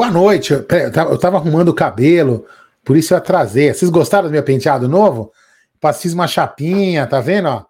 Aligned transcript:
Boa 0.00 0.10
noite. 0.10 0.54
Eu 0.54 1.18
tava 1.18 1.36
arrumando 1.36 1.68
o 1.68 1.74
cabelo, 1.74 2.46
por 2.82 2.96
isso 2.96 3.12
eu 3.12 3.18
atrasei. 3.18 3.74
Vocês 3.74 3.90
gostaram 3.90 4.28
do 4.28 4.32
meu 4.32 4.42
penteado 4.42 4.88
novo? 4.88 5.30
Fiz 6.00 6.14
uma 6.14 6.26
chapinha, 6.26 7.06
tá 7.06 7.20
vendo? 7.20 7.66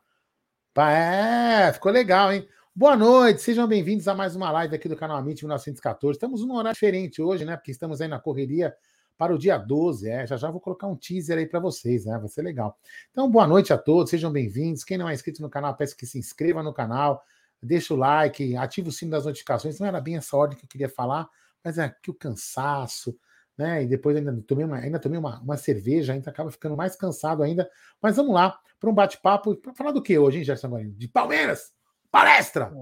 É, 0.76 1.72
ficou 1.72 1.90
legal, 1.90 2.32
hein? 2.32 2.46
Boa 2.72 2.96
noite, 2.96 3.42
sejam 3.42 3.66
bem-vindos 3.66 4.06
a 4.06 4.14
mais 4.14 4.36
uma 4.36 4.48
live 4.52 4.76
aqui 4.76 4.88
do 4.88 4.94
canal 4.94 5.16
Amit 5.16 5.42
1914. 5.42 6.16
Estamos 6.16 6.46
num 6.46 6.54
horário 6.54 6.72
diferente 6.72 7.20
hoje, 7.20 7.44
né? 7.44 7.56
Porque 7.56 7.72
estamos 7.72 8.00
aí 8.00 8.06
na 8.06 8.20
correria 8.20 8.76
para 9.18 9.34
o 9.34 9.38
dia 9.38 9.58
12. 9.58 10.08
É, 10.08 10.24
já 10.24 10.36
já 10.36 10.52
vou 10.52 10.60
colocar 10.60 10.86
um 10.86 10.94
teaser 10.94 11.36
aí 11.36 11.46
para 11.46 11.58
vocês, 11.58 12.04
né? 12.04 12.16
Vai 12.16 12.28
ser 12.28 12.42
legal. 12.42 12.78
Então, 13.10 13.28
boa 13.28 13.44
noite 13.44 13.72
a 13.72 13.76
todos, 13.76 14.08
sejam 14.08 14.30
bem-vindos. 14.30 14.84
Quem 14.84 14.96
não 14.96 15.08
é 15.08 15.14
inscrito 15.14 15.42
no 15.42 15.50
canal, 15.50 15.74
peço 15.74 15.96
que 15.96 16.06
se 16.06 16.16
inscreva 16.16 16.62
no 16.62 16.72
canal, 16.72 17.24
deixa 17.60 17.92
o 17.92 17.96
like, 17.96 18.56
ativa 18.56 18.88
o 18.88 18.92
sino 18.92 19.10
das 19.10 19.24
notificações. 19.24 19.80
Não 19.80 19.88
era 19.88 20.00
bem 20.00 20.16
essa 20.16 20.36
ordem 20.36 20.56
que 20.56 20.64
eu 20.64 20.68
queria 20.68 20.88
falar, 20.88 21.28
mas 21.64 21.78
é 21.78 21.94
que 22.02 22.10
o 22.10 22.14
cansaço, 22.14 23.16
né? 23.56 23.82
E 23.82 23.86
depois 23.86 24.16
ainda 24.16 24.32
tomei 24.46 24.64
uma, 24.64 24.78
ainda 24.78 24.98
tomei 24.98 25.18
uma, 25.18 25.40
uma 25.40 25.56
cerveja, 25.56 26.12
ainda 26.12 26.30
acaba 26.30 26.50
ficando 26.50 26.76
mais 26.76 26.96
cansado 26.96 27.42
ainda. 27.42 27.70
Mas 28.00 28.16
vamos 28.16 28.34
lá 28.34 28.58
para 28.78 28.90
um 28.90 28.94
bate-papo. 28.94 29.54
Para 29.56 29.74
falar 29.74 29.92
do 29.92 30.02
que 30.02 30.18
hoje, 30.18 30.38
hein, 30.38 30.44
Gerson 30.44 30.68
Guarino? 30.68 30.94
De 30.94 31.06
Palmeiras! 31.08 31.72
Palestra! 32.10 32.72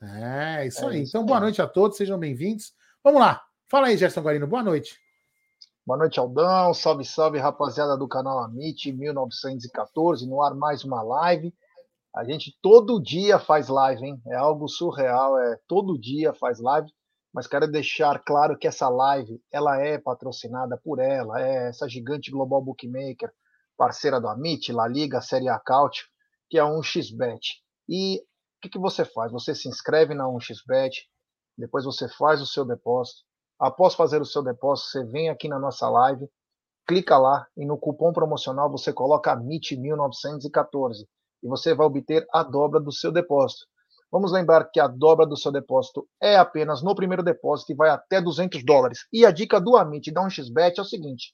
É, 0.00 0.66
isso 0.66 0.84
é 0.84 0.88
aí. 0.88 1.02
Isso 1.02 1.10
então, 1.10 1.26
boa 1.26 1.38
noite 1.38 1.60
a 1.60 1.66
todos, 1.66 1.96
sejam 1.96 2.18
bem-vindos. 2.18 2.72
Vamos 3.04 3.20
lá. 3.20 3.42
Fala 3.68 3.88
aí, 3.88 3.96
Gerson 3.96 4.22
Guarino, 4.22 4.46
boa 4.46 4.62
noite. 4.62 4.98
Boa 5.84 5.98
noite, 5.98 6.18
Aldão. 6.18 6.72
Salve, 6.72 7.04
salve, 7.04 7.38
rapaziada 7.38 7.96
do 7.96 8.08
canal 8.08 8.38
Amit 8.38 8.92
1914. 8.92 10.26
No 10.26 10.42
ar 10.42 10.54
mais 10.54 10.84
uma 10.84 11.02
live. 11.02 11.54
A 12.14 12.24
gente 12.24 12.56
todo 12.62 13.02
dia 13.02 13.38
faz 13.38 13.68
live, 13.68 14.04
hein? 14.04 14.22
É 14.28 14.36
algo 14.36 14.68
surreal. 14.68 15.38
É 15.38 15.58
todo 15.66 15.98
dia 15.98 16.32
faz 16.32 16.60
live 16.60 16.90
mas 17.32 17.46
quero 17.46 17.66
deixar 17.66 18.22
claro 18.22 18.58
que 18.58 18.68
essa 18.68 18.88
live 18.88 19.42
ela 19.50 19.80
é 19.80 19.98
patrocinada 19.98 20.76
por 20.76 20.98
ela, 20.98 21.40
é 21.40 21.68
essa 21.68 21.88
gigante 21.88 22.30
global 22.30 22.62
bookmaker, 22.62 23.32
parceira 23.76 24.20
do 24.20 24.28
Amit, 24.28 24.70
La 24.72 24.86
Liga, 24.86 25.20
Série 25.20 25.48
A 25.48 25.58
Couch, 25.58 26.04
que 26.50 26.58
é 26.58 26.60
a 26.60 26.66
1xBet. 26.66 27.40
E 27.88 28.18
o 28.18 28.22
que, 28.60 28.68
que 28.68 28.78
você 28.78 29.04
faz? 29.04 29.32
Você 29.32 29.54
se 29.54 29.68
inscreve 29.68 30.14
na 30.14 30.24
1xBet, 30.24 30.92
depois 31.56 31.84
você 31.84 32.08
faz 32.08 32.40
o 32.40 32.46
seu 32.46 32.64
depósito. 32.64 33.22
Após 33.58 33.94
fazer 33.94 34.20
o 34.20 34.26
seu 34.26 34.42
depósito, 34.42 34.90
você 34.90 35.04
vem 35.04 35.30
aqui 35.30 35.48
na 35.48 35.58
nossa 35.58 35.88
live, 35.88 36.28
clica 36.86 37.16
lá 37.16 37.46
e 37.56 37.64
no 37.64 37.78
cupom 37.78 38.12
promocional 38.12 38.70
você 38.70 38.92
coloca 38.92 39.36
MIT1914 39.36 41.06
e 41.42 41.48
você 41.48 41.74
vai 41.74 41.86
obter 41.86 42.26
a 42.32 42.42
dobra 42.42 42.80
do 42.80 42.92
seu 42.92 43.10
depósito. 43.10 43.66
Vamos 44.12 44.30
lembrar 44.30 44.66
que 44.70 44.78
a 44.78 44.86
dobra 44.86 45.26
do 45.26 45.38
seu 45.38 45.50
depósito 45.50 46.06
é 46.20 46.36
apenas 46.36 46.82
no 46.82 46.94
primeiro 46.94 47.22
depósito 47.22 47.72
e 47.72 47.74
vai 47.74 47.88
até 47.88 48.20
200 48.20 48.62
dólares. 48.62 49.06
E 49.10 49.24
a 49.24 49.30
dica 49.30 49.58
do 49.58 49.74
Amit 49.74 50.12
da 50.12 50.20
1xBet 50.20 50.74
é 50.76 50.82
o 50.82 50.84
seguinte: 50.84 51.32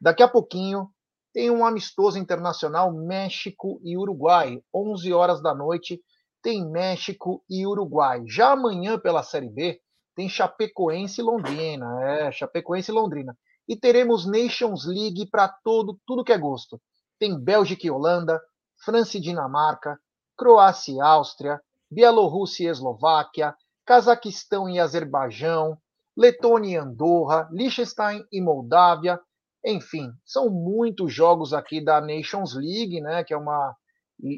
daqui 0.00 0.20
a 0.20 0.28
pouquinho 0.28 0.88
tem 1.32 1.48
um 1.48 1.64
amistoso 1.64 2.18
internacional 2.18 2.92
México 2.92 3.80
e 3.84 3.96
Uruguai, 3.96 4.60
11 4.74 5.12
horas 5.12 5.40
da 5.40 5.54
noite, 5.54 6.00
tem 6.42 6.68
México 6.68 7.44
e 7.48 7.64
Uruguai. 7.64 8.24
Já 8.26 8.50
amanhã 8.50 8.98
pela 8.98 9.22
Série 9.22 9.48
B 9.48 9.80
tem 10.16 10.28
Chapecoense 10.28 11.20
e 11.20 11.24
Londrina, 11.24 12.02
é, 12.02 12.32
Chapecoense 12.32 12.90
e 12.90 12.94
Londrina. 12.94 13.38
E 13.68 13.76
teremos 13.76 14.26
Nations 14.26 14.84
League 14.86 15.28
para 15.30 15.46
todo 15.62 15.96
tudo 16.04 16.24
que 16.24 16.32
é 16.32 16.38
gosto. 16.38 16.80
Tem 17.16 17.38
Bélgica 17.38 17.86
e 17.86 17.90
Holanda, 17.92 18.40
França 18.84 19.18
e 19.18 19.20
Dinamarca, 19.20 19.96
Croácia 20.36 20.94
e 20.94 21.00
Áustria, 21.00 21.60
Bielorrússia 21.90 22.64
e 22.64 22.70
Eslováquia, 22.70 23.54
Cazaquistão 23.84 24.68
e 24.68 24.78
Azerbaijão, 24.78 25.78
Letônia 26.16 26.70
e 26.70 26.76
Andorra, 26.76 27.48
Liechtenstein 27.52 28.24
e 28.32 28.40
Moldávia, 28.40 29.20
enfim, 29.64 30.12
são 30.24 30.50
muitos 30.50 31.12
jogos 31.12 31.52
aqui 31.52 31.82
da 31.82 32.00
Nations 32.00 32.54
League, 32.54 33.00
né, 33.00 33.24
que 33.24 33.34
é 33.34 33.36
uma 33.36 33.76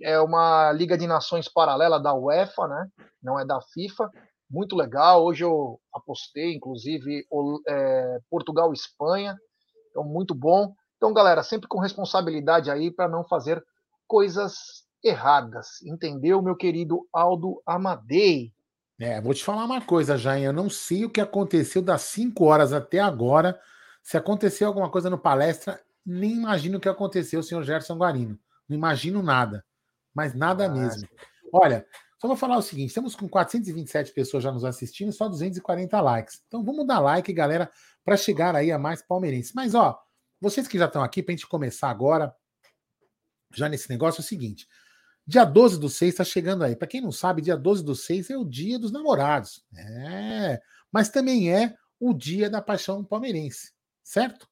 é 0.02 0.20
uma 0.20 0.70
liga 0.72 0.98
de 0.98 1.06
nações 1.06 1.48
paralela 1.48 1.98
da 1.98 2.12
UEFA, 2.12 2.68
né, 2.68 2.86
não 3.22 3.40
é 3.40 3.46
da 3.46 3.62
FIFA, 3.62 4.10
muito 4.50 4.76
legal. 4.76 5.24
Hoje 5.24 5.44
eu 5.44 5.80
apostei, 5.94 6.54
inclusive, 6.54 7.24
é, 7.66 8.18
Portugal 8.28 8.70
e 8.72 8.74
Espanha, 8.74 9.38
então 9.88 10.04
muito 10.04 10.34
bom. 10.34 10.74
Então, 10.96 11.14
galera, 11.14 11.42
sempre 11.42 11.66
com 11.66 11.78
responsabilidade 11.78 12.70
aí 12.70 12.90
para 12.90 13.08
não 13.08 13.24
fazer 13.24 13.64
coisas 14.06 14.84
erradas. 15.02 15.82
Entendeu, 15.82 16.42
meu 16.42 16.56
querido 16.56 17.06
Aldo 17.12 17.62
Amadei? 17.66 18.52
É, 18.98 19.20
vou 19.20 19.32
te 19.32 19.42
falar 19.42 19.64
uma 19.64 19.80
coisa, 19.80 20.18
Jair. 20.18 20.44
Eu 20.44 20.52
não 20.52 20.68
sei 20.68 21.04
o 21.04 21.10
que 21.10 21.20
aconteceu 21.20 21.80
das 21.80 22.02
5 22.02 22.44
horas 22.44 22.72
até 22.72 22.98
agora. 23.00 23.58
Se 24.02 24.16
aconteceu 24.16 24.68
alguma 24.68 24.90
coisa 24.90 25.08
no 25.08 25.18
palestra, 25.18 25.80
nem 26.04 26.32
imagino 26.32 26.78
o 26.78 26.80
que 26.80 26.88
aconteceu, 26.88 27.42
senhor 27.42 27.62
Gerson 27.62 27.96
Guarino. 27.96 28.38
Não 28.68 28.76
imagino 28.76 29.22
nada. 29.22 29.64
Mas 30.14 30.34
nada 30.34 30.66
ah, 30.66 30.68
mesmo. 30.68 31.08
Olha, 31.52 31.86
só 32.20 32.28
vou 32.28 32.36
falar 32.36 32.58
o 32.58 32.62
seguinte: 32.62 32.88
estamos 32.88 33.16
com 33.16 33.28
427 33.28 34.12
pessoas 34.12 34.42
já 34.42 34.52
nos 34.52 34.64
assistindo, 34.64 35.12
só 35.12 35.28
240 35.28 36.00
likes. 36.00 36.42
Então 36.46 36.62
vamos 36.62 36.86
dar 36.86 37.00
like, 37.00 37.32
galera, 37.32 37.70
para 38.04 38.16
chegar 38.16 38.54
aí 38.54 38.70
a 38.70 38.78
mais 38.78 39.02
palmeirenses. 39.02 39.52
Mas, 39.54 39.74
ó, 39.74 39.98
vocês 40.40 40.68
que 40.68 40.78
já 40.78 40.84
estão 40.84 41.02
aqui, 41.02 41.22
para 41.22 41.32
a 41.32 41.36
gente 41.36 41.46
começar 41.46 41.88
agora, 41.88 42.34
já 43.54 43.68
nesse 43.68 43.88
negócio, 43.88 44.20
é 44.20 44.22
o 44.22 44.26
seguinte: 44.26 44.68
Dia 45.30 45.44
12 45.44 45.78
do 45.78 45.88
6 45.88 46.10
está 46.10 46.24
chegando 46.24 46.64
aí. 46.64 46.74
Para 46.74 46.88
quem 46.88 47.00
não 47.00 47.12
sabe, 47.12 47.40
dia 47.40 47.56
12 47.56 47.84
do 47.84 47.94
6 47.94 48.30
é 48.30 48.36
o 48.36 48.44
dia 48.44 48.80
dos 48.80 48.90
namorados. 48.90 49.64
É. 49.76 50.60
Mas 50.90 51.08
também 51.08 51.54
é 51.54 51.76
o 52.00 52.12
dia 52.12 52.50
da 52.50 52.60
paixão 52.60 53.04
palmeirense, 53.04 53.70
certo? 54.02 54.48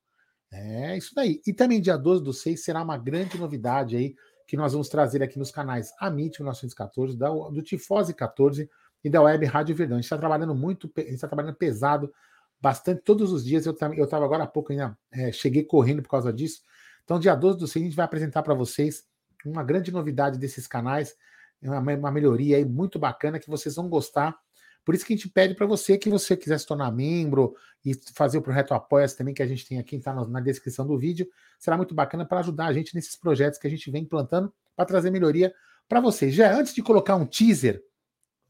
É 0.53 0.97
isso 0.97 1.13
daí. 1.17 1.43
E 1.45 1.53
também 1.53 1.81
dia 1.81 1.97
12 1.97 2.23
do 2.23 2.33
6 2.33 2.63
será 2.63 2.81
uma 2.81 2.97
grande 2.97 3.37
novidade 3.37 3.97
aí 3.97 4.15
que 4.47 4.57
nós 4.57 4.73
vamos 4.73 4.89
trazer 4.89 5.21
aqui 5.21 5.37
nos 5.37 5.51
canais 5.51 5.93
Amit 5.99 6.41
1914, 6.41 7.19
da, 7.19 7.29
do 7.29 7.61
Tifose 7.61 8.15
14 8.15 8.71
e 9.03 9.11
da 9.11 9.21
Web 9.21 9.47
Rádio 9.47 9.75
Verdão. 9.75 9.97
A 9.97 9.99
gente 10.01 10.05
está 10.05 10.17
trabalhando 10.17 10.55
muito, 10.55 10.89
a 10.97 11.01
gente 11.01 11.15
está 11.15 11.27
trabalhando 11.27 11.57
pesado, 11.57 12.15
bastante, 12.61 13.03
todos 13.03 13.33
os 13.33 13.45
dias. 13.45 13.67
Eu 13.67 13.73
estava 13.73 14.25
agora 14.25 14.45
há 14.45 14.47
pouco 14.47 14.71
ainda, 14.71 14.97
é, 15.11 15.33
cheguei 15.33 15.65
correndo 15.65 16.03
por 16.03 16.11
causa 16.11 16.33
disso. 16.33 16.63
Então, 17.03 17.19
dia 17.19 17.35
12 17.35 17.59
do 17.59 17.67
6 17.67 17.83
a 17.83 17.89
gente 17.89 17.97
vai 17.97 18.05
apresentar 18.05 18.45
para 18.45 18.55
vocês 18.55 19.08
uma 19.45 19.63
grande 19.63 19.91
novidade 19.91 20.39
desses 20.39 20.67
canais, 20.67 21.17
uma, 21.63 21.79
uma 21.79 22.11
melhoria 22.11 22.57
aí 22.57 22.65
muito 22.65 22.99
bacana 22.99 23.39
que 23.39 23.49
vocês 23.49 23.75
vão 23.75 23.89
gostar. 23.89 24.37
Por 24.85 24.95
isso 24.95 25.05
que 25.05 25.13
a 25.13 25.17
gente 25.17 25.29
pede 25.29 25.55
para 25.55 25.67
você 25.67 25.99
que 25.99 26.09
você 26.09 26.37
quiser 26.37 26.59
se 26.59 26.67
tornar 26.67 26.91
membro 26.91 27.55
e 27.85 27.93
fazer 28.15 28.39
o 28.39 28.43
projeto 28.43 28.73
Apoia 28.73 29.07
também, 29.09 29.35
que 29.35 29.43
a 29.43 29.47
gente 29.47 29.67
tem 29.67 29.79
aqui, 29.79 29.97
está 29.97 30.15
na 30.15 30.41
descrição 30.41 30.87
do 30.87 30.99
vídeo. 30.99 31.29
Será 31.59 31.77
muito 31.77 31.95
bacana 31.95 32.25
para 32.25 32.41
ajudar 32.41 32.67
a 32.67 32.73
gente 32.73 32.95
nesses 32.95 33.15
projetos 33.15 33.59
que 33.59 33.67
a 33.67 33.71
gente 33.71 33.91
vem 33.91 34.05
implantando 34.05 34.53
para 34.75 34.87
trazer 34.87 35.11
melhoria 35.11 35.53
para 35.89 36.01
vocês. 36.01 36.35
Já 36.35 36.55
antes 36.55 36.75
de 36.75 36.83
colocar 36.83 37.17
um 37.17 37.27
teaser 37.27 37.83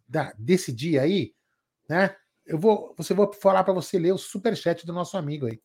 da, 0.09 0.33
desse 0.39 0.73
dia 0.73 1.03
aí, 1.03 1.35
né? 1.89 2.15
Eu 2.47 2.59
vou, 2.59 2.95
você 2.97 3.13
vou 3.13 3.33
falar 3.33 3.63
para 3.63 3.75
você 3.75 3.99
ler 3.99 4.13
o 4.13 4.19
super 4.19 4.57
chat 4.57 4.87
do 4.87 4.93
nosso 4.93 5.19
amigo 5.19 5.47
aí. 5.47 5.61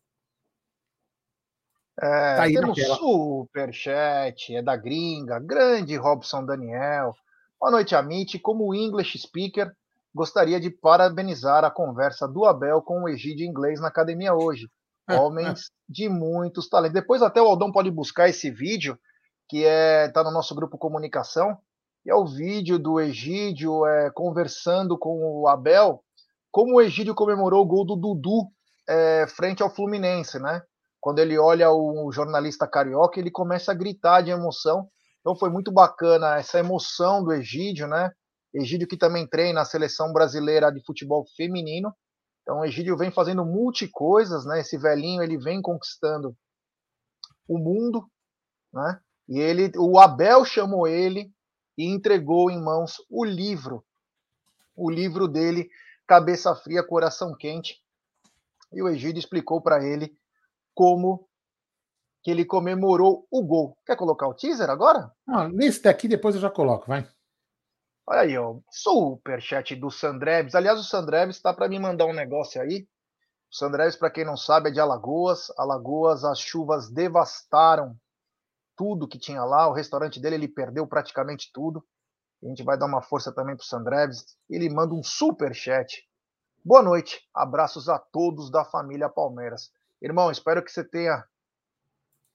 É, 2.02 2.36
tá 2.36 2.44
temos 2.46 2.80
superchat, 2.98 4.56
é 4.56 4.62
da 4.64 4.76
gringa, 4.76 5.40
grande 5.40 5.96
Robson 5.96 6.44
Daniel. 6.44 7.14
Boa 7.60 7.72
noite, 7.72 7.96
Amit. 7.96 8.40
Como 8.40 8.74
English 8.74 9.20
speaker, 9.20 9.72
gostaria 10.14 10.60
de 10.60 10.72
parabenizar 10.72 11.64
a 11.64 11.70
conversa 11.70 12.28
do 12.28 12.46
Abel 12.46 12.82
com 12.82 13.04
o 13.04 13.10
Egídio 13.10 13.46
inglês 13.46 13.80
na 13.80 13.90
academia 13.90 14.34
hoje. 14.34 14.68
Homens 15.10 15.70
de 15.88 16.10
muitos 16.10 16.68
talentos. 16.68 16.94
Depois 16.94 17.22
até 17.22 17.42
o 17.42 17.46
Aldão 17.46 17.72
pode 17.72 17.92
buscar 17.92 18.28
esse 18.28 18.50
vídeo, 18.50 18.98
que 19.48 19.64
é 19.64 20.10
tá 20.10 20.24
no 20.24 20.32
nosso 20.32 20.56
grupo 20.56 20.78
comunicação, 20.78 21.58
e 22.06 22.10
é 22.10 22.16
o 22.16 22.26
vídeo 22.26 22.80
do 22.80 23.00
Egídio 23.00 23.86
é, 23.86 24.10
conversando 24.12 24.98
com 24.98 25.42
o 25.42 25.48
Abel, 25.48 26.04
como 26.52 26.76
o 26.76 26.82
Egídio 26.82 27.14
comemorou 27.14 27.62
o 27.62 27.68
gol 27.68 27.86
do 27.86 27.96
Dudu 27.96 28.48
é, 28.88 29.26
frente 29.28 29.62
ao 29.62 29.74
Fluminense, 29.74 30.40
né? 30.40 30.62
Quando 31.04 31.20
ele 31.20 31.38
olha 31.38 31.70
o 31.70 32.10
jornalista 32.14 32.66
carioca, 32.66 33.20
ele 33.20 33.30
começa 33.30 33.74
a 33.74 33.76
gritar 33.76 34.22
de 34.22 34.32
emoção. 34.32 34.90
Então 35.20 35.36
foi 35.36 35.50
muito 35.50 35.70
bacana 35.70 36.38
essa 36.38 36.60
emoção 36.60 37.22
do 37.22 37.34
Egídio, 37.34 37.90
né? 37.90 38.10
Egídio 38.54 38.88
que 38.88 38.96
também 38.96 39.28
treina 39.28 39.60
a 39.60 39.66
seleção 39.66 40.14
brasileira 40.14 40.72
de 40.72 40.82
futebol 40.86 41.26
feminino. 41.36 41.94
Então 42.42 42.62
o 42.62 42.66
Egídio 42.66 42.96
vem 42.96 43.12
fazendo 43.12 43.44
multi 43.44 43.86
coisas, 43.86 44.46
né? 44.46 44.62
Esse 44.62 44.78
velhinho 44.78 45.22
ele 45.22 45.38
vem 45.38 45.62
conquistando 45.62 46.34
o 47.50 47.58
mundo, 47.58 48.10
né? 48.72 48.98
E 49.28 49.42
ele, 49.42 49.74
o 49.78 50.00
Abel 50.00 50.46
chamou 50.46 50.88
ele 50.88 51.30
e 51.78 51.86
entregou 51.86 52.50
em 52.50 52.64
mãos 52.64 52.96
o 53.10 53.26
livro, 53.26 53.84
o 54.74 54.90
livro 54.90 55.28
dele, 55.28 55.70
Cabeça 56.08 56.56
Fria, 56.56 56.82
Coração 56.82 57.36
Quente. 57.38 57.76
E 58.72 58.82
o 58.82 58.88
Egídio 58.88 59.20
explicou 59.20 59.62
para 59.62 59.84
ele 59.84 60.10
como 60.74 61.28
que 62.24 62.32
ele 62.32 62.46
comemorou 62.46 63.28
o 63.30 63.44
gol. 63.44 63.78
Quer 63.86 63.98
colocar 63.98 64.28
o 64.28 64.34
teaser 64.34 64.70
agora? 64.70 65.12
Ah, 65.28 65.50
nesse 65.50 65.82
daqui 65.82 66.08
depois 66.08 66.36
eu 66.36 66.42
já 66.42 66.50
coloco, 66.50 66.88
vai. 66.88 67.08
Olha 68.08 68.22
aí, 68.22 68.38
ó. 68.38 68.60
Superchat 68.72 69.76
do 69.76 69.92
Sandreves. 69.92 70.56
Aliás, 70.56 70.80
o 70.80 70.84
Sandreves 70.84 71.38
está 71.38 71.54
para 71.54 71.68
me 71.68 71.80
mandar 71.80 72.06
um 72.06 72.14
negócio 72.14 72.62
aí. 72.62 72.88
O 73.52 73.56
Sandreves, 73.56 73.96
para 73.96 74.10
quem 74.10 74.26
não 74.26 74.36
sabe, 74.36 74.70
é 74.70 74.72
de 74.72 74.80
Alagoas. 74.80 75.52
Alagoas, 75.58 76.24
as 76.24 76.40
chuvas 76.40 76.90
devastaram 76.90 77.96
tudo 78.76 79.08
que 79.08 79.20
tinha 79.20 79.44
lá. 79.44 79.68
O 79.70 79.74
restaurante 79.74 80.20
dele, 80.20 80.36
ele 80.36 80.48
perdeu 80.48 80.88
praticamente 80.88 81.50
tudo. 81.54 81.86
A 82.44 82.48
gente 82.48 82.64
vai 82.64 82.78
dar 82.78 82.88
uma 82.88 83.02
força 83.02 83.34
também 83.34 83.56
para 83.56 83.64
o 83.64 83.66
Sandreves. 83.66 84.38
Ele 84.50 84.70
manda 84.70 84.94
um 84.94 85.04
superchat. 85.04 86.04
Boa 86.64 86.82
noite. 86.82 87.22
Abraços 87.34 87.88
a 87.88 87.98
todos 87.98 88.52
da 88.52 88.66
família 88.66 89.08
Palmeiras. 89.08 89.72
Irmão, 90.04 90.30
espero 90.30 90.62
que 90.62 90.70
você 90.70 90.84
tenha 90.84 91.24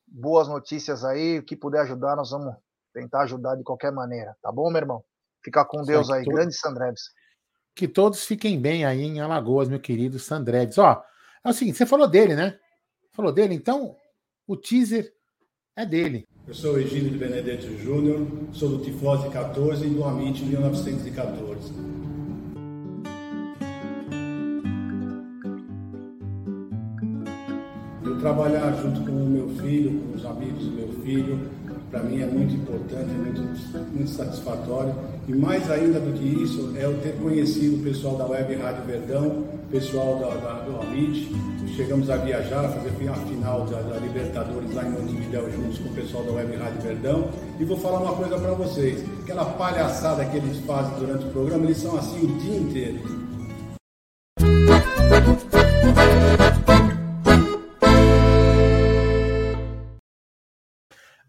boas 0.06 0.48
notícias 0.48 1.04
aí. 1.04 1.38
O 1.38 1.42
que 1.42 1.54
puder 1.54 1.82
ajudar, 1.82 2.16
nós 2.16 2.30
vamos 2.30 2.56
tentar 2.94 3.24
ajudar 3.24 3.56
de 3.56 3.62
qualquer 3.62 3.92
maneira. 3.92 4.34
Tá 4.40 4.50
bom, 4.50 4.70
meu 4.70 4.80
irmão? 4.80 5.04
Fica 5.44 5.62
com 5.66 5.82
Deus 5.82 6.10
aí, 6.10 6.24
grande 6.24 6.56
Sandreves. 6.56 7.10
Que 7.74 7.86
todos 7.86 8.24
fiquem 8.24 8.58
bem 8.58 8.86
aí 8.86 9.02
em 9.02 9.20
Alagoas, 9.20 9.68
meu 9.68 9.78
querido 9.78 10.18
Sandreves. 10.18 10.78
Ó, 10.78 11.04
é 11.44 11.50
o 11.50 11.52
seguinte, 11.52 11.76
você 11.76 11.84
falou 11.84 12.08
dele, 12.08 12.34
né? 12.34 12.58
Falou 13.12 13.32
dele, 13.32 13.54
então 13.54 13.94
o 14.46 14.56
teaser 14.56 15.12
é 15.76 15.84
dele. 15.84 16.26
Eu 16.46 16.54
sou 16.54 16.74
o 16.74 16.78
Egílio 16.78 17.10
de 17.10 17.18
Benedetto 17.18 17.76
Júnior, 17.76 18.26
sou 18.54 18.70
do 18.70 18.82
Tifose 18.82 19.28
14 19.28 19.86
e 19.86 19.90
do 19.90 20.04
Amit 20.04 20.42
1914. 20.42 22.07
Trabalhar 28.28 28.76
junto 28.82 29.00
com 29.00 29.12
o 29.12 29.26
meu 29.26 29.48
filho, 29.60 30.00
com 30.00 30.16
os 30.16 30.26
amigos 30.26 30.64
do 30.64 30.70
meu 30.72 30.88
filho, 31.02 31.40
para 31.90 32.02
mim 32.02 32.20
é 32.20 32.26
muito 32.26 32.54
importante, 32.54 33.08
é 33.10 33.18
muito, 33.18 33.40
muito 33.94 34.10
satisfatório. 34.10 34.94
E 35.26 35.32
mais 35.32 35.70
ainda 35.70 35.98
do 35.98 36.12
que 36.12 36.42
isso, 36.42 36.74
é 36.76 36.84
eu 36.84 36.98
ter 36.98 37.14
conhecido 37.14 37.76
o 37.76 37.78
pessoal 37.82 38.16
da 38.16 38.26
Web 38.26 38.54
Rádio 38.56 38.84
Verdão, 38.84 39.26
o 39.28 39.70
pessoal 39.70 40.18
da, 40.18 40.28
da, 40.34 40.60
do 40.60 40.80
Amit. 40.82 41.34
Chegamos 41.74 42.10
a 42.10 42.16
viajar, 42.16 42.66
a 42.66 42.68
fazer 42.68 42.90
a 43.08 43.14
final 43.14 43.64
da, 43.66 43.80
da, 43.80 43.98
Libertadores 43.98 44.74
lá 44.74 44.84
em 44.84 44.90
Montevideo 44.90 45.50
juntos 45.50 45.78
com 45.78 45.88
o 45.88 45.92
pessoal 45.94 46.24
da 46.24 46.32
Web 46.32 46.56
Rádio 46.56 46.82
Verdão. 46.82 47.28
E 47.58 47.64
vou 47.64 47.78
falar 47.78 48.00
uma 48.00 48.14
coisa 48.14 48.36
para 48.38 48.52
vocês: 48.52 49.04
aquela 49.22 49.44
palhaçada 49.44 50.24
que 50.26 50.36
eles 50.36 50.58
fazem 50.66 50.98
durante 50.98 51.24
o 51.26 51.30
programa, 51.30 51.64
eles 51.64 51.78
são 51.78 51.96
assim 51.96 52.24
o 52.24 52.38
dia 52.38 52.56
inteiro. 52.56 53.27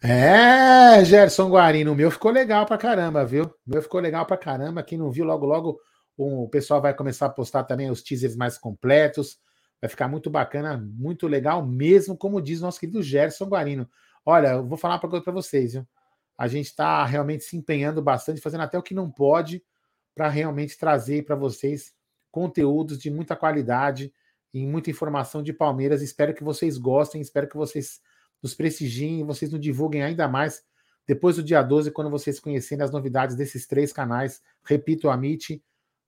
É, 0.01 1.03
Gerson 1.03 1.49
Guarino, 1.49 1.91
o 1.91 1.95
meu 1.95 2.09
ficou 2.09 2.31
legal 2.31 2.65
pra 2.65 2.77
caramba, 2.77 3.25
viu? 3.25 3.45
O 3.45 3.53
meu 3.65 3.81
ficou 3.81 3.99
legal 3.99 4.25
pra 4.25 4.37
caramba. 4.37 4.81
Quem 4.81 4.97
não 4.97 5.11
viu, 5.11 5.25
logo, 5.25 5.45
logo 5.45 5.79
o 6.17 6.47
pessoal 6.49 6.81
vai 6.81 6.93
começar 6.93 7.25
a 7.25 7.29
postar 7.29 7.63
também 7.63 7.89
os 7.89 8.01
teasers 8.01 8.35
mais 8.35 8.57
completos. 8.57 9.39
Vai 9.81 9.89
ficar 9.89 10.07
muito 10.07 10.29
bacana, 10.29 10.77
muito 10.77 11.27
legal 11.27 11.65
mesmo, 11.65 12.17
como 12.17 12.41
diz 12.41 12.61
nosso 12.61 12.79
querido 12.79 13.03
Gerson 13.03 13.45
Guarino. 13.45 13.89
Olha, 14.25 14.49
eu 14.49 14.65
vou 14.65 14.77
falar 14.77 14.95
uma 14.95 15.01
coisa 15.01 15.23
para 15.23 15.33
vocês, 15.33 15.73
viu? 15.73 15.87
A 16.37 16.47
gente 16.47 16.67
está 16.67 17.05
realmente 17.05 17.43
se 17.43 17.57
empenhando 17.57 18.01
bastante, 18.01 18.41
fazendo 18.41 18.61
até 18.61 18.77
o 18.77 18.83
que 18.83 18.93
não 18.93 19.11
pode, 19.11 19.61
para 20.15 20.29
realmente 20.29 20.77
trazer 20.77 21.23
para 21.25 21.35
vocês 21.35 21.93
conteúdos 22.31 22.97
de 22.97 23.09
muita 23.09 23.35
qualidade 23.35 24.13
e 24.53 24.65
muita 24.65 24.89
informação 24.89 25.43
de 25.43 25.51
Palmeiras. 25.51 26.01
Espero 26.01 26.33
que 26.33 26.43
vocês 26.43 26.77
gostem, 26.77 27.21
espero 27.21 27.47
que 27.47 27.57
vocês 27.57 27.99
nos 28.41 28.53
prestigiem, 28.53 29.25
vocês 29.25 29.51
nos 29.51 29.59
divulguem 29.59 30.03
ainda 30.03 30.27
mais 30.27 30.63
depois 31.09 31.37
do 31.37 31.43
dia 31.43 31.63
12, 31.63 31.89
quando 31.89 32.11
vocês 32.11 32.39
conhecerem 32.39 32.83
as 32.83 32.91
novidades 32.91 33.35
desses 33.35 33.65
três 33.65 33.91
canais. 33.91 34.43
Repito, 34.63 35.09
Amit, 35.09 35.59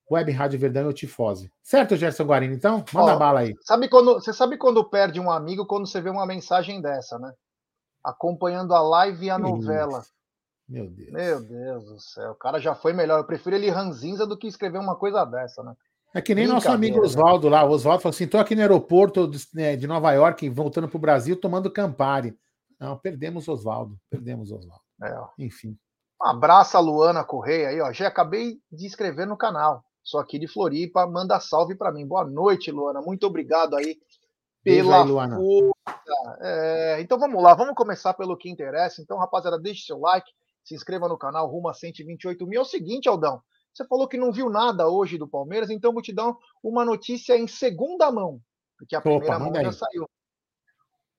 Web 0.08 0.30
Rádio 0.30 0.60
Verdão 0.60 0.84
e 0.84 0.90
o 0.90 0.92
Tifose. 0.92 1.52
Certo, 1.60 1.96
Gerson 1.96 2.22
Guarino? 2.22 2.54
Então, 2.54 2.84
manda 2.92 3.16
Ó, 3.16 3.18
bala 3.18 3.40
aí. 3.40 3.52
Sabe 3.62 3.88
quando, 3.88 4.14
você 4.14 4.32
sabe 4.32 4.56
quando 4.56 4.88
perde 4.88 5.18
um 5.18 5.28
amigo 5.28 5.66
quando 5.66 5.88
você 5.88 6.00
vê 6.00 6.08
uma 6.08 6.24
mensagem 6.24 6.80
dessa, 6.80 7.18
né? 7.18 7.32
Acompanhando 8.04 8.76
a 8.76 8.80
live 8.80 9.26
e 9.26 9.30
a 9.30 9.40
novela. 9.40 10.04
Meu 10.68 10.88
Deus. 10.88 11.10
Meu 11.10 11.42
Deus 11.42 11.84
do 11.84 11.98
céu. 11.98 12.30
O 12.30 12.36
cara 12.36 12.60
já 12.60 12.72
foi 12.72 12.92
melhor. 12.92 13.18
Eu 13.18 13.26
prefiro 13.26 13.56
ele 13.56 13.70
ranzinza 13.70 14.24
do 14.24 14.38
que 14.38 14.46
escrever 14.46 14.78
uma 14.78 14.94
coisa 14.94 15.24
dessa, 15.24 15.64
né? 15.64 15.74
É 16.14 16.20
que 16.20 16.34
nem 16.34 16.46
nosso 16.46 16.70
amigo 16.70 17.00
Oswaldo 17.00 17.48
lá. 17.48 17.64
O 17.64 17.70
Oswaldo 17.70 18.02
falou 18.02 18.14
assim: 18.14 18.24
estou 18.24 18.40
aqui 18.40 18.54
no 18.54 18.60
aeroporto 18.60 19.30
né, 19.54 19.76
de 19.76 19.86
Nova 19.86 20.12
York, 20.12 20.48
voltando 20.50 20.88
para 20.88 20.96
o 20.96 21.00
Brasil, 21.00 21.40
tomando 21.40 21.70
Campari. 21.70 22.36
Não, 22.78 22.98
perdemos 22.98 23.48
Oswaldo. 23.48 23.98
Perdemos 24.10 24.50
Oswaldo. 24.50 24.82
É, 25.02 25.44
Enfim. 25.44 25.78
Um 26.22 26.26
abraço 26.26 26.76
a 26.76 26.80
Luana 26.80 27.24
Correia 27.24 27.68
aí, 27.68 27.80
ó. 27.80 27.92
Já 27.92 28.08
acabei 28.08 28.60
de 28.70 28.86
escrever 28.86 29.26
no 29.26 29.36
canal. 29.36 29.82
Sou 30.02 30.20
aqui 30.20 30.38
de 30.38 30.46
Floripa, 30.48 31.06
manda 31.06 31.38
salve 31.40 31.74
para 31.74 31.92
mim. 31.92 32.06
Boa 32.06 32.24
noite, 32.24 32.70
Luana. 32.70 33.00
Muito 33.00 33.26
obrigado 33.26 33.76
aí 33.76 33.98
pela 34.62 35.02
aí, 35.02 35.08
força. 35.08 36.38
É, 36.40 37.00
então 37.00 37.18
vamos 37.18 37.42
lá, 37.42 37.54
vamos 37.54 37.74
começar 37.74 38.14
pelo 38.14 38.36
que 38.36 38.50
interessa. 38.50 39.00
Então, 39.00 39.18
rapaziada, 39.18 39.58
deixe 39.58 39.86
seu 39.86 39.98
like, 39.98 40.30
se 40.64 40.74
inscreva 40.74 41.08
no 41.08 41.18
canal, 41.18 41.48
rumo 41.48 41.68
a 41.68 41.74
128 41.74 42.46
mil. 42.46 42.60
É 42.60 42.62
o 42.62 42.66
seguinte, 42.66 43.08
Aldão. 43.08 43.40
Você 43.72 43.86
falou 43.86 44.06
que 44.06 44.18
não 44.18 44.32
viu 44.32 44.50
nada 44.50 44.88
hoje 44.88 45.16
do 45.16 45.26
Palmeiras, 45.26 45.70
então 45.70 45.92
vou 45.92 46.02
te 46.02 46.12
dar 46.12 46.34
uma 46.62 46.84
notícia 46.84 47.36
em 47.36 47.46
segunda 47.46 48.10
mão, 48.10 48.40
porque 48.78 48.94
a 48.94 49.00
primeira 49.00 49.36
Opa, 49.36 49.38
mão 49.38 49.54
já 49.54 49.72
saiu. 49.72 50.08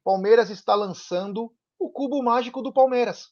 Palmeiras 0.04 0.50
está 0.50 0.76
lançando 0.76 1.52
o 1.80 1.90
cubo 1.90 2.22
mágico 2.22 2.62
do 2.62 2.72
Palmeiras. 2.72 3.30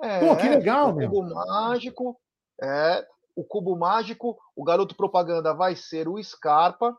É, 0.00 0.20
Pô, 0.20 0.36
que 0.36 0.48
legal, 0.48 0.90
o 0.90 0.94
cubo 0.94 1.24
meu. 1.24 1.34
mágico, 1.34 2.20
é, 2.62 3.06
o 3.36 3.44
cubo 3.44 3.76
mágico, 3.76 4.38
o 4.56 4.64
garoto 4.64 4.96
propaganda 4.96 5.52
vai 5.52 5.76
ser 5.76 6.08
o 6.08 6.22
Scarpa, 6.22 6.96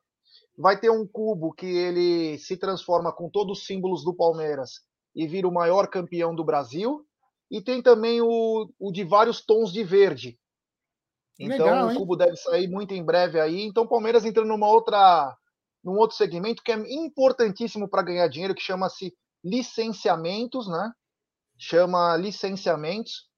vai 0.58 0.80
ter 0.80 0.90
um 0.90 1.08
cubo 1.08 1.54
que 1.54 1.66
ele 1.66 2.38
se 2.38 2.58
transforma 2.58 3.12
com 3.12 3.30
todos 3.30 3.60
os 3.60 3.66
símbolos 3.66 4.04
do 4.04 4.14
Palmeiras 4.14 4.82
e 5.16 5.26
vira 5.26 5.48
o 5.48 5.54
maior 5.54 5.88
campeão 5.88 6.36
do 6.36 6.44
Brasil, 6.44 7.06
e 7.50 7.62
tem 7.62 7.82
também 7.82 8.22
o, 8.22 8.70
o 8.78 8.92
de 8.92 9.04
vários 9.04 9.44
tons 9.44 9.72
de 9.72 9.84
verde, 9.84 10.38
então 11.40 11.66
Legal, 11.66 11.90
o 11.90 11.96
cubo 11.96 12.18
deve 12.18 12.36
sair 12.36 12.68
muito 12.68 12.94
em 12.94 13.04
breve 13.04 13.40
aí. 13.40 13.62
Então 13.64 13.84
o 13.84 13.88
Palmeiras 13.88 14.26
entra 14.26 14.44
numa 14.44 14.68
outra, 14.68 15.36
num 15.84 15.98
outro 15.98 16.18
segmento 16.18 16.62
que 16.62 16.72
é 16.72 16.76
importantíssimo 16.94 17.90
para 17.90 18.04
ganhar 18.04 18.28
dinheiro, 18.28 18.54
que 18.54 18.62
chama-se 18.62 19.14
licenciamentos, 19.44 20.68
né? 20.68 20.92
Chama 21.58 22.18
licenciamentos. 22.18 23.30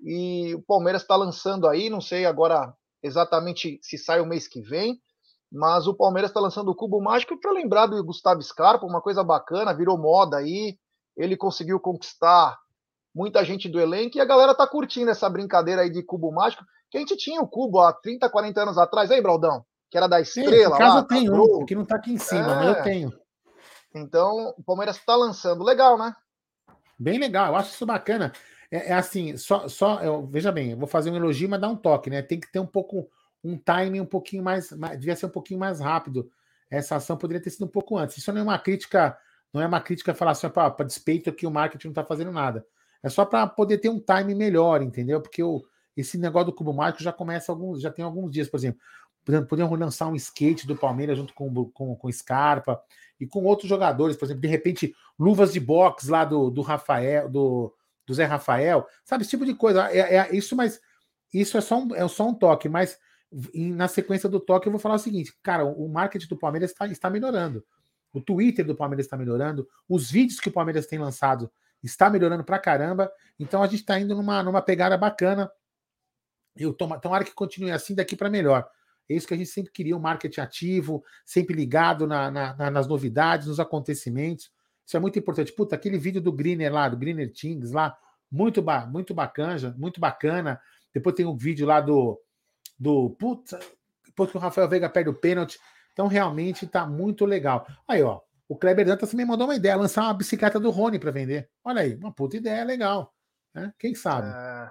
E 0.00 0.54
o 0.54 0.62
Palmeiras 0.62 1.02
está 1.02 1.16
lançando 1.16 1.66
aí, 1.66 1.90
não 1.90 2.00
sei 2.00 2.24
agora 2.24 2.72
exatamente 3.02 3.80
se 3.82 3.98
sai 3.98 4.20
o 4.20 4.26
mês 4.26 4.46
que 4.46 4.60
vem, 4.60 4.96
mas 5.50 5.88
o 5.88 5.94
Palmeiras 5.94 6.30
está 6.30 6.40
lançando 6.40 6.70
o 6.70 6.74
cubo 6.74 7.00
mágico 7.00 7.38
para 7.40 7.52
lembrar 7.52 7.86
do 7.86 8.04
Gustavo 8.04 8.40
Scarpa, 8.40 8.86
uma 8.86 9.00
coisa 9.00 9.24
bacana, 9.24 9.74
virou 9.74 9.98
moda 9.98 10.36
aí. 10.36 10.78
Ele 11.16 11.36
conseguiu 11.36 11.80
conquistar 11.80 12.56
muita 13.12 13.44
gente 13.44 13.68
do 13.68 13.80
elenco 13.80 14.16
e 14.16 14.20
a 14.20 14.24
galera 14.24 14.54
tá 14.54 14.66
curtindo 14.66 15.10
essa 15.10 15.28
brincadeira 15.28 15.82
aí 15.82 15.90
de 15.90 16.04
cubo 16.04 16.30
mágico. 16.30 16.62
Que 16.90 16.98
a 16.98 17.00
gente 17.00 17.16
tinha 17.16 17.40
o 17.40 17.46
cubo 17.46 17.80
há 17.80 17.92
30, 17.92 18.28
40 18.28 18.62
anos 18.62 18.78
atrás, 18.78 19.10
hein, 19.10 19.22
Braldão? 19.22 19.64
Que 19.90 19.96
era 19.96 20.06
da 20.06 20.20
estrela. 20.20 20.76
Sim, 20.76 20.78
casa 20.78 20.94
lá, 20.96 21.04
tem 21.04 21.30
um, 21.30 21.64
que 21.64 21.74
não 21.74 21.84
tá 21.84 21.96
aqui 21.96 22.12
em 22.12 22.18
cima, 22.18 22.52
é. 22.52 22.54
mas 22.54 22.76
eu 22.76 22.82
tenho. 22.82 23.12
Então, 23.94 24.54
o 24.56 24.62
Palmeiras 24.62 24.96
está 24.96 25.16
lançando. 25.16 25.64
Legal, 25.64 25.98
né? 25.98 26.14
Bem 26.98 27.18
legal, 27.18 27.48
eu 27.48 27.56
acho 27.56 27.70
isso 27.70 27.86
bacana. 27.86 28.32
É, 28.70 28.90
é 28.90 28.92
assim, 28.92 29.36
só, 29.36 29.68
só 29.68 30.00
eu, 30.00 30.26
veja 30.26 30.52
bem, 30.52 30.72
eu 30.72 30.76
vou 30.76 30.86
fazer 30.86 31.10
um 31.10 31.16
elogio, 31.16 31.48
mas 31.48 31.60
dá 31.60 31.68
um 31.68 31.76
toque, 31.76 32.10
né? 32.10 32.22
Tem 32.22 32.38
que 32.38 32.50
ter 32.50 32.58
um 32.58 32.66
pouco, 32.66 33.08
um 33.42 33.56
timing 33.56 34.00
um 34.00 34.06
pouquinho 34.06 34.42
mais, 34.42 34.72
mais 34.72 34.98
devia 34.98 35.16
ser 35.16 35.26
um 35.26 35.30
pouquinho 35.30 35.60
mais 35.60 35.80
rápido. 35.80 36.30
Essa 36.70 36.96
ação 36.96 37.16
poderia 37.16 37.42
ter 37.42 37.50
sido 37.50 37.64
um 37.64 37.70
pouco 37.70 37.96
antes. 37.96 38.18
Isso 38.18 38.32
não 38.32 38.40
é 38.40 38.44
uma 38.44 38.58
crítica, 38.58 39.16
não 39.52 39.62
é 39.62 39.66
uma 39.66 39.80
crítica 39.80 40.14
falar 40.14 40.32
assim, 40.32 40.48
para 40.50 40.84
despeito 40.84 41.32
que 41.32 41.46
o 41.46 41.50
marketing 41.50 41.88
não 41.88 41.92
está 41.92 42.04
fazendo 42.04 42.32
nada. 42.32 42.66
É 43.02 43.08
só 43.08 43.24
para 43.24 43.46
poder 43.46 43.78
ter 43.78 43.88
um 43.88 44.00
time 44.00 44.34
melhor, 44.34 44.82
entendeu? 44.82 45.20
Porque 45.22 45.42
o, 45.42 45.62
esse 46.00 46.16
negócio 46.16 46.46
do 46.46 46.52
cubo 46.52 46.72
mágico 46.72 47.02
já 47.02 47.12
começa 47.12 47.50
alguns, 47.50 47.80
já 47.80 47.90
tem 47.90 48.04
alguns 48.04 48.30
dias, 48.30 48.48
por 48.48 48.56
exemplo. 48.56 48.80
Podemos 49.48 49.78
lançar 49.78 50.06
um 50.06 50.14
skate 50.14 50.66
do 50.66 50.76
Palmeiras 50.76 51.18
junto 51.18 51.34
com, 51.34 51.66
com, 51.70 51.94
com 51.94 52.12
Scarpa 52.12 52.80
e 53.20 53.26
com 53.26 53.44
outros 53.44 53.68
jogadores, 53.68 54.16
por 54.16 54.24
exemplo, 54.24 54.40
de 54.40 54.48
repente, 54.48 54.94
luvas 55.18 55.52
de 55.52 55.60
boxe 55.60 56.08
lá 56.08 56.24
do, 56.24 56.50
do 56.50 56.62
Rafael, 56.62 57.28
do, 57.28 57.74
do 58.06 58.14
Zé 58.14 58.24
Rafael, 58.24 58.86
sabe? 59.04 59.22
Esse 59.22 59.30
tipo 59.30 59.44
de 59.44 59.54
coisa. 59.54 59.90
É, 59.90 60.16
é 60.16 60.34
isso, 60.34 60.56
mas 60.56 60.80
isso 61.34 61.58
é 61.58 61.60
só 61.60 61.78
um, 61.78 61.94
é 61.94 62.06
só 62.08 62.26
um 62.28 62.34
toque, 62.34 62.68
mas 62.68 62.98
na 63.54 63.88
sequência 63.88 64.28
do 64.28 64.40
toque 64.40 64.68
eu 64.68 64.72
vou 64.72 64.80
falar 64.80 64.94
o 64.94 65.00
seguinte, 65.00 65.34
cara, 65.42 65.64
o 65.64 65.86
marketing 65.88 66.28
do 66.28 66.38
Palmeiras 66.38 66.70
está, 66.70 66.86
está 66.86 67.10
melhorando. 67.10 67.62
O 68.12 68.20
Twitter 68.20 68.64
do 68.64 68.74
Palmeiras 68.74 69.04
está 69.04 69.16
melhorando, 69.16 69.68
os 69.86 70.10
vídeos 70.10 70.40
que 70.40 70.48
o 70.48 70.52
Palmeiras 70.52 70.86
tem 70.86 70.98
lançado 70.98 71.50
está 71.82 72.08
melhorando 72.10 72.44
pra 72.44 72.58
caramba. 72.58 73.10
Então 73.38 73.62
a 73.62 73.66
gente 73.66 73.80
está 73.80 73.98
indo 73.98 74.14
numa, 74.14 74.42
numa 74.42 74.62
pegada 74.62 74.96
bacana. 74.96 75.50
Eu 76.58 76.72
tomo, 76.72 76.98
tomara 77.00 77.24
que 77.24 77.32
continue 77.32 77.70
assim 77.70 77.94
daqui 77.94 78.16
para 78.16 78.30
melhor. 78.30 78.68
É 79.08 79.14
isso 79.14 79.26
que 79.26 79.34
a 79.34 79.36
gente 79.36 79.48
sempre 79.48 79.72
queria, 79.72 79.96
um 79.96 80.00
marketing 80.00 80.40
ativo, 80.40 81.02
sempre 81.24 81.54
ligado 81.54 82.06
na, 82.06 82.30
na, 82.30 82.70
nas 82.70 82.86
novidades, 82.86 83.46
nos 83.46 83.58
acontecimentos. 83.58 84.50
Isso 84.84 84.96
é 84.96 85.00
muito 85.00 85.18
importante. 85.18 85.52
Puta, 85.52 85.74
aquele 85.74 85.98
vídeo 85.98 86.20
do 86.20 86.32
Greener 86.32 86.72
lá, 86.72 86.88
do 86.88 86.96
Greener 86.96 87.32
Things 87.32 87.72
lá, 87.72 87.96
muito, 88.30 88.60
ba 88.60 88.86
muito 88.86 89.14
bacana, 89.14 89.74
muito 89.78 90.00
bacana. 90.00 90.60
Depois 90.92 91.14
tem 91.14 91.26
um 91.26 91.36
vídeo 91.36 91.66
lá 91.66 91.80
do. 91.80 92.20
do 92.78 93.10
puta, 93.10 93.58
depois 94.04 94.30
que 94.30 94.36
o 94.36 94.40
Rafael 94.40 94.68
Veiga 94.68 94.88
perde 94.88 95.10
o 95.10 95.14
pênalti. 95.14 95.58
Então, 95.92 96.06
realmente 96.06 96.64
está 96.64 96.86
muito 96.86 97.24
legal. 97.24 97.66
Aí, 97.86 98.02
ó, 98.02 98.20
o 98.48 98.56
Kleber 98.56 98.86
Dantas 98.86 99.10
também 99.10 99.26
mandou 99.26 99.46
uma 99.46 99.56
ideia, 99.56 99.76
lançar 99.76 100.04
uma 100.04 100.14
bicicleta 100.14 100.60
do 100.60 100.70
Rony 100.70 100.98
para 100.98 101.10
vender. 101.10 101.50
Olha 101.64 101.82
aí, 101.82 101.94
uma 101.96 102.12
puta 102.12 102.36
ideia 102.36 102.64
legal. 102.64 103.14
Né? 103.54 103.72
Quem 103.78 103.94
sabe? 103.94 104.28
É... 104.28 104.70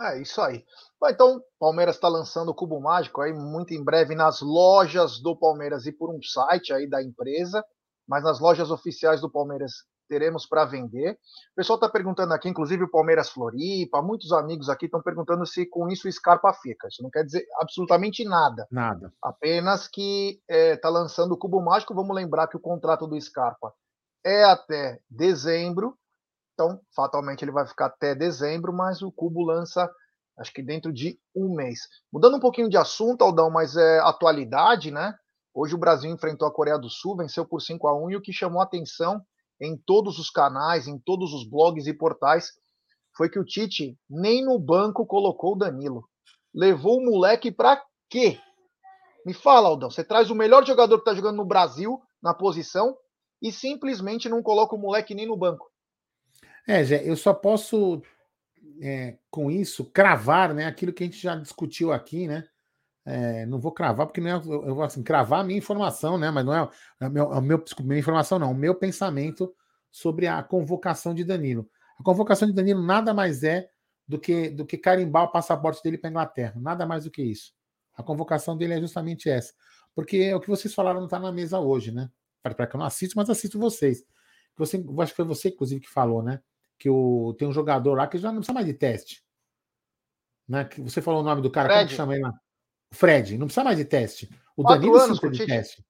É 0.00 0.20
isso 0.20 0.40
aí. 0.40 0.64
Bom, 1.00 1.08
então, 1.08 1.40
Palmeiras 1.58 1.94
está 1.94 2.08
lançando 2.08 2.48
o 2.50 2.54
Cubo 2.54 2.80
Mágico 2.80 3.20
aí 3.20 3.32
muito 3.32 3.72
em 3.72 3.82
breve 3.82 4.14
nas 4.14 4.40
lojas 4.40 5.20
do 5.20 5.36
Palmeiras 5.36 5.86
e 5.86 5.92
por 5.92 6.12
um 6.12 6.20
site 6.22 6.72
aí 6.72 6.88
da 6.88 7.02
empresa, 7.02 7.64
mas 8.06 8.24
nas 8.24 8.40
lojas 8.40 8.70
oficiais 8.70 9.20
do 9.20 9.30
Palmeiras 9.30 9.72
teremos 10.08 10.46
para 10.46 10.64
vender. 10.64 11.12
O 11.12 11.54
pessoal 11.56 11.76
está 11.76 11.88
perguntando 11.88 12.34
aqui, 12.34 12.48
inclusive 12.48 12.84
o 12.84 12.90
Palmeiras 12.90 13.30
Floripa, 13.30 14.02
muitos 14.02 14.32
amigos 14.32 14.68
aqui 14.68 14.86
estão 14.86 15.00
perguntando 15.00 15.46
se 15.46 15.64
com 15.66 15.88
isso 15.88 16.08
o 16.08 16.12
Scarpa 16.12 16.52
fica. 16.52 16.88
Isso 16.88 17.02
não 17.02 17.10
quer 17.10 17.24
dizer 17.24 17.44
absolutamente 17.60 18.24
nada. 18.24 18.66
Nada. 18.70 19.12
Apenas 19.22 19.88
que 19.88 20.40
está 20.48 20.54
é, 20.54 20.76
tá 20.76 20.88
lançando 20.88 21.32
o 21.32 21.38
Cubo 21.38 21.62
Mágico. 21.62 21.94
Vamos 21.94 22.14
lembrar 22.14 22.48
que 22.48 22.56
o 22.56 22.60
contrato 22.60 23.06
do 23.06 23.18
Scarpa 23.20 23.72
é 24.24 24.44
até 24.44 25.00
dezembro 25.08 25.96
então, 26.54 26.80
fatalmente, 26.94 27.42
ele 27.42 27.50
vai 27.50 27.66
ficar 27.66 27.86
até 27.86 28.14
dezembro, 28.14 28.72
mas 28.72 29.02
o 29.02 29.10
Cubo 29.10 29.42
lança, 29.42 29.90
acho 30.38 30.52
que 30.52 30.62
dentro 30.62 30.92
de 30.92 31.18
um 31.34 31.52
mês. 31.52 31.80
Mudando 32.12 32.36
um 32.36 32.40
pouquinho 32.40 32.70
de 32.70 32.76
assunto, 32.76 33.22
Aldão, 33.22 33.50
mas 33.50 33.76
é 33.76 33.98
atualidade, 33.98 34.92
né? 34.92 35.14
Hoje 35.52 35.74
o 35.74 35.78
Brasil 35.78 36.10
enfrentou 36.10 36.46
a 36.46 36.52
Coreia 36.52 36.78
do 36.78 36.88
Sul, 36.88 37.16
venceu 37.16 37.44
por 37.44 37.60
5 37.60 37.86
a 37.88 37.96
1 37.96 38.10
e 38.12 38.16
o 38.16 38.22
que 38.22 38.32
chamou 38.32 38.62
atenção 38.62 39.20
em 39.60 39.76
todos 39.76 40.18
os 40.18 40.30
canais, 40.30 40.86
em 40.86 40.98
todos 40.98 41.32
os 41.32 41.48
blogs 41.48 41.86
e 41.86 41.92
portais, 41.92 42.52
foi 43.16 43.28
que 43.28 43.38
o 43.38 43.44
Tite 43.44 43.96
nem 44.08 44.44
no 44.44 44.58
banco 44.58 45.06
colocou 45.06 45.52
o 45.52 45.58
Danilo. 45.58 46.08
Levou 46.52 46.98
o 46.98 47.04
moleque 47.04 47.50
para 47.50 47.82
quê? 48.08 48.40
Me 49.26 49.32
fala, 49.32 49.68
Aldão, 49.68 49.90
você 49.90 50.04
traz 50.04 50.30
o 50.30 50.34
melhor 50.34 50.64
jogador 50.64 50.98
que 50.98 51.02
está 51.02 51.14
jogando 51.14 51.36
no 51.36 51.44
Brasil 51.44 52.00
na 52.22 52.34
posição 52.34 52.96
e 53.40 53.50
simplesmente 53.50 54.28
não 54.28 54.42
coloca 54.42 54.74
o 54.74 54.78
moleque 54.78 55.14
nem 55.14 55.26
no 55.26 55.36
banco. 55.36 55.73
É, 56.66 56.82
Zé, 56.82 57.08
eu 57.08 57.16
só 57.16 57.34
posso, 57.34 58.02
é, 58.80 59.18
com 59.30 59.50
isso, 59.50 59.84
cravar 59.84 60.54
né, 60.54 60.66
aquilo 60.66 60.92
que 60.92 61.02
a 61.02 61.06
gente 61.06 61.18
já 61.18 61.36
discutiu 61.36 61.92
aqui, 61.92 62.26
né? 62.26 62.44
É, 63.06 63.44
não 63.44 63.60
vou 63.60 63.70
cravar, 63.70 64.06
porque 64.06 64.20
não 64.20 64.30
é, 64.30 64.34
eu 64.34 64.74
vou 64.74 64.82
assim, 64.82 65.02
cravar 65.02 65.40
a 65.40 65.44
minha 65.44 65.58
informação, 65.58 66.16
né? 66.16 66.30
Mas 66.30 66.44
não 66.44 66.54
é, 66.54 66.70
é, 67.00 67.08
meu, 67.08 67.32
é 67.34 67.40
meu, 67.40 67.58
desculpa, 67.58 67.86
minha 67.86 68.00
informação, 68.00 68.38
não, 68.38 68.52
o 68.52 68.54
meu 68.54 68.74
pensamento 68.74 69.54
sobre 69.90 70.26
a 70.26 70.42
convocação 70.42 71.14
de 71.14 71.22
Danilo. 71.22 71.68
A 72.00 72.02
convocação 72.02 72.48
de 72.48 72.54
Danilo 72.54 72.82
nada 72.82 73.12
mais 73.12 73.42
é 73.42 73.68
do 74.08 74.18
que, 74.18 74.48
do 74.48 74.64
que 74.64 74.78
carimbar 74.78 75.24
o 75.24 75.32
passaporte 75.32 75.82
dele 75.82 75.98
para 75.98 76.08
a 76.08 76.12
Inglaterra, 76.12 76.54
nada 76.56 76.86
mais 76.86 77.04
do 77.04 77.10
que 77.10 77.22
isso. 77.22 77.52
A 77.94 78.02
convocação 78.02 78.56
dele 78.56 78.74
é 78.74 78.80
justamente 78.80 79.28
essa. 79.28 79.52
Porque 79.94 80.16
é 80.16 80.34
o 80.34 80.40
que 80.40 80.48
vocês 80.48 80.74
falaram 80.74 80.98
não 80.98 81.06
está 81.06 81.18
na 81.18 81.30
mesa 81.30 81.60
hoje, 81.60 81.92
né? 81.92 82.10
Para 82.42 82.66
que 82.66 82.74
eu 82.74 82.78
não 82.78 82.86
assisto, 82.86 83.16
mas 83.16 83.30
assisto 83.30 83.58
vocês. 83.58 84.04
Você, 84.56 84.84
acho 84.98 85.12
que 85.12 85.16
foi 85.16 85.24
você, 85.24 85.48
inclusive, 85.48 85.80
que 85.80 85.90
falou, 85.90 86.22
né? 86.22 86.40
Que 86.78 86.88
o, 86.90 87.34
tem 87.38 87.48
um 87.48 87.52
jogador 87.52 87.94
lá 87.94 88.06
que 88.06 88.18
já 88.18 88.28
não 88.28 88.38
precisa 88.38 88.54
mais 88.54 88.66
de 88.66 88.74
teste. 88.74 89.24
Né? 90.48 90.64
Que 90.64 90.80
você 90.80 91.00
falou 91.00 91.20
o 91.20 91.24
nome 91.24 91.42
do 91.42 91.50
cara, 91.50 91.68
Fred. 91.68 91.78
como 91.78 91.88
que 91.88 91.96
chama 91.96 92.14
ele 92.14 92.22
lá? 92.22 92.34
Fred, 92.92 93.38
não 93.38 93.46
precisa 93.46 93.64
mais 93.64 93.78
de 93.78 93.84
teste. 93.84 94.30
O 94.56 94.62
Quatro 94.62 94.80
Danilo 94.80 95.00
sim 95.00 95.20
precisa 95.20 95.46
de 95.46 95.46
teste. 95.46 95.84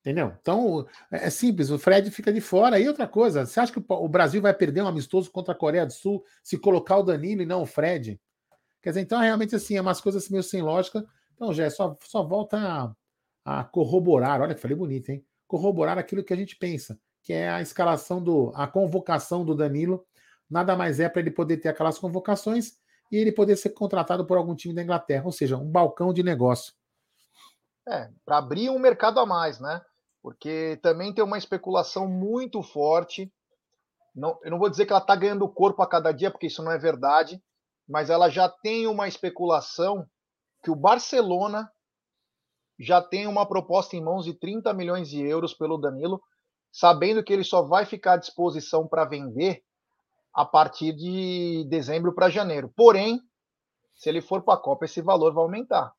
Entendeu? 0.00 0.34
Então, 0.38 0.86
é, 1.10 1.26
é 1.26 1.30
simples, 1.30 1.70
o 1.70 1.78
Fred 1.78 2.10
fica 2.10 2.30
de 2.30 2.40
fora. 2.40 2.78
E 2.78 2.86
outra 2.86 3.08
coisa, 3.08 3.46
você 3.46 3.58
acha 3.58 3.72
que 3.72 3.82
o 3.88 4.08
Brasil 4.08 4.42
vai 4.42 4.52
perder 4.52 4.82
um 4.82 4.86
amistoso 4.86 5.30
contra 5.30 5.54
a 5.54 5.56
Coreia 5.56 5.86
do 5.86 5.92
Sul 5.92 6.22
se 6.42 6.58
colocar 6.58 6.98
o 6.98 7.02
Danilo 7.02 7.40
e 7.40 7.46
não 7.46 7.62
o 7.62 7.66
Fred? 7.66 8.20
Quer 8.82 8.90
dizer, 8.90 9.00
então, 9.00 9.18
realmente, 9.18 9.56
assim, 9.56 9.76
é 9.76 9.80
umas 9.80 10.02
coisas 10.02 10.28
meio 10.28 10.42
sem 10.42 10.60
lógica. 10.60 11.06
Então, 11.34 11.54
já 11.54 11.70
só, 11.70 11.96
só 12.02 12.22
volta 12.22 12.58
a, 12.58 13.60
a 13.60 13.64
corroborar, 13.64 14.42
olha 14.42 14.54
que 14.54 14.60
falei 14.60 14.76
bonito, 14.76 15.08
hein? 15.08 15.24
Corroborar 15.46 15.96
aquilo 15.96 16.22
que 16.22 16.34
a 16.34 16.36
gente 16.36 16.56
pensa, 16.56 16.98
que 17.22 17.32
é 17.32 17.48
a 17.48 17.62
escalação 17.62 18.22
do, 18.22 18.52
a 18.54 18.66
convocação 18.66 19.42
do 19.42 19.54
Danilo 19.54 20.04
nada 20.54 20.76
mais 20.76 21.00
é 21.00 21.08
para 21.08 21.20
ele 21.20 21.32
poder 21.32 21.56
ter 21.56 21.68
aquelas 21.68 21.98
convocações 21.98 22.78
e 23.10 23.16
ele 23.16 23.32
poder 23.32 23.56
ser 23.56 23.70
contratado 23.70 24.24
por 24.24 24.38
algum 24.38 24.54
time 24.54 24.72
da 24.72 24.84
Inglaterra, 24.84 25.24
ou 25.24 25.32
seja, 25.32 25.56
um 25.56 25.68
balcão 25.68 26.12
de 26.12 26.22
negócio. 26.22 26.72
É, 27.88 28.08
para 28.24 28.38
abrir 28.38 28.70
um 28.70 28.78
mercado 28.78 29.18
a 29.18 29.26
mais, 29.26 29.58
né? 29.58 29.82
Porque 30.22 30.78
também 30.80 31.12
tem 31.12 31.24
uma 31.24 31.36
especulação 31.36 32.08
muito 32.08 32.62
forte. 32.62 33.30
Não, 34.14 34.38
eu 34.44 34.50
não 34.52 34.58
vou 34.58 34.70
dizer 34.70 34.86
que 34.86 34.92
ela 34.92 35.02
está 35.02 35.16
ganhando 35.16 35.48
corpo 35.48 35.82
a 35.82 35.88
cada 35.88 36.12
dia, 36.12 36.30
porque 36.30 36.46
isso 36.46 36.62
não 36.62 36.70
é 36.70 36.78
verdade, 36.78 37.42
mas 37.86 38.08
ela 38.08 38.30
já 38.30 38.48
tem 38.48 38.86
uma 38.86 39.08
especulação 39.08 40.08
que 40.62 40.70
o 40.70 40.76
Barcelona 40.76 41.68
já 42.78 43.02
tem 43.02 43.26
uma 43.26 43.44
proposta 43.44 43.96
em 43.96 44.02
mãos 44.02 44.24
de 44.24 44.34
30 44.34 44.72
milhões 44.72 45.08
de 45.08 45.20
euros 45.20 45.52
pelo 45.52 45.78
Danilo, 45.78 46.22
sabendo 46.72 47.24
que 47.24 47.32
ele 47.32 47.44
só 47.44 47.60
vai 47.62 47.84
ficar 47.84 48.12
à 48.14 48.16
disposição 48.16 48.86
para 48.86 49.04
vender 49.04 49.64
a 50.34 50.44
partir 50.44 50.92
de 50.92 51.64
dezembro 51.68 52.12
para 52.12 52.28
janeiro. 52.28 52.72
Porém, 52.76 53.20
se 53.94 54.08
ele 54.08 54.20
for 54.20 54.42
para 54.42 54.54
a 54.54 54.60
Copa, 54.60 54.84
esse 54.84 55.00
valor 55.00 55.32
vai 55.32 55.44
aumentar. 55.44 55.92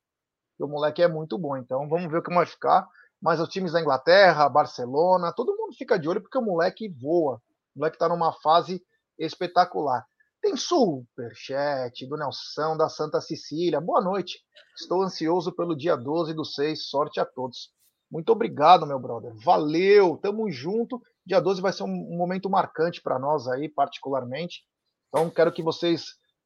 o 0.60 0.66
moleque 0.66 1.02
é 1.02 1.08
muito 1.08 1.38
bom. 1.38 1.56
Então 1.56 1.88
vamos 1.88 2.10
ver 2.10 2.18
o 2.18 2.22
que 2.22 2.34
vai 2.34 2.44
ficar. 2.44 2.86
Mas 3.20 3.40
os 3.40 3.48
times 3.48 3.72
da 3.72 3.80
Inglaterra, 3.80 4.48
Barcelona, 4.48 5.32
todo 5.32 5.56
mundo 5.56 5.74
fica 5.74 5.98
de 5.98 6.06
olho 6.08 6.20
porque 6.20 6.36
o 6.36 6.42
moleque 6.42 6.88
voa. 6.88 7.40
O 7.74 7.78
moleque 7.78 7.96
está 7.96 8.08
numa 8.08 8.32
fase 8.32 8.84
espetacular. 9.18 10.04
Tem 10.42 10.54
superchat 10.54 12.06
do 12.06 12.16
Nelson 12.16 12.76
da 12.76 12.90
Santa 12.90 13.20
Cecília. 13.22 13.80
Boa 13.80 14.02
noite. 14.02 14.38
Estou 14.78 15.02
ansioso 15.02 15.50
pelo 15.56 15.74
dia 15.74 15.96
12 15.96 16.34
do 16.34 16.44
6. 16.44 16.88
Sorte 16.88 17.18
a 17.18 17.24
todos. 17.24 17.70
Muito 18.10 18.30
obrigado, 18.30 18.86
meu 18.86 18.98
brother. 18.98 19.32
Valeu, 19.42 20.18
tamo 20.18 20.50
junto. 20.50 21.02
Dia 21.26 21.40
12 21.40 21.60
vai 21.60 21.72
ser 21.72 21.82
um, 21.82 22.16
momento 22.16 22.48
marcante 22.48 23.02
para 23.02 23.18
nós 23.18 23.48
aí, 23.48 23.68
particularmente. 23.68 24.62
Então, 25.08 25.28
quero 25.28 25.52
que 25.52 25.62
vocês 25.62 26.04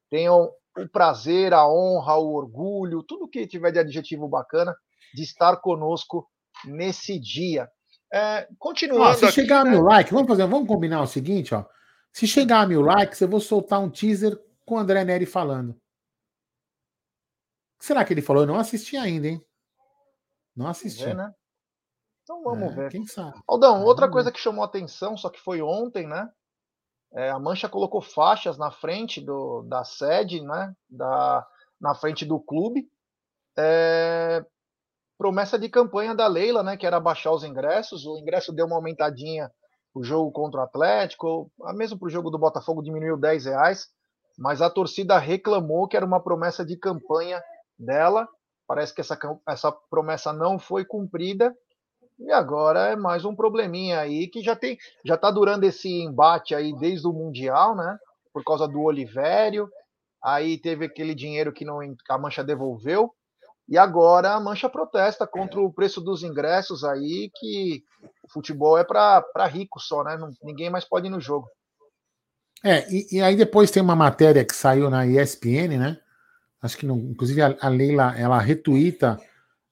tenham 0.09 0.51
o 0.77 0.89
prazer, 0.89 1.53
a 1.53 1.67
honra, 1.67 2.17
o 2.17 2.33
orgulho, 2.33 3.03
tudo 3.03 3.27
que 3.27 3.45
tiver 3.45 3.71
de 3.71 3.79
adjetivo 3.79 4.27
bacana, 4.27 4.75
de 5.13 5.21
estar 5.21 5.57
conosco 5.57 6.27
nesse 6.65 7.19
dia. 7.19 7.69
É, 8.11 8.47
continuando. 8.57 9.03
Ó, 9.03 9.13
se 9.13 9.25
aqui, 9.25 9.35
chegar 9.35 9.63
né? 9.63 9.69
a 9.69 9.73
mil 9.73 9.83
likes, 9.83 10.11
vamos 10.11 10.27
fazer, 10.27 10.47
vamos 10.47 10.67
combinar 10.67 11.01
o 11.01 11.07
seguinte, 11.07 11.53
ó. 11.53 11.63
Se 12.11 12.27
chegar 12.27 12.61
a 12.61 12.67
mil 12.67 12.81
likes, 12.81 13.21
eu 13.21 13.27
vou 13.27 13.39
soltar 13.39 13.79
um 13.79 13.89
teaser 13.89 14.37
com 14.65 14.75
o 14.75 14.79
André 14.79 15.03
Neri 15.05 15.25
falando. 15.25 15.69
O 15.69 15.75
que 17.79 17.85
será 17.85 18.03
que 18.03 18.13
ele 18.13 18.21
falou? 18.21 18.43
Eu 18.43 18.47
não 18.47 18.59
assisti 18.59 18.97
ainda, 18.97 19.27
hein? 19.27 19.41
Não 20.55 20.67
assisti. 20.67 21.05
Vê, 21.05 21.13
né? 21.13 21.33
Então 22.23 22.43
vamos 22.43 22.71
é, 22.71 22.75
ver. 22.75 22.91
Quem 22.91 23.05
sabe? 23.05 23.39
Aldão, 23.47 23.83
outra 23.83 24.09
coisa 24.09 24.31
que 24.31 24.39
chamou 24.39 24.63
atenção, 24.63 25.17
só 25.17 25.29
que 25.29 25.39
foi 25.39 25.61
ontem, 25.61 26.07
né? 26.07 26.29
É, 27.13 27.29
a 27.29 27.39
Mancha 27.39 27.67
colocou 27.67 28.01
faixas 28.01 28.57
na 28.57 28.71
frente 28.71 29.19
do, 29.19 29.63
da 29.63 29.83
sede, 29.83 30.41
né? 30.41 30.73
Da, 30.89 31.45
na 31.79 31.93
frente 31.93 32.25
do 32.25 32.39
clube. 32.39 32.87
É, 33.57 34.45
promessa 35.17 35.59
de 35.59 35.67
campanha 35.67 36.15
da 36.15 36.27
Leila, 36.27 36.63
né? 36.63 36.77
Que 36.77 36.87
era 36.87 36.99
baixar 36.99 37.31
os 37.31 37.43
ingressos. 37.43 38.05
O 38.05 38.17
ingresso 38.17 38.53
deu 38.53 38.65
uma 38.65 38.77
aumentadinha 38.77 39.51
o 39.93 40.03
jogo 40.03 40.31
contra 40.31 40.61
o 40.61 40.63
Atlético, 40.63 41.51
mesmo 41.75 41.99
para 41.99 42.07
o 42.07 42.09
jogo 42.09 42.29
do 42.29 42.39
Botafogo 42.39 42.81
diminuiu 42.81 43.17
10 43.17 43.45
reais, 43.45 43.89
mas 44.37 44.61
a 44.61 44.69
torcida 44.69 45.17
reclamou 45.17 45.87
que 45.87 45.97
era 45.97 46.05
uma 46.05 46.21
promessa 46.21 46.65
de 46.65 46.77
campanha 46.77 47.43
dela. 47.77 48.27
Parece 48.65 48.93
que 48.95 49.01
essa, 49.01 49.19
essa 49.47 49.71
promessa 49.89 50.31
não 50.31 50.57
foi 50.57 50.85
cumprida. 50.85 51.53
E 52.21 52.31
agora 52.31 52.89
é 52.89 52.95
mais 52.95 53.25
um 53.25 53.35
probleminha 53.35 53.99
aí 53.99 54.27
que 54.27 54.43
já 54.43 54.55
tem, 54.55 54.77
já 55.03 55.15
está 55.15 55.31
durando 55.31 55.63
esse 55.63 55.89
embate 55.89 56.53
aí 56.53 56.71
desde 56.77 57.07
o 57.07 57.13
Mundial, 57.13 57.75
né? 57.75 57.97
Por 58.31 58.43
causa 58.43 58.67
do 58.67 58.79
Olivério. 58.79 59.67
Aí 60.23 60.59
teve 60.59 60.85
aquele 60.85 61.15
dinheiro 61.15 61.51
que 61.51 61.65
não, 61.65 61.79
a 61.81 62.17
Mancha 62.19 62.43
devolveu. 62.43 63.11
E 63.67 63.75
agora 63.75 64.33
a 64.33 64.39
Mancha 64.39 64.69
protesta 64.69 65.25
contra 65.25 65.59
o 65.59 65.73
preço 65.73 65.99
dos 65.99 66.21
ingressos 66.21 66.83
aí, 66.83 67.31
que 67.39 67.83
o 68.23 68.31
futebol 68.31 68.77
é 68.77 68.83
para 68.83 69.47
rico 69.47 69.79
só, 69.79 70.03
né? 70.03 70.15
Ninguém 70.43 70.69
mais 70.69 70.85
pode 70.85 71.07
ir 71.07 71.09
no 71.09 71.19
jogo. 71.19 71.49
É, 72.63 72.87
e, 72.93 73.17
e, 73.17 73.21
aí 73.21 73.35
depois 73.35 73.71
tem 73.71 73.81
uma 73.81 73.95
matéria 73.95 74.45
que 74.45 74.55
saiu 74.55 74.91
na 74.91 75.07
ESPN, 75.07 75.79
né? 75.79 75.99
Acho 76.61 76.77
que, 76.77 76.85
não, 76.85 76.97
inclusive, 76.97 77.41
a, 77.41 77.67
Leila 77.67 78.15
ela 78.15 78.37
retuita 78.37 79.19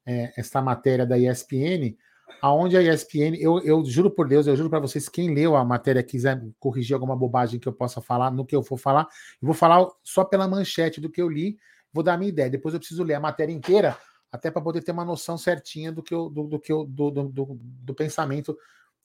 é, 0.03 0.33
essa 0.35 0.59
matéria 0.59 1.05
da 1.05 1.15
ESPN, 1.15 1.95
aonde 2.41 2.77
a 2.77 2.81
ESPN, 2.81 3.35
eu, 3.39 3.59
eu 3.59 3.83
juro 3.85 4.09
por 4.09 4.27
Deus, 4.27 4.47
eu 4.47 4.55
juro 4.55 4.69
para 4.69 4.79
vocês, 4.79 5.09
quem 5.09 5.33
leu 5.33 5.55
a 5.55 5.63
matéria 5.65 6.03
quiser 6.03 6.41
corrigir 6.59 6.93
alguma 6.93 7.15
bobagem 7.15 7.59
que 7.59 7.67
eu 7.67 7.73
possa 7.73 8.01
falar, 8.01 8.31
no 8.31 8.45
que 8.45 8.55
eu 8.55 8.63
for 8.63 8.77
falar, 8.77 9.07
eu 9.41 9.45
vou 9.45 9.53
falar 9.53 9.87
só 10.03 10.23
pela 10.23 10.47
manchete 10.47 11.01
do 11.01 11.09
que 11.09 11.21
eu 11.21 11.29
li, 11.29 11.57
vou 11.91 12.03
dar 12.03 12.13
a 12.13 12.17
minha 12.17 12.29
ideia. 12.29 12.49
Depois 12.49 12.73
eu 12.73 12.79
preciso 12.79 13.03
ler 13.03 13.15
a 13.15 13.19
matéria 13.19 13.53
inteira, 13.53 13.97
até 14.31 14.51
para 14.51 14.61
poder 14.61 14.83
ter 14.83 14.91
uma 14.91 15.05
noção 15.05 15.37
certinha 15.37 15.91
do 15.91 16.03
que 16.03 16.13
eu, 16.13 16.29
do, 16.29 16.47
do 16.47 16.59
que 16.59 16.71
eu, 16.71 16.85
do, 16.85 17.09
do, 17.09 17.29
do, 17.29 17.59
do 17.61 17.93
pensamento 17.93 18.57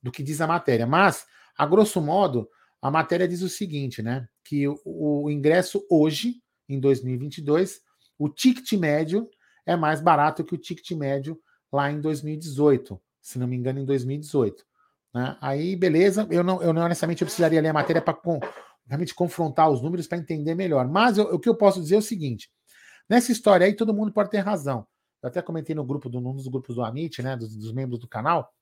do 0.03 0.12
que 0.12 0.23
diz 0.23 0.41
a 0.41 0.47
matéria. 0.47 0.87
Mas, 0.87 1.26
a 1.57 1.67
grosso 1.67 2.00
modo, 2.00 2.49
a 2.81 2.91
matéria 2.91 3.26
diz 3.26 3.41
o 3.41 3.49
seguinte, 3.49 4.03
né? 4.03 4.29
Que 4.45 4.69
o, 4.69 4.79
o 4.85 5.31
ingresso 5.31 5.85
hoje, 5.91 6.43
em 6.69 6.79
2022, 6.79 7.81
o 8.19 8.29
ticket 8.29 8.73
médio 8.73 9.29
é 9.64 9.75
mais 9.76 10.00
barato 10.00 10.45
que 10.45 10.55
o 10.55 10.59
ticket 10.59 10.91
médio 10.93 11.41
lá 11.73 11.91
em 11.91 12.00
2018, 12.00 13.00
se 13.25 13.38
não 13.38 13.47
me 13.47 13.57
engano, 13.57 13.81
em 13.81 13.85
2018. 13.87 14.64
Né? 15.14 15.37
Aí, 15.40 15.75
beleza, 15.75 16.28
eu 16.31 16.45
não, 16.45 16.62
eu 16.62 16.73
não 16.75 16.83
honestamente 16.83 17.23
eu 17.23 17.26
precisaria 17.26 17.61
ler 17.61 17.71
a 17.71 17.73
matéria 17.73 18.02
para 18.02 18.12
com, 18.12 18.38
realmente 18.87 19.14
confrontar 19.14 19.71
os 19.71 19.81
números 19.81 20.07
para 20.07 20.19
entender 20.19 20.54
melhor. 20.54 20.87
Mas 20.87 21.16
eu, 21.16 21.25
o 21.25 21.38
que 21.38 21.49
eu 21.49 21.57
posso 21.57 21.81
dizer 21.81 21.95
é 21.95 21.99
o 21.99 22.02
seguinte: 22.02 22.50
nessa 23.09 23.33
história 23.33 23.66
aí, 23.66 23.75
todo 23.75 23.95
mundo 23.95 24.12
pode 24.12 24.31
ter 24.31 24.40
razão. 24.40 24.87
Eu 25.23 25.31
até 25.31 25.40
comentei 25.40 25.75
no 25.75 25.85
grupo 25.85 26.11
do 26.11 26.21
num 26.21 26.37
dos 26.37 26.47
grupos 26.49 26.76
do 26.76 26.85
Amit, 26.85 27.23
né? 27.23 27.35
Dos, 27.35 27.57
dos 27.57 27.73
membros 27.73 27.99
do 27.99 28.07
canal. 28.07 28.52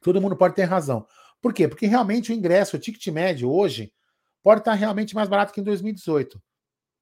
Todo 0.00 0.20
mundo 0.20 0.36
pode 0.36 0.54
ter 0.54 0.64
razão. 0.64 1.04
Por 1.42 1.52
quê? 1.52 1.66
Porque 1.66 1.86
realmente 1.86 2.30
o 2.30 2.34
ingresso, 2.34 2.76
o 2.76 2.78
ticket 2.78 3.04
médio 3.08 3.50
hoje, 3.50 3.92
pode 4.40 4.60
estar 4.60 4.74
realmente 4.74 5.16
mais 5.16 5.28
barato 5.28 5.52
que 5.52 5.60
em 5.60 5.64
2018. 5.64 6.40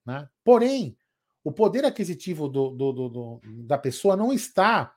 Né? 0.07 0.27
Porém, 0.43 0.97
o 1.45 1.53
poder 1.53 1.85
aquisitivo 1.85 2.49
do, 2.49 2.71
do, 2.71 2.93
do, 2.93 3.09
do 3.09 3.41
da 3.65 3.77
pessoa 3.77 4.17
não 4.17 4.33
está 4.33 4.95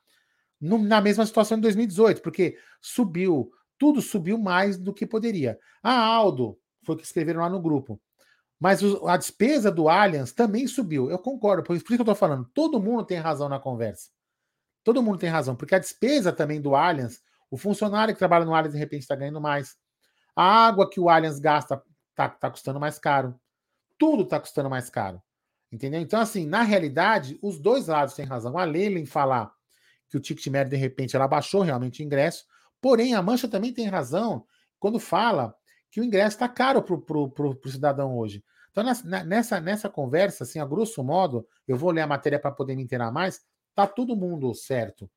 no, 0.59 0.77
na 0.77 1.01
mesma 1.01 1.25
situação 1.25 1.57
de 1.57 1.63
2018, 1.63 2.21
porque 2.21 2.57
subiu, 2.81 3.51
tudo 3.77 4.01
subiu 4.01 4.37
mais 4.37 4.77
do 4.77 4.93
que 4.93 5.05
poderia. 5.05 5.59
Ah, 5.83 6.05
Aldo, 6.05 6.57
foi 6.83 6.95
o 6.95 6.97
que 6.97 7.03
escreveram 7.03 7.41
lá 7.41 7.49
no 7.49 7.61
grupo. 7.61 7.99
Mas 8.59 8.81
o, 8.81 9.07
a 9.07 9.17
despesa 9.17 9.71
do 9.71 9.89
Allianz 9.89 10.31
também 10.31 10.67
subiu. 10.67 11.09
Eu 11.09 11.19
concordo, 11.19 11.63
por 11.63 11.75
isso 11.75 11.85
que 11.85 11.93
eu 11.93 11.97
estou 11.97 12.15
falando. 12.15 12.49
Todo 12.53 12.81
mundo 12.81 13.05
tem 13.05 13.17
razão 13.17 13.49
na 13.49 13.59
conversa. 13.59 14.09
Todo 14.83 15.03
mundo 15.03 15.17
tem 15.17 15.29
razão, 15.29 15.55
porque 15.55 15.75
a 15.75 15.79
despesa 15.79 16.31
também 16.31 16.61
do 16.61 16.75
Allianz, 16.75 17.21
o 17.49 17.57
funcionário 17.57 18.13
que 18.13 18.19
trabalha 18.19 18.45
no 18.45 18.53
Allianz 18.53 18.73
de 18.73 18.79
repente 18.79 19.01
está 19.01 19.15
ganhando 19.15 19.41
mais. 19.41 19.75
A 20.35 20.43
água 20.67 20.89
que 20.89 20.99
o 20.99 21.09
Allianz 21.09 21.39
gasta 21.39 21.81
está 22.11 22.29
tá 22.29 22.51
custando 22.51 22.79
mais 22.79 22.99
caro. 22.99 23.39
Tudo 23.97 24.23
está 24.23 24.39
custando 24.39 24.69
mais 24.69 24.89
caro. 24.89 25.21
Entendeu? 25.71 25.99
Então, 25.99 26.19
assim, 26.19 26.45
na 26.45 26.61
realidade, 26.61 27.37
os 27.41 27.59
dois 27.59 27.87
lados 27.87 28.13
têm 28.13 28.25
razão. 28.25 28.57
A 28.57 28.63
Leila 28.63 28.99
em 28.99 29.05
falar 29.05 29.51
que 30.09 30.17
o 30.17 30.19
ticket 30.19 30.47
médio, 30.47 30.71
de 30.71 30.77
repente, 30.77 31.15
ela 31.15 31.27
baixou 31.27 31.61
realmente 31.61 32.01
o 32.01 32.05
ingresso. 32.05 32.45
Porém, 32.81 33.13
a 33.13 33.21
Mancha 33.21 33.47
também 33.47 33.73
tem 33.73 33.87
razão 33.87 34.45
quando 34.79 34.99
fala 34.99 35.55
que 35.89 36.01
o 36.01 36.03
ingresso 36.03 36.35
está 36.35 36.47
caro 36.47 36.81
para 36.81 37.47
o 37.47 37.69
cidadão 37.69 38.17
hoje. 38.17 38.43
Então, 38.71 38.83
nessa, 39.25 39.61
nessa 39.61 39.89
conversa, 39.89 40.43
assim, 40.43 40.59
a 40.59 40.65
grosso 40.65 41.01
modo, 41.01 41.47
eu 41.65 41.77
vou 41.77 41.91
ler 41.91 42.01
a 42.01 42.07
matéria 42.07 42.37
para 42.37 42.51
poder 42.51 42.75
me 42.75 42.83
inteirar 42.83 43.11
mais, 43.11 43.41
tá 43.73 43.87
todo 43.87 44.15
mundo 44.15 44.53
certo. 44.53 45.09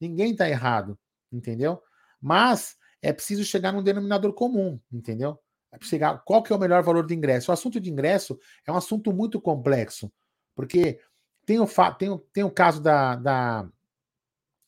Ninguém 0.00 0.32
está 0.32 0.48
errado, 0.48 0.98
entendeu? 1.30 1.82
Mas 2.20 2.76
é 3.02 3.12
preciso 3.12 3.44
chegar 3.44 3.72
num 3.72 3.82
denominador 3.82 4.32
comum, 4.32 4.80
entendeu? 4.90 5.38
É 5.70 5.78
chegar, 5.84 6.22
qual 6.24 6.42
que 6.42 6.52
é 6.52 6.56
o 6.56 6.58
melhor 6.58 6.82
valor 6.82 7.06
de 7.06 7.14
ingresso? 7.14 7.50
O 7.50 7.54
assunto 7.54 7.78
de 7.78 7.90
ingresso 7.90 8.38
é 8.66 8.72
um 8.72 8.76
assunto 8.76 9.12
muito 9.12 9.40
complexo, 9.40 10.10
porque 10.54 10.98
tem 11.44 11.60
o, 11.60 11.66
tem 11.98 12.08
o, 12.08 12.18
tem 12.18 12.44
o 12.44 12.50
caso 12.50 12.80
da, 12.80 13.16
da 13.16 13.68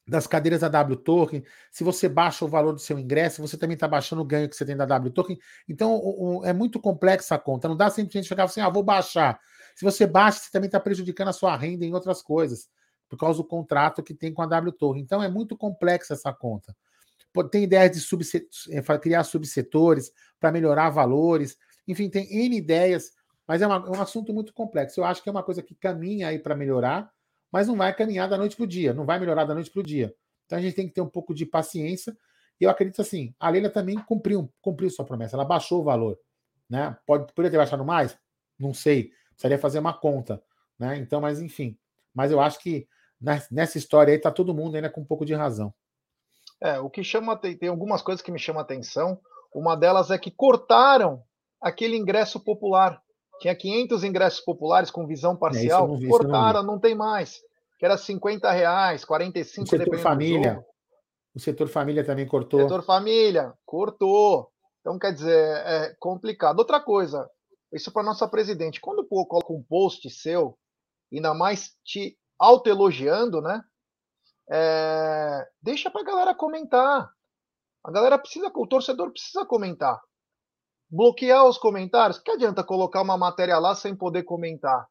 das 0.06 0.26
cadeiras 0.26 0.60
da 0.60 0.68
W 0.68 0.96
Token, 0.96 1.42
se 1.70 1.82
você 1.82 2.08
baixa 2.08 2.44
o 2.44 2.48
valor 2.48 2.72
do 2.72 2.78
seu 2.78 2.98
ingresso, 2.98 3.40
você 3.40 3.56
também 3.56 3.74
está 3.74 3.88
baixando 3.88 4.20
o 4.20 4.24
ganho 4.24 4.48
que 4.48 4.54
você 4.54 4.64
tem 4.64 4.76
da 4.76 4.84
W 4.84 5.10
Token. 5.10 5.38
Então, 5.68 5.94
o, 5.94 6.40
o, 6.40 6.44
é 6.44 6.52
muito 6.52 6.78
complexa 6.78 7.36
a 7.36 7.38
conta. 7.38 7.68
Não 7.68 7.76
dá 7.76 7.88
simplesmente 7.88 8.28
chegar 8.28 8.44
assim, 8.44 8.60
ah, 8.60 8.68
vou 8.68 8.82
baixar. 8.82 9.40
Se 9.74 9.84
você 9.84 10.06
baixa, 10.06 10.40
você 10.40 10.50
também 10.50 10.66
está 10.66 10.78
prejudicando 10.78 11.28
a 11.28 11.32
sua 11.32 11.56
renda 11.56 11.86
em 11.86 11.94
outras 11.94 12.20
coisas, 12.20 12.68
por 13.08 13.18
causa 13.18 13.38
do 13.38 13.44
contrato 13.44 14.02
que 14.02 14.12
tem 14.12 14.32
com 14.32 14.42
a 14.42 14.46
W 14.46 14.72
Token. 14.72 15.02
Então, 15.02 15.22
é 15.22 15.28
muito 15.28 15.56
complexa 15.56 16.12
essa 16.12 16.32
conta. 16.32 16.76
Tem 17.50 17.64
ideia 17.64 17.88
de 17.88 17.98
subset... 17.98 18.46
É, 18.70 18.82
criar 18.98 19.24
subsetores 19.24 20.12
para 20.38 20.52
melhorar 20.52 20.90
valores. 20.90 21.56
Enfim, 21.88 22.10
tem 22.10 22.30
N 22.30 22.56
ideias, 22.56 23.12
mas 23.48 23.62
é, 23.62 23.66
uma, 23.66 23.76
é 23.76 23.90
um 23.90 24.00
assunto 24.02 24.34
muito 24.34 24.52
complexo. 24.52 25.00
Eu 25.00 25.04
acho 25.04 25.22
que 25.22 25.28
é 25.30 25.32
uma 25.32 25.42
coisa 25.42 25.62
que 25.62 25.74
caminha 25.74 26.28
aí 26.28 26.38
para 26.38 26.54
melhorar 26.54 27.10
mas 27.54 27.68
não 27.68 27.76
vai 27.76 27.94
caminhar 27.94 28.28
da 28.28 28.36
noite 28.36 28.56
para 28.56 28.64
o 28.64 28.66
dia, 28.66 28.92
não 28.92 29.06
vai 29.06 29.16
melhorar 29.16 29.44
da 29.44 29.54
noite 29.54 29.70
para 29.70 29.78
o 29.78 29.84
dia. 29.84 30.12
Então 30.44 30.58
a 30.58 30.60
gente 30.60 30.74
tem 30.74 30.88
que 30.88 30.92
ter 30.92 31.00
um 31.00 31.08
pouco 31.08 31.32
de 31.32 31.46
paciência. 31.46 32.12
E 32.60 32.64
eu 32.64 32.68
acredito 32.68 33.00
assim, 33.00 33.32
a 33.38 33.48
Leila 33.48 33.70
também 33.70 33.94
cumpriu, 33.94 34.52
cumpriu 34.60 34.90
sua 34.90 35.04
promessa, 35.04 35.36
ela 35.36 35.44
baixou 35.44 35.80
o 35.80 35.84
valor. 35.84 36.18
Né? 36.68 36.98
Pode, 37.06 37.32
poderia 37.32 37.52
ter 37.52 37.56
baixado 37.58 37.84
mais? 37.84 38.18
Não 38.58 38.74
sei. 38.74 39.12
Precisaria 39.28 39.56
fazer 39.56 39.78
uma 39.78 39.92
conta. 39.96 40.42
Né? 40.76 40.96
Então, 40.96 41.20
mas 41.20 41.40
enfim. 41.40 41.78
Mas 42.12 42.32
eu 42.32 42.40
acho 42.40 42.58
que 42.58 42.88
nessa 43.52 43.78
história 43.78 44.10
aí 44.10 44.16
está 44.16 44.32
todo 44.32 44.52
mundo 44.52 44.74
ainda 44.74 44.90
com 44.90 45.02
um 45.02 45.06
pouco 45.06 45.24
de 45.24 45.32
razão. 45.32 45.72
É, 46.60 46.80
o 46.80 46.90
que 46.90 47.04
chama 47.04 47.36
tem, 47.36 47.56
algumas 47.68 48.02
coisas 48.02 48.20
que 48.20 48.32
me 48.32 48.38
chamam 48.40 48.62
a 48.62 48.64
atenção. 48.64 49.20
Uma 49.54 49.76
delas 49.76 50.10
é 50.10 50.18
que 50.18 50.32
cortaram 50.32 51.22
aquele 51.60 51.96
ingresso 51.96 52.40
popular. 52.40 53.00
Tinha 53.40 53.54
500 53.54 54.04
ingressos 54.04 54.40
populares 54.40 54.90
com 54.90 55.06
visão 55.06 55.34
é, 55.34 55.36
parcial, 55.36 55.94
é, 55.94 55.98
vi, 55.98 56.08
cortaram, 56.08 56.62
não, 56.62 56.74
não, 56.74 56.80
tem 56.80 56.94
mais. 56.94 57.40
Que 57.78 57.84
era 57.84 57.96
50 57.96 58.50
reais, 58.50 59.04
45 59.04 59.64
O 59.64 59.68
setor 59.68 59.98
família. 59.98 60.64
O 61.34 61.40
setor 61.40 61.68
família 61.68 62.04
também 62.04 62.26
cortou. 62.26 62.60
O 62.60 62.62
setor 62.62 62.82
família, 62.82 63.52
cortou. 63.66 64.50
Então, 64.80 64.98
quer 64.98 65.12
dizer, 65.12 65.36
é 65.66 65.94
complicado. 65.98 66.58
Outra 66.58 66.80
coisa, 66.80 67.28
isso 67.72 67.90
para 67.90 68.02
nossa 68.02 68.28
presidente. 68.28 68.80
Quando 68.80 69.04
coloca 69.04 69.52
um 69.52 69.62
post 69.62 70.08
seu, 70.10 70.56
ainda 71.12 71.34
mais 71.34 71.74
te 71.84 72.16
autoelogiando, 72.38 73.40
né? 73.40 73.62
É, 74.50 75.48
deixa 75.60 75.90
para 75.90 76.02
a 76.02 76.04
galera 76.04 76.34
comentar. 76.34 77.10
A 77.82 77.90
galera 77.90 78.18
precisa, 78.18 78.50
o 78.54 78.66
torcedor 78.66 79.10
precisa 79.10 79.44
comentar 79.44 80.00
bloquear 80.90 81.46
os 81.46 81.58
comentários. 81.58 82.18
Que 82.18 82.30
adianta 82.30 82.64
colocar 82.64 83.02
uma 83.02 83.16
matéria 83.16 83.58
lá 83.58 83.74
sem 83.74 83.94
poder 83.94 84.22
comentar? 84.24 84.86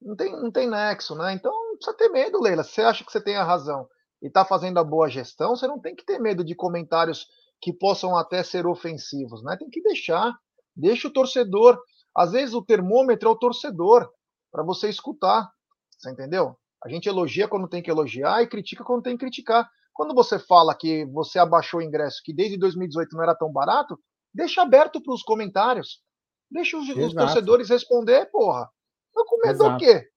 Não 0.00 0.16
tem, 0.16 0.32
não 0.32 0.50
tem 0.50 0.68
nexo, 0.68 1.14
né? 1.14 1.32
Então 1.34 1.52
não 1.52 1.76
precisa 1.76 1.96
ter 1.96 2.08
medo, 2.08 2.40
Leila. 2.40 2.64
Se 2.64 2.72
você 2.72 2.82
acha 2.82 3.04
que 3.04 3.12
você 3.12 3.20
tem 3.20 3.36
a 3.36 3.44
razão 3.44 3.86
e 4.22 4.26
está 4.28 4.44
fazendo 4.44 4.78
a 4.78 4.84
boa 4.84 5.08
gestão, 5.08 5.54
você 5.54 5.66
não 5.66 5.78
tem 5.78 5.94
que 5.94 6.04
ter 6.04 6.18
medo 6.18 6.42
de 6.44 6.54
comentários 6.54 7.26
que 7.60 7.72
possam 7.72 8.16
até 8.16 8.42
ser 8.42 8.66
ofensivos, 8.66 9.42
né? 9.44 9.56
Tem 9.58 9.68
que 9.68 9.82
deixar. 9.82 10.32
Deixa 10.74 11.08
o 11.08 11.12
torcedor. 11.12 11.78
Às 12.16 12.32
vezes 12.32 12.54
o 12.54 12.64
termômetro 12.64 13.28
é 13.28 13.32
o 13.32 13.36
torcedor, 13.38 14.10
para 14.50 14.64
você 14.64 14.88
escutar. 14.88 15.50
Você 15.96 16.10
entendeu? 16.10 16.56
A 16.82 16.88
gente 16.88 17.08
elogia 17.08 17.46
quando 17.46 17.68
tem 17.68 17.82
que 17.82 17.90
elogiar 17.90 18.42
e 18.42 18.48
critica 18.48 18.82
quando 18.82 19.02
tem 19.02 19.16
que 19.16 19.24
criticar. 19.24 19.68
Quando 19.92 20.14
você 20.14 20.38
fala 20.38 20.74
que 20.74 21.04
você 21.06 21.38
abaixou 21.38 21.80
o 21.80 21.82
ingresso, 21.82 22.22
que 22.24 22.32
desde 22.32 22.58
2018 22.58 23.14
não 23.14 23.22
era 23.22 23.34
tão 23.34 23.52
barato, 23.52 23.98
Deixa 24.32 24.62
aberto 24.62 25.02
para 25.02 25.14
os 25.14 25.22
comentários. 25.22 26.02
Deixa 26.50 26.76
os, 26.76 26.88
os, 26.88 27.14
torcedores 27.14 27.68
responder, 27.68 28.26
porra. 28.30 28.68
Tá 29.14 29.24
com 29.26 29.36
medo 29.38 29.62
Exato. 29.62 29.70
do 29.70 29.78
quê? 29.78 30.08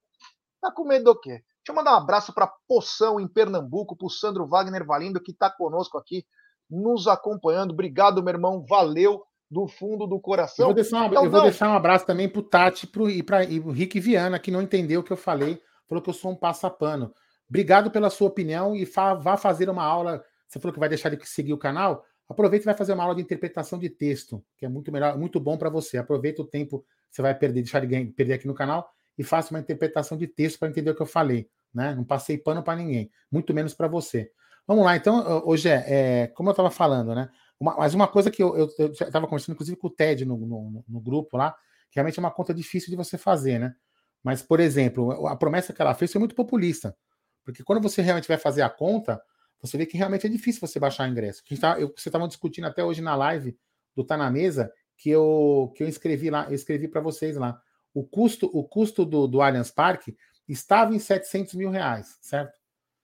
Tá 0.62 0.71
com 0.71 0.84
medo 0.86 1.06
do 1.06 1.19
quê? 1.19 1.30
Deixa 1.30 1.69
eu 1.69 1.76
mandar 1.76 1.93
um 1.93 1.97
abraço 1.97 2.34
para 2.34 2.52
Poção, 2.67 3.19
em 3.19 3.28
Pernambuco, 3.28 3.95
para 3.95 4.08
o 4.08 4.10
Sandro 4.10 4.47
Wagner 4.47 4.86
Valindo, 4.86 5.21
que 5.21 5.32
está 5.32 5.49
conosco 5.49 5.97
aqui, 5.97 6.26
nos 6.69 7.08
acompanhando. 7.08 7.71
Obrigado, 7.71 8.23
meu 8.23 8.34
irmão. 8.34 8.65
Valeu 8.67 9.23
do 9.49 9.67
fundo 9.67 10.08
do 10.08 10.19
coração. 10.19 10.63
Eu 10.63 10.67
vou 10.67 10.76
deixar, 10.76 11.06
então, 11.06 11.23
eu 11.23 11.32
vou 11.32 11.41
deixar 11.43 11.69
um 11.69 11.76
abraço 11.76 12.06
também 12.06 12.28
para 12.28 12.39
o 12.39 12.43
Tati 12.43 12.88
pro, 12.88 13.10
e 13.10 13.21
para 13.21 13.41
o 13.63 13.71
Rick 13.71 13.99
Viana, 13.99 14.39
que 14.39 14.52
não 14.52 14.62
entendeu 14.62 15.02
o 15.02 15.04
que 15.04 15.13
eu 15.13 15.17
falei, 15.17 15.62
falou 15.88 16.02
que 16.02 16.10
eu 16.10 16.13
sou 16.13 16.32
um 16.32 16.36
passapano. 16.36 17.13
Obrigado 17.47 17.91
pela 17.91 18.10
sua 18.10 18.28
opinião 18.28 18.76
e 18.76 18.86
fa, 18.86 19.13
vá 19.13 19.38
fazer 19.38 19.69
uma 19.69 19.84
aula. 19.84 20.23
Você 20.47 20.60
falou 20.60 20.73
que 20.73 20.80
vai 20.80 20.89
deixar 20.89 21.10
de 21.10 21.26
seguir 21.28 21.54
o 21.54 21.58
canal? 21.58 22.04
Aproveita 22.27 22.63
e 22.63 22.67
vai 22.67 22.75
fazer 22.75 22.93
uma 22.93 23.03
aula 23.03 23.15
de 23.15 23.21
interpretação 23.21 23.77
de 23.77 23.89
texto, 23.89 24.43
que 24.57 24.65
é 24.65 24.69
muito 24.69 24.91
melhor, 24.91 25.17
muito 25.17 25.39
bom 25.39 25.57
para 25.57 25.69
você. 25.69 25.97
Aproveita 25.97 26.41
o 26.41 26.45
tempo 26.45 26.79
que 27.09 27.15
você 27.15 27.21
vai 27.21 27.36
perder, 27.36 27.62
deixar 27.62 27.86
de 27.86 28.05
perder 28.12 28.33
aqui 28.33 28.47
no 28.47 28.53
canal 28.53 28.89
e 29.17 29.23
faça 29.23 29.51
uma 29.51 29.59
interpretação 29.59 30.17
de 30.17 30.27
texto 30.27 30.59
para 30.59 30.69
entender 30.69 30.91
o 30.91 30.95
que 30.95 31.01
eu 31.01 31.05
falei. 31.05 31.49
Né? 31.73 31.93
Não 31.95 32.03
passei 32.03 32.38
pano 32.38 32.63
para 32.63 32.77
ninguém, 32.77 33.12
muito 33.31 33.53
menos 33.53 33.73
para 33.73 33.88
você. 33.88 34.31
Vamos 34.65 34.86
lá, 34.86 34.95
então, 34.95 35.43
hoje 35.45 35.67
é, 35.67 36.27
como 36.27 36.49
eu 36.49 36.53
estava 36.53 36.71
falando, 36.71 37.13
né? 37.13 37.29
Uma, 37.59 37.75
mas 37.75 37.93
uma 37.93 38.07
coisa 38.07 38.31
que 38.31 38.41
eu 38.41 38.69
estava 38.91 39.27
conversando, 39.27 39.53
inclusive, 39.55 39.77
com 39.77 39.88
o 39.88 39.89
Ted 39.89 40.25
no, 40.25 40.38
no, 40.38 40.86
no, 40.88 41.01
grupo 41.01 41.38
lá, 41.38 41.51
que 41.91 41.95
realmente 41.95 42.17
é 42.17 42.21
uma 42.21 42.31
conta 42.31 42.53
difícil 42.53 42.89
de 42.89 42.95
você 42.95 43.17
fazer, 43.17 43.59
né? 43.59 43.75
Mas, 44.23 44.41
por 44.41 44.62
exemplo, 44.62 45.27
a 45.27 45.36
promessa 45.36 45.73
que 45.73 45.81
ela 45.81 45.93
fez 45.93 46.12
foi 46.12 46.19
muito 46.19 46.33
populista. 46.33 46.95
Porque 47.43 47.62
quando 47.62 47.81
você 47.81 48.01
realmente 48.01 48.27
vai 48.27 48.38
fazer 48.38 48.62
a 48.62 48.69
conta, 48.69 49.21
você 49.63 49.78
vê 49.78 49.86
que 49.86 49.97
realmente 49.97 50.28
é 50.28 50.30
difícil 50.30 50.60
você 50.60 50.78
baixar 50.78 51.08
ingresso. 51.08 51.41
Tá, 51.60 51.80
eu, 51.80 51.88
você 51.95 52.10
estava 52.10 52.28
discutindo 52.28 52.65
até 52.65 52.84
hoje 52.84 53.02
na 53.02 53.15
live 53.15 53.58
do 53.95 54.04
Tá 54.04 54.17
na 54.17 54.30
Mesa, 54.30 54.69
que 54.97 55.10
eu, 55.10 55.71
que 55.73 55.84
eu 55.84 55.88
escrevi 55.88 56.30
lá, 56.30 56.47
eu 56.49 56.54
escrevi 56.54 56.89
para 56.89 56.99
vocês 56.99 57.38
lá. 57.38 57.62
O 57.93 58.04
custo, 58.04 58.49
o 58.54 58.62
custo 58.62 59.06
do, 59.06 59.26
do 59.26 59.41
Allianz 59.41 59.71
Parque 59.71 60.17
estava 60.49 60.93
em 60.93 60.99
700 60.99 61.54
mil 61.54 61.69
reais, 61.69 62.17
certo? 62.21 62.60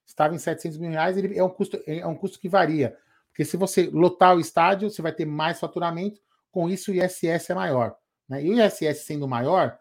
Estava 0.05 0.35
em 0.35 0.37
700 0.37 0.77
mil 0.77 0.89
reais, 0.89 1.15
ele 1.15 1.37
é 1.37 1.43
um 1.43 1.49
custo, 1.49 1.81
é 1.87 2.05
um 2.05 2.15
custo 2.15 2.37
que 2.37 2.49
varia. 2.49 2.97
Porque 3.29 3.45
se 3.45 3.55
você 3.55 3.89
lotar 3.89 4.35
o 4.35 4.39
estádio, 4.41 4.89
você 4.89 5.01
vai 5.01 5.13
ter 5.13 5.25
mais 5.25 5.61
faturamento, 5.61 6.19
com 6.51 6.69
isso 6.69 6.91
o 6.91 6.93
ISS 6.93 7.51
é 7.51 7.53
maior. 7.53 7.95
Né? 8.27 8.43
E 8.43 8.49
o 8.49 8.61
ISS 8.61 9.05
sendo 9.05 9.29
maior, 9.29 9.79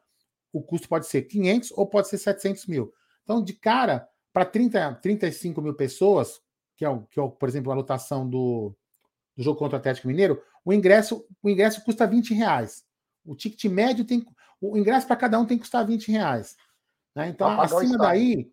o 0.52 0.62
custo 0.62 0.88
pode 0.88 1.08
ser 1.08 1.22
500 1.22 1.72
ou 1.72 1.88
pode 1.88 2.06
ser 2.06 2.18
700 2.18 2.66
mil. 2.66 2.94
Então, 3.24 3.42
de 3.42 3.52
cara, 3.52 4.08
para 4.32 4.44
35 4.44 5.60
mil 5.60 5.74
pessoas, 5.74 6.40
que 6.78 6.84
é, 6.84 6.88
o, 6.88 7.00
que 7.02 7.18
é 7.18 7.22
o, 7.22 7.28
por 7.28 7.48
exemplo, 7.48 7.72
a 7.72 7.74
lotação 7.74 8.26
do, 8.26 8.72
do 9.36 9.42
jogo 9.42 9.58
contra 9.58 9.76
o 9.76 9.80
Atlético 9.80 10.06
Mineiro, 10.06 10.40
o 10.64 10.72
ingresso, 10.72 11.26
o 11.42 11.50
ingresso 11.50 11.82
custa 11.84 12.06
20 12.06 12.32
reais. 12.32 12.84
O 13.26 13.34
ticket 13.34 13.64
médio 13.64 14.04
tem. 14.04 14.24
O 14.60 14.78
ingresso 14.78 15.06
para 15.06 15.16
cada 15.16 15.38
um 15.40 15.44
tem 15.44 15.58
que 15.58 15.62
custar 15.62 15.84
20 15.84 16.12
reais. 16.12 16.56
Né? 17.16 17.28
Então, 17.28 17.60
acima 17.60 17.98
daí. 17.98 18.50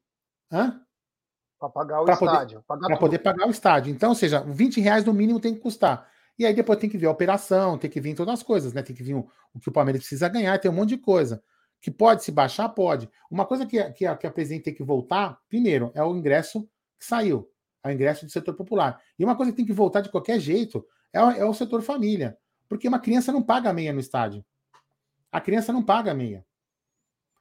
Para 1.60 1.70
pagar 1.70 2.02
o 2.02 2.06
pra 2.06 2.16
estádio. 2.16 2.64
Para 2.68 2.98
poder 2.98 3.20
pagar 3.20 3.48
o 3.48 3.52
estádio. 3.52 3.94
Então, 3.94 4.10
ou 4.10 4.16
seja, 4.16 4.42
20 4.42 4.82
reais 4.82 5.06
no 5.06 5.14
mínimo 5.14 5.40
tem 5.40 5.54
que 5.54 5.62
custar. 5.62 6.10
E 6.38 6.46
aí 6.46 6.54
depois 6.54 6.80
tem 6.80 6.90
que 6.90 6.98
vir 6.98 7.06
a 7.06 7.12
operação, 7.12 7.78
tem 7.78 7.90
que 7.90 8.02
vir 8.02 8.16
todas 8.16 8.34
as 8.34 8.44
coisas, 8.44 8.74
né? 8.74 8.82
Tem 8.82 8.96
que 8.96 9.04
vir 9.04 9.14
o, 9.14 9.30
o 9.54 9.60
que 9.60 9.70
o 9.70 9.72
Palmeiras 9.72 10.02
precisa 10.02 10.28
ganhar, 10.28 10.60
tem 10.60 10.70
um 10.70 10.74
monte 10.74 10.90
de 10.90 10.98
coisa. 10.98 11.44
Que 11.80 11.92
pode 11.92 12.24
se 12.24 12.32
baixar? 12.32 12.70
Pode. 12.70 13.08
Uma 13.30 13.46
coisa 13.46 13.68
que, 13.68 13.82
que, 13.92 14.16
que 14.16 14.28
a 14.28 14.32
presidente 14.32 14.64
tem 14.64 14.74
que 14.74 14.84
voltar, 14.84 15.40
primeiro, 15.48 15.92
é 15.94 16.04
o 16.04 16.16
ingresso 16.16 16.68
que 17.00 17.06
saiu 17.06 17.50
ao 17.86 17.92
ingresso 17.92 18.26
do 18.26 18.32
setor 18.32 18.56
popular. 18.56 19.00
E 19.18 19.24
uma 19.24 19.36
coisa 19.36 19.52
que 19.52 19.58
tem 19.58 19.66
que 19.66 19.72
voltar 19.72 20.02
de 20.02 20.10
qualquer 20.10 20.40
jeito 20.40 20.84
é, 21.14 21.20
é 21.20 21.46
o 21.46 21.54
setor 21.54 21.84
família. 21.84 22.36
Porque 22.68 22.88
uma 22.88 23.00
criança 23.00 23.32
não 23.32 23.44
paga 23.44 23.72
meia 23.72 23.94
no 23.94 24.00
estádio. 24.00 24.44
A 25.32 25.40
criança 25.40 25.72
não 25.72 25.84
paga 25.84 26.12
meia. 26.12 26.44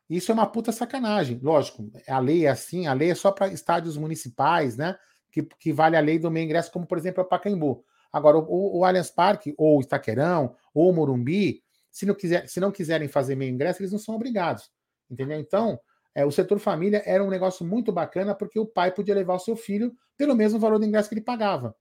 Isso 0.09 0.30
é 0.30 0.35
uma 0.35 0.46
puta 0.46 0.70
sacanagem. 0.70 1.40
Lógico, 1.42 1.90
a 2.07 2.18
lei 2.18 2.44
é 2.44 2.50
assim, 2.50 2.87
a 2.87 2.92
lei 2.92 3.11
é 3.11 3.14
só 3.14 3.33
para 3.33 3.48
estádios 3.48 3.96
municipais, 3.96 4.76
né? 4.76 4.98
Que, 5.33 5.42
que 5.42 5.72
vale 5.72 5.96
a 5.96 6.00
lei 6.00 6.18
do 6.18 6.30
meio 6.30 6.44
ingresso, 6.44 6.70
como 6.70 6.87
por 6.87 6.98
exemplo 6.98 7.22
a 7.22 7.24
Pacaembu. 7.24 7.83
Agora, 8.12 8.37
o, 8.37 8.78
o 8.78 8.85
Allianz 8.85 9.11
Parque, 9.11 9.54
ou 9.57 9.78
o 9.78 9.80
Itaquerão, 9.80 10.54
ou 10.74 10.90
o 10.90 10.94
Morumbi, 10.94 11.64
se 11.90 12.04
não, 12.04 12.14
quiser, 12.14 12.46
se 12.46 12.61
não 12.61 12.70
quiserem 12.70 13.09
fazer 13.09 13.35
meio 13.35 13.50
ingresso, 13.50 13.80
eles 13.80 13.92
não 13.92 13.98
são 13.98 14.14
obrigados. 14.14 14.70
Entendeu? 15.11 15.40
Então, 15.40 15.80
é, 16.14 16.24
o 16.24 16.31
setor 16.31 16.59
família 16.59 17.03
era 17.05 17.24
um 17.24 17.31
negócio 17.31 17.66
muito 17.66 17.92
bacana 17.92 18.35
porque 18.35 18.59
o 18.59 18.66
pai 18.66 18.92
podia 18.92 19.14
levar 19.14 19.35
o 19.35 19.40
seu 19.40 19.57
filho 19.57 19.92
pelo 20.16 20.35
mesmo 20.35 20.59
valor 20.59 20.79
do 20.79 20.85
ingresso 20.85 21.09
que 21.09 21.14
ele 21.14 21.24
pagava. 21.24 21.77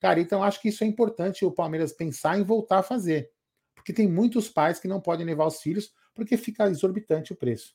Cara, 0.00 0.18
então 0.18 0.42
acho 0.42 0.60
que 0.60 0.68
isso 0.68 0.82
é 0.82 0.86
importante 0.86 1.44
o 1.44 1.52
Palmeiras 1.52 1.92
pensar 1.92 2.36
em 2.36 2.42
voltar 2.42 2.78
a 2.78 2.82
fazer. 2.82 3.30
Porque 3.74 3.92
tem 3.92 4.08
muitos 4.08 4.48
pais 4.48 4.80
que 4.80 4.88
não 4.88 5.00
podem 5.00 5.24
levar 5.24 5.46
os 5.46 5.60
filhos 5.60 5.92
porque 6.12 6.36
fica 6.36 6.68
exorbitante 6.68 7.32
o 7.32 7.36
preço. 7.36 7.74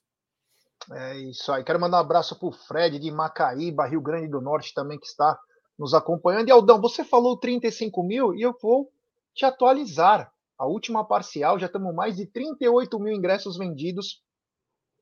É 0.91 1.17
isso 1.17 1.51
aí. 1.51 1.63
Quero 1.63 1.79
mandar 1.79 1.97
um 1.97 2.01
abraço 2.01 2.37
para 2.37 2.47
o 2.47 2.51
Fred 2.51 2.99
de 2.99 3.11
Macaíba, 3.11 3.87
Rio 3.87 4.01
Grande 4.01 4.27
do 4.27 4.41
Norte, 4.41 4.73
também 4.73 4.99
que 4.99 5.07
está 5.07 5.39
nos 5.77 5.93
acompanhando. 5.93 6.49
E 6.49 6.51
Aldão, 6.51 6.81
você 6.81 7.03
falou 7.03 7.37
35 7.37 8.03
mil 8.03 8.35
e 8.35 8.41
eu 8.41 8.55
vou 8.61 8.91
te 9.33 9.45
atualizar. 9.45 10.31
A 10.57 10.65
última 10.65 11.05
parcial, 11.05 11.59
já 11.59 11.67
estamos 11.67 11.93
mais 11.93 12.15
de 12.15 12.25
38 12.25 12.99
mil 12.99 13.13
ingressos 13.13 13.57
vendidos 13.57 14.23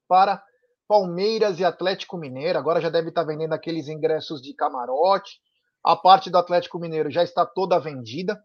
para 0.08 0.43
Palmeiras 0.88 1.60
e 1.60 1.65
Atlético 1.65 2.17
Mineiro. 2.17 2.58
Agora 2.58 2.82
já 2.82 2.89
deve 2.89 3.10
estar 3.10 3.24
vendendo 3.24 3.54
aqueles 3.54 3.88
ingressos 3.88 4.41
de 4.41 4.54
camarote. 4.54 5.39
A 5.84 5.95
parte 5.95 6.30
do 6.30 6.38
Atlético 6.38 6.80
Mineiro 6.80 7.12
já 7.12 7.24
está 7.24 7.45
toda 7.45 7.80
vendida. 7.80 8.43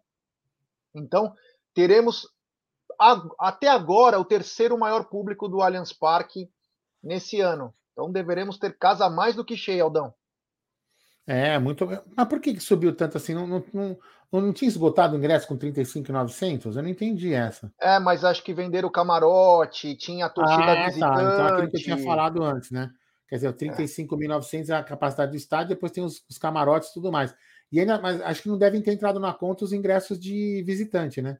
Então, 0.94 1.32
teremos 1.74 2.26
até 3.38 3.68
agora 3.68 4.18
o 4.18 4.24
terceiro 4.24 4.78
maior 4.78 5.04
público 5.08 5.48
do 5.48 5.62
Allianz 5.62 5.92
Parque 5.92 6.50
nesse 7.02 7.40
ano. 7.40 7.74
Então 7.92 8.12
deveremos 8.12 8.58
ter 8.58 8.76
casa 8.78 9.08
mais 9.08 9.34
do 9.34 9.44
que 9.44 9.56
cheia, 9.56 9.82
Aldão. 9.82 10.14
É, 11.30 11.60
muito. 11.60 11.86
Mas 12.16 12.28
por 12.28 12.40
que, 12.40 12.54
que 12.54 12.60
subiu 12.60 12.92
tanto 12.92 13.16
assim? 13.16 13.32
Não, 13.32 13.46
não, 13.46 13.64
não, 13.72 13.96
não 14.32 14.52
tinha 14.52 14.68
esgotado 14.68 15.14
o 15.14 15.16
ingresso 15.16 15.46
com 15.46 15.56
35,900? 15.56 16.74
Eu 16.74 16.82
não 16.82 16.88
entendi 16.88 17.32
essa. 17.32 17.72
É, 17.80 18.00
mas 18.00 18.24
acho 18.24 18.42
que 18.42 18.52
venderam 18.52 18.88
o 18.88 18.92
camarote, 18.92 19.94
tinha 19.94 20.26
a 20.26 20.28
torcida 20.28 20.72
ah, 20.72 20.86
visitante. 20.86 21.14
Tá. 21.14 21.22
Então 21.22 21.46
aquilo 21.46 21.70
que 21.70 21.76
eu 21.76 21.82
tinha 21.82 21.98
falado 21.98 22.42
antes, 22.42 22.72
né? 22.72 22.90
Quer 23.28 23.36
dizer, 23.36 23.52
35.900 23.52 24.68
é. 24.68 24.72
é 24.72 24.74
a 24.74 24.82
capacidade 24.82 25.30
do 25.30 25.36
estádio, 25.36 25.68
depois 25.68 25.92
tem 25.92 26.02
os, 26.02 26.20
os 26.28 26.36
camarotes 26.36 26.88
e 26.88 26.94
tudo 26.94 27.12
mais. 27.12 27.32
E 27.70 27.78
ainda, 27.78 28.00
mas 28.00 28.20
acho 28.22 28.42
que 28.42 28.48
não 28.48 28.58
devem 28.58 28.82
ter 28.82 28.92
entrado 28.92 29.20
na 29.20 29.32
conta 29.32 29.64
os 29.64 29.72
ingressos 29.72 30.18
de 30.18 30.64
visitante, 30.66 31.22
né? 31.22 31.38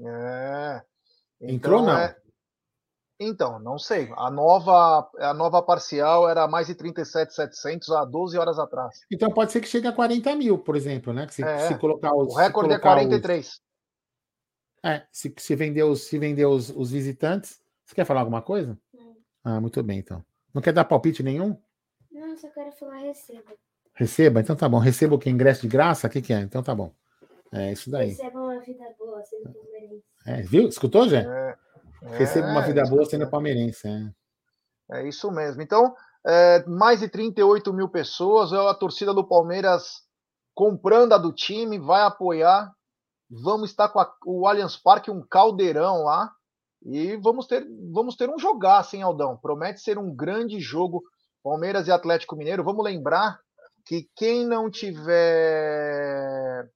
É. 0.00 0.82
Então, 1.42 1.54
Entrou 1.54 1.82
não? 1.82 1.98
É... 1.98 2.16
Então, 3.18 3.58
não 3.58 3.78
sei. 3.78 4.12
A 4.16 4.30
nova, 4.30 5.10
a 5.18 5.32
nova 5.32 5.62
parcial 5.62 6.28
era 6.28 6.46
mais 6.46 6.66
de 6.66 6.74
37,700 6.74 7.90
há 7.90 8.04
12 8.04 8.38
horas 8.38 8.58
atrás. 8.58 9.00
Então 9.10 9.30
pode 9.30 9.52
ser 9.52 9.60
que 9.60 9.68
chegue 9.68 9.86
a 9.86 9.92
40 9.92 10.34
mil, 10.36 10.58
por 10.58 10.76
exemplo, 10.76 11.12
né? 11.12 11.26
Se, 11.30 11.42
é, 11.42 11.68
se 11.68 11.78
colocar 11.78 12.14
os, 12.14 12.34
o 12.34 12.36
recorde 12.36 12.74
é 12.74 12.78
43. 12.78 13.46
Os... 13.46 13.62
É, 14.84 15.06
se, 15.10 15.34
se 15.38 15.56
vender, 15.56 15.82
os, 15.84 16.02
se 16.02 16.18
vender 16.18 16.46
os, 16.46 16.68
os 16.70 16.90
visitantes. 16.90 17.58
Você 17.84 17.94
quer 17.94 18.04
falar 18.04 18.20
alguma 18.20 18.42
coisa? 18.42 18.78
Não. 18.92 19.16
Ah, 19.42 19.60
muito 19.60 19.82
bem, 19.82 19.98
então. 19.98 20.22
Não 20.52 20.60
quer 20.60 20.72
dar 20.72 20.84
palpite 20.84 21.22
nenhum? 21.22 21.56
Não, 22.12 22.36
só 22.36 22.48
quero 22.50 22.72
falar 22.72 22.98
receba. 22.98 23.52
Receba? 23.94 24.40
Então 24.40 24.54
tá 24.54 24.68
bom. 24.68 24.78
Receba 24.78 25.14
o 25.14 25.18
que? 25.18 25.30
Ingresso 25.30 25.62
de 25.62 25.68
graça? 25.68 26.06
O 26.06 26.10
que, 26.10 26.20
que 26.20 26.34
é? 26.34 26.40
Então 26.40 26.62
tá 26.62 26.74
bom. 26.74 26.92
É 27.52 27.72
isso 27.72 27.90
daí. 27.90 28.08
Receba 28.08 28.40
uma 28.40 28.60
vida 28.60 28.84
boa, 28.98 29.22
palmeirense. 29.54 30.04
É, 30.26 30.42
viu? 30.42 30.68
Escutou, 30.68 31.08
Jé? 31.08 31.24
É, 31.26 31.56
Receba 32.02 32.48
uma 32.48 32.62
vida 32.62 32.82
boa 32.84 33.04
sendo 33.04 33.28
palmeirense. 33.28 33.88
É. 33.88 35.00
é 35.00 35.08
isso 35.08 35.30
mesmo. 35.30 35.62
Então, 35.62 35.94
é, 36.26 36.64
mais 36.66 37.00
de 37.00 37.08
38 37.08 37.72
mil 37.72 37.88
pessoas, 37.88 38.52
a 38.52 38.74
torcida 38.74 39.14
do 39.14 39.26
Palmeiras 39.26 40.04
comprando 40.54 41.12
a 41.12 41.18
do 41.18 41.32
time, 41.32 41.78
vai 41.78 42.02
apoiar. 42.02 42.72
Vamos 43.30 43.70
estar 43.70 43.88
com 43.88 44.00
a, 44.00 44.12
o 44.24 44.46
Allianz 44.46 44.76
Parque, 44.76 45.10
um 45.10 45.22
caldeirão 45.22 46.02
lá. 46.04 46.30
E 46.82 47.16
vamos 47.16 47.46
ter, 47.46 47.66
vamos 47.92 48.16
ter 48.16 48.30
um 48.30 48.38
jogaço, 48.38 48.96
hein, 48.96 49.02
Aldão? 49.02 49.36
Promete 49.36 49.80
ser 49.80 49.98
um 49.98 50.14
grande 50.14 50.60
jogo. 50.60 51.02
Palmeiras 51.42 51.86
e 51.86 51.92
Atlético 51.92 52.36
Mineiro. 52.36 52.64
Vamos 52.64 52.84
lembrar 52.84 53.38
que 53.84 54.08
quem 54.16 54.46
não 54.46 54.70
tiver 54.70 56.68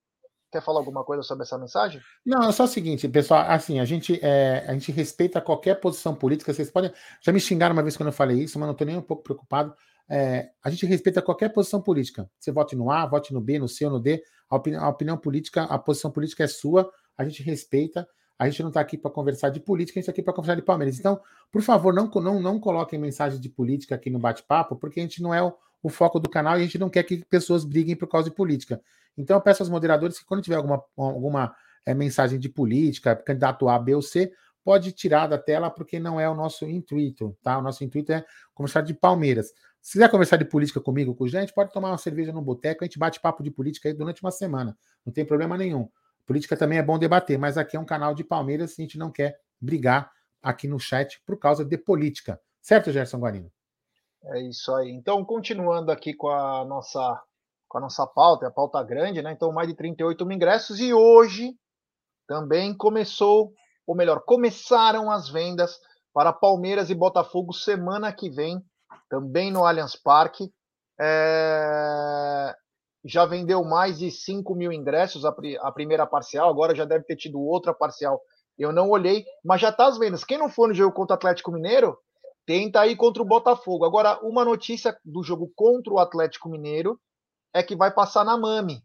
Quer 0.51 0.61
falar 0.61 0.81
alguma 0.81 1.05
coisa 1.05 1.23
sobre 1.23 1.45
essa 1.45 1.57
mensagem? 1.57 2.01
Não, 2.27 2.49
é 2.49 2.53
só 2.53 2.65
o 2.65 2.69
seguinte, 2.69 3.09
pessoal. 3.09 3.45
Assim, 3.49 3.79
a 3.79 3.85
gente, 3.85 4.19
é, 4.21 4.65
a 4.67 4.73
gente 4.73 4.91
respeita 4.91 5.41
qualquer 5.41 5.77
posição 5.77 6.15
política. 6.15 6.53
Vocês 6.53 6.71
podem. 6.71 6.93
Já 7.21 7.33
me 7.33 7.39
xingaram 7.39 7.73
uma 7.73 7.83
vez 7.83 7.97
quando 7.97 8.09
eu 8.09 8.13
falei 8.13 8.39
isso, 8.43 8.59
mas 8.59 8.67
não 8.67 8.73
estou 8.73 8.87
nem 8.87 8.97
um 8.97 9.03
pouco 9.03 9.23
preocupado. 9.23 9.73
É, 10.09 10.51
a 10.65 10.71
gente 10.71 10.85
respeita 10.87 11.23
qualquer 11.23 11.51
posição 11.51 11.81
política. 11.81 12.29
Você 12.39 12.51
vote 12.51 12.75
no 12.75 12.91
A, 12.91 13.07
vote 13.07 13.33
no 13.33 13.41
B, 13.41 13.61
no 13.61 13.69
C 13.69 13.85
ou 13.85 13.93
no 13.93 14.01
D. 14.01 14.23
A 14.49 14.57
opinião, 14.57 14.85
a 14.85 14.89
opinião 14.89 15.17
política, 15.17 15.63
a 15.63 15.79
posição 15.79 16.11
política 16.11 16.43
é 16.43 16.49
sua. 16.49 16.91
A 17.17 17.25
gente 17.25 17.45
respeita. 17.45 18.09
A 18.37 18.49
gente 18.49 18.63
não 18.63 18.71
está 18.71 18.81
aqui 18.81 18.97
para 18.97 19.11
conversar 19.11 19.51
de 19.51 19.61
política, 19.61 19.99
a 19.99 20.01
gente 20.01 20.05
está 20.05 20.13
aqui 20.13 20.23
para 20.23 20.33
conversar 20.33 20.55
de 20.55 20.63
Palmeiras. 20.63 20.99
Então, 20.99 21.21
por 21.53 21.61
favor, 21.61 21.93
não, 21.93 22.07
não, 22.07 22.41
não 22.41 22.59
coloquem 22.59 22.99
mensagem 22.99 23.39
de 23.39 23.51
política 23.51 23.95
aqui 23.95 24.09
no 24.09 24.19
bate-papo, 24.19 24.77
porque 24.77 24.99
a 24.99 25.03
gente 25.03 25.23
não 25.23 25.35
é 25.35 25.43
o, 25.43 25.53
o 25.83 25.91
foco 25.91 26.19
do 26.19 26.27
canal 26.27 26.57
e 26.57 26.63
a 26.63 26.65
gente 26.65 26.79
não 26.79 26.89
quer 26.89 27.03
que 27.03 27.23
pessoas 27.27 27.67
briguem 27.67 27.95
por 27.95 28.09
causa 28.09 28.31
de 28.31 28.35
política. 28.35 28.81
Então 29.21 29.37
eu 29.37 29.41
peço 29.41 29.63
aos 29.63 29.71
moderadores 29.71 30.19
que 30.19 30.25
quando 30.25 30.43
tiver 30.43 30.57
alguma, 30.57 30.83
alguma 30.97 31.55
é, 31.85 31.95
mensagem 31.95 32.39
de 32.39 32.49
política, 32.49 33.15
candidato 33.17 33.69
A, 33.69 33.79
B 33.79 33.95
ou 33.95 34.03
C, 34.03 34.33
pode 34.65 34.93
tirar 34.93 35.27
da 35.27 35.39
tela, 35.39 35.71
porque 35.71 35.99
não 35.99 36.21
é 36.21 36.29
o 36.29 36.35
nosso 36.35 36.67
intuito, 36.67 37.37
tá? 37.43 37.59
O 37.59 37.63
nosso 37.63 37.83
intuito 37.83 38.13
é 38.13 38.25
conversar 38.55 38.83
de 38.83 38.95
Palmeiras. 38.95 39.53
Se 39.81 39.93
quiser 39.93 40.11
conversar 40.11 40.37
de 40.37 40.45
política 40.45 40.81
comigo, 40.81 41.15
com 41.15 41.27
gente, 41.27 41.55
pode 41.55 41.73
tomar 41.73 41.91
uma 41.91 41.99
cerveja 41.99 42.33
no 42.33 42.43
boteco, 42.43 42.85
a 42.85 42.87
gente 42.87 42.99
bate 42.99 43.21
papo 43.21 43.43
de 43.43 43.51
política 43.51 43.89
aí 43.89 43.95
durante 43.95 44.23
uma 44.23 44.31
semana. 44.31 44.77
Não 45.05 45.13
tem 45.13 45.25
problema 45.25 45.57
nenhum. 45.57 45.89
Política 46.27 46.57
também 46.57 46.79
é 46.79 46.83
bom 46.83 46.99
debater, 46.99 47.39
mas 47.39 47.57
aqui 47.57 47.77
é 47.77 47.81
um 47.81 47.85
canal 47.85 48.15
de 48.15 48.23
Palmeiras 48.23 48.79
e 48.79 48.83
a 48.83 48.85
gente 48.85 48.99
não 48.99 49.11
quer 49.11 49.39
brigar 49.61 50.13
aqui 50.43 50.69
no 50.69 50.79
chat 50.79 51.21
por 51.27 51.39
causa 51.39 51.65
de 51.65 51.77
política. 51.79 52.41
Certo, 52.61 52.93
Gerson 52.93 53.19
Guarino? 53.19 53.51
É 54.23 54.41
isso 54.43 54.73
aí. 54.75 54.91
Então, 54.91 55.25
continuando 55.25 55.91
aqui 55.91 56.13
com 56.13 56.29
a 56.29 56.65
nossa 56.65 57.21
com 57.71 57.79
a 57.79 57.81
nossa 57.81 58.05
pauta, 58.05 58.45
é 58.45 58.49
a 58.49 58.53
pauta 58.53 58.83
grande, 58.83 59.23
né? 59.23 59.31
Então, 59.31 59.53
mais 59.53 59.69
de 59.69 59.75
38 59.75 60.27
mil 60.27 60.37
ingressos. 60.37 60.81
E 60.81 60.93
hoje 60.93 61.55
também 62.27 62.77
começou, 62.77 63.53
ou 63.87 63.95
melhor, 63.95 64.25
começaram 64.27 65.09
as 65.09 65.29
vendas 65.29 65.79
para 66.13 66.33
Palmeiras 66.33 66.91
e 66.91 66.95
Botafogo 66.97 67.53
semana 67.53 68.13
que 68.13 68.29
vem, 68.29 68.61
também 69.09 69.53
no 69.53 69.65
Allianz 69.65 69.95
Parque. 69.95 70.53
É... 71.01 72.53
Já 73.05 73.25
vendeu 73.25 73.65
mais 73.65 74.01
de 74.01 74.11
5 74.11 74.53
mil 74.57 74.73
ingressos 74.73 75.25
a, 75.25 75.33
a 75.61 75.73
primeira 75.73 76.05
parcial, 76.05 76.51
agora 76.51 76.75
já 76.75 76.85
deve 76.85 77.05
ter 77.05 77.17
tido 77.17 77.41
outra 77.41 77.73
parcial. 77.73 78.21
Eu 78.59 78.73
não 78.73 78.91
olhei, 78.91 79.25
mas 79.45 79.61
já 79.61 79.69
está 79.69 79.87
as 79.87 79.97
vendas. 79.97 80.25
Quem 80.25 80.37
não 80.37 80.51
for 80.51 80.67
no 80.67 80.75
jogo 80.75 80.93
contra 80.93 81.15
o 81.15 81.17
Atlético 81.17 81.53
Mineiro, 81.53 81.97
tenta 82.45 82.85
ir 82.89 82.97
contra 82.97 83.23
o 83.23 83.27
Botafogo. 83.27 83.85
Agora, 83.85 84.19
uma 84.25 84.45
notícia 84.45 84.99
do 85.05 85.23
jogo 85.23 85.53
contra 85.55 85.93
o 85.93 86.01
Atlético 86.01 86.49
Mineiro 86.49 86.99
é 87.53 87.63
que 87.63 87.77
vai 87.77 87.93
passar 87.93 88.25
na 88.25 88.37
Mami. 88.37 88.83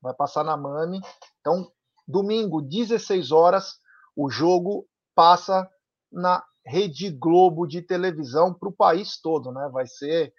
Vai 0.00 0.14
passar 0.14 0.44
na 0.44 0.56
Mami. 0.56 1.00
Então, 1.40 1.70
domingo, 2.06 2.62
16 2.62 3.32
horas, 3.32 3.78
o 4.14 4.30
jogo 4.30 4.86
passa 5.14 5.68
na 6.10 6.44
Rede 6.64 7.10
Globo 7.10 7.66
de 7.66 7.80
televisão 7.80 8.52
para 8.52 8.68
o 8.68 8.72
país 8.72 9.20
todo, 9.20 9.52
né? 9.52 9.68
Vai 9.72 9.86
ser 9.86 10.32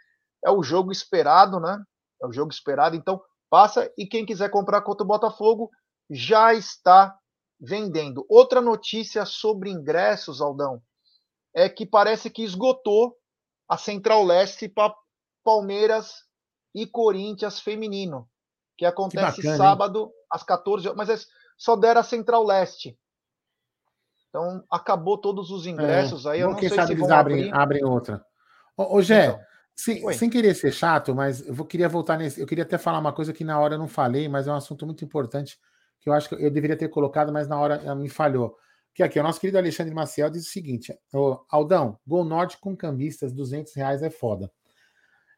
é 0.45 0.51
o 0.51 0.61
jogo 0.61 0.91
esperado, 0.91 1.59
né? 1.59 1.81
É 2.21 2.27
o 2.27 2.31
jogo 2.31 2.51
esperado, 2.51 2.95
então 2.95 3.21
passa 3.49 3.91
e 3.97 4.05
quem 4.05 4.25
quiser 4.25 4.49
comprar 4.49 4.81
contra 4.81 5.03
o 5.03 5.07
Botafogo 5.07 5.69
já 6.09 6.53
está 6.53 7.17
vendendo. 7.59 8.25
Outra 8.29 8.61
notícia 8.61 9.25
sobre 9.25 9.69
ingressos, 9.69 10.41
Aldão, 10.41 10.81
é 11.53 11.67
que 11.67 11.85
parece 11.85 12.29
que 12.29 12.43
esgotou 12.43 13.15
a 13.67 13.77
Central 13.77 14.23
Leste 14.23 14.69
para 14.69 14.93
Palmeiras 15.43 16.26
e 16.77 16.85
Corinthians 16.85 17.59
feminino, 17.59 18.29
que 18.77 18.85
acontece 18.85 19.41
que 19.41 19.47
bacana, 19.47 19.57
sábado 19.57 20.05
hein? 20.05 20.11
às 20.31 20.43
14 20.43 20.87
horas, 20.87 20.97
mas 20.97 21.09
é 21.09 21.17
só 21.57 21.75
deram 21.75 22.01
a 22.01 22.03
Central 22.03 22.45
Leste. 22.45 22.97
Então 24.29 24.63
acabou 24.69 25.17
todos 25.17 25.49
os 25.49 25.65
ingressos 25.65 26.27
é, 26.27 26.29
aí. 26.29 26.41
Eu 26.41 26.51
não 26.51 26.59
sei 26.59 26.69
se 26.69 26.91
eles 26.91 27.09
abrem, 27.09 27.51
abrem 27.51 27.83
outra. 27.83 28.23
Ô, 28.75 28.97
ô 28.97 29.01
Gé, 29.01 29.25
então, 29.25 29.39
sem, 29.75 30.13
sem, 30.13 30.29
querer 30.29 30.53
ser 30.53 30.71
chato, 30.71 31.15
mas 31.15 31.47
eu 31.47 31.65
queria 31.65 31.89
voltar 31.89 32.15
nesse. 32.15 32.39
Eu 32.39 32.45
queria 32.45 32.63
até 32.63 32.77
falar 32.77 32.99
uma 32.99 33.13
coisa 33.13 33.33
que 33.33 33.43
na 33.43 33.59
hora 33.59 33.73
eu 33.73 33.79
não 33.79 33.87
falei, 33.87 34.29
mas 34.29 34.47
é 34.47 34.51
um 34.51 34.55
assunto 34.55 34.85
muito 34.85 35.03
importante 35.03 35.57
que 35.99 36.09
eu 36.09 36.13
acho 36.13 36.29
que 36.29 36.35
eu 36.35 36.51
deveria 36.51 36.77
ter 36.77 36.89
colocado, 36.89 37.33
mas 37.33 37.47
na 37.47 37.59
hora 37.59 37.95
me 37.95 38.09
falhou. 38.09 38.55
Que 38.93 39.01
aqui, 39.01 39.19
o 39.19 39.23
nosso 39.23 39.39
querido 39.39 39.57
Alexandre 39.57 39.95
Maciel 39.95 40.29
diz 40.29 40.47
o 40.47 40.51
seguinte: 40.51 40.95
Aldão, 41.49 41.99
Gol 42.05 42.23
Norte 42.23 42.59
com 42.59 42.77
cambistas, 42.77 43.33
200 43.33 43.73
reais 43.75 44.03
é 44.03 44.11
foda. 44.11 44.51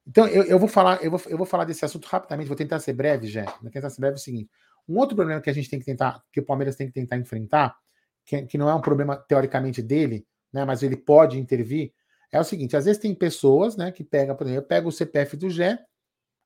Então, 0.09 0.27
eu, 0.27 0.43
eu, 0.43 0.57
vou 0.57 0.67
falar, 0.67 1.03
eu 1.03 1.11
vou, 1.11 1.21
eu 1.27 1.37
vou 1.37 1.45
falar 1.45 1.65
desse 1.65 1.85
assunto 1.85 2.07
rapidamente, 2.07 2.47
vou 2.47 2.57
tentar 2.57 2.79
ser 2.79 2.93
breve, 2.93 3.27
já. 3.27 3.45
Vou 3.61 3.69
tentar 3.69 3.91
ser 3.91 4.01
breve 4.01 4.15
é 4.15 4.17
o 4.17 4.19
seguinte: 4.19 4.49
um 4.87 4.97
outro 4.97 5.15
problema 5.15 5.39
que 5.39 5.51
a 5.51 5.53
gente 5.53 5.69
tem 5.69 5.77
que 5.77 5.85
tentar, 5.85 6.23
que 6.33 6.39
o 6.39 6.43
Palmeiras 6.43 6.75
tem 6.75 6.87
que 6.87 6.93
tentar 6.93 7.15
enfrentar, 7.15 7.77
que, 8.25 8.41
que 8.47 8.57
não 8.57 8.67
é 8.67 8.73
um 8.73 8.81
problema 8.81 9.15
teoricamente 9.15 9.83
dele, 9.83 10.25
né, 10.51 10.65
mas 10.65 10.81
ele 10.81 10.97
pode 10.97 11.37
intervir, 11.37 11.93
é 12.31 12.39
o 12.39 12.43
seguinte: 12.43 12.75
às 12.75 12.85
vezes 12.85 12.99
tem 12.99 13.13
pessoas 13.13 13.77
né, 13.77 13.91
que 13.91 14.03
pegam, 14.03 14.35
por 14.35 14.47
exemplo, 14.47 14.63
eu 14.63 14.67
pego 14.67 14.89
o 14.89 14.91
CPF 14.91 15.37
do 15.37 15.47
Gé, 15.47 15.75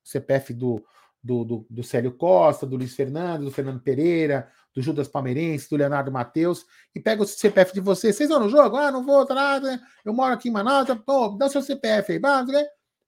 o 0.04 0.10
CPF 0.10 0.54
do, 0.54 0.84
do, 1.24 1.46
do, 1.46 1.68
do 1.70 1.84
Célio 1.84 2.12
Costa, 2.12 2.66
do 2.66 2.76
Luiz 2.76 2.94
Fernando, 2.94 3.46
do 3.46 3.52
Fernando 3.52 3.80
Pereira, 3.80 4.50
do 4.76 4.82
Judas 4.82 5.08
Palmeirense, 5.08 5.70
do 5.70 5.78
Leonardo 5.78 6.12
Matheus, 6.12 6.66
e 6.94 7.00
pego 7.00 7.24
o 7.24 7.28
CPF 7.28 7.74
de 7.74 7.80
vocês. 7.80 8.14
Vocês 8.14 8.28
vão 8.28 8.42
no 8.42 8.50
jogo? 8.50 8.76
Ah, 8.76 8.92
não 8.92 9.06
vou, 9.06 9.26
tá 9.26 9.34
nada. 9.34 9.80
Eu 10.04 10.14
moro 10.14 10.34
aqui 10.34 10.50
em 10.50 10.52
Manaus, 10.52 10.86
pô, 11.06 11.30
dá 11.30 11.46
o 11.46 11.50
seu 11.50 11.62
CPF 11.62 12.12
aí, 12.12 12.20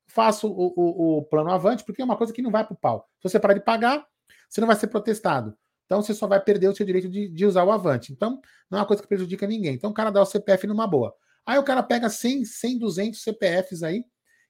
faço 0.08 0.48
o, 0.48 0.74
o, 0.76 1.18
o 1.18 1.24
plano 1.24 1.52
avante, 1.52 1.84
porque 1.84 2.02
é 2.02 2.06
uma 2.06 2.18
coisa 2.18 2.34
que 2.34 2.42
não 2.42 2.52
vai 2.52 2.64
para 2.64 2.74
o 2.74 2.78
pau. 2.78 3.08
Se 3.22 3.30
você 3.30 3.40
parar 3.40 3.54
de 3.54 3.62
pagar, 3.62 4.06
você 4.50 4.62
não 4.62 4.68
vai 4.68 4.76
ser 4.76 4.88
protestado. 4.88 5.56
Então 5.86 6.02
você 6.02 6.14
só 6.14 6.28
vai 6.28 6.40
perder 6.40 6.68
o 6.68 6.76
seu 6.76 6.86
direito 6.86 7.10
de, 7.10 7.30
de, 7.30 7.46
usar 7.46 7.64
o 7.64 7.72
Avante. 7.72 8.12
Então, 8.12 8.42
não 8.70 8.80
é 8.80 8.82
uma 8.82 8.88
coisa 8.88 9.02
que 9.02 9.08
prejudica 9.08 9.46
ninguém. 9.46 9.76
Então 9.76 9.92
o 9.92 9.94
cara 9.94 10.10
dá 10.10 10.22
o 10.22 10.26
CPF 10.26 10.66
numa 10.68 10.88
boa. 10.88 11.14
Aí 11.46 11.60
o 11.60 11.64
cara 11.64 11.84
pega 11.84 12.10
100, 12.10 12.46
100 12.46 12.80
200 12.80 13.22
CPFs 13.22 13.84
aí 13.84 14.04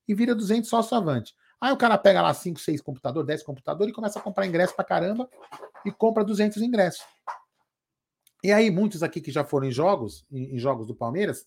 e 0.08 0.13
vira 0.13 0.34
200 0.34 0.70
sócio 0.70 0.96
Avante. 0.96 1.34
Aí 1.60 1.72
o 1.72 1.78
cara 1.78 1.98
pega 1.98 2.22
lá 2.22 2.34
5, 2.34 2.60
6 2.60 2.82
computadores, 2.82 3.28
10 3.28 3.44
computadores 3.44 3.91
e 3.91 3.96
começa 3.96 4.20
a 4.20 4.22
comprar 4.22 4.46
ingresso 4.46 4.76
pra 4.76 4.86
caramba 4.86 5.30
e 5.86 5.91
compra 5.91 6.24
200 6.24 6.62
ingressos. 6.62 7.04
E 8.44 8.52
aí 8.52 8.70
muitos 8.70 9.02
aqui 9.02 9.20
que 9.20 9.32
já 9.32 9.44
foram 9.44 9.68
em 9.68 9.72
jogos, 9.72 10.26
em, 10.32 10.56
em 10.56 10.60
jogos 10.60 10.88
do 10.88 10.96
Palmeiras, 10.96 11.46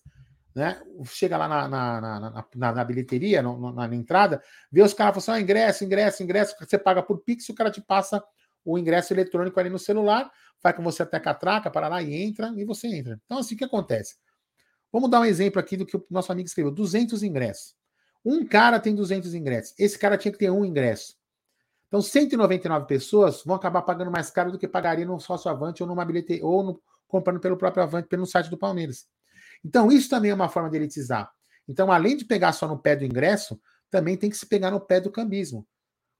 né? 0.59 0.81
Chega 1.05 1.37
lá 1.37 1.47
na, 1.47 1.67
na, 1.67 2.01
na, 2.01 2.45
na, 2.55 2.73
na 2.73 2.83
bilheteria, 2.83 3.41
no, 3.41 3.71
na, 3.71 3.87
entrada, 3.95 4.43
vê 4.71 4.83
os 4.83 4.93
caras 4.93 5.23
falando 5.23 5.37
assim: 5.37 5.43
ingresso, 5.43 5.83
ingresso, 5.85 6.23
ingresso, 6.23 6.55
você 6.59 6.77
paga 6.77 7.01
por 7.01 7.19
Pix, 7.21 7.47
o 7.49 7.55
cara 7.55 7.71
te 7.71 7.81
passa 7.81 8.23
o 8.63 8.77
ingresso 8.77 9.13
eletrônico 9.13 9.59
ali 9.59 9.69
no 9.69 9.79
celular, 9.79 10.29
vai 10.61 10.73
com 10.73 10.83
você 10.83 11.01
até 11.01 11.17
a 11.17 11.19
catraca, 11.19 11.71
para 11.71 11.87
lá 11.87 12.01
e 12.01 12.13
entra, 12.13 12.53
e 12.55 12.65
você 12.65 12.87
entra. 12.87 13.19
Então, 13.25 13.39
assim, 13.39 13.55
o 13.55 13.57
que 13.57 13.63
acontece? 13.63 14.17
Vamos 14.91 15.09
dar 15.09 15.21
um 15.21 15.25
exemplo 15.25 15.59
aqui 15.59 15.77
do 15.77 15.85
que 15.85 15.95
o 15.95 16.05
nosso 16.09 16.31
amigo 16.31 16.47
escreveu: 16.47 16.71
200 16.71 17.23
ingressos. 17.23 17.75
Um 18.23 18.45
cara 18.45 18.79
tem 18.79 18.93
200 18.93 19.33
ingressos. 19.33 19.73
Esse 19.79 19.97
cara 19.97 20.17
tinha 20.17 20.31
que 20.31 20.37
ter 20.37 20.51
um 20.51 20.65
ingresso. 20.65 21.15
Então, 21.87 22.01
199 22.01 22.85
pessoas 22.85 23.43
vão 23.43 23.55
acabar 23.55 23.81
pagando 23.81 24.11
mais 24.11 24.29
caro 24.29 24.51
do 24.51 24.59
que 24.59 24.67
pagaria 24.67 25.05
no 25.05 25.19
sócio 25.19 25.49
Avante 25.49 25.81
ou 25.81 25.87
numa 25.87 26.05
ou 26.43 26.63
no, 26.63 26.81
comprando 27.07 27.39
pelo 27.39 27.57
próprio 27.57 27.81
Avante, 27.81 28.07
pelo 28.07 28.25
site 28.25 28.49
do 28.49 28.57
Palmeiras. 28.57 29.07
Então, 29.63 29.91
isso 29.91 30.09
também 30.09 30.31
é 30.31 30.33
uma 30.33 30.49
forma 30.49 30.69
de 30.69 30.77
elitizar. 30.77 31.31
Então, 31.67 31.91
além 31.91 32.17
de 32.17 32.25
pegar 32.25 32.51
só 32.53 32.67
no 32.67 32.79
pé 32.79 32.95
do 32.95 33.05
ingresso, 33.05 33.59
também 33.89 34.17
tem 34.17 34.29
que 34.29 34.37
se 34.37 34.45
pegar 34.45 34.71
no 34.71 34.79
pé 34.79 34.99
do 34.99 35.11
cambismo. 35.11 35.67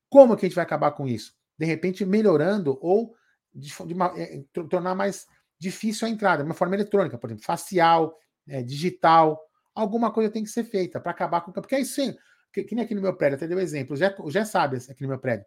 Como 0.10 0.36
que 0.36 0.46
a 0.46 0.50
gente 0.50 0.56
vai 0.56 0.64
acabar 0.64 0.92
com 0.92 1.08
isso? 1.08 1.40
de 1.60 1.66
repente 1.66 2.06
melhorando 2.06 2.80
ou 2.82 3.14
de, 3.54 3.70
de 3.86 3.94
uma, 3.94 4.14
é, 4.18 4.42
tornar 4.70 4.96
mais 4.96 5.28
difícil 5.60 6.08
a 6.08 6.10
entrada, 6.10 6.42
de 6.42 6.50
uma 6.50 6.56
forma 6.56 6.74
eletrônica, 6.74 7.18
por 7.18 7.28
exemplo, 7.28 7.44
facial, 7.44 8.18
é, 8.48 8.64
digital, 8.64 9.38
alguma 9.76 10.10
coisa 10.10 10.32
tem 10.32 10.44
que 10.44 10.50
ser 10.50 10.64
feita 10.64 11.02
para 11.02 11.12
acabar 11.12 11.42
com. 11.42 11.52
Porque 11.52 11.76
aí 11.76 11.84
sim, 11.84 12.16
que, 12.54 12.64
que, 12.64 12.74
nem 12.74 12.86
aqui 12.86 12.96
no 12.96 13.02
meu 13.02 13.16
prédio, 13.16 13.36
até 13.36 13.46
deu 13.46 13.60
exemplo, 13.60 13.98
já, 13.98 14.16
já 14.28 14.46
sabe 14.46 14.78
aqui 14.90 15.04
no 15.04 15.10
meu 15.10 15.20
prédio. 15.20 15.46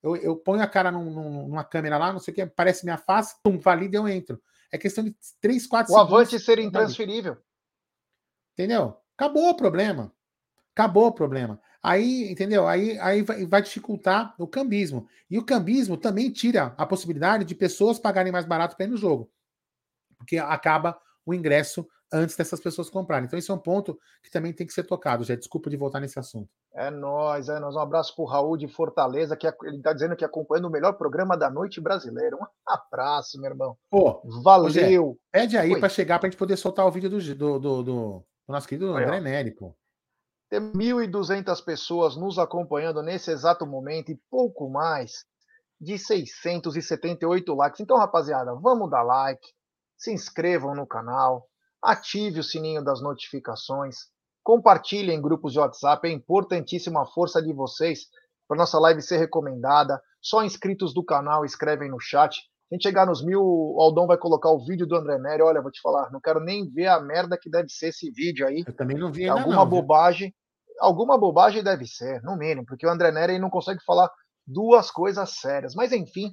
Eu, 0.00 0.16
eu 0.16 0.36
ponho 0.36 0.62
a 0.62 0.68
cara 0.68 0.92
num, 0.92 1.10
num, 1.10 1.48
numa 1.48 1.64
câmera 1.64 1.98
lá, 1.98 2.12
não 2.12 2.20
sei 2.20 2.32
o 2.32 2.34
que, 2.34 2.46
parece 2.46 2.84
minha 2.84 2.96
face, 2.96 3.34
pum, 3.42 3.58
valida 3.58 3.96
e 3.96 3.98
eu 3.98 4.08
entro. 4.08 4.40
É 4.72 4.78
questão 4.78 5.02
de 5.02 5.14
3, 5.40 5.66
4 5.66 5.92
O 5.92 5.98
avante 5.98 6.38
ser 6.38 6.58
intransferível. 6.58 7.36
Entendeu? 8.52 8.96
Acabou 9.16 9.50
o 9.50 9.56
problema. 9.56 10.12
Acabou 10.74 11.06
o 11.06 11.12
problema. 11.12 11.60
Aí, 11.82 12.30
entendeu? 12.30 12.68
Aí, 12.68 12.98
aí 12.98 13.22
vai, 13.22 13.46
vai, 13.46 13.62
dificultar 13.62 14.34
o 14.38 14.46
cambismo. 14.46 15.08
E 15.30 15.38
o 15.38 15.44
cambismo 15.44 15.96
também 15.96 16.30
tira 16.30 16.74
a 16.76 16.86
possibilidade 16.86 17.44
de 17.44 17.54
pessoas 17.54 17.98
pagarem 17.98 18.32
mais 18.32 18.44
barato 18.44 18.76
para 18.76 18.86
ir 18.86 18.90
no 18.90 18.96
jogo. 18.96 19.30
Porque 20.18 20.36
acaba 20.36 21.00
o 21.24 21.32
ingresso 21.32 21.88
antes 22.12 22.36
dessas 22.36 22.60
pessoas 22.60 22.90
comprarem. 22.90 23.26
Então, 23.26 23.38
esse 23.38 23.50
é 23.50 23.54
um 23.54 23.58
ponto 23.58 23.98
que 24.22 24.30
também 24.30 24.52
tem 24.52 24.66
que 24.66 24.72
ser 24.72 24.84
tocado. 24.84 25.24
Já 25.24 25.34
desculpa 25.34 25.70
de 25.70 25.76
voltar 25.76 26.00
nesse 26.00 26.18
assunto. 26.18 26.48
É 26.74 26.90
nós, 26.90 27.48
é 27.48 27.58
nós. 27.58 27.76
Um 27.76 27.80
abraço 27.80 28.14
para 28.14 28.22
o 28.22 28.26
Raul 28.26 28.56
de 28.56 28.68
Fortaleza, 28.68 29.36
que 29.36 29.46
ele 29.46 29.76
está 29.76 29.92
dizendo 29.92 30.16
que 30.16 30.24
acompanhando 30.24 30.66
o 30.66 30.70
melhor 30.70 30.94
programa 30.94 31.36
da 31.36 31.50
noite 31.50 31.80
brasileira. 31.80 32.36
Um 32.36 32.46
abraço, 32.66 33.40
meu 33.40 33.50
irmão. 33.50 33.76
Pô, 33.90 34.20
valeu. 34.42 35.18
pede 35.32 35.56
aí 35.56 35.78
para 35.78 35.88
chegar 35.88 36.18
para 36.18 36.28
a 36.28 36.30
gente 36.30 36.38
poder 36.38 36.56
soltar 36.56 36.86
o 36.86 36.90
vídeo 36.90 37.10
do, 37.10 37.18
do, 37.18 37.58
do, 37.58 37.82
do 37.82 38.24
nosso 38.48 38.68
querido 38.68 38.90
André 38.90 39.20
Nery, 39.20 39.52
pô. 39.52 39.74
Tem 40.48 40.60
1.200 40.60 41.64
pessoas 41.64 42.16
nos 42.16 42.36
acompanhando 42.36 43.02
nesse 43.02 43.30
exato 43.30 43.64
momento 43.64 44.10
e 44.10 44.20
pouco 44.28 44.68
mais 44.68 45.24
de 45.80 45.96
678 45.96 47.54
likes. 47.54 47.80
Então, 47.80 47.96
rapaziada, 47.96 48.52
vamos 48.56 48.90
dar 48.90 49.02
like, 49.02 49.46
se 49.96 50.12
inscrevam 50.12 50.74
no 50.74 50.86
canal, 50.86 51.48
ative 51.82 52.40
o 52.40 52.44
sininho 52.44 52.82
das 52.84 53.00
notificações, 53.02 53.96
compartilhem 54.42 55.18
em 55.18 55.22
grupos 55.22 55.52
de 55.52 55.58
WhatsApp. 55.58 56.08
É 56.08 56.12
importantíssima 56.12 57.02
a 57.02 57.06
força 57.06 57.42
de 57.42 57.52
vocês 57.52 58.06
para 58.48 58.56
nossa 58.56 58.78
live 58.78 59.02
ser 59.02 59.18
recomendada. 59.18 60.00
Só 60.20 60.42
inscritos 60.44 60.92
do 60.92 61.04
canal 61.04 61.44
escrevem 61.44 61.90
no 61.90 62.00
chat. 62.00 62.40
A 62.70 62.74
gente 62.74 62.82
chegar 62.82 63.06
nos 63.06 63.24
mil, 63.24 63.42
o 63.42 63.80
Aldão 63.80 64.06
vai 64.06 64.16
colocar 64.16 64.50
o 64.50 64.64
vídeo 64.64 64.86
do 64.86 64.94
André 64.94 65.18
Nery. 65.18 65.42
Olha, 65.42 65.62
vou 65.62 65.70
te 65.70 65.80
falar, 65.80 66.10
não 66.12 66.20
quero 66.20 66.40
nem 66.40 66.68
ver 66.68 66.86
a 66.86 67.00
merda 67.00 67.38
que 67.40 67.50
deve 67.50 67.68
ser 67.68 67.88
esse 67.88 68.10
vídeo 68.10 68.46
aí. 68.46 68.62
Eu 68.66 68.76
também 68.76 68.96
não 68.96 69.10
vi 69.10 69.22
ainda 69.22 69.40
Alguma 69.40 69.56
não, 69.56 69.68
bobagem 69.68 70.34
alguma 70.80 71.18
bobagem 71.18 71.62
deve 71.62 71.86
ser, 71.86 72.22
no 72.22 72.36
mínimo, 72.36 72.64
porque 72.66 72.86
o 72.86 72.90
André 72.90 73.12
Nery 73.12 73.38
não 73.38 73.50
consegue 73.50 73.84
falar 73.84 74.10
duas 74.46 74.90
coisas 74.90 75.38
sérias. 75.38 75.74
Mas 75.74 75.92
enfim, 75.92 76.32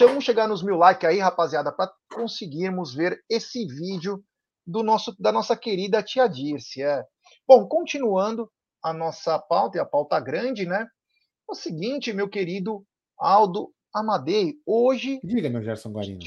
vamos 0.00 0.24
chegar 0.24 0.48
nos 0.48 0.62
mil 0.62 0.76
likes 0.76 1.08
aí, 1.08 1.20
rapaziada, 1.20 1.72
para 1.72 1.90
conseguirmos 2.12 2.92
ver 2.92 3.22
esse 3.30 3.64
vídeo 3.66 4.22
do 4.70 4.82
nosso 4.82 5.14
da 5.18 5.32
nossa 5.32 5.56
querida 5.56 6.02
tia 6.02 6.28
Dirce. 6.28 6.82
É. 6.82 7.04
Bom, 7.46 7.66
continuando 7.66 8.50
a 8.82 8.92
nossa 8.92 9.38
pauta, 9.38 9.76
e 9.76 9.80
a 9.80 9.84
pauta 9.84 10.18
grande, 10.20 10.64
né? 10.64 10.82
É 10.82 11.52
o 11.52 11.54
seguinte, 11.54 12.12
meu 12.12 12.28
querido 12.28 12.84
Aldo 13.18 13.72
Amadei, 13.92 14.54
hoje. 14.64 15.20
Diga, 15.24 15.50
meu 15.50 15.62
Gerson 15.62 15.90
Guarino. 15.90 16.20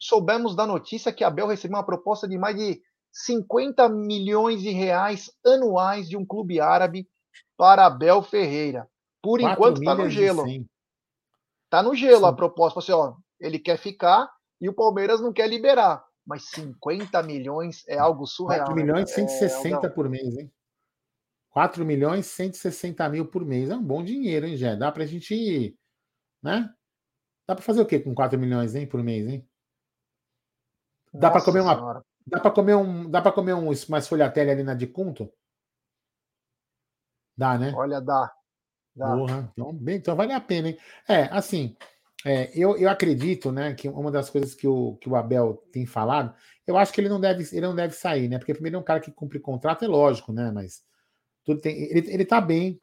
Soubemos 0.00 0.54
da 0.54 0.64
notícia 0.64 1.12
que 1.12 1.24
a 1.24 1.26
Abel 1.26 1.48
recebeu 1.48 1.76
uma 1.76 1.84
proposta 1.84 2.28
de 2.28 2.38
mais 2.38 2.56
de 2.56 2.80
50 3.12 3.88
milhões 3.88 4.62
de 4.62 4.70
reais 4.70 5.30
anuais 5.44 6.08
de 6.08 6.16
um 6.16 6.24
clube 6.24 6.60
árabe 6.60 7.08
para 7.56 7.86
Abel 7.86 8.22
Ferreira. 8.22 8.88
Por 9.20 9.40
enquanto 9.40 9.82
tá 9.82 9.96
no 9.96 10.08
gelo. 10.08 10.44
Tá 11.68 11.82
no 11.82 11.96
gelo 11.96 12.20
Sim. 12.20 12.26
a 12.26 12.32
proposta. 12.32 12.78
Assim, 12.78 12.92
ó, 12.92 13.14
ele 13.40 13.58
quer 13.58 13.76
ficar 13.76 14.30
e 14.60 14.68
o 14.68 14.74
Palmeiras 14.74 15.20
não 15.20 15.32
quer 15.32 15.48
liberar. 15.48 16.07
Mas 16.28 16.44
50 16.50 17.22
milhões 17.22 17.84
é 17.88 17.96
algo 17.96 18.26
surreal. 18.26 18.66
4 18.66 18.76
né? 18.76 18.82
milhões 18.82 19.10
e 19.10 19.14
160 19.14 19.86
é, 19.86 19.90
por 19.90 20.10
mês, 20.10 20.36
hein? 20.36 20.52
4 21.48 21.86
milhões 21.86 22.26
e 22.26 22.28
160 22.28 23.08
mil 23.08 23.26
por 23.26 23.46
mês. 23.46 23.70
É 23.70 23.74
um 23.74 23.82
bom 23.82 24.04
dinheiro, 24.04 24.46
hein, 24.46 24.54
Jé? 24.54 24.76
Dá 24.76 24.92
pra 24.92 25.06
gente. 25.06 25.74
Né? 26.42 26.70
Dá 27.46 27.54
pra 27.54 27.64
fazer 27.64 27.80
o 27.80 27.86
quê 27.86 27.98
com 27.98 28.14
4 28.14 28.38
milhões, 28.38 28.74
hein, 28.74 28.86
por 28.86 29.02
mês, 29.02 29.26
hein? 29.26 29.48
Dá 31.14 31.30
para 31.30 31.42
comer 31.42 31.62
uma. 31.62 31.74
Senhora. 31.74 32.04
Dá 32.26 32.40
para 32.40 32.50
comer 32.50 32.74
um. 32.74 33.10
Dá 33.10 33.22
para 33.22 33.32
comer 33.32 33.54
um, 33.54 33.70
mais 33.88 34.06
folhatelli 34.06 34.50
ali 34.50 34.62
na 34.62 34.74
de 34.74 34.86
Cunto? 34.86 35.32
Dá, 37.34 37.56
né? 37.56 37.72
Olha, 37.74 38.02
dá. 38.02 38.30
dá. 38.94 39.16
Porra, 39.16 39.50
então, 39.54 39.72
bem, 39.72 39.96
então 39.96 40.14
vale 40.14 40.34
a 40.34 40.40
pena, 40.42 40.68
hein? 40.68 40.78
É, 41.08 41.22
assim, 41.34 41.74
é, 42.24 42.50
eu, 42.54 42.76
eu 42.76 42.88
acredito, 42.90 43.52
né, 43.52 43.74
que 43.74 43.88
uma 43.88 44.10
das 44.10 44.28
coisas 44.28 44.54
que 44.54 44.66
o, 44.66 44.96
que 44.96 45.08
o 45.08 45.14
Abel 45.14 45.62
tem 45.72 45.86
falado, 45.86 46.34
eu 46.66 46.76
acho 46.76 46.92
que 46.92 47.00
ele 47.00 47.08
não 47.08 47.20
deve, 47.20 47.44
ele 47.52 47.66
não 47.66 47.74
deve 47.74 47.94
sair, 47.94 48.28
né? 48.28 48.38
Porque 48.38 48.52
primeiro 48.52 48.76
é 48.76 48.80
um 48.80 48.84
cara 48.84 49.00
que 49.00 49.10
cumpre 49.10 49.38
contrato, 49.38 49.84
é 49.84 49.88
lógico, 49.88 50.32
né? 50.32 50.50
Mas 50.52 50.82
tudo 51.44 51.60
tem, 51.60 51.74
ele, 51.90 52.12
ele 52.12 52.24
tá 52.24 52.40
bem, 52.40 52.80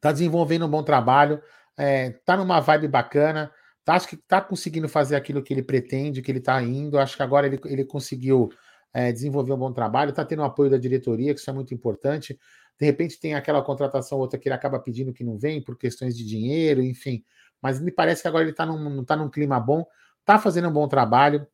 tá 0.00 0.12
desenvolvendo 0.12 0.66
um 0.66 0.70
bom 0.70 0.82
trabalho, 0.82 1.42
é, 1.76 2.10
tá 2.24 2.36
numa 2.36 2.60
vibe 2.60 2.86
bacana, 2.86 3.50
tá, 3.84 3.94
acho 3.94 4.08
que 4.08 4.16
tá 4.16 4.40
conseguindo 4.40 4.88
fazer 4.88 5.16
aquilo 5.16 5.42
que 5.42 5.52
ele 5.52 5.62
pretende, 5.62 6.22
que 6.22 6.30
ele 6.30 6.40
tá 6.40 6.62
indo. 6.62 6.98
Acho 6.98 7.16
que 7.16 7.22
agora 7.22 7.46
ele, 7.46 7.58
ele 7.64 7.84
conseguiu 7.84 8.50
é, 8.92 9.10
desenvolver 9.10 9.52
um 9.52 9.58
bom 9.58 9.72
trabalho, 9.72 10.12
tá 10.12 10.24
tendo 10.24 10.42
o 10.42 10.44
apoio 10.44 10.70
da 10.70 10.78
diretoria, 10.78 11.34
que 11.34 11.40
isso 11.40 11.50
é 11.50 11.52
muito 11.52 11.74
importante. 11.74 12.38
De 12.78 12.86
repente 12.86 13.18
tem 13.18 13.34
aquela 13.34 13.62
contratação 13.62 14.18
outra 14.18 14.38
que 14.38 14.48
ele 14.48 14.54
acaba 14.54 14.78
pedindo 14.78 15.12
que 15.12 15.24
não 15.24 15.38
vem 15.38 15.60
por 15.60 15.76
questões 15.76 16.16
de 16.16 16.24
dinheiro, 16.24 16.82
enfim. 16.82 17.24
Mas 17.60 17.80
me 17.80 17.90
parece 17.90 18.22
que 18.22 18.28
agora 18.28 18.44
ele 18.44 18.52
está 18.52 18.64
num, 18.64 19.04
tá 19.04 19.16
num 19.16 19.28
clima 19.28 19.58
bom, 19.58 19.84
está 20.20 20.38
fazendo 20.38 20.68
um 20.68 20.72
bom 20.72 20.86
trabalho. 20.88 21.46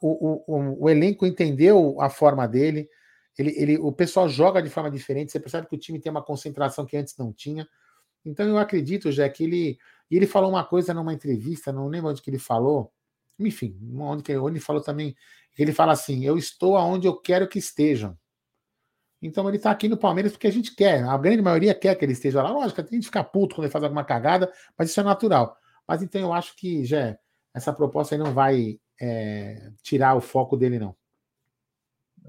O, 0.00 0.44
o, 0.46 0.84
o, 0.84 0.90
elenco 0.90 1.26
entendeu 1.26 2.00
a 2.00 2.08
forma 2.08 2.46
dele. 2.46 2.88
Ele, 3.36 3.54
ele, 3.56 3.78
o 3.78 3.90
pessoal 3.90 4.28
joga 4.28 4.62
de 4.62 4.70
forma 4.70 4.90
diferente. 4.90 5.32
Você 5.32 5.40
percebe 5.40 5.66
que 5.66 5.74
o 5.74 5.78
time 5.78 5.98
tem 5.98 6.10
uma 6.10 6.22
concentração 6.22 6.86
que 6.86 6.96
antes 6.96 7.16
não 7.16 7.32
tinha. 7.32 7.66
Então 8.24 8.46
eu 8.46 8.58
acredito, 8.58 9.10
já 9.10 9.28
que 9.28 9.44
ele. 9.44 9.78
E 10.10 10.16
ele 10.16 10.26
falou 10.26 10.50
uma 10.50 10.64
coisa 10.64 10.92
numa 10.92 11.12
entrevista, 11.12 11.72
não 11.72 11.88
lembro 11.88 12.10
onde 12.10 12.22
que 12.22 12.30
ele 12.30 12.38
falou. 12.38 12.92
Enfim, 13.38 13.76
onde, 13.98 14.22
que, 14.22 14.36
onde 14.36 14.58
ele 14.58 14.64
falou 14.64 14.82
também. 14.82 15.16
Ele 15.58 15.72
fala 15.72 15.92
assim: 15.92 16.24
Eu 16.24 16.38
estou 16.38 16.76
aonde 16.76 17.08
eu 17.08 17.16
quero 17.16 17.48
que 17.48 17.58
estejam. 17.58 18.16
Então 19.22 19.46
ele 19.48 19.56
está 19.56 19.70
aqui 19.70 19.88
no 19.88 19.96
Palmeiras 19.96 20.32
porque 20.32 20.48
a 20.48 20.52
gente 20.52 20.74
quer. 20.74 21.04
A 21.04 21.16
grande 21.16 21.40
maioria 21.40 21.72
quer 21.74 21.94
que 21.94 22.04
ele 22.04 22.12
esteja 22.12 22.42
lá. 22.42 22.50
Lógico, 22.50 22.80
a 22.80 22.84
gente 22.84 23.06
fica 23.06 23.22
puto 23.22 23.54
quando 23.54 23.64
ele 23.64 23.72
faz 23.72 23.84
alguma 23.84 24.04
cagada, 24.04 24.52
mas 24.76 24.90
isso 24.90 24.98
é 24.98 25.04
natural. 25.04 25.56
Mas 25.86 26.02
então 26.02 26.20
eu 26.20 26.32
acho 26.32 26.56
que, 26.56 26.84
já 26.84 27.16
essa 27.54 27.72
proposta 27.72 28.14
aí 28.14 28.18
não 28.18 28.34
vai 28.34 28.80
é, 29.00 29.70
tirar 29.82 30.16
o 30.16 30.20
foco 30.20 30.56
dele, 30.56 30.78
não. 30.78 30.96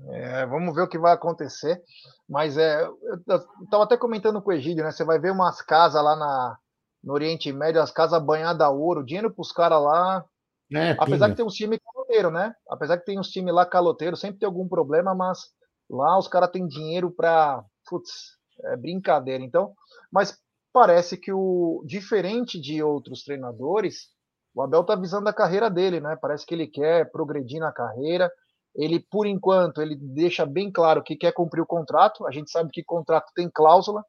É, 0.09 0.45
vamos 0.45 0.75
ver 0.75 0.81
o 0.81 0.87
que 0.87 0.97
vai 0.97 1.13
acontecer. 1.13 1.81
Mas 2.29 2.57
é, 2.57 2.83
eu 2.83 3.37
estava 3.63 3.83
até 3.83 3.97
comentando 3.97 4.41
com 4.41 4.51
o 4.51 4.53
Egídio, 4.53 4.83
né? 4.83 4.91
Você 4.91 5.03
vai 5.03 5.19
ver 5.19 5.31
umas 5.31 5.61
casas 5.61 6.03
lá 6.03 6.15
na, 6.15 6.57
no 7.03 7.13
Oriente 7.13 7.51
Médio, 7.51 7.81
as 7.81 7.91
casas 7.91 8.21
banhadas 8.23 8.65
a 8.65 8.69
ouro, 8.69 9.03
dinheiro 9.03 9.31
para 9.31 9.41
os 9.41 9.51
caras 9.51 9.81
lá. 9.81 10.25
É, 10.71 10.95
Apesar 10.99 11.29
que 11.29 11.35
tem 11.35 11.45
uns 11.45 11.53
times 11.53 11.79
caloteiros, 11.83 12.33
né? 12.33 12.53
Apesar 12.67 12.97
que 12.97 13.05
tem 13.05 13.19
uns 13.19 13.29
times 13.29 13.53
lá 13.53 13.65
caloteiros, 13.65 14.19
sempre 14.19 14.39
tem 14.39 14.47
algum 14.47 14.67
problema, 14.67 15.13
mas 15.13 15.51
Lá 15.89 16.17
os 16.17 16.27
caras 16.27 16.51
têm 16.51 16.67
dinheiro 16.67 17.11
para. 17.11 17.63
Putz, 17.87 18.37
é 18.65 18.77
brincadeira. 18.77 19.43
Então, 19.43 19.73
mas 20.11 20.37
parece 20.71 21.17
que 21.17 21.31
o. 21.31 21.83
Diferente 21.85 22.59
de 22.59 22.81
outros 22.81 23.23
treinadores, 23.23 24.09
o 24.53 24.61
Abel 24.61 24.83
tá 24.83 24.95
visando 24.95 25.27
a 25.27 25.33
carreira 25.33 25.69
dele, 25.69 25.99
né? 25.99 26.15
Parece 26.15 26.45
que 26.45 26.53
ele 26.53 26.67
quer 26.67 27.11
progredir 27.11 27.59
na 27.59 27.71
carreira. 27.71 28.31
Ele, 28.75 28.99
por 28.99 29.27
enquanto, 29.27 29.81
ele 29.81 29.95
deixa 29.95 30.45
bem 30.45 30.71
claro 30.71 31.03
que 31.03 31.15
quer 31.15 31.31
cumprir 31.31 31.61
o 31.61 31.65
contrato. 31.65 32.25
A 32.25 32.31
gente 32.31 32.49
sabe 32.49 32.71
que 32.71 32.83
contrato 32.83 33.31
tem 33.35 33.49
cláusula 33.49 34.03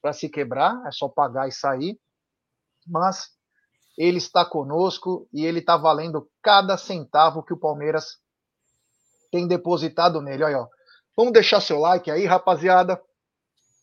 para 0.00 0.12
se 0.12 0.28
quebrar, 0.28 0.80
é 0.86 0.92
só 0.92 1.08
pagar 1.08 1.48
e 1.48 1.52
sair. 1.52 1.98
Mas 2.86 3.30
ele 3.96 4.18
está 4.18 4.44
conosco 4.44 5.28
e 5.32 5.44
ele 5.44 5.60
está 5.60 5.76
valendo 5.76 6.28
cada 6.42 6.76
centavo 6.76 7.42
que 7.42 7.52
o 7.52 7.58
Palmeiras 7.58 8.18
tem 9.30 9.48
depositado 9.48 10.20
nele. 10.20 10.44
Olha, 10.44 10.60
ó, 10.60 10.68
Vamos 11.16 11.32
deixar 11.32 11.60
seu 11.60 11.78
like 11.78 12.10
aí, 12.10 12.26
rapaziada. 12.26 13.00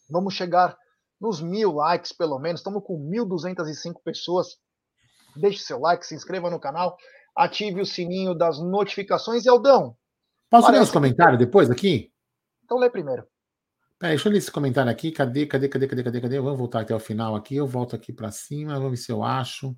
Vamos 0.10 0.34
chegar 0.34 0.78
nos 1.20 1.42
mil 1.42 1.74
likes, 1.74 2.12
pelo 2.12 2.38
menos. 2.40 2.60
Estamos 2.60 2.84
com 2.84 2.98
1.205 3.10 4.02
pessoas. 4.04 4.58
Deixe 5.36 5.60
seu 5.60 5.80
like, 5.80 6.06
se 6.06 6.16
inscreva 6.16 6.50
no 6.50 6.60
canal, 6.60 6.98
ative 7.36 7.80
o 7.80 7.86
sininho 7.86 8.36
das 8.36 8.60
notificações. 8.60 9.46
E 9.46 9.50
Aldão. 9.50 9.96
Posso 10.50 10.70
ler 10.70 10.82
os 10.82 10.92
comentários 10.92 11.40
depois 11.40 11.70
aqui? 11.70 12.12
Então 12.66 12.78
lê 12.78 12.90
primeiro. 12.90 13.26
Peraí, 13.98 14.16
deixa 14.16 14.28
eu 14.28 14.34
ler 14.34 14.40
esse 14.40 14.52
comentário 14.52 14.92
aqui. 14.92 15.12
Cadê, 15.12 15.46
cadê, 15.46 15.70
cadê, 15.70 15.88
cadê, 15.88 16.04
cadê, 16.04 16.22
cadê? 16.22 16.40
Vamos 16.40 16.58
voltar 16.58 16.82
até 16.82 16.94
o 16.94 17.00
final 17.00 17.36
aqui. 17.36 17.56
Eu 17.56 17.68
volto 17.68 17.96
aqui 17.96 18.12
para 18.12 18.32
cima. 18.32 18.74
Vamos 18.74 18.92
ver 18.92 18.98
se 18.98 19.12
eu 19.12 19.24
acho. 19.24 19.78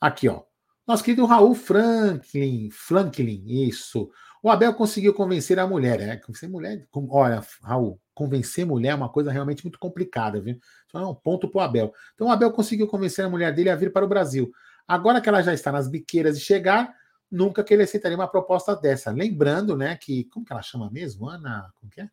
Aqui, 0.00 0.28
ó. 0.28 0.42
Nosso 0.86 1.02
querido 1.02 1.24
Raul 1.24 1.54
Franklin. 1.54 2.70
Franklin, 2.70 3.42
isso. 3.46 4.10
O 4.42 4.50
Abel 4.50 4.74
conseguiu 4.74 5.14
convencer 5.14 5.58
a 5.58 5.66
mulher, 5.66 6.00
é, 6.00 6.16
convencer 6.18 6.50
mulher, 6.50 6.86
olha, 7.08 7.42
Raul, 7.62 7.98
convencer 8.12 8.66
mulher 8.66 8.90
é 8.90 8.94
uma 8.94 9.08
coisa 9.08 9.32
realmente 9.32 9.64
muito 9.64 9.78
complicada, 9.78 10.38
viu? 10.38 10.58
Só 10.92 11.00
é 11.00 11.06
um 11.06 11.14
ponto 11.14 11.48
para 11.48 11.58
o 11.58 11.62
Abel. 11.62 11.94
Então 12.14 12.26
o 12.26 12.30
Abel 12.30 12.52
conseguiu 12.52 12.86
convencer 12.86 13.24
a 13.24 13.30
mulher 13.30 13.54
dele 13.54 13.70
a 13.70 13.76
vir 13.76 13.90
para 13.90 14.04
o 14.04 14.08
Brasil. 14.08 14.52
Agora 14.86 15.22
que 15.22 15.28
ela 15.30 15.42
já 15.42 15.54
está 15.54 15.72
nas 15.72 15.88
biqueiras 15.88 16.38
de 16.38 16.44
chegar, 16.44 16.94
nunca 17.30 17.64
que 17.64 17.72
ele 17.72 17.84
aceitaria 17.84 18.18
uma 18.18 18.28
proposta 18.28 18.76
dessa. 18.76 19.10
Lembrando, 19.10 19.78
né, 19.78 19.96
que 19.96 20.24
como 20.24 20.44
que 20.44 20.52
ela 20.52 20.60
chama 20.60 20.90
mesmo? 20.90 21.26
Ana, 21.26 21.72
como 21.80 21.90
que 21.90 22.02
é? 22.02 22.10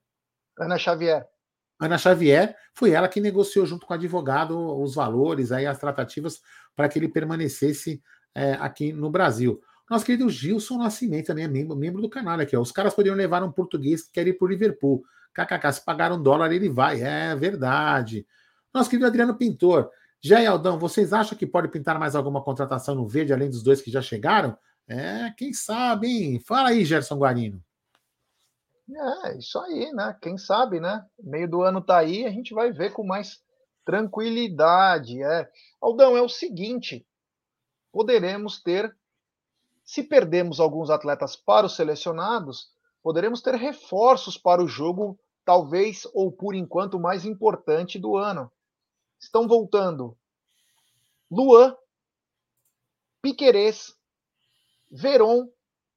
Ana 0.57 0.77
Xavier. 0.77 1.27
Ana 1.77 1.97
Xavier 1.97 2.55
foi 2.73 2.91
ela 2.91 3.09
que 3.09 3.19
negociou 3.19 3.65
junto 3.65 3.85
com 3.85 3.93
o 3.93 3.97
advogado 3.97 4.57
os 4.81 4.95
valores 4.95 5.51
aí 5.51 5.65
as 5.65 5.79
tratativas 5.79 6.39
para 6.77 6.87
que 6.87 6.97
ele 6.97 7.09
permanecesse 7.09 8.01
é, 8.35 8.53
aqui 8.53 8.93
no 8.93 9.09
Brasil. 9.09 9.61
Nosso 9.89 10.05
querido 10.05 10.29
Gilson 10.29 10.77
Nascimento 10.77 11.27
também 11.27 11.43
é 11.43 11.47
membro, 11.47 11.75
membro 11.75 12.01
do 12.01 12.09
canal 12.09 12.39
aqui. 12.39 12.55
Ó. 12.55 12.61
Os 12.61 12.71
caras 12.71 12.93
poderiam 12.93 13.15
levar 13.15 13.43
um 13.43 13.51
português 13.51 14.03
que 14.03 14.11
quer 14.13 14.27
ir 14.27 14.37
para 14.37 14.45
o 14.45 14.49
Liverpool. 14.49 15.03
KKK, 15.33 15.73
se 15.73 15.83
pagar 15.83 16.11
um 16.11 16.21
dólar, 16.21 16.51
ele 16.51 16.69
vai. 16.69 17.01
É 17.01 17.35
verdade. 17.35 18.25
Nosso 18.73 18.89
querido 18.89 19.07
Adriano 19.07 19.35
Pintor. 19.35 19.89
Jé 20.23 20.45
Aldão, 20.45 20.77
vocês 20.77 21.13
acham 21.13 21.37
que 21.37 21.47
pode 21.47 21.67
pintar 21.67 21.99
mais 21.99 22.15
alguma 22.15 22.43
contratação 22.43 22.93
no 22.93 23.07
verde, 23.07 23.33
além 23.33 23.49
dos 23.49 23.63
dois 23.63 23.81
que 23.81 23.89
já 23.89 24.01
chegaram? 24.01 24.55
É, 24.87 25.31
quem 25.35 25.51
sabe, 25.51 26.07
hein? 26.07 26.39
Fala 26.39 26.69
aí, 26.69 26.85
Gerson 26.85 27.17
Guarino. 27.17 27.61
É, 29.23 29.37
isso 29.37 29.57
aí, 29.59 29.91
né? 29.93 30.15
Quem 30.21 30.37
sabe, 30.37 30.79
né? 30.79 31.03
Meio 31.21 31.49
do 31.49 31.61
ano 31.63 31.81
tá 31.81 31.97
aí, 31.97 32.25
a 32.25 32.29
gente 32.29 32.53
vai 32.53 32.71
ver 32.71 32.91
com 32.91 33.03
mais 33.03 33.41
tranquilidade. 33.83 35.21
É. 35.23 35.49
Aldão, 35.81 36.15
é 36.15 36.21
o 36.21 36.29
seguinte: 36.29 37.05
poderemos 37.91 38.61
ter 38.61 38.95
se 39.83 40.03
perdemos 40.03 40.59
alguns 40.59 40.89
atletas 40.89 41.35
para 41.35 41.65
os 41.65 41.75
selecionados, 41.75 42.71
poderemos 43.03 43.41
ter 43.41 43.55
reforços 43.55 44.37
para 44.37 44.63
o 44.63 44.67
jogo, 44.67 45.19
talvez 45.43 46.07
ou 46.13 46.31
por 46.31 46.55
enquanto 46.55 46.99
mais 46.99 47.25
importante 47.25 47.99
do 47.99 48.15
ano. 48.15 48.51
Estão 49.19 49.47
voltando 49.47 50.17
Luan, 51.29 51.75
Piquerez, 53.21 53.95
Veron 54.89 55.49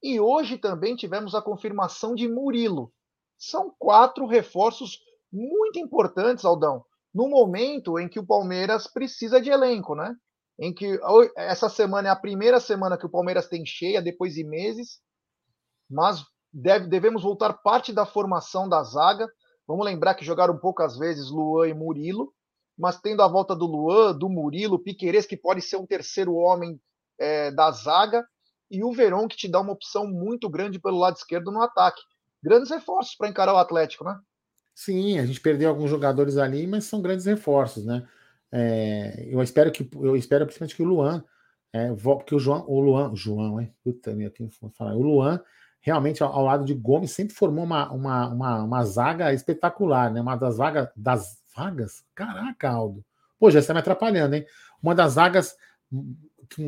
e 0.02 0.20
hoje 0.20 0.58
também 0.58 0.96
tivemos 0.96 1.34
a 1.34 1.42
confirmação 1.42 2.14
de 2.14 2.28
Murilo. 2.28 2.92
São 3.38 3.74
quatro 3.78 4.26
reforços 4.26 5.00
muito 5.32 5.78
importantes, 5.78 6.44
Aldão, 6.44 6.84
no 7.12 7.28
momento 7.28 7.98
em 7.98 8.08
que 8.08 8.18
o 8.18 8.26
Palmeiras 8.26 8.86
precisa 8.86 9.40
de 9.40 9.50
elenco, 9.50 9.94
né? 9.94 10.16
Em 10.58 10.72
que 10.72 10.98
essa 11.36 11.68
semana 11.68 12.08
é 12.08 12.10
a 12.10 12.16
primeira 12.16 12.60
semana 12.60 12.96
que 12.96 13.06
o 13.06 13.10
Palmeiras 13.10 13.48
tem 13.48 13.64
cheia, 13.66 14.00
depois 14.00 14.34
de 14.34 14.44
meses, 14.44 15.00
mas 15.90 16.24
deve, 16.52 16.86
devemos 16.86 17.22
voltar 17.22 17.52
parte 17.54 17.92
da 17.92 18.06
formação 18.06 18.68
da 18.68 18.82
zaga. 18.82 19.28
Vamos 19.66 19.84
lembrar 19.84 20.14
que 20.14 20.24
jogaram 20.24 20.58
poucas 20.58 20.96
vezes 20.96 21.30
Luan 21.30 21.68
e 21.68 21.74
Murilo, 21.74 22.32
mas 22.78 23.00
tendo 23.00 23.22
a 23.22 23.28
volta 23.28 23.54
do 23.54 23.66
Luan, 23.66 24.16
do 24.16 24.28
Murilo, 24.28 24.82
Piqueires, 24.82 25.26
que 25.26 25.36
pode 25.36 25.62
ser 25.62 25.76
um 25.76 25.86
terceiro 25.86 26.34
homem 26.34 26.80
é, 27.18 27.50
da 27.50 27.70
zaga, 27.70 28.24
e 28.70 28.82
o 28.82 28.92
Verón, 28.92 29.28
que 29.28 29.36
te 29.36 29.48
dá 29.48 29.60
uma 29.60 29.72
opção 29.72 30.06
muito 30.06 30.48
grande 30.48 30.80
pelo 30.80 30.98
lado 30.98 31.16
esquerdo 31.16 31.50
no 31.50 31.62
ataque. 31.62 32.00
Grandes 32.42 32.70
reforços 32.70 33.14
para 33.14 33.28
encarar 33.28 33.54
o 33.54 33.58
Atlético, 33.58 34.04
né? 34.04 34.18
Sim, 34.74 35.18
a 35.18 35.26
gente 35.26 35.40
perdeu 35.40 35.68
alguns 35.68 35.88
jogadores 35.88 36.36
ali, 36.36 36.66
mas 36.66 36.84
são 36.84 37.00
grandes 37.00 37.24
reforços, 37.26 37.84
né? 37.84 38.06
É, 38.56 39.26
eu 39.28 39.42
espero 39.42 39.72
que 39.72 39.88
eu 39.94 40.14
espero 40.14 40.46
principalmente 40.46 40.76
que 40.76 40.82
o 40.82 40.86
Luan, 40.86 41.24
é, 41.72 41.92
porque 41.92 42.36
o 42.36 42.38
João, 42.38 42.64
o 42.68 42.80
Luan, 42.80 43.12
João, 43.12 43.60
hein? 43.60 43.74
Puta 43.82 44.12
minha, 44.14 44.30
quem 44.30 44.48
falar? 44.48 44.94
O 44.94 45.02
Luan 45.02 45.42
realmente 45.80 46.22
ao, 46.22 46.32
ao, 46.32 46.44
lado 46.44 46.64
de 46.64 46.72
Gomes 46.72 47.10
sempre 47.10 47.34
formou 47.34 47.64
uma, 47.64 47.90
uma, 47.90 48.28
uma, 48.28 48.62
uma, 48.62 48.84
zaga 48.84 49.34
espetacular, 49.34 50.12
né? 50.12 50.20
Uma 50.20 50.36
das 50.36 50.58
vagas 50.58 50.88
das 50.94 51.42
vagas, 51.54 52.04
caraca, 52.14 52.70
Aldo. 52.70 53.04
Pô, 53.40 53.50
já 53.50 53.58
está 53.58 53.74
me 53.74 53.80
atrapalhando, 53.80 54.36
hein? 54.36 54.46
Uma 54.80 54.94
das 54.94 55.14
zagas 55.14 55.56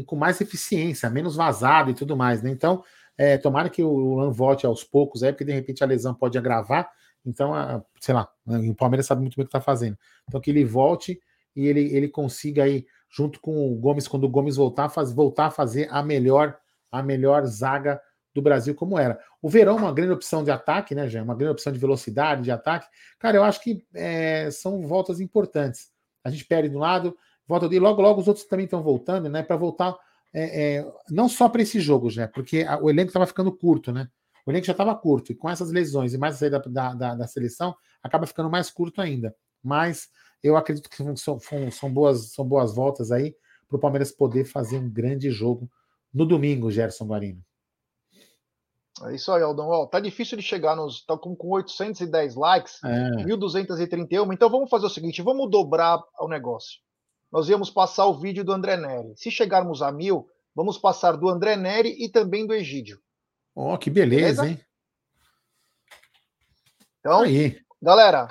com 0.07 0.16
mais 0.16 0.41
eficiência, 0.41 1.09
menos 1.09 1.37
vazado 1.37 1.93
e 1.93 1.95
tudo 1.95 2.16
mais, 2.16 2.43
né? 2.43 2.51
Então, 2.51 2.82
é, 3.16 3.39
tomara 3.39 3.70
que 3.70 3.82
o 3.82 3.97
Luan 3.97 4.32
volte 4.32 4.66
aos 4.66 4.82
poucos, 4.82 5.22
é 5.22 5.30
porque 5.30 5.45
de 5.45 5.53
repente 5.53 5.84
a 5.84 5.87
lesão 5.87 6.14
pode 6.14 6.37
agravar. 6.37 6.91
Então, 7.24 7.55
a, 7.55 7.80
sei 8.01 8.12
lá, 8.12 8.28
o 8.45 8.74
Palmeiras 8.74 9.07
sabe 9.07 9.20
muito 9.20 9.37
bem 9.37 9.45
o 9.45 9.47
que 9.47 9.57
está 9.57 9.61
fazendo. 9.61 9.97
Então, 10.26 10.41
que 10.41 10.51
ele 10.51 10.64
volte 10.64 11.20
e 11.57 11.66
ele, 11.66 11.80
ele 11.94 12.09
consiga 12.09 12.64
aí, 12.64 12.86
junto 13.11 13.40
com 13.40 13.72
o 13.72 13.74
Gomes, 13.76 14.07
quando 14.07 14.24
o 14.24 14.28
Gomes 14.28 14.57
voltar, 14.57 14.88
faz, 14.88 15.12
voltar 15.12 15.46
a 15.46 15.50
fazer 15.50 15.88
a 15.90 16.02
melhor, 16.02 16.57
a 16.92 17.02
melhor 17.02 17.46
zaga 17.46 18.00
do 18.34 18.42
Brasil 18.42 18.74
como 18.74 18.98
era. 18.98 19.18
O 19.40 19.48
Verão, 19.48 19.76
uma 19.76 19.92
grande 19.92 20.12
opção 20.12 20.44
de 20.44 20.50
ataque, 20.50 20.94
né, 20.94 21.09
já 21.09 21.22
Uma 21.22 21.34
grande 21.34 21.52
opção 21.52 21.72
de 21.72 21.78
velocidade, 21.78 22.42
de 22.42 22.50
ataque. 22.50 22.86
Cara, 23.18 23.38
eu 23.38 23.42
acho 23.42 23.62
que 23.62 23.82
é, 23.94 24.50
são 24.50 24.86
voltas 24.86 25.20
importantes. 25.20 25.88
A 26.22 26.30
gente 26.30 26.44
perde 26.44 26.68
de 26.68 26.76
um 26.76 26.80
lado, 26.80 27.16
volta 27.48 27.68
de 27.68 27.78
logo, 27.78 28.02
logo 28.02 28.20
os 28.20 28.28
outros 28.28 28.44
também 28.46 28.64
estão 28.66 28.82
voltando, 28.82 29.30
né? 29.30 29.42
Para 29.42 29.57
voltar 29.57 29.96
é, 30.34 30.76
é, 30.76 30.92
não 31.09 31.30
só 31.30 31.48
para 31.48 31.62
esses 31.62 31.82
jogos, 31.82 32.16
né? 32.16 32.26
Porque 32.26 32.62
a, 32.68 32.78
o 32.78 32.90
elenco 32.90 33.09
estava 33.09 33.26
ficando 33.26 33.50
curto, 33.50 33.90
né? 33.90 34.07
O 34.44 34.50
elenco 34.50 34.66
já 34.66 34.72
estava 34.72 34.94
curto, 34.94 35.32
e 35.32 35.34
com 35.34 35.48
essas 35.48 35.72
lesões 35.72 36.12
e 36.12 36.18
mais 36.18 36.34
a 36.34 36.38
saída 36.38 36.61
da, 36.61 36.94
da, 36.94 37.14
da, 37.14 37.26
seleção, 37.26 37.74
acaba 38.02 38.26
ficando 38.26 38.50
mais 38.50 38.70
curto 38.70 39.00
ainda. 39.00 39.34
Mas 39.62 40.09
eu 40.47 40.57
acredito 40.57 40.88
que 40.88 40.97
são, 41.16 41.38
são, 41.70 41.92
boas, 41.92 42.32
são 42.32 42.47
boas 42.47 42.74
voltas 42.74 43.11
aí 43.11 43.34
para 43.68 43.76
o 43.76 43.80
Palmeiras 43.80 44.11
poder 44.11 44.44
fazer 44.44 44.78
um 44.78 44.88
grande 44.88 45.30
jogo 45.30 45.70
no 46.12 46.24
domingo, 46.24 46.70
Gerson 46.70 47.07
Guarino. 47.07 47.42
É 49.05 49.14
isso 49.14 49.30
aí, 49.30 49.42
Aldão. 49.42 49.68
Ó, 49.68 49.86
tá 49.86 50.01
difícil 50.01 50.38
de 50.38 50.42
chegar 50.42 50.74
nos. 50.74 51.05
Tá 51.05 51.18
com, 51.18 51.36
com 51.36 51.49
810 51.49 52.34
likes, 52.34 52.82
é. 52.82 53.24
1231. 53.24 54.32
Então 54.32 54.49
vamos 54.49 54.70
fazer 54.70 54.86
o 54.86 54.90
seguinte: 54.90 55.20
vamos 55.20 55.51
dobrar 55.51 56.03
o 56.18 56.28
negócio 56.28 56.80
nós 57.30 57.49
íamos 57.49 57.70
passar 57.70 58.07
o 58.07 58.18
vídeo 58.18 58.44
do 58.44 58.53
André 58.53 58.76
Neri. 58.76 59.14
Se 59.16 59.30
chegarmos 59.30 59.82
a 59.82 59.90
mil, 59.90 60.28
vamos 60.55 60.78
passar 60.78 61.16
do 61.16 61.28
André 61.28 61.57
Neri 61.57 61.94
e 62.03 62.09
também 62.09 62.47
do 62.47 62.55
Egídio. 62.55 63.01
Ó, 63.55 63.74
oh, 63.74 63.78
que 63.78 63.90
beleza, 63.90 64.42
beleza, 64.42 64.49
hein? 64.49 64.61
Então, 67.01 67.22
Aí. 67.22 67.61
galera, 67.80 68.28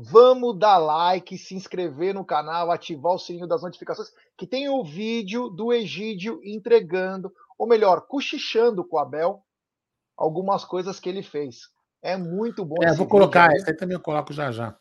vamos 0.00 0.56
dar 0.56 0.78
like, 0.78 1.36
se 1.36 1.56
inscrever 1.56 2.14
no 2.14 2.24
canal, 2.24 2.70
ativar 2.70 3.14
o 3.14 3.18
sininho 3.18 3.48
das 3.48 3.62
notificações, 3.62 4.12
que 4.36 4.46
tem 4.46 4.68
o 4.68 4.84
vídeo 4.84 5.48
do 5.48 5.72
Egídio 5.72 6.40
entregando, 6.44 7.32
ou 7.58 7.66
melhor, 7.66 8.02
cochichando 8.02 8.86
com 8.86 8.96
o 8.96 9.00
Abel, 9.00 9.42
algumas 10.16 10.64
coisas 10.64 11.00
que 11.00 11.08
ele 11.08 11.22
fez. 11.22 11.62
É 12.00 12.16
muito 12.16 12.64
bom. 12.64 12.76
É, 12.80 12.94
vou 12.94 13.08
colocar, 13.08 13.52
esse 13.52 13.68
aí 13.68 13.76
também 13.76 13.96
eu 13.96 14.00
coloco 14.00 14.32
já 14.32 14.52
já. 14.52 14.78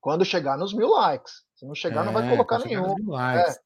Quando 0.00 0.24
chegar 0.24 0.56
nos 0.56 0.72
mil 0.72 0.90
likes. 0.90 1.42
Se 1.56 1.66
não 1.66 1.74
chegar, 1.74 2.02
é, 2.02 2.04
não 2.04 2.12
vai 2.12 2.24
é, 2.24 2.30
colocar 2.30 2.60
nenhum. 2.60 2.94
É, 3.18 3.56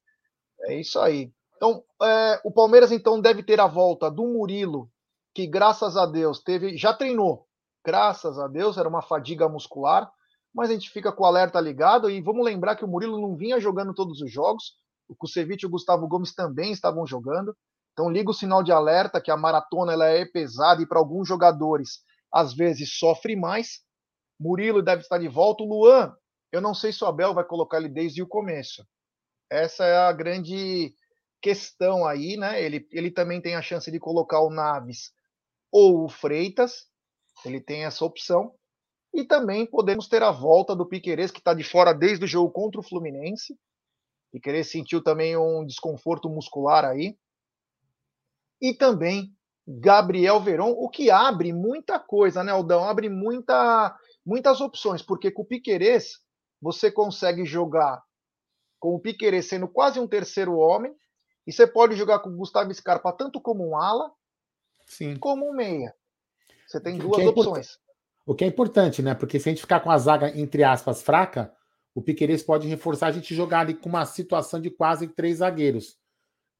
é, 0.62 0.80
isso 0.80 0.98
aí. 0.98 1.30
Então, 1.56 1.84
é, 2.02 2.40
o 2.42 2.50
Palmeiras 2.50 2.90
então 2.90 3.20
deve 3.20 3.42
ter 3.42 3.60
a 3.60 3.66
volta 3.66 4.10
do 4.10 4.26
Murilo, 4.26 4.90
que 5.34 5.46
graças 5.46 5.94
a 5.94 6.06
Deus 6.06 6.42
teve, 6.42 6.74
já 6.78 6.94
treinou. 6.94 7.46
Graças 7.84 8.38
a 8.38 8.48
Deus, 8.48 8.78
era 8.78 8.88
uma 8.88 9.02
fadiga 9.02 9.46
muscular, 9.46 10.10
mas 10.54 10.70
a 10.70 10.72
gente 10.72 10.90
fica 10.90 11.12
com 11.12 11.24
o 11.24 11.26
alerta 11.26 11.60
ligado 11.60 12.10
e 12.10 12.20
vamos 12.20 12.44
lembrar 12.44 12.76
que 12.76 12.84
o 12.84 12.88
Murilo 12.88 13.20
não 13.20 13.36
vinha 13.36 13.58
jogando 13.58 13.92
todos 13.92 14.20
os 14.20 14.30
jogos. 14.30 14.74
O 15.08 15.14
Kusevich 15.14 15.64
e 15.64 15.66
o 15.66 15.70
Gustavo 15.70 16.06
Gomes 16.06 16.34
também 16.34 16.72
estavam 16.72 17.06
jogando. 17.06 17.56
Então 17.92 18.10
liga 18.10 18.30
o 18.30 18.34
sinal 18.34 18.62
de 18.62 18.72
alerta 18.72 19.20
que 19.20 19.30
a 19.30 19.36
maratona 19.36 19.92
ela 19.92 20.06
é 20.06 20.24
pesada 20.24 20.82
e 20.82 20.86
para 20.86 20.98
alguns 20.98 21.26
jogadores 21.26 22.00
às 22.32 22.54
vezes 22.54 22.96
sofre 22.96 23.34
mais. 23.36 23.80
Murilo 24.38 24.82
deve 24.82 25.02
estar 25.02 25.18
de 25.18 25.28
volta. 25.28 25.62
O 25.62 25.68
Luan 25.68 26.14
eu 26.54 26.60
não 26.60 26.72
sei 26.72 26.92
se 26.92 27.02
o 27.02 27.08
Abel 27.08 27.34
vai 27.34 27.44
colocar 27.44 27.78
ele 27.78 27.88
desde 27.88 28.22
o 28.22 28.28
começo. 28.28 28.86
Essa 29.50 29.84
é 29.84 29.96
a 29.96 30.12
grande 30.12 30.94
questão 31.42 32.06
aí, 32.06 32.36
né? 32.36 32.62
Ele, 32.62 32.86
ele 32.92 33.10
também 33.10 33.40
tem 33.40 33.56
a 33.56 33.62
chance 33.62 33.90
de 33.90 33.98
colocar 33.98 34.40
o 34.40 34.50
Naves 34.50 35.12
ou 35.70 36.04
o 36.04 36.08
Freitas, 36.08 36.86
ele 37.44 37.60
tem 37.60 37.84
essa 37.84 38.04
opção. 38.04 38.54
E 39.14 39.24
também 39.24 39.64
podemos 39.64 40.08
ter 40.08 40.22
a 40.24 40.32
volta 40.32 40.74
do 40.74 40.84
Piquerez, 40.84 41.30
que 41.30 41.38
está 41.38 41.54
de 41.54 41.62
fora 41.62 41.94
desde 41.94 42.24
o 42.24 42.28
jogo 42.28 42.50
contra 42.50 42.80
o 42.80 42.84
Fluminense. 42.84 43.56
Piquerez 44.32 44.68
sentiu 44.68 45.00
também 45.00 45.36
um 45.36 45.64
desconforto 45.64 46.28
muscular 46.28 46.84
aí. 46.84 47.16
E 48.60 48.74
também 48.74 49.32
Gabriel 49.66 50.40
Veron, 50.40 50.72
o 50.72 50.88
que 50.88 51.10
abre 51.10 51.52
muita 51.52 51.98
coisa, 51.98 52.42
né, 52.42 52.50
Aldão? 52.50 52.84
Abre 52.84 53.08
muita, 53.08 53.96
muitas 54.26 54.60
opções, 54.60 55.00
porque 55.00 55.30
com 55.30 55.42
o 55.42 55.46
Piquerez 55.46 56.18
você 56.60 56.90
consegue 56.90 57.44
jogar 57.44 58.02
com 58.80 58.94
o 58.94 59.00
Piquerê 59.00 59.42
sendo 59.42 59.68
quase 59.68 60.00
um 60.00 60.08
terceiro 60.08 60.56
homem, 60.56 60.94
e 61.46 61.52
você 61.52 61.66
pode 61.66 61.94
jogar 61.94 62.18
com 62.18 62.30
o 62.30 62.36
Gustavo 62.36 62.72
Scarpa 62.74 63.12
tanto 63.12 63.40
como 63.40 63.66
um 63.66 63.76
ala, 63.76 64.10
Sim. 64.86 65.16
como 65.16 65.48
um 65.48 65.54
meia. 65.54 65.94
Você 66.66 66.80
tem 66.80 66.98
duas 66.98 67.22
é 67.22 67.28
opções. 67.28 67.78
O 68.26 68.34
que 68.34 68.44
é 68.44 68.46
importante, 68.46 69.02
né? 69.02 69.14
Porque 69.14 69.38
se 69.38 69.48
a 69.48 69.52
gente 69.52 69.60
ficar 69.60 69.80
com 69.80 69.90
a 69.90 69.98
zaga, 69.98 70.36
entre 70.38 70.64
aspas, 70.64 71.02
fraca, 71.02 71.52
o 71.94 72.02
Piquerez 72.02 72.42
pode 72.42 72.66
reforçar 72.66 73.08
a 73.08 73.12
gente 73.12 73.34
jogar 73.34 73.60
ali 73.60 73.74
com 73.74 73.88
uma 73.88 74.04
situação 74.06 74.60
de 74.60 74.70
quase 74.70 75.08
três 75.08 75.38
zagueiros. 75.38 75.96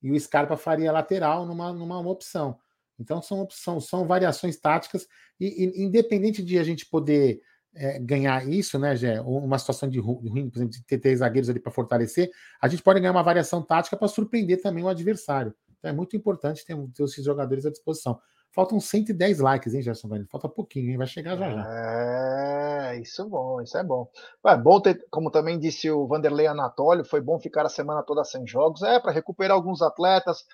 E 0.03 0.11
o 0.11 0.21
Scarpa 0.21 0.57
faria 0.57 0.93
lateral 0.93 1.47
numa, 1.47 1.73
numa 1.73 1.99
opção. 2.01 2.59
Então 2.99 3.21
são 3.21 3.49
são 3.81 4.07
variações 4.07 4.57
táticas, 4.57 5.09
e, 5.41 5.65
e 5.65 5.83
independente 5.83 6.43
de 6.43 6.59
a 6.59 6.63
gente 6.63 6.87
poder 6.87 7.41
é, 7.75 7.99
ganhar 7.99 8.47
isso, 8.49 8.79
né, 8.79 8.95
Gé? 8.95 9.21
Uma 9.21 9.59
situação 9.59 9.89
de 9.89 9.99
ruim, 9.99 10.49
por 10.49 10.59
exemplo, 10.59 10.71
de 10.71 10.85
ter 10.85 10.99
três 10.99 11.19
zagueiros 11.19 11.51
ali 11.51 11.59
para 11.59 11.73
fortalecer, 11.73 12.31
a 12.61 12.69
gente 12.69 12.83
pode 12.83 13.01
ganhar 13.01 13.13
uma 13.13 13.23
variação 13.23 13.63
tática 13.63 13.97
para 13.97 14.07
surpreender 14.07 14.63
também 14.63 14.85
o 14.85 14.89
adversário. 14.89 15.53
Então 15.79 15.91
é 15.91 15.95
muito 15.95 16.17
importante 16.17 16.65
ter, 16.65 16.77
ter 16.95 17.03
esses 17.03 17.25
jogadores 17.25 17.67
à 17.67 17.71
disposição. 17.71 18.21
Faltam 18.55 18.79
110 18.79 19.41
likes, 19.41 19.75
hein, 19.75 19.83
Gerson 19.83 20.09
Velho? 20.09 20.29
Falta 20.31 20.49
pouquinho, 20.49 20.89
hein? 20.91 20.97
Vai 20.97 21.09
chegar 21.09 21.37
já 21.37 21.51
já. 21.51 22.93
É, 22.93 23.01
isso 23.01 23.23
é 23.23 23.25
bom, 23.25 23.61
isso 23.61 23.77
é 23.77 23.83
bom. 23.83 24.09
É 24.47 24.57
bom 24.57 24.81
ter, 24.81 25.05
como 25.11 25.29
também 25.29 25.59
disse 25.59 25.91
o 25.91 26.07
Vanderlei 26.07 26.47
Anatólio, 26.47 27.05
foi 27.05 27.21
bom 27.21 27.37
ficar 27.41 27.67
a 27.67 27.69
semana 27.69 28.05
toda 28.05 28.23
sem 28.23 28.47
jogos, 28.47 28.83
é 28.83 29.01
para 29.01 29.11
recuperar 29.11 29.57
alguns 29.57 29.83
atletas, 29.83 30.45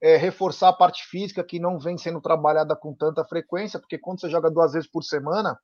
é, 0.00 0.16
reforçar 0.16 0.70
a 0.70 0.72
parte 0.72 1.04
física 1.06 1.44
que 1.44 1.60
não 1.60 1.78
vem 1.78 1.98
sendo 1.98 2.22
trabalhada 2.22 2.74
com 2.74 2.94
tanta 2.94 3.22
frequência, 3.22 3.78
porque 3.78 3.98
quando 3.98 4.22
você 4.22 4.30
joga 4.30 4.50
duas 4.50 4.72
vezes 4.72 4.90
por 4.90 5.02
semana, 5.02 5.60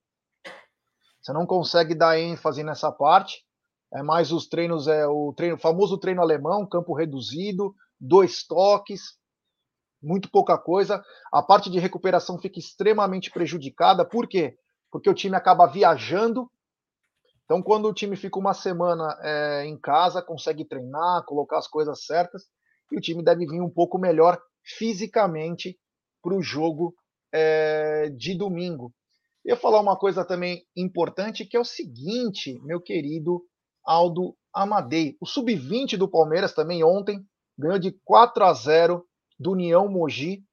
você 1.23 1.33
não 1.33 1.47
consegue 1.47 1.95
dar 1.95 2.19
ênfase 2.21 2.63
nessa 2.63 2.93
parte. 2.93 3.43
É 3.95 4.03
mais 4.03 4.31
os 4.31 4.47
treinos, 4.47 4.87
é 4.87 5.07
o 5.07 5.33
treino, 5.35 5.57
famoso 5.57 5.97
treino 5.97 6.21
alemão, 6.21 6.67
campo 6.67 6.93
reduzido, 6.93 7.75
dois 7.99 8.47
toques, 8.47 9.18
muito 10.03 10.31
pouca 10.31 10.57
coisa. 10.57 11.03
A 11.33 11.43
parte 11.43 11.71
de 11.71 11.79
recuperação 11.79 12.39
fica 12.39 12.59
extremamente 12.59 13.31
prejudicada. 13.31 14.05
Por 14.05 14.29
quê? 14.29 14.57
Porque 14.91 15.11
o 15.11 15.15
time 15.15 15.37
acaba 15.37 15.67
viajando. 15.67 16.51
Então, 17.45 17.63
quando 17.63 17.89
o 17.89 17.95
time 17.95 18.17
fica 18.17 18.39
uma 18.39 18.55
semana 18.55 19.19
é, 19.23 19.65
em 19.65 19.79
casa, 19.79 20.23
consegue 20.23 20.67
treinar, 20.67 21.25
colocar 21.25 21.59
as 21.59 21.67
coisas 21.67 22.05
certas, 22.05 22.45
e 22.93 22.99
o 22.99 23.01
time 23.01 23.25
deve 23.25 23.47
vir 23.47 23.61
um 23.61 23.71
pouco 23.71 23.99
melhor 23.99 24.39
fisicamente 24.63 25.79
para 26.23 26.35
o 26.35 26.43
jogo 26.43 26.95
é, 27.33 28.11
de 28.11 28.37
domingo. 28.37 28.93
Eu 29.45 29.55
ia 29.55 29.61
falar 29.61 29.81
uma 29.81 29.97
coisa 29.97 30.25
também 30.25 30.63
importante, 30.77 31.47
que 31.47 31.57
é 31.57 31.61
o 31.61 31.65
seguinte, 31.65 32.61
meu 32.65 32.81
querido 32.81 33.43
Aldo 33.85 34.37
Amadei. 34.53 35.17
O 35.21 35.27
sub-20 35.27 35.97
do 35.97 36.09
Palmeiras 36.09 36.53
também 36.53 36.85
ontem 36.85 37.25
ganhou 37.57 37.79
de 37.79 37.93
4 38.05 38.45
a 38.45 38.53
0 38.53 39.05
do 39.39 39.53
União 39.53 39.89
Mogi, 39.89 40.45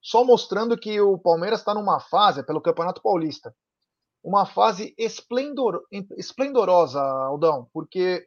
só 0.00 0.24
mostrando 0.24 0.76
que 0.76 1.00
o 1.00 1.16
Palmeiras 1.18 1.60
está 1.60 1.72
numa 1.72 2.00
fase, 2.00 2.44
pelo 2.44 2.60
Campeonato 2.60 3.00
Paulista, 3.00 3.54
uma 4.22 4.46
fase 4.46 4.94
esplendor, 4.98 5.82
esplendorosa, 6.16 7.00
Aldão, 7.00 7.68
porque 7.72 8.26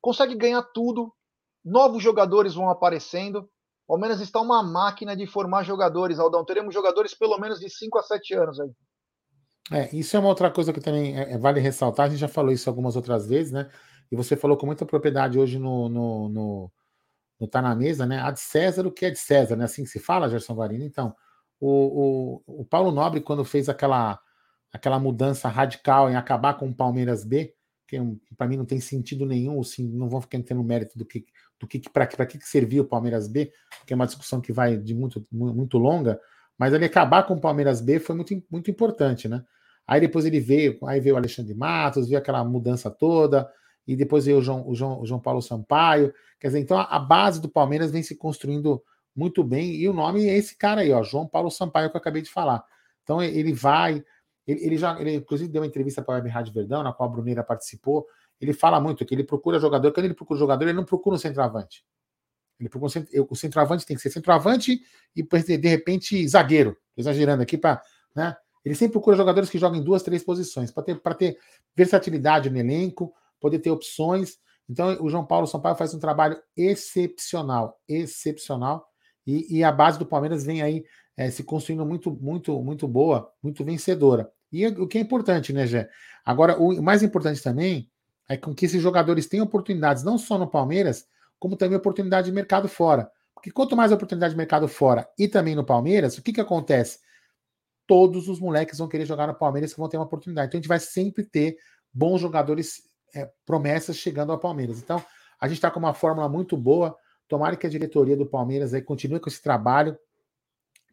consegue 0.00 0.34
ganhar 0.34 0.62
tudo, 0.62 1.12
novos 1.64 2.02
jogadores 2.02 2.54
vão 2.54 2.68
aparecendo. 2.68 3.48
O 3.86 3.94
Palmeiras 3.94 4.20
está 4.20 4.40
uma 4.40 4.62
máquina 4.62 5.16
de 5.16 5.26
formar 5.26 5.62
jogadores, 5.62 6.18
Aldão. 6.18 6.44
Teremos 6.44 6.74
jogadores 6.74 7.14
pelo 7.14 7.38
menos 7.38 7.58
de 7.58 7.70
5 7.70 7.98
a 7.98 8.02
7 8.02 8.34
anos 8.34 8.60
aí. 8.60 8.70
É, 9.72 9.96
isso 9.96 10.14
é 10.14 10.20
uma 10.20 10.28
outra 10.28 10.50
coisa 10.50 10.72
que 10.74 10.80
também 10.80 11.18
é, 11.18 11.32
é, 11.32 11.38
vale 11.38 11.58
ressaltar. 11.58 12.06
A 12.06 12.08
gente 12.10 12.18
já 12.18 12.28
falou 12.28 12.52
isso 12.52 12.68
algumas 12.68 12.96
outras 12.96 13.26
vezes, 13.26 13.50
né? 13.50 13.70
E 14.12 14.16
você 14.16 14.36
falou 14.36 14.58
com 14.58 14.66
muita 14.66 14.84
propriedade 14.84 15.38
hoje 15.38 15.58
no, 15.58 15.88
no, 15.88 16.28
no, 16.28 16.72
no 17.44 17.48
Tá 17.50 17.60
na 17.60 17.74
Mesa, 17.74 18.06
né? 18.06 18.20
A 18.20 18.30
de 18.30 18.40
César, 18.40 18.86
o 18.86 18.92
que 18.92 19.06
é 19.06 19.10
de 19.10 19.18
César, 19.18 19.56
né? 19.56 19.64
Assim 19.64 19.84
que 19.84 19.90
se 19.90 20.00
fala, 20.00 20.28
Gerson 20.28 20.54
Guarino. 20.54 20.84
Então, 20.84 21.14
o, 21.60 22.42
o, 22.46 22.60
o 22.62 22.64
Paulo 22.64 22.90
Nobre, 22.90 23.20
quando 23.20 23.44
fez 23.44 23.68
aquela, 23.68 24.18
aquela 24.72 24.98
mudança 24.98 25.48
radical 25.48 26.10
em 26.10 26.16
acabar 26.16 26.54
com 26.54 26.68
o 26.68 26.74
Palmeiras 26.74 27.24
B, 27.24 27.54
que 27.86 27.98
para 28.36 28.48
mim 28.48 28.56
não 28.56 28.64
tem 28.64 28.80
sentido 28.80 29.26
nenhum, 29.26 29.60
assim, 29.60 29.86
não 29.88 30.08
vou 30.08 30.20
ficar 30.20 30.38
entendendo 30.38 30.64
mérito 30.64 30.98
do 30.98 31.04
que, 31.04 31.26
do 31.60 31.66
que 31.66 31.78
para 31.90 32.06
que, 32.06 32.38
que 32.38 32.48
serviu 32.48 32.82
o 32.82 32.86
Palmeiras 32.86 33.28
B, 33.28 33.52
que 33.86 33.92
é 33.92 33.96
uma 33.96 34.06
discussão 34.06 34.40
que 34.40 34.52
vai 34.52 34.76
de 34.76 34.94
muito, 34.94 35.26
muito 35.30 35.76
longa, 35.76 36.18
mas 36.58 36.72
ele 36.72 36.86
acabar 36.86 37.24
com 37.24 37.34
o 37.34 37.40
Palmeiras 37.40 37.80
B 37.80 37.98
foi 37.98 38.16
muito, 38.16 38.42
muito 38.50 38.70
importante, 38.70 39.28
né? 39.28 39.44
Aí 39.86 40.00
depois 40.00 40.24
ele 40.24 40.40
veio, 40.40 40.78
aí 40.86 40.98
veio 40.98 41.14
o 41.14 41.18
Alexandre 41.18 41.54
Matos, 41.54 42.08
veio 42.08 42.18
aquela 42.18 42.42
mudança 42.42 42.90
toda, 42.90 43.50
e 43.86 43.94
depois 43.96 44.24
veio 44.24 44.38
o 44.38 44.42
João, 44.42 44.68
o 44.68 44.74
João, 44.74 45.00
o 45.00 45.06
João 45.06 45.20
Paulo 45.20 45.42
Sampaio. 45.42 46.12
Quer 46.40 46.48
dizer, 46.48 46.60
então 46.60 46.78
a, 46.78 46.98
base 46.98 47.40
do 47.40 47.48
Palmeiras 47.48 47.90
vem 47.90 48.02
se 48.02 48.16
construindo 48.16 48.82
muito 49.14 49.44
bem, 49.44 49.74
e 49.76 49.88
o 49.88 49.92
nome 49.92 50.26
é 50.26 50.36
esse 50.36 50.56
cara 50.56 50.80
aí, 50.80 50.92
ó, 50.92 51.02
João 51.02 51.26
Paulo 51.26 51.50
Sampaio, 51.50 51.90
que 51.90 51.96
eu 51.96 52.00
acabei 52.00 52.22
de 52.22 52.30
falar. 52.30 52.64
Então 53.02 53.22
ele 53.22 53.52
vai, 53.52 54.02
ele, 54.46 54.64
ele 54.64 54.76
já, 54.76 54.98
ele 55.00 55.14
inclusive 55.14 55.50
deu 55.50 55.62
uma 55.62 55.68
entrevista 55.68 56.02
para 56.02 56.14
a 56.14 56.16
Web 56.16 56.28
Rádio 56.28 56.52
Verdão, 56.52 56.82
na 56.82 56.92
qual 56.92 57.08
a 57.08 57.12
Bruneira 57.12 57.44
participou. 57.44 58.06
Ele 58.40 58.52
fala 58.52 58.80
muito 58.80 59.04
que 59.04 59.14
ele 59.14 59.24
procura 59.24 59.58
jogador, 59.58 59.92
quando 59.92 60.06
ele 60.06 60.14
procura 60.14 60.38
jogador, 60.38 60.64
ele 60.64 60.72
não 60.72 60.84
procura 60.84 61.14
um 61.14 61.18
centroavante. 61.18 61.84
Ele 62.58 62.68
procura 62.68 62.92
um, 63.00 63.26
o 63.30 63.36
centroavante 63.36 63.86
tem 63.86 63.96
que 63.96 64.02
ser 64.02 64.10
centroavante 64.10 64.80
e 65.14 65.22
de 65.22 65.68
repente 65.68 66.26
zagueiro. 66.26 66.76
Exagerando 66.96 67.42
aqui 67.42 67.58
para, 67.58 67.82
né? 68.14 68.36
Ele 68.64 68.74
sempre 68.74 68.92
procura 68.92 69.16
jogadores 69.16 69.50
que 69.50 69.58
jogam 69.58 69.78
em 69.78 69.84
duas, 69.84 70.02
três 70.02 70.24
posições, 70.24 70.70
para 70.70 70.82
ter, 70.82 71.00
ter 71.18 71.38
versatilidade 71.76 72.48
no 72.48 72.56
elenco, 72.56 73.12
poder 73.44 73.58
ter 73.58 73.70
opções. 73.70 74.38
Então, 74.66 74.96
o 75.04 75.10
João 75.10 75.26
Paulo 75.26 75.46
Sampaio 75.46 75.76
faz 75.76 75.92
um 75.92 75.98
trabalho 75.98 76.40
excepcional, 76.56 77.78
excepcional. 77.86 78.86
E, 79.26 79.58
e 79.58 79.62
a 79.62 79.70
base 79.70 79.98
do 79.98 80.06
Palmeiras 80.06 80.44
vem 80.46 80.62
aí 80.62 80.82
é, 81.14 81.30
se 81.30 81.44
construindo 81.44 81.84
muito, 81.84 82.10
muito, 82.10 82.58
muito 82.62 82.88
boa, 82.88 83.30
muito 83.42 83.62
vencedora. 83.62 84.32
E 84.50 84.66
o 84.66 84.88
que 84.88 84.96
é 84.96 85.00
importante, 85.02 85.52
né, 85.52 85.66
Gé? 85.66 85.90
Agora, 86.24 86.58
o 86.58 86.82
mais 86.82 87.02
importante 87.02 87.42
também 87.42 87.90
é 88.30 88.34
com 88.38 88.54
que 88.54 88.64
esses 88.64 88.80
jogadores 88.80 89.26
tenham 89.26 89.44
oportunidades, 89.44 90.02
não 90.02 90.16
só 90.16 90.38
no 90.38 90.48
Palmeiras, 90.48 91.04
como 91.38 91.54
também 91.54 91.76
oportunidade 91.76 92.28
de 92.28 92.32
mercado 92.32 92.66
fora. 92.66 93.10
Porque 93.34 93.50
quanto 93.50 93.76
mais 93.76 93.92
oportunidade 93.92 94.32
de 94.32 94.38
mercado 94.38 94.66
fora 94.66 95.06
e 95.18 95.28
também 95.28 95.54
no 95.54 95.66
Palmeiras, 95.66 96.16
o 96.16 96.22
que, 96.22 96.32
que 96.32 96.40
acontece? 96.40 97.00
Todos 97.86 98.26
os 98.26 98.40
moleques 98.40 98.78
vão 98.78 98.88
querer 98.88 99.04
jogar 99.04 99.26
no 99.26 99.34
Palmeiras 99.34 99.74
que 99.74 99.78
vão 99.78 99.88
ter 99.90 99.98
uma 99.98 100.06
oportunidade. 100.06 100.48
Então 100.48 100.58
a 100.58 100.62
gente 100.62 100.68
vai 100.68 100.80
sempre 100.80 101.24
ter 101.24 101.58
bons 101.92 102.20
jogadores, 102.20 102.82
é, 103.14 103.30
promessas 103.46 103.96
chegando 103.96 104.32
ao 104.32 104.38
Palmeiras. 104.38 104.78
Então 104.78 105.02
a 105.40 105.46
gente 105.46 105.58
está 105.58 105.70
com 105.70 105.78
uma 105.78 105.94
fórmula 105.94 106.28
muito 106.28 106.56
boa. 106.56 106.96
Tomara 107.28 107.56
que 107.56 107.66
a 107.66 107.70
diretoria 107.70 108.16
do 108.16 108.26
Palmeiras 108.26 108.74
aí 108.74 108.82
continue 108.82 109.20
com 109.20 109.28
esse 109.28 109.42
trabalho, 109.42 109.98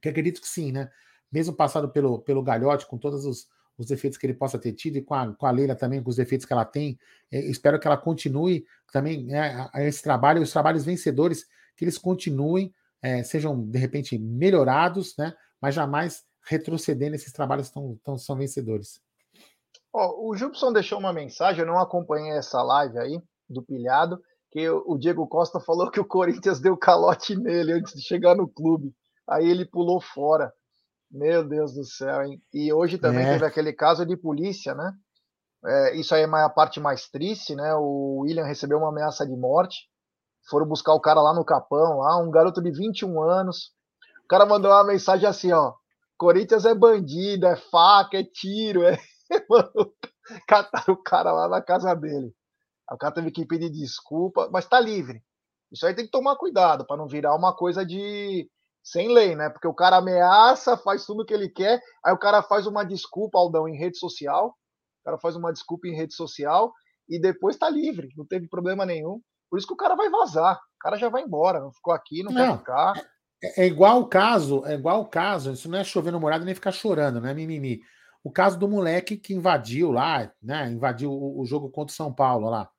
que 0.01 0.09
acredito 0.09 0.41
que 0.41 0.47
sim, 0.47 0.72
né? 0.72 0.89
Mesmo 1.32 1.53
passado 1.53 1.89
pelo, 1.89 2.19
pelo 2.19 2.43
Galhote, 2.43 2.86
com 2.88 2.97
todos 2.97 3.26
os, 3.26 3.47
os 3.78 3.86
defeitos 3.86 4.17
que 4.17 4.26
ele 4.26 4.34
possa 4.34 4.57
ter 4.57 4.74
tido, 4.74 4.97
e 4.97 5.01
com 5.01 5.13
a, 5.13 5.34
com 5.34 5.45
a 5.45 5.51
Leila 5.51 5.76
também, 5.76 6.01
com 6.01 6.09
os 6.09 6.15
defeitos 6.15 6.45
que 6.45 6.53
ela 6.53 6.65
tem, 6.65 6.97
é, 7.32 7.39
espero 7.39 7.80
que 7.80 7.88
ela 7.88 7.97
continue 7.97 8.65
também 8.91 9.26
né, 9.26 9.69
esse 9.76 10.01
trabalho, 10.01 10.41
os 10.41 10.51
trabalhos 10.51 10.86
vencedores, 10.86 11.45
que 11.76 11.84
eles 11.86 11.97
continuem, 11.97 12.74
é, 13.01 13.24
sejam 13.24 13.65
de 13.69 13.80
repente 13.80 14.17
melhorados, 14.17 15.15
né? 15.17 15.34
Mas 15.59 15.76
jamais 15.76 16.24
retroceder 16.43 17.09
nesses 17.09 17.32
trabalhos 17.32 17.69
tão, 17.69 17.99
tão 18.03 18.17
são 18.17 18.36
vencedores. 18.36 19.01
Oh, 19.93 20.29
o 20.29 20.35
Jubson 20.35 20.71
deixou 20.71 20.99
uma 20.99 21.11
mensagem, 21.11 21.61
eu 21.61 21.67
não 21.67 21.79
acompanhei 21.79 22.31
essa 22.31 22.61
live 22.61 22.97
aí 22.97 23.21
do 23.49 23.61
pilhado, 23.61 24.19
que 24.51 24.69
o 24.69 24.97
Diego 24.97 25.27
Costa 25.27 25.59
falou 25.61 25.91
que 25.91 25.99
o 25.99 26.05
Corinthians 26.05 26.59
deu 26.59 26.77
calote 26.77 27.35
nele 27.35 27.73
antes 27.73 27.93
de 27.93 28.01
chegar 28.01 28.35
no 28.35 28.47
clube 28.47 28.93
aí 29.31 29.49
ele 29.49 29.65
pulou 29.65 30.01
fora. 30.01 30.51
Meu 31.09 31.47
Deus 31.47 31.73
do 31.73 31.83
céu, 31.83 32.23
hein? 32.23 32.41
E 32.53 32.71
hoje 32.71 32.97
também 32.97 33.25
é. 33.25 33.33
teve 33.33 33.45
aquele 33.45 33.73
caso 33.73 34.05
de 34.05 34.15
polícia, 34.15 34.73
né? 34.73 34.93
É, 35.65 35.95
isso 35.95 36.15
aí 36.15 36.23
é 36.23 36.25
a 36.25 36.49
parte 36.49 36.79
mais 36.79 37.09
triste, 37.09 37.55
né? 37.55 37.73
O 37.75 38.21
William 38.21 38.45
recebeu 38.45 38.77
uma 38.77 38.89
ameaça 38.89 39.25
de 39.25 39.35
morte. 39.35 39.89
Foram 40.49 40.67
buscar 40.67 40.93
o 40.93 41.01
cara 41.01 41.21
lá 41.21 41.33
no 41.33 41.45
Capão, 41.45 41.99
lá, 41.99 42.17
um 42.17 42.31
garoto 42.31 42.61
de 42.61 42.71
21 42.71 43.21
anos. 43.21 43.71
O 44.23 44.27
cara 44.27 44.45
mandou 44.45 44.71
uma 44.71 44.85
mensagem 44.85 45.27
assim, 45.27 45.51
ó. 45.51 45.73
Corinthians 46.17 46.65
é 46.65 46.73
bandido, 46.73 47.45
é 47.45 47.55
faca, 47.55 48.17
é 48.17 48.23
tiro, 48.23 48.83
é. 48.83 48.97
Mano, 49.49 49.93
cataram 50.47 50.93
o 50.93 51.03
cara 51.03 51.32
lá 51.32 51.47
na 51.47 51.61
casa 51.61 51.93
dele. 51.93 52.34
O 52.91 52.97
cara 52.97 53.13
teve 53.13 53.32
que 53.32 53.45
pedir 53.45 53.69
desculpa, 53.69 54.49
mas 54.51 54.67
tá 54.67 54.79
livre. 54.79 55.23
Isso 55.71 55.86
aí 55.86 55.95
tem 55.95 56.05
que 56.05 56.11
tomar 56.11 56.36
cuidado 56.36 56.86
para 56.86 56.97
não 56.97 57.07
virar 57.07 57.36
uma 57.36 57.55
coisa 57.55 57.86
de 57.86 58.49
sem 58.84 59.13
lei, 59.13 59.36
né? 59.36 59.49
Porque 59.49 59.67
o 59.67 59.73
cara 59.73 59.97
ameaça, 59.97 60.75
faz 60.75 61.05
tudo 61.05 61.21
o 61.21 61.25
que 61.25 61.34
ele 61.34 61.47
quer, 61.47 61.82
aí 62.03 62.13
o 62.13 62.17
cara 62.17 62.41
faz 62.41 62.67
uma 62.67 62.84
desculpa, 62.84 63.38
Aldão, 63.38 63.67
em 63.67 63.77
rede 63.77 63.97
social, 63.97 64.47
o 64.47 65.03
cara 65.05 65.17
faz 65.17 65.36
uma 65.36 65.53
desculpa 65.53 65.88
em 65.88 65.95
rede 65.95 66.13
social 66.13 66.73
e 67.07 67.19
depois 67.19 67.57
tá 67.57 67.69
livre, 67.69 68.09
não 68.17 68.25
teve 68.25 68.47
problema 68.49 68.86
nenhum. 68.86 69.21
Por 69.49 69.57
isso 69.57 69.67
que 69.67 69.73
o 69.73 69.77
cara 69.77 69.95
vai 69.95 70.09
vazar, 70.09 70.55
o 70.55 70.79
cara 70.79 70.97
já 70.97 71.09
vai 71.09 71.23
embora, 71.23 71.59
não 71.59 71.71
ficou 71.71 71.93
aqui, 71.93 72.23
não, 72.23 72.32
não 72.32 72.51
quer 72.51 72.57
ficar. 72.57 72.93
É, 73.43 73.63
é, 73.63 73.67
igual 73.67 74.01
o 74.01 74.07
caso, 74.07 74.65
é 74.65 74.73
igual 74.73 75.01
o 75.01 75.07
caso, 75.07 75.51
isso 75.51 75.69
não 75.69 75.79
é 75.79 75.84
chover 75.84 76.11
no 76.11 76.19
morado 76.19 76.45
nem 76.45 76.55
ficar 76.55 76.71
chorando, 76.71 77.21
não 77.21 77.29
é 77.29 77.34
mimimi. 77.34 77.82
O 78.24 78.32
caso 78.32 78.57
do 78.57 78.67
moleque 78.67 79.17
que 79.17 79.34
invadiu 79.34 79.91
lá, 79.91 80.32
né? 80.41 80.69
Invadiu 80.69 81.11
o, 81.11 81.41
o 81.41 81.45
jogo 81.45 81.69
contra 81.69 81.91
o 81.91 81.95
São 81.95 82.13
Paulo 82.13 82.49
lá. 82.49 82.72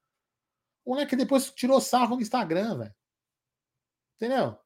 O 0.85 0.91
moleque 0.91 1.17
depois 1.17 1.51
tirou 1.51 1.81
sarro 1.81 2.17
no 2.17 2.23
Instagram, 2.23 2.79
velho. 2.79 2.95
Entendeu? 4.17 4.57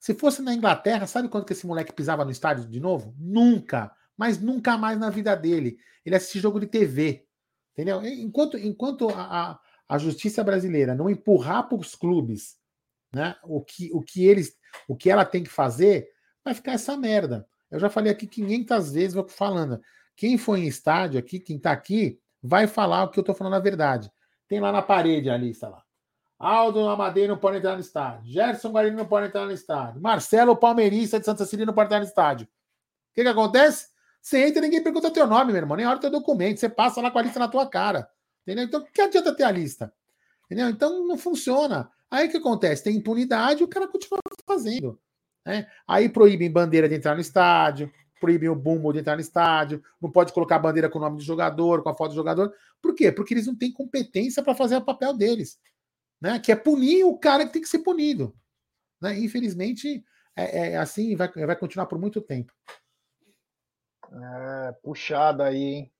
Se 0.00 0.14
fosse 0.14 0.42
na 0.42 0.54
Inglaterra, 0.54 1.06
sabe 1.06 1.28
quando 1.28 1.44
que 1.44 1.52
esse 1.52 1.66
moleque 1.66 1.92
pisava 1.92 2.24
no 2.24 2.30
estádio 2.30 2.66
de 2.66 2.80
novo? 2.80 3.14
Nunca. 3.18 3.94
Mas 4.16 4.40
nunca 4.40 4.76
mais 4.78 4.98
na 4.98 5.10
vida 5.10 5.36
dele. 5.36 5.78
Ele 6.04 6.16
assiste 6.16 6.40
jogo 6.40 6.58
de 6.58 6.66
TV. 6.66 7.26
Entendeu? 7.72 8.04
Enquanto, 8.04 8.56
enquanto 8.56 9.08
a, 9.10 9.50
a, 9.50 9.60
a 9.88 9.98
justiça 9.98 10.42
brasileira 10.42 10.94
não 10.94 11.10
empurrar 11.10 11.68
para 11.68 11.78
os 11.78 11.94
clubes 11.94 12.58
né, 13.12 13.36
o, 13.42 13.62
que, 13.62 13.90
o, 13.92 14.02
que 14.02 14.24
eles, 14.24 14.56
o 14.88 14.96
que 14.96 15.10
ela 15.10 15.24
tem 15.24 15.42
que 15.42 15.50
fazer, 15.50 16.08
vai 16.44 16.54
ficar 16.54 16.72
essa 16.72 16.96
merda. 16.96 17.46
Eu 17.70 17.78
já 17.78 17.88
falei 17.88 18.10
aqui 18.10 18.26
500 18.26 18.92
vezes, 18.92 19.14
vou 19.14 19.28
falando. 19.28 19.80
Quem 20.20 20.36
foi 20.36 20.60
em 20.60 20.66
estádio 20.66 21.18
aqui, 21.18 21.40
quem 21.40 21.56
está 21.56 21.72
aqui, 21.72 22.20
vai 22.42 22.66
falar 22.66 23.04
o 23.04 23.08
que 23.08 23.18
eu 23.18 23.22
estou 23.22 23.34
falando 23.34 23.54
a 23.54 23.58
verdade. 23.58 24.12
Tem 24.46 24.60
lá 24.60 24.70
na 24.70 24.82
parede 24.82 25.30
a 25.30 25.36
lista 25.38 25.66
lá. 25.66 25.82
Aldo 26.38 26.86
Amadei 26.86 27.26
não 27.26 27.38
pode 27.38 27.56
entrar 27.56 27.72
no 27.72 27.80
estádio. 27.80 28.30
Gerson 28.30 28.68
Guarino 28.68 28.98
não 28.98 29.06
pode 29.06 29.28
entrar 29.28 29.46
no 29.46 29.50
estádio. 29.50 29.98
Marcelo 29.98 30.54
Palmeirista 30.54 31.18
de 31.18 31.24
Santa 31.24 31.46
Cecília 31.46 31.64
não 31.64 31.72
pode 31.72 31.86
entrar 31.86 32.00
no 32.00 32.04
estádio. 32.04 32.46
O 32.46 33.14
que, 33.14 33.22
que 33.22 33.28
acontece? 33.28 33.88
Você 34.20 34.46
entra 34.46 34.58
e 34.58 34.60
ninguém 34.60 34.82
pergunta 34.82 35.10
teu 35.10 35.26
nome, 35.26 35.52
meu 35.52 35.62
irmão. 35.62 35.74
Nem 35.74 35.86
do 35.86 35.98
teu 35.98 36.10
documento. 36.10 36.60
Você 36.60 36.68
passa 36.68 37.00
lá 37.00 37.10
com 37.10 37.18
a 37.18 37.22
lista 37.22 37.38
na 37.38 37.48
tua 37.48 37.66
cara. 37.66 38.06
Entendeu? 38.42 38.64
Então, 38.66 38.84
que 38.92 39.00
adianta 39.00 39.34
ter 39.34 39.44
a 39.44 39.50
lista? 39.50 39.90
Entendeu? 40.44 40.68
Então, 40.68 41.06
não 41.06 41.16
funciona. 41.16 41.90
Aí 42.10 42.28
o 42.28 42.30
que 42.30 42.36
acontece? 42.36 42.84
Tem 42.84 42.94
impunidade 42.94 43.62
e 43.62 43.64
o 43.64 43.68
cara 43.68 43.88
continua 43.88 44.20
fazendo. 44.46 45.00
Né? 45.46 45.66
Aí 45.88 46.10
proíbem 46.10 46.52
bandeira 46.52 46.86
de 46.86 46.96
entrar 46.96 47.14
no 47.14 47.22
estádio, 47.22 47.90
proíbem 48.20 48.48
o 48.48 48.54
bumbo 48.54 48.92
de 48.92 49.00
entrar 49.00 49.16
no 49.16 49.22
estádio, 49.22 49.82
não 50.00 50.12
pode 50.12 50.32
colocar 50.32 50.58
bandeira 50.58 50.88
com 50.88 50.98
o 50.98 51.02
nome 51.02 51.16
do 51.16 51.22
jogador, 51.22 51.82
com 51.82 51.88
a 51.88 51.94
foto 51.94 52.10
do 52.10 52.16
jogador. 52.16 52.52
Por 52.80 52.94
quê? 52.94 53.10
Porque 53.10 53.34
eles 53.34 53.46
não 53.46 53.56
têm 53.56 53.72
competência 53.72 54.42
para 54.42 54.54
fazer 54.54 54.76
o 54.76 54.84
papel 54.84 55.12
deles 55.14 55.58
né? 56.20 56.38
Que 56.38 56.52
é 56.52 56.56
punir 56.56 57.04
o 57.04 57.16
cara 57.16 57.46
que 57.46 57.52
tem 57.52 57.62
que 57.62 57.68
ser 57.68 57.78
punido. 57.78 58.34
Né? 59.00 59.18
Infelizmente, 59.18 60.04
é, 60.36 60.72
é 60.72 60.76
assim 60.76 61.16
vai, 61.16 61.28
vai 61.28 61.56
continuar 61.56 61.86
por 61.86 61.98
muito 61.98 62.20
tempo. 62.20 62.52
É, 64.12 64.72
puxado 64.82 65.42
aí, 65.42 65.62
hein? 65.62 65.92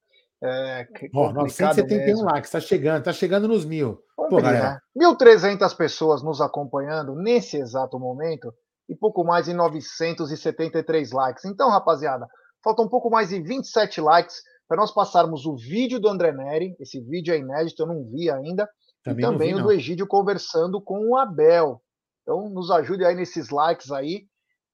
É, 0.43 0.89
oh, 1.13 1.33
971 1.33 2.07
mesmo. 2.07 2.25
likes, 2.25 2.49
está 2.49 2.61
chegando, 2.61 3.01
está 3.01 3.13
chegando 3.13 3.47
nos 3.47 3.65
mil. 3.65 4.03
Pô, 4.17 4.41
galera. 4.41 4.83
1.300 4.97 5.77
pessoas 5.77 6.23
nos 6.23 6.41
acompanhando 6.41 7.15
nesse 7.15 7.59
exato 7.59 7.99
momento 7.99 8.55
e 8.91 8.97
pouco 8.97 9.25
mais 9.25 9.47
de 9.47 9.55
973 9.55 11.13
likes. 11.13 11.45
Então, 11.45 11.71
rapaziada, 11.71 12.27
falta 12.63 12.83
um 12.83 12.89
pouco 12.89 13.09
mais 13.09 13.29
de 13.29 13.41
27 13.41 14.01
likes 14.01 14.43
para 14.67 14.77
nós 14.77 14.93
passarmos 14.93 15.47
o 15.47 15.55
vídeo 15.57 16.01
do 16.01 16.09
André 16.09 16.33
Neri. 16.33 16.77
Esse 16.81 17.01
vídeo 17.01 17.33
é 17.33 17.39
inédito, 17.39 17.83
eu 17.83 17.87
não 17.87 18.05
vi 18.05 18.29
ainda. 18.29 18.69
Também 19.05 19.25
e 19.25 19.29
também 19.29 19.55
vi, 19.55 19.61
o 19.61 19.63
do 19.63 19.73
Egídio 19.73 20.09
conversando 20.09 20.83
com 20.83 21.09
o 21.09 21.17
Abel. 21.17 21.81
Então, 22.23 22.51
nos 22.51 22.69
ajude 22.73 23.05
aí 23.05 23.15
nesses 23.15 23.51
likes 23.51 23.93
aí. 23.93 24.27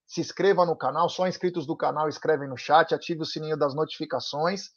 Se 0.07 0.23
inscreva 0.23 0.65
no 0.65 0.77
canal, 0.77 1.11
só 1.11 1.29
inscritos 1.29 1.67
do 1.67 1.77
canal 1.77 2.09
escrevem 2.09 2.49
no 2.49 2.57
chat, 2.57 2.95
ative 2.95 3.21
o 3.21 3.27
sininho 3.27 3.57
das 3.57 3.75
notificações, 3.75 4.71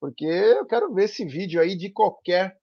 porque 0.00 0.24
eu 0.24 0.64
quero 0.64 0.94
ver 0.94 1.04
esse 1.04 1.24
vídeo 1.24 1.60
aí 1.60 1.76
de 1.76 1.90
qualquer 1.90 2.56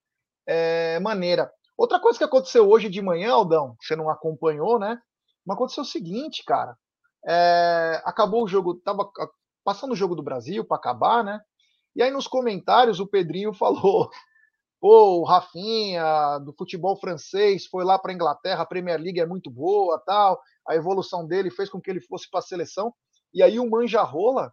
é, 0.48 0.98
maneira. 0.98 1.48
Outra 1.76 2.00
coisa 2.00 2.18
que 2.18 2.24
aconteceu 2.24 2.68
hoje 2.68 2.88
de 2.88 3.00
manhã, 3.00 3.32
Aldão, 3.32 3.76
você 3.80 3.94
não 3.94 4.08
acompanhou, 4.08 4.80
né? 4.80 4.98
Mas 5.46 5.56
aconteceu 5.56 5.82
o 5.82 5.86
seguinte, 5.86 6.42
cara. 6.44 6.76
É, 7.26 8.02
acabou 8.04 8.44
o 8.44 8.48
jogo, 8.48 8.74
tava 8.76 9.10
passando 9.64 9.92
o 9.92 9.96
jogo 9.96 10.14
do 10.14 10.22
Brasil 10.22 10.64
para 10.64 10.76
acabar, 10.76 11.24
né? 11.24 11.40
E 11.96 12.02
aí 12.02 12.10
nos 12.10 12.26
comentários 12.26 13.00
o 13.00 13.06
Pedrinho 13.06 13.52
falou: 13.54 14.10
Pô, 14.80 15.20
o 15.20 15.24
Rafinha 15.24 16.38
do 16.40 16.52
futebol 16.52 16.96
francês 16.96 17.66
foi 17.66 17.84
lá 17.84 17.98
para 17.98 18.12
Inglaterra, 18.12 18.62
a 18.62 18.66
Premier 18.66 19.00
League 19.00 19.20
é 19.20 19.26
muito 19.26 19.50
boa, 19.50 19.98
tal. 20.04 20.40
A 20.68 20.74
evolução 20.74 21.26
dele 21.26 21.50
fez 21.50 21.70
com 21.70 21.80
que 21.80 21.90
ele 21.90 22.00
fosse 22.00 22.28
para 22.30 22.40
a 22.40 22.42
seleção. 22.42 22.92
E 23.32 23.42
aí 23.42 23.58
o 23.58 23.68
Manjarrola, 23.68 24.52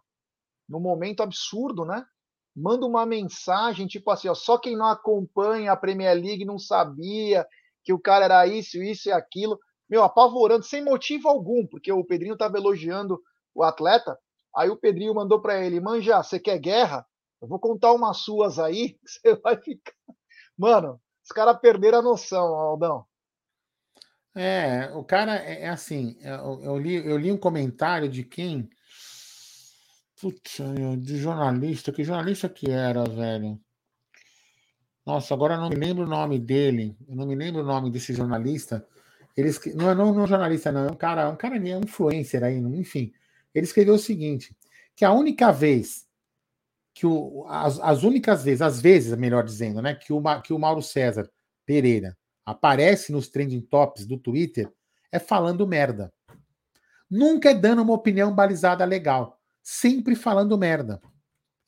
no 0.68 0.80
momento 0.80 1.22
absurdo, 1.22 1.84
né? 1.84 2.04
Manda 2.54 2.86
uma 2.86 3.06
mensagem 3.06 3.86
tipo 3.86 4.10
assim, 4.10 4.28
ó, 4.28 4.34
só 4.34 4.58
quem 4.58 4.76
não 4.76 4.86
acompanha 4.86 5.72
a 5.72 5.76
Premier 5.76 6.14
League 6.14 6.44
não 6.44 6.58
sabia 6.58 7.46
que 7.84 7.92
o 7.92 7.98
cara 8.00 8.24
era 8.26 8.46
isso, 8.46 8.82
isso 8.82 9.08
e 9.08 9.12
aquilo. 9.12 9.58
Meu, 9.92 10.02
apavorando, 10.02 10.64
sem 10.64 10.82
motivo 10.82 11.28
algum, 11.28 11.66
porque 11.66 11.92
o 11.92 12.02
Pedrinho 12.02 12.32
estava 12.32 12.56
elogiando 12.56 13.20
o 13.54 13.62
atleta. 13.62 14.18
Aí 14.56 14.70
o 14.70 14.76
Pedrinho 14.78 15.14
mandou 15.14 15.38
para 15.38 15.62
ele: 15.62 15.82
Manja, 15.82 16.22
você 16.22 16.40
quer 16.40 16.58
guerra? 16.58 17.06
Eu 17.42 17.46
vou 17.46 17.58
contar 17.58 17.92
umas 17.92 18.16
suas 18.16 18.58
aí, 18.58 18.94
que 19.04 19.06
você 19.06 19.34
vai 19.36 19.54
ficar 19.60 19.92
Mano, 20.56 20.98
Os 21.22 21.28
caras 21.28 21.60
perderam 21.60 21.98
a 21.98 22.02
noção, 22.02 22.42
Aldão. 22.54 23.04
É, 24.34 24.90
o 24.94 25.04
cara 25.04 25.36
é, 25.36 25.64
é 25.64 25.68
assim. 25.68 26.16
é, 26.22 26.36
Eu, 26.36 26.62
eu 26.62 26.78
li, 26.78 26.94
eu 26.94 27.18
li 27.18 27.30
um 27.30 27.36
comentário 27.36 28.08
de 28.08 28.24
quem? 28.24 28.70
Putz, 30.18 30.58
de 31.00 31.18
jornalista. 31.18 31.92
Que 31.92 32.02
jornalista 32.02 32.48
que 32.48 32.70
era, 32.70 33.04
velho? 33.04 33.60
Nossa, 35.04 35.34
agora 35.34 35.56
eu 35.56 35.60
não 35.60 35.68
me 35.68 35.76
lembro 35.76 36.04
o 36.04 36.08
nome 36.08 36.38
dele. 36.38 36.96
Eu 37.06 37.14
não 37.14 37.26
me 37.26 37.34
lembro 37.34 37.60
o 37.60 37.66
nome 37.66 37.90
desse 37.90 38.14
jornalista. 38.14 38.88
Ele 39.36 39.50
não, 39.74 39.90
é- 39.90 39.94
não, 39.94 40.14
não 40.14 40.24
é 40.24 40.26
jornalista, 40.26 40.70
não. 40.70 40.86
É 40.88 40.90
um 40.90 40.96
cara, 40.96 41.28
um 41.28 41.36
cara, 41.36 41.56
é 41.56 41.76
um 41.76 41.80
influencer 41.80 42.42
aí, 42.42 42.58
enfim. 42.58 43.12
Ele 43.54 43.64
escreveu 43.64 43.94
o 43.94 43.98
seguinte: 43.98 44.56
que 44.94 45.04
a 45.04 45.12
única 45.12 45.52
vez 45.52 46.06
que 46.94 47.06
o, 47.06 47.46
as, 47.48 47.80
as 47.80 48.02
únicas 48.02 48.44
vezes, 48.44 48.62
às 48.62 48.80
vezes, 48.80 49.16
melhor 49.16 49.44
dizendo, 49.44 49.80
né, 49.80 49.94
que 49.94 50.12
o, 50.12 50.22
que 50.42 50.52
o 50.52 50.58
Mauro 50.58 50.82
César 50.82 51.30
Pereira 51.64 52.16
aparece 52.44 53.12
nos 53.12 53.28
trending 53.28 53.62
tops 53.62 54.06
do 54.06 54.18
Twitter 54.18 54.70
é 55.10 55.18
falando 55.18 55.66
merda. 55.66 56.12
Nunca 57.10 57.50
é 57.50 57.54
dando 57.54 57.82
uma 57.82 57.94
opinião 57.94 58.34
balizada 58.34 58.84
legal. 58.84 59.38
Sempre 59.62 60.16
falando 60.16 60.58
merda. 60.58 61.00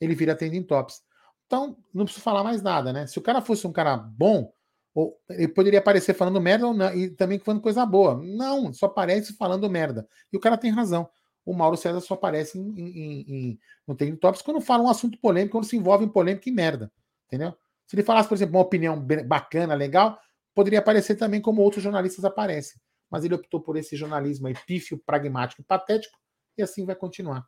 Ele 0.01 0.15
vira 0.15 0.35
trending 0.35 0.63
tops. 0.63 1.01
Então, 1.45 1.77
não 1.93 2.05
preciso 2.05 2.23
falar 2.23 2.43
mais 2.43 2.61
nada, 2.61 2.91
né? 2.91 3.07
Se 3.07 3.17
o 3.19 3.21
cara 3.21 3.41
fosse 3.41 3.65
um 3.65 3.71
cara 3.71 3.95
bom, 3.95 4.51
ou- 4.95 5.19
ele 5.29 5.49
poderia 5.49 5.77
aparecer 5.79 6.15
falando 6.15 6.41
merda 6.41 6.65
ou 6.65 6.73
não, 6.73 6.91
e 6.95 7.09
também 7.11 7.37
falando 7.37 7.61
coisa 7.61 7.85
boa. 7.85 8.15
Não, 8.23 8.73
só 8.73 8.87
aparece 8.87 9.33
falando 9.33 9.69
merda. 9.69 10.07
E 10.33 10.37
o 10.37 10.39
cara 10.39 10.57
tem 10.57 10.71
razão. 10.71 11.07
O 11.45 11.53
Mauro 11.53 11.77
César 11.77 11.99
só 12.01 12.15
aparece 12.15 12.57
em, 12.57 12.79
em, 12.79 13.19
em, 13.27 13.59
no 13.85 13.93
Trending 13.93 14.15
Topics 14.17 14.41
quando 14.41 14.59
fala 14.61 14.81
um 14.81 14.89
assunto 14.89 15.19
polêmico, 15.19 15.51
quando 15.51 15.65
se 15.65 15.75
envolve 15.77 16.03
em 16.05 16.09
polêmica 16.09 16.49
e 16.49 16.51
merda. 16.51 16.91
Entendeu? 17.27 17.53
Se 17.85 17.95
ele 17.95 18.01
falasse, 18.03 18.27
por 18.27 18.33
exemplo, 18.33 18.55
uma 18.55 18.63
opinião 18.63 18.99
bacana, 19.27 19.75
legal, 19.75 20.17
poderia 20.55 20.79
aparecer 20.79 21.15
também 21.15 21.39
como 21.39 21.61
outros 21.61 21.83
jornalistas 21.83 22.25
aparecem. 22.25 22.81
Mas 23.11 23.23
ele 23.23 23.35
optou 23.35 23.61
por 23.61 23.77
esse 23.77 23.95
jornalismo 23.95 24.47
aí, 24.47 24.55
pífio, 24.65 24.97
pragmático 25.05 25.61
e 25.61 25.65
patético, 25.65 26.17
e 26.57 26.63
assim 26.63 26.83
vai 26.83 26.95
continuar. 26.95 27.45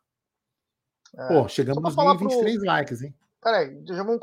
É, 1.17 1.27
Pô, 1.27 1.47
chegamos 1.47 1.81
nos 1.81 1.95
falar 1.95 2.15
pro- 2.15 2.27
1023 2.27 2.63
likes, 2.63 3.01
hein? 3.01 3.15
Peraí, 3.41 3.81
já 3.87 4.03
vamos 4.03 4.19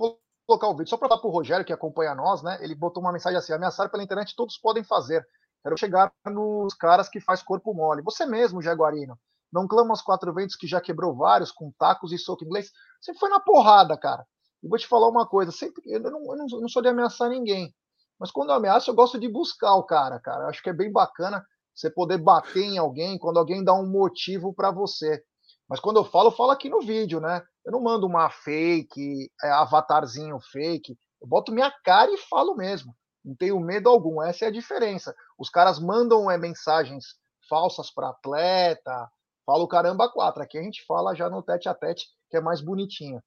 colocar 0.46 0.68
o 0.68 0.72
vídeo. 0.76 0.88
Só 0.90 0.96
para 0.96 1.08
falar 1.08 1.20
pro 1.20 1.30
Rogério, 1.30 1.64
que 1.64 1.72
acompanha 1.72 2.14
nós, 2.14 2.42
né? 2.42 2.58
Ele 2.60 2.74
botou 2.74 3.02
uma 3.02 3.12
mensagem 3.12 3.38
assim: 3.38 3.52
ameaçar 3.52 3.90
pela 3.90 4.02
internet 4.02 4.34
todos 4.36 4.58
podem 4.58 4.84
fazer. 4.84 5.26
Quero 5.62 5.76
chegar 5.78 6.12
nos 6.26 6.74
caras 6.74 7.08
que 7.08 7.20
faz 7.20 7.42
corpo 7.42 7.72
mole. 7.74 8.02
Você 8.02 8.26
mesmo, 8.26 8.60
Jaguarino. 8.62 9.18
Não 9.52 9.66
clama 9.68 9.90
aos 9.90 10.02
quatro 10.02 10.32
ventos 10.34 10.56
que 10.56 10.66
já 10.66 10.80
quebrou 10.80 11.14
vários 11.16 11.52
com 11.52 11.72
tacos 11.78 12.12
e 12.12 12.18
soco 12.18 12.44
inglês. 12.44 12.70
Você 13.00 13.14
foi 13.14 13.28
na 13.28 13.40
porrada, 13.40 13.96
cara. 13.96 14.26
E 14.62 14.68
vou 14.68 14.78
te 14.78 14.86
falar 14.86 15.08
uma 15.08 15.26
coisa: 15.26 15.50
sempre, 15.52 15.82
eu, 15.86 16.00
não, 16.00 16.20
eu 16.32 16.36
não- 16.36 16.46
eu 16.52 16.60
não 16.60 16.68
sou 16.68 16.82
de 16.82 16.88
ameaçar 16.88 17.28
ninguém. 17.30 17.72
Mas 18.18 18.30
quando 18.30 18.50
eu 18.50 18.56
ameaço, 18.56 18.90
eu 18.90 18.94
gosto 18.94 19.18
de 19.18 19.28
buscar 19.28 19.74
o 19.74 19.84
cara, 19.84 20.20
cara. 20.20 20.44
Eu 20.44 20.48
acho 20.48 20.62
que 20.62 20.70
é 20.70 20.72
bem 20.72 20.90
bacana 20.92 21.44
você 21.74 21.90
poder 21.90 22.18
bater 22.18 22.62
em 22.62 22.78
alguém 22.78 23.18
quando 23.18 23.38
alguém 23.38 23.64
dá 23.64 23.74
um 23.74 23.86
motivo 23.90 24.54
para 24.54 24.70
você. 24.70 25.22
Mas 25.68 25.80
quando 25.80 25.96
eu 25.96 26.04
falo, 26.04 26.28
eu 26.28 26.32
falo 26.32 26.50
aqui 26.52 26.68
no 26.68 26.80
vídeo, 26.80 27.20
né? 27.20 27.42
Eu 27.64 27.72
não 27.72 27.80
mando 27.80 28.06
uma 28.06 28.30
fake, 28.30 29.30
é, 29.42 29.50
avatarzinho 29.50 30.38
fake. 30.40 30.98
Eu 31.20 31.26
boto 31.26 31.52
minha 31.52 31.72
cara 31.84 32.10
e 32.12 32.18
falo 32.18 32.54
mesmo. 32.54 32.94
Não 33.24 33.34
tenho 33.34 33.58
medo 33.58 33.88
algum. 33.88 34.22
Essa 34.22 34.44
é 34.44 34.48
a 34.48 34.52
diferença. 34.52 35.14
Os 35.38 35.48
caras 35.48 35.78
mandam 35.78 36.30
é, 36.30 36.36
mensagens 36.36 37.16
falsas 37.48 37.90
para 37.90 38.10
atleta. 38.10 39.10
Fala 39.46 39.64
o 39.64 39.68
caramba 39.68 40.10
quatro. 40.10 40.42
Aqui 40.42 40.58
a 40.58 40.62
gente 40.62 40.84
fala 40.86 41.14
já 41.14 41.28
no 41.30 41.42
tete 41.42 41.68
a 41.68 41.74
tete, 41.74 42.06
que 42.30 42.36
é 42.36 42.40
mais 42.40 42.60
bonitinho. 42.60 43.22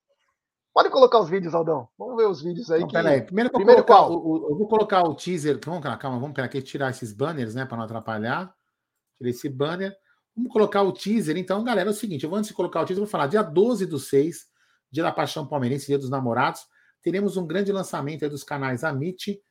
Pode 0.73 0.91
colocar 0.91 1.19
os 1.19 1.27
vídeos, 1.27 1.55
Aldão. 1.55 1.87
Vamos 1.97 2.15
ver 2.17 2.27
os 2.27 2.39
vídeos 2.39 2.69
aí. 2.69 2.77
Então, 2.77 2.89
que... 2.89 2.93
peraí. 2.93 3.21
Primeiro, 3.23 3.49
Primeiro 3.49 3.83
colocar 3.83 4.07
qual? 4.07 4.23
o, 4.23 4.49
eu 4.51 4.55
vou 4.55 4.67
colocar 4.67 5.01
o 5.01 5.15
teaser. 5.15 5.59
Vamos, 5.65 5.81
calma, 5.81 5.97
calma, 5.97 6.19
vamos 6.19 6.35
pegar 6.35 6.45
aqui, 6.45 6.61
tirar 6.61 6.91
esses 6.91 7.11
banners, 7.11 7.55
né, 7.55 7.65
para 7.65 7.77
não 7.77 7.85
atrapalhar. 7.85 8.53
Tirei 9.17 9.31
esse 9.31 9.49
banner. 9.49 9.97
Vamos 10.37 10.53
colocar 10.53 10.83
o 10.83 10.91
teaser. 10.91 11.35
Então, 11.35 11.63
galera, 11.63 11.89
é 11.89 11.91
o 11.91 11.95
seguinte: 11.95 12.23
eu 12.23 12.29
vou 12.29 12.37
antes 12.37 12.49
de 12.49 12.53
colocar 12.53 12.81
o 12.81 12.85
teaser, 12.85 13.03
vou 13.03 13.09
falar 13.09 13.25
dia 13.25 13.41
12 13.41 13.87
do 13.87 13.97
6, 13.97 14.45
dia 14.91 15.01
da 15.01 15.11
Paixão 15.11 15.47
Palmeirense, 15.47 15.87
dia 15.87 15.97
dos 15.97 16.11
namorados. 16.11 16.61
Teremos 17.01 17.37
um 17.37 17.47
grande 17.47 17.71
lançamento 17.71 18.29
dos 18.29 18.43
canais 18.43 18.83
Amit, 18.83 19.41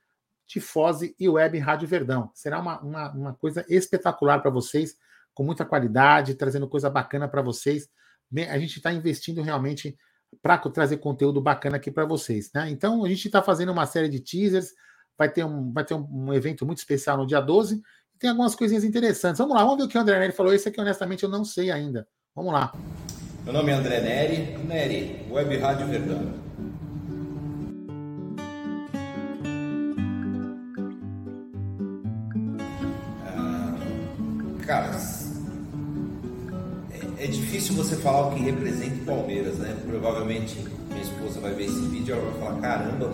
Tifose 0.47 1.15
e 1.19 1.29
Web 1.29 1.59
Rádio 1.59 1.89
Verdão. 1.89 2.31
Será 2.35 2.61
uma, 2.61 2.81
uma, 2.81 3.11
uma 3.13 3.35
coisa 3.35 3.65
espetacular 3.69 4.41
para 4.41 4.51
vocês, 4.51 4.95
com 5.35 5.43
muita 5.43 5.65
qualidade, 5.65 6.35
trazendo 6.35 6.69
coisa 6.69 6.89
bacana 6.89 7.27
para 7.27 7.43
vocês. 7.43 7.89
A 8.49 8.59
gente 8.59 8.77
está 8.77 8.93
investindo 8.93 9.43
realmente 9.43 9.97
para 10.41 10.59
trazer 10.59 10.99
conteúdo 10.99 11.41
bacana 11.41 11.77
aqui 11.77 11.91
para 11.91 12.05
vocês, 12.05 12.51
né? 12.55 12.71
Então 12.71 13.05
a 13.05 13.09
gente 13.09 13.27
está 13.27 13.43
fazendo 13.43 13.73
uma 13.73 13.87
série 13.87 14.09
de 14.09 14.21
teasers, 14.21 14.73
vai 15.17 15.31
ter 15.31 15.45
um, 15.45 15.73
vai 15.73 15.85
ter 15.85 15.95
um, 15.95 16.33
evento 16.33 16.67
muito 16.67 16.79
especial 16.79 17.17
no 17.17 17.27
dia 17.27 17.41
12, 17.41 17.77
e 17.77 18.06
tem 18.19 18.31
algumas 18.31 18.55
coisinhas 18.55 18.85
interessantes. 18.85 19.39
Vamos 19.39 19.55
lá, 19.55 19.63
vamos 19.63 19.79
ver 19.79 19.85
o 19.85 19.89
que 19.89 19.99
o 19.99 20.01
André 20.01 20.19
Neri 20.19 20.33
falou. 20.33 20.53
Esse 20.55 20.69
aqui, 20.69 20.81
honestamente, 20.81 21.23
eu 21.23 21.29
não 21.29 21.45
sei 21.45 21.71
ainda. 21.71 22.07
Vamos 22.35 22.53
lá. 22.53 22.73
Meu 23.45 23.53
nome 23.53 23.71
é 23.71 23.75
André 23.75 24.01
Neri, 24.01 24.59
Neri, 24.65 25.27
Web 25.31 25.57
Rádio 25.59 25.87
Verdão. 25.87 26.35
Ah, 33.25 33.75
Cara, 34.67 34.91
é, 36.91 37.25
é 37.25 37.27
difícil 37.27 37.75
você 37.75 37.97
falar 37.97 38.29
o 38.29 38.35
que 38.35 38.43
representa 38.43 38.97
o 39.03 39.05
Palmeiras, 39.05 39.59
né? 39.59 39.77
Provavelmente 39.87 40.59
minha 40.89 41.03
esposa 41.03 41.39
vai 41.41 41.55
ver 41.55 41.67
esse 41.67 41.81
vídeo 41.89 42.17
e 42.17 42.19
ela 42.19 42.31
vai 42.31 42.41
falar, 42.41 42.61
caramba, 42.61 43.13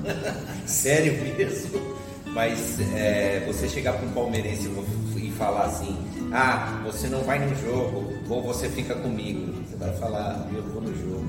sério 0.66 1.14
mesmo? 1.36 1.98
Mas 2.38 2.78
é, 2.94 3.40
você 3.48 3.68
chegar 3.68 3.94
para 3.94 4.06
um 4.06 4.12
palmeirense 4.12 4.70
e 5.16 5.32
falar 5.32 5.64
assim, 5.64 5.98
ah, 6.32 6.80
você 6.84 7.08
não 7.08 7.24
vai 7.24 7.40
no 7.44 7.52
jogo, 7.56 8.14
ou 8.28 8.40
você 8.40 8.68
fica 8.68 8.94
comigo. 8.94 9.52
Você 9.64 9.74
vai 9.74 9.92
falar, 9.96 10.48
eu 10.54 10.62
vou 10.62 10.80
no 10.80 10.94
jogo. 10.94 11.26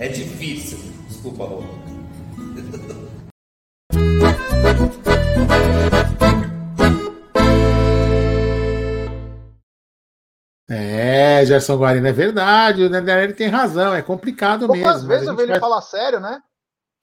É 0.00 0.08
difícil. 0.08 0.78
Desculpa, 1.06 1.44
Rô. 1.44 1.62
É, 10.68 11.46
Gerson 11.46 11.76
Guarino, 11.76 12.08
é 12.08 12.12
verdade. 12.12 12.82
O 12.82 12.90
Neri 12.90 13.32
tem 13.32 13.46
razão, 13.46 13.94
é 13.94 14.02
complicado 14.02 14.66
Poucas 14.66 14.82
mesmo. 14.82 14.92
mas 14.98 15.06
vezes 15.06 15.28
eu 15.28 15.36
vejo 15.36 15.44
ele 15.44 15.52
vai- 15.52 15.60
falar 15.60 15.80
sério, 15.82 16.18
né? 16.18 16.42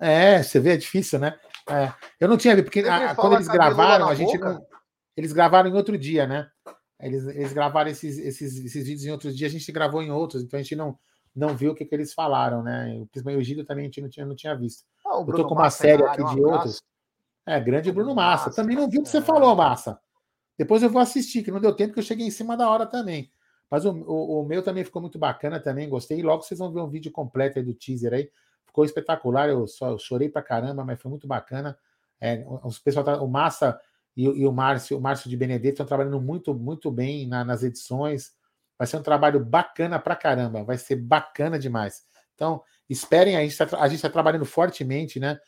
É, 0.03 0.43
você 0.43 0.59
vê, 0.59 0.71
é 0.73 0.77
difícil, 0.77 1.17
né? 1.19 1.39
É, 1.69 1.93
eu 2.19 2.27
não 2.27 2.37
tinha 2.37 2.53
visto, 2.55 2.65
porque 2.65 2.83
fala 2.83 3.15
quando 3.15 3.33
eles 3.35 3.47
a 3.47 3.53
gravaram, 3.53 4.09
a 4.09 4.15
gente 4.15 4.37
boca. 4.37 4.53
não. 4.53 4.65
Eles 5.15 5.31
gravaram 5.31 5.69
em 5.69 5.73
outro 5.73 5.97
dia, 5.97 6.27
né? 6.27 6.49
Eles, 6.99 7.25
eles 7.27 7.53
gravaram 7.53 7.89
esses, 7.89 8.17
esses, 8.17 8.65
esses 8.65 8.85
vídeos 8.85 9.05
em 9.05 9.11
outros 9.11 9.35
dias, 9.35 9.53
a 9.53 9.57
gente 9.57 9.71
gravou 9.71 10.01
em 10.01 10.11
outros, 10.11 10.43
então 10.43 10.59
a 10.59 10.63
gente 10.63 10.75
não, 10.75 10.97
não 11.35 11.55
viu 11.55 11.71
o 11.71 11.75
que, 11.75 11.85
que 11.85 11.95
eles 11.95 12.13
falaram, 12.13 12.61
né? 12.61 12.97
O 12.99 13.07
Prisma 13.07 13.31
e 13.31 13.37
o 13.37 13.43
Gildo 13.43 13.63
também 13.65 13.83
a 13.83 13.87
gente 13.87 14.01
não 14.01 14.09
tinha, 14.09 14.25
não 14.25 14.35
tinha 14.35 14.55
visto. 14.55 14.83
Ah, 15.05 15.19
Eu 15.19 15.25
tô 15.25 15.47
com 15.47 15.53
uma 15.53 15.63
Massa 15.63 15.77
série 15.83 16.03
na 16.03 16.11
aqui 16.11 16.21
um 16.21 16.35
de 16.35 16.41
outros. 16.41 16.81
É, 17.45 17.59
grande 17.59 17.91
Bruno 17.91 18.07
Bruno 18.07 18.15
Massa. 18.15 18.45
Massa, 18.47 18.61
Também 18.61 18.75
não 18.75 18.89
vi 18.89 18.99
o 18.99 19.03
que 19.03 19.09
você 19.09 19.17
é. 19.17 19.21
falou, 19.21 19.55
Massa. 19.55 19.99
Depois 20.57 20.83
eu 20.83 20.89
vou 20.89 21.01
assistir, 21.01 21.43
que 21.43 21.51
não 21.51 21.59
deu 21.59 21.73
tempo, 21.75 21.93
que 21.93 21.99
eu 21.99 22.03
cheguei 22.03 22.25
em 22.27 22.31
cima 22.31 22.55
da 22.55 22.69
hora 22.69 22.85
também. 22.85 23.31
Mas 23.69 23.85
o, 23.85 23.91
o, 23.91 24.41
o 24.41 24.45
meu 24.45 24.61
também 24.61 24.83
ficou 24.83 25.01
muito 25.01 25.17
bacana 25.17 25.59
também, 25.59 25.89
gostei. 25.89 26.19
E 26.19 26.21
logo 26.21 26.43
vocês 26.43 26.59
vão 26.59 26.71
ver 26.71 26.81
um 26.81 26.89
vídeo 26.89 27.11
completo 27.11 27.57
aí 27.57 27.65
do 27.65 27.73
teaser 27.73 28.13
aí. 28.13 28.29
Ficou 28.73 28.85
espetacular, 28.85 29.49
eu 29.49 29.67
só 29.67 29.91
eu 29.91 29.99
chorei 29.99 30.27
pra 30.29 30.41
caramba, 30.41 30.83
mas 30.83 30.99
foi 30.99 31.07
muito 31.07 31.27
bacana. 31.27 31.77
É, 32.19 32.43
os 32.63 32.79
pessoal 32.79 33.05
tá- 33.05 33.21
o 33.21 33.27
Massa 33.27 33.79
e, 34.17 34.27
o- 34.27 34.35
e 34.35 34.47
o 34.47 34.51
Márcio, 34.51 34.97
o 34.97 35.01
Márcio 35.01 35.29
de 35.29 35.37
Benedetto 35.37 35.73
estão 35.73 35.85
trabalhando 35.85 36.19
muito, 36.19 36.55
muito 36.55 36.89
bem 36.89 37.27
na- 37.27 37.45
nas 37.45 37.61
edições. 37.61 38.31
Vai 38.75 38.87
ser 38.87 38.97
um 38.97 39.03
trabalho 39.03 39.39
bacana 39.45 39.99
pra 39.99 40.15
caramba, 40.15 40.63
vai 40.63 40.75
ser 40.79 40.95
bacana 40.95 41.59
demais. 41.59 42.03
Então, 42.33 42.63
esperem, 42.89 43.35
a 43.37 43.41
gente 43.41 43.53
está 43.93 44.09
trabalhando 44.09 44.43
fortemente, 44.45 45.19
né, 45.19 45.39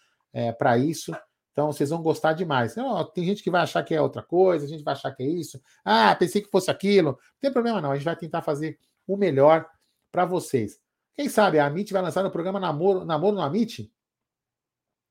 para 0.59 0.77
isso. 0.77 1.11
Então, 1.51 1.71
vocês 1.71 1.89
vão 1.89 2.03
gostar 2.03 2.33
demais. 2.33 2.77
Ó, 2.77 3.03
tem 3.05 3.25
gente 3.25 3.41
que 3.41 3.49
vai 3.49 3.61
achar 3.61 3.81
que 3.81 3.95
é 3.95 3.99
outra 4.01 4.21
coisa, 4.21 4.65
a 4.65 4.69
gente 4.69 4.83
vai 4.83 4.93
achar 4.93 5.11
que 5.15 5.23
é 5.23 5.25
isso. 5.25 5.59
Ah, 5.83 6.13
pensei 6.15 6.43
que 6.43 6.51
fosse 6.51 6.69
aquilo. 6.69 7.11
Não 7.11 7.17
tem 7.41 7.51
problema, 7.51 7.81
não. 7.81 7.91
A 7.91 7.95
gente 7.95 8.05
vai 8.05 8.15
tentar 8.15 8.43
fazer 8.43 8.77
o 9.07 9.17
melhor 9.17 9.65
para 10.11 10.25
vocês. 10.25 10.79
Quem 11.15 11.29
sabe 11.29 11.59
a 11.59 11.65
Amit 11.65 11.91
vai 11.93 12.01
lançar 12.01 12.23
no 12.23 12.31
programa 12.31 12.59
Namoro, 12.59 13.05
Namoro 13.05 13.35
no 13.35 13.41
Amit? 13.41 13.91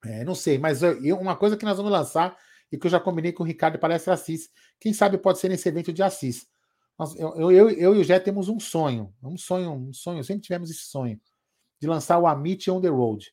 É, 0.05 0.23
não 0.23 0.35
sei, 0.35 0.59
mas 0.59 0.83
uma 0.83 1.35
coisa 1.35 1.57
que 1.57 1.65
nós 1.65 1.79
vamos 1.79 1.91
lançar 1.91 2.37
e 2.71 2.77
que 2.77 2.87
eu 2.87 2.91
já 2.91 3.01
combinei 3.01 3.33
com 3.33 3.43
o 3.43 3.47
Ricardo 3.47 3.79
Palestra 3.79 4.13
Assis. 4.15 4.51
Quem 4.79 4.93
sabe 4.93 5.17
pode 5.17 5.39
ser 5.39 5.49
nesse 5.49 5.69
evento 5.69 5.93
de 5.93 6.03
Assis. 6.03 6.47
Nós- 6.99 7.17
eu, 7.17 7.51
eu, 7.51 7.71
eu, 7.71 7.95
e 7.97 8.01
o 8.01 8.05
Jé 8.05 8.21
temos 8.21 8.49
um 8.49 8.61
sonho, 8.61 9.15
um 9.23 9.37
sonho, 9.39 9.73
um 9.73 9.93
sonho, 9.93 10.23
sempre 10.23 10.43
tivemos 10.43 10.71
esse 10.71 10.85
sonho, 10.85 11.19
de 11.81 11.87
lançar 11.87 12.19
o 12.19 12.27
Amit 12.27 12.71
on 12.71 12.81
the 12.81 12.89
Road. 12.89 13.33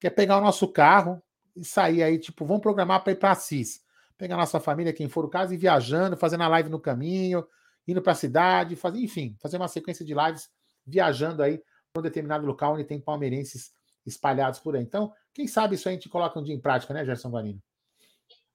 Que 0.00 0.06
é 0.06 0.10
pegar 0.10 0.38
o 0.38 0.40
nosso 0.40 0.66
carro 0.68 1.22
e 1.54 1.64
sair 1.64 2.02
aí, 2.02 2.18
tipo, 2.18 2.46
vamos 2.46 2.62
programar 2.62 3.02
para 3.02 3.12
ir 3.12 3.16
para 3.16 3.32
Assis. 3.32 3.82
Pegar 4.16 4.36
a 4.36 4.38
nossa 4.38 4.58
família, 4.58 4.92
quem 4.92 5.08
for 5.08 5.24
o 5.24 5.28
caso, 5.28 5.52
e 5.52 5.56
viajando, 5.56 6.16
fazendo 6.16 6.42
a 6.42 6.48
live 6.48 6.70
no 6.70 6.80
caminho, 6.80 7.46
indo 7.86 8.00
para 8.00 8.12
a 8.12 8.16
cidade, 8.16 8.76
fazer, 8.76 8.98
enfim, 8.98 9.36
fazer 9.40 9.58
uma 9.58 9.68
sequência 9.68 10.04
de 10.04 10.14
lives 10.14 10.48
viajando 10.86 11.42
aí 11.42 11.60
para 11.92 12.00
um 12.00 12.02
determinado 12.02 12.46
local 12.46 12.74
onde 12.74 12.84
tem 12.84 13.00
palmeirenses 13.00 13.72
espalhados 14.06 14.58
por 14.58 14.76
aí. 14.76 14.82
Então, 14.82 15.12
Quem 15.34 15.46
sabe 15.46 15.76
isso 15.76 15.88
a 15.88 15.92
gente 15.92 16.08
coloca 16.08 16.38
um 16.38 16.42
dia 16.42 16.54
em 16.54 16.60
prática, 16.60 16.92
né, 16.92 17.04
Gerson 17.04 17.30
Guarino? 17.30 17.60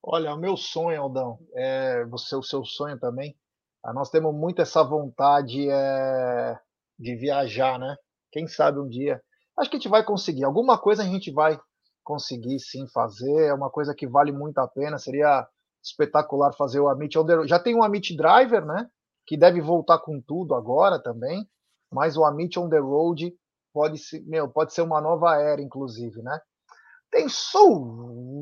Olha, 0.01 0.33
o 0.33 0.37
meu 0.37 0.57
sonho, 0.57 1.01
Aldão, 1.01 1.39
é 1.53 2.03
você, 2.05 2.35
o 2.35 2.43
seu 2.43 2.65
sonho 2.65 2.99
também. 2.99 3.37
Ah, 3.81 3.93
nós 3.93 4.09
temos 4.09 4.33
muito 4.33 4.61
essa 4.61 4.83
vontade 4.83 5.69
é, 5.69 6.59
de 6.99 7.15
viajar, 7.15 7.79
né? 7.79 7.95
Quem 8.31 8.47
sabe 8.47 8.79
um 8.79 8.87
dia. 8.87 9.21
Acho 9.57 9.69
que 9.69 9.77
a 9.77 9.79
gente 9.79 9.89
vai 9.89 10.03
conseguir. 10.03 10.43
Alguma 10.43 10.77
coisa 10.77 11.03
a 11.03 11.05
gente 11.05 11.31
vai 11.31 11.57
conseguir 12.03 12.59
sim 12.59 12.85
fazer. 12.87 13.45
É 13.45 13.53
uma 13.53 13.69
coisa 13.69 13.93
que 13.95 14.07
vale 14.07 14.31
muito 14.31 14.57
a 14.57 14.67
pena. 14.67 14.97
Seria 14.97 15.47
espetacular 15.81 16.53
fazer 16.53 16.79
o 16.79 16.89
Amit 16.89 17.15
Já 17.45 17.59
tem 17.59 17.75
o 17.75 17.83
Amit 17.83 18.15
Driver, 18.15 18.65
né? 18.65 18.89
Que 19.25 19.37
deve 19.37 19.61
voltar 19.61 19.99
com 19.99 20.19
tudo 20.21 20.55
agora 20.55 21.01
também. 21.01 21.47
Mas 21.93 22.17
o 22.17 22.25
Amit 22.25 22.59
on 22.59 22.69
the 22.69 22.79
Road 22.79 23.33
pode 23.73 23.97
ser, 23.99 24.21
meu, 24.25 24.49
pode 24.49 24.73
ser 24.73 24.81
uma 24.81 24.99
nova 24.99 25.35
era, 25.39 25.61
inclusive, 25.61 26.21
né? 26.21 26.39
Tem 27.11 27.27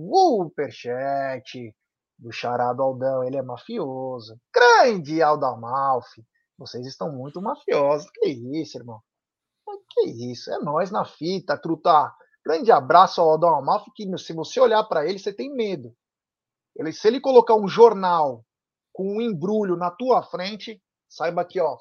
superchat 0.07 0.95
do 2.17 2.31
charado 2.31 2.81
Aldão, 2.81 3.23
ele 3.23 3.35
é 3.37 3.41
mafioso. 3.41 4.39
Grande 4.53 5.21
Aldo 5.21 5.45
Amalfi, 5.45 6.23
vocês 6.57 6.85
estão 6.87 7.11
muito 7.11 7.41
mafiosos. 7.41 8.09
Que 8.11 8.29
isso, 8.61 8.77
irmão? 8.77 9.01
Que 9.89 10.31
isso, 10.31 10.51
é 10.51 10.59
nós 10.59 10.91
na 10.91 11.03
fita, 11.03 11.57
truta. 11.57 12.13
Grande 12.45 12.71
abraço 12.71 13.19
ao 13.19 13.31
Aldão 13.31 13.55
Amalfi, 13.55 13.91
que 13.93 14.17
se 14.17 14.33
você 14.33 14.59
olhar 14.59 14.83
para 14.85 15.05
ele, 15.05 15.19
você 15.19 15.33
tem 15.33 15.53
medo. 15.53 15.93
Ele, 16.75 16.93
se 16.93 17.07
ele 17.07 17.19
colocar 17.19 17.55
um 17.55 17.67
jornal 17.67 18.45
com 18.93 19.17
um 19.17 19.21
embrulho 19.21 19.75
na 19.75 19.91
tua 19.91 20.23
frente, 20.23 20.81
saiba 21.09 21.43
que, 21.43 21.59
ó, 21.59 21.77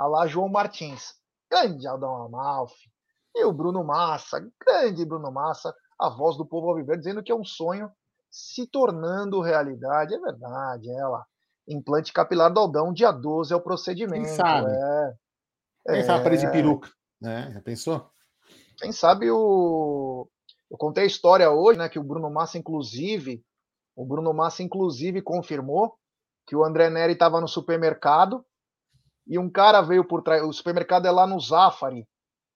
a 0.00 0.06
lá 0.06 0.26
João 0.26 0.48
Martins. 0.48 1.14
Grande 1.50 1.86
Aldão 1.86 2.22
Amalfi. 2.22 2.90
E 3.34 3.44
o 3.44 3.52
Bruno 3.52 3.84
Massa, 3.84 4.40
grande 4.66 5.04
Bruno 5.04 5.30
Massa, 5.30 5.74
a 5.98 6.08
voz 6.08 6.36
do 6.36 6.46
povo 6.46 6.74
viver 6.74 6.96
dizendo 6.96 7.22
que 7.22 7.30
é 7.30 7.34
um 7.34 7.44
sonho 7.44 7.90
se 8.30 8.66
tornando 8.66 9.42
realidade. 9.42 10.14
É 10.14 10.18
verdade, 10.18 10.90
ela. 10.90 11.24
É 11.68 11.74
Implante 11.74 12.12
capilar 12.12 12.52
do 12.52 12.58
Aldão, 12.58 12.92
dia 12.92 13.12
12 13.12 13.52
é 13.52 13.56
o 13.56 13.60
procedimento. 13.60 14.24
Quem 14.24 14.34
sabe? 14.34 14.70
É, 14.72 15.12
Quem 15.86 16.00
é... 16.00 16.04
sabe 16.04 16.36
de 16.36 16.50
peruca, 16.50 16.88
né? 17.20 17.50
Já 17.52 17.60
pensou? 17.60 18.10
Quem 18.78 18.92
sabe 18.92 19.30
o. 19.30 20.26
Eu 20.70 20.78
contei 20.78 21.04
a 21.04 21.06
história 21.06 21.50
hoje, 21.50 21.78
né? 21.78 21.88
Que 21.88 21.98
o 21.98 22.02
Bruno 22.02 22.30
Massa, 22.30 22.56
inclusive, 22.56 23.44
o 23.94 24.04
Bruno 24.04 24.32
Massa, 24.32 24.62
inclusive, 24.62 25.20
confirmou 25.20 25.94
que 26.46 26.56
o 26.56 26.64
André 26.64 26.88
Neri 26.88 27.12
estava 27.12 27.40
no 27.40 27.46
supermercado 27.46 28.44
e 29.30 29.38
um 29.38 29.48
cara 29.48 29.80
veio 29.80 30.04
por 30.04 30.22
trás. 30.22 30.42
O 30.42 30.52
supermercado 30.52 31.06
é 31.06 31.10
lá 31.10 31.24
no 31.24 31.38
Zafari, 31.38 32.04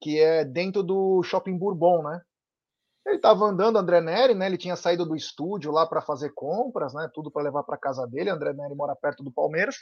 que 0.02 0.18
é 0.18 0.44
dentro 0.44 0.82
do 0.82 1.22
Shopping 1.22 1.56
Bourbon, 1.56 2.02
né? 2.02 2.20
Ele 3.06 3.16
estava 3.16 3.44
andando, 3.44 3.78
André 3.78 4.00
Neri, 4.00 4.34
né? 4.34 4.46
Ele 4.46 4.58
tinha 4.58 4.74
saído 4.74 5.06
do 5.06 5.14
estúdio 5.14 5.70
lá 5.70 5.86
para 5.86 6.02
fazer 6.02 6.32
compras, 6.34 6.92
né? 6.92 7.08
Tudo 7.14 7.30
para 7.30 7.44
levar 7.44 7.62
para 7.62 7.78
casa 7.78 8.04
dele. 8.08 8.28
André 8.28 8.52
Neri 8.52 8.74
mora 8.74 8.96
perto 8.96 9.22
do 9.22 9.30
Palmeiras. 9.30 9.76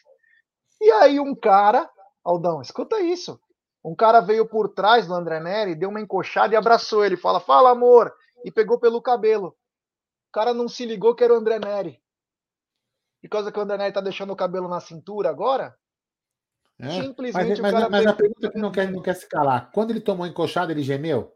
E 0.80 0.90
aí 0.90 1.18
um 1.18 1.34
cara, 1.34 1.88
Aldão, 2.22 2.60
escuta 2.60 3.00
isso. 3.00 3.40
Um 3.82 3.94
cara 3.94 4.20
veio 4.20 4.46
por 4.46 4.68
trás 4.68 5.06
do 5.06 5.14
André 5.14 5.40
Neri, 5.40 5.74
deu 5.74 5.88
uma 5.88 6.00
encoxada 6.00 6.52
e 6.52 6.56
abraçou 6.56 7.04
ele. 7.04 7.16
Fala, 7.16 7.40
fala 7.40 7.70
amor, 7.70 8.12
e 8.44 8.50
pegou 8.50 8.78
pelo 8.78 9.00
cabelo. 9.00 9.48
O 10.28 10.32
cara 10.32 10.52
não 10.52 10.68
se 10.68 10.84
ligou 10.84 11.14
que 11.14 11.24
era 11.24 11.32
o 11.32 11.36
André 11.36 11.58
Neri. 11.58 12.02
Por 13.22 13.30
causa 13.30 13.50
que 13.50 13.58
o 13.58 13.62
André 13.62 13.78
Neri 13.78 13.94
tá 13.94 14.00
deixando 14.02 14.32
o 14.32 14.36
cabelo 14.36 14.68
na 14.68 14.80
cintura 14.80 15.30
agora, 15.30 15.74
é. 16.80 17.02
Simplesmente 17.02 17.60
mas, 17.60 17.72
mas, 17.72 17.88
mas 17.88 18.06
a 18.06 18.12
pergunta 18.12 18.50
que 18.50 18.58
não 18.58 18.72
quer, 18.72 18.90
não 18.90 19.02
quer 19.02 19.14
se 19.14 19.28
calar: 19.28 19.70
quando 19.72 19.90
ele 19.90 20.00
tomou 20.00 20.26
encoxada, 20.26 20.72
ele 20.72 20.82
gemeu? 20.82 21.32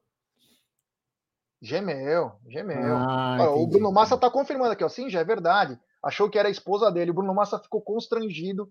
Gemeu, 1.60 2.32
gemeu. 2.48 2.96
Ah, 2.96 3.50
o 3.50 3.66
Bruno 3.66 3.90
Massa 3.90 4.14
está 4.14 4.30
confirmando 4.30 4.72
aqui, 4.72 4.84
ó. 4.84 4.88
Sim, 4.88 5.08
já 5.08 5.20
é 5.20 5.24
verdade. 5.24 5.78
Achou 6.02 6.28
que 6.30 6.38
era 6.38 6.48
a 6.48 6.50
esposa 6.50 6.90
dele. 6.92 7.10
O 7.10 7.14
Bruno 7.14 7.34
Massa 7.34 7.58
ficou 7.58 7.80
constrangido. 7.80 8.70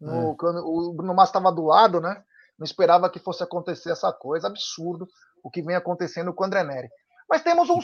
No, 0.00 0.32
é. 0.32 0.36
quando, 0.36 0.66
o 0.66 0.92
Bruno 0.94 1.14
Massa 1.14 1.30
estava 1.30 1.52
do 1.52 1.64
lado, 1.64 2.00
né? 2.00 2.24
Não 2.58 2.64
esperava 2.64 3.10
que 3.10 3.18
fosse 3.18 3.42
acontecer 3.42 3.90
essa 3.90 4.12
coisa. 4.12 4.48
Absurdo 4.48 5.06
o 5.42 5.50
que 5.50 5.62
vem 5.62 5.76
acontecendo 5.76 6.32
com 6.32 6.42
o 6.42 6.46
André 6.46 6.64
Neri. 6.64 6.88
Mas 7.28 7.42
temos 7.42 7.68
um 7.70 7.80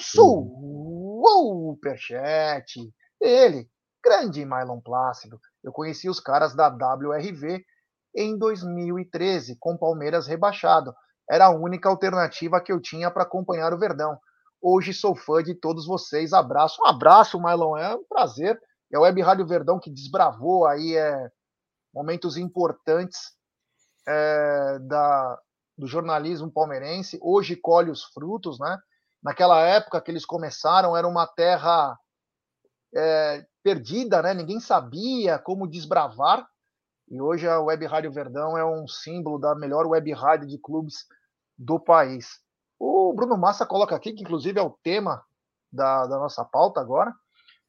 superchat. 1.76 2.92
Ele, 3.20 3.68
grande 4.02 4.44
Mylon 4.44 4.80
Plácido. 4.80 5.40
Eu 5.62 5.72
conheci 5.72 6.08
os 6.08 6.20
caras 6.20 6.54
da 6.54 6.68
WRV 6.68 7.64
em 8.14 8.36
2013, 8.38 9.56
com 9.60 9.76
Palmeiras 9.76 10.26
rebaixado. 10.26 10.94
Era 11.30 11.46
a 11.46 11.50
única 11.50 11.88
alternativa 11.88 12.60
que 12.60 12.72
eu 12.72 12.80
tinha 12.80 13.10
para 13.10 13.22
acompanhar 13.22 13.72
o 13.72 13.78
Verdão. 13.78 14.18
Hoje 14.60 14.92
sou 14.92 15.14
fã 15.14 15.42
de 15.42 15.54
todos 15.54 15.86
vocês. 15.86 16.32
Abraço. 16.32 16.82
Um 16.82 16.86
abraço, 16.86 17.38
Marlon. 17.38 17.76
É 17.76 17.94
um 17.94 18.04
prazer. 18.08 18.58
É 18.92 18.96
a 18.96 19.00
Web 19.00 19.20
Rádio 19.20 19.46
Verdão 19.46 19.78
que 19.78 19.90
desbravou 19.90 20.66
aí 20.66 20.96
é, 20.96 21.30
momentos 21.94 22.36
importantes 22.36 23.18
é, 24.06 24.78
da, 24.80 25.38
do 25.76 25.86
jornalismo 25.86 26.50
palmeirense. 26.50 27.18
Hoje 27.22 27.54
colhe 27.54 27.90
os 27.90 28.02
frutos, 28.04 28.58
né? 28.58 28.78
Naquela 29.22 29.60
época 29.60 30.00
que 30.00 30.10
eles 30.10 30.24
começaram, 30.24 30.96
era 30.96 31.06
uma 31.06 31.26
terra 31.26 31.96
é, 32.94 33.44
perdida, 33.62 34.22
né? 34.22 34.32
Ninguém 34.32 34.60
sabia 34.60 35.38
como 35.38 35.68
desbravar. 35.68 36.48
E 37.10 37.20
hoje 37.20 37.48
a 37.48 37.58
Web 37.60 37.86
Rádio 37.86 38.12
Verdão 38.12 38.56
é 38.56 38.64
um 38.64 38.86
símbolo 38.86 39.38
da 39.38 39.54
melhor 39.54 39.86
web 39.86 40.12
rádio 40.12 40.46
de 40.46 40.58
clubes 40.58 41.06
do 41.56 41.80
país. 41.80 42.40
O 42.78 43.14
Bruno 43.14 43.36
Massa 43.36 43.64
coloca 43.64 43.96
aqui, 43.96 44.12
que 44.12 44.22
inclusive 44.22 44.58
é 44.58 44.62
o 44.62 44.76
tema 44.82 45.24
da, 45.72 46.06
da 46.06 46.18
nossa 46.18 46.44
pauta 46.44 46.80
agora, 46.80 47.12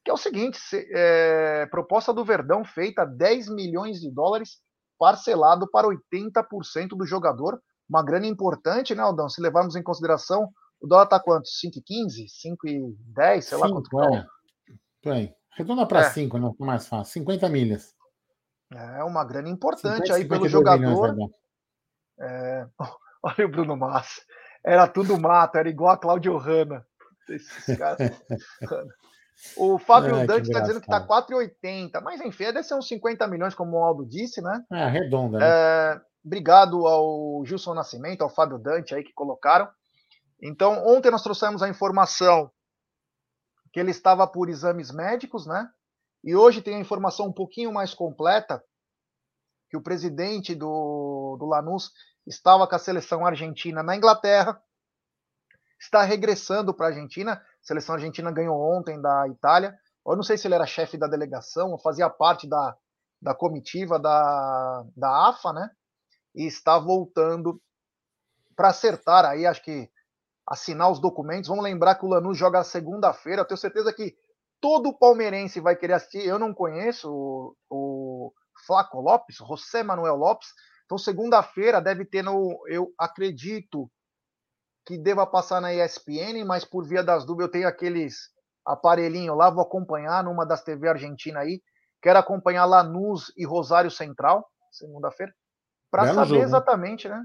que 0.04 0.10
é 0.10 0.14
o 0.14 0.18
seguinte: 0.18 0.58
se, 0.58 0.86
é, 0.92 1.66
proposta 1.66 2.12
do 2.12 2.24
Verdão 2.24 2.64
feita 2.64 3.04
10 3.04 3.48
milhões 3.48 4.00
de 4.00 4.10
dólares, 4.10 4.58
parcelado 4.98 5.68
para 5.70 5.88
80% 5.88 6.88
do 6.90 7.06
jogador. 7.06 7.60
Uma 7.88 8.04
grana 8.04 8.26
importante, 8.26 8.94
né, 8.94 9.02
Aldão? 9.02 9.28
Se 9.28 9.40
levarmos 9.40 9.74
em 9.74 9.82
consideração, 9.82 10.48
o 10.80 10.86
dólar 10.86 11.04
está 11.04 11.18
quanto? 11.18 11.46
5,15? 11.46 12.26
5,10? 12.64 13.40
Sei 13.40 13.58
lá 13.58 13.68
quanto. 13.68 14.00
É. 14.14 14.26
Bem, 15.04 15.34
redonda 15.56 15.86
para 15.86 16.10
5, 16.10 16.36
é. 16.36 16.40
não 16.40 16.54
mais 16.60 16.86
fácil. 16.86 17.14
50 17.14 17.48
milhas. 17.48 17.94
É 18.72 19.02
uma 19.02 19.24
grana 19.24 19.48
importante 19.48 20.12
aí 20.12 20.26
pelo 20.26 20.48
jogador. 20.48 21.16
É... 22.18 22.66
Olha 23.22 23.46
o 23.46 23.50
Bruno 23.50 23.76
Massa. 23.76 24.22
Era 24.64 24.86
tudo 24.86 25.18
mato, 25.18 25.56
era 25.56 25.68
igual 25.68 25.90
a 25.92 25.98
Claudio 25.98 26.36
Hanna. 26.36 26.86
o 29.56 29.78
Fábio 29.78 30.16
é, 30.16 30.26
Dante 30.26 30.48
está 30.48 30.60
dizendo 30.60 30.80
que 30.80 30.86
está 30.86 31.06
4,80, 31.06 32.00
mas 32.02 32.20
enfim, 32.20 32.44
deve 32.44 32.62
ser 32.62 32.74
uns 32.74 32.88
50 32.88 33.26
milhões, 33.26 33.54
como 33.54 33.78
o 33.78 33.84
Aldo 33.84 34.06
disse, 34.06 34.40
né? 34.42 34.62
É, 34.70 34.86
redonda. 34.86 35.38
Né? 35.38 35.46
É, 35.46 36.00
obrigado 36.24 36.86
ao 36.86 37.44
Gilson 37.44 37.74
Nascimento, 37.74 38.22
ao 38.22 38.30
Fábio 38.30 38.58
Dante 38.58 38.94
aí 38.94 39.02
que 39.02 39.12
colocaram. 39.12 39.68
Então, 40.42 40.86
ontem 40.86 41.10
nós 41.10 41.22
trouxemos 41.22 41.62
a 41.62 41.68
informação 41.68 42.50
que 43.72 43.80
ele 43.80 43.90
estava 43.90 44.26
por 44.26 44.48
exames 44.48 44.90
médicos, 44.90 45.46
né? 45.46 45.68
E 46.22 46.36
hoje 46.36 46.62
tem 46.62 46.76
a 46.76 46.80
informação 46.80 47.26
um 47.26 47.32
pouquinho 47.32 47.72
mais 47.72 47.94
completa 47.94 48.62
que 49.70 49.76
o 49.76 49.82
presidente 49.82 50.54
do, 50.54 51.36
do 51.38 51.46
Lanús 51.46 51.92
estava 52.26 52.66
com 52.66 52.74
a 52.74 52.78
seleção 52.78 53.24
argentina 53.24 53.82
na 53.82 53.96
Inglaterra, 53.96 54.60
está 55.78 56.02
regressando 56.02 56.74
para 56.74 56.86
a 56.86 56.88
Argentina. 56.90 57.32
A 57.32 57.42
seleção 57.62 57.94
argentina 57.94 58.30
ganhou 58.30 58.60
ontem 58.60 59.00
da 59.00 59.26
Itália. 59.28 59.74
Eu 60.06 60.16
não 60.16 60.22
sei 60.22 60.36
se 60.36 60.46
ele 60.46 60.54
era 60.54 60.66
chefe 60.66 60.98
da 60.98 61.06
delegação 61.06 61.70
ou 61.70 61.78
fazia 61.78 62.10
parte 62.10 62.48
da, 62.48 62.76
da 63.22 63.34
comitiva 63.34 63.98
da, 63.98 64.84
da 64.96 65.28
AFA, 65.28 65.52
né? 65.52 65.70
E 66.34 66.46
está 66.46 66.78
voltando 66.78 67.60
para 68.54 68.68
acertar 68.68 69.24
aí, 69.24 69.46
acho 69.46 69.62
que 69.62 69.90
assinar 70.46 70.90
os 70.90 70.98
documentos. 70.98 71.48
Vamos 71.48 71.64
lembrar 71.64 71.94
que 71.94 72.04
o 72.04 72.08
Lanús 72.08 72.36
joga 72.36 72.62
segunda-feira. 72.64 73.42
Eu 73.42 73.46
tenho 73.46 73.58
certeza 73.58 73.92
que 73.92 74.16
todo 74.60 74.96
palmeirense 74.96 75.60
vai 75.60 75.76
querer 75.76 75.94
assistir. 75.94 76.24
Eu 76.24 76.38
não 76.38 76.52
conheço 76.52 77.10
o, 77.10 77.56
o 77.70 78.32
Flaco 78.66 79.00
Lopes, 79.00 79.36
José 79.36 79.82
Manuel 79.82 80.16
Lopes. 80.16 80.48
Então, 80.84 80.98
segunda-feira 80.98 81.80
deve 81.80 82.04
ter 82.04 82.22
no. 82.22 82.62
Eu 82.68 82.92
acredito 82.98 83.90
que 84.84 84.98
deva 84.98 85.26
passar 85.26 85.60
na 85.60 85.72
ESPN, 85.72 86.44
mas 86.44 86.64
por 86.64 86.86
via 86.86 87.02
das 87.02 87.24
dúvidas, 87.24 87.46
eu 87.46 87.52
tenho 87.52 87.68
aqueles 87.68 88.30
aparelhinho 88.66 89.34
lá, 89.34 89.50
vou 89.50 89.62
acompanhar 89.62 90.24
numa 90.24 90.44
das 90.44 90.62
TV 90.62 90.88
Argentina 90.88 91.40
aí. 91.40 91.62
Quero 92.02 92.18
acompanhar 92.18 92.64
Lanús 92.64 93.32
e 93.36 93.44
Rosário 93.44 93.90
Central, 93.90 94.46
segunda-feira, 94.72 95.32
para 95.90 96.14
saber 96.14 96.28
jogo, 96.28 96.42
exatamente, 96.42 97.08
né? 97.08 97.22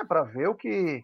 É, 0.00 0.04
para 0.06 0.22
ver 0.22 0.48
o 0.48 0.54
que 0.54 1.02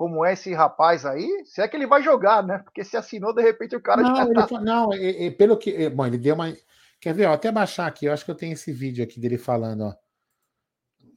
como 0.00 0.24
é 0.24 0.32
esse 0.32 0.54
rapaz 0.54 1.04
aí, 1.04 1.44
se 1.44 1.60
é 1.60 1.68
que 1.68 1.76
ele 1.76 1.86
vai 1.86 2.02
jogar, 2.02 2.42
né? 2.42 2.56
Porque 2.64 2.82
se 2.82 2.96
assinou, 2.96 3.34
de 3.34 3.42
repente 3.42 3.76
o 3.76 3.82
cara 3.82 4.00
não, 4.00 4.16
já 4.16 4.46
tá... 4.46 4.58
Não, 4.58 4.94
e, 4.94 5.26
e, 5.26 5.30
pelo 5.30 5.58
que. 5.58 5.90
Bom, 5.90 6.06
ele 6.06 6.16
deu 6.16 6.34
uma. 6.34 6.56
Quer 6.98 7.12
ver? 7.12 7.26
Ó, 7.26 7.34
até 7.34 7.52
baixar 7.52 7.86
aqui, 7.86 8.06
eu 8.06 8.12
acho 8.14 8.24
que 8.24 8.30
eu 8.30 8.34
tenho 8.34 8.54
esse 8.54 8.72
vídeo 8.72 9.04
aqui 9.04 9.20
dele 9.20 9.36
falando, 9.36 9.82
ó. 9.82 9.94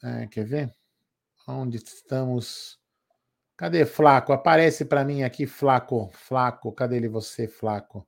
É, 0.06 0.28
quer 0.28 0.44
ver? 0.44 0.70
Onde 1.48 1.78
estamos? 1.78 2.78
Cadê 3.56 3.86
Flaco? 3.86 4.34
Aparece 4.34 4.84
para 4.84 5.06
mim 5.06 5.24
aqui, 5.24 5.48
Flaco. 5.48 6.10
Flaco, 6.12 6.70
cadê 6.74 6.98
ele 6.98 7.08
você, 7.08 7.48
Flaco? 7.48 8.06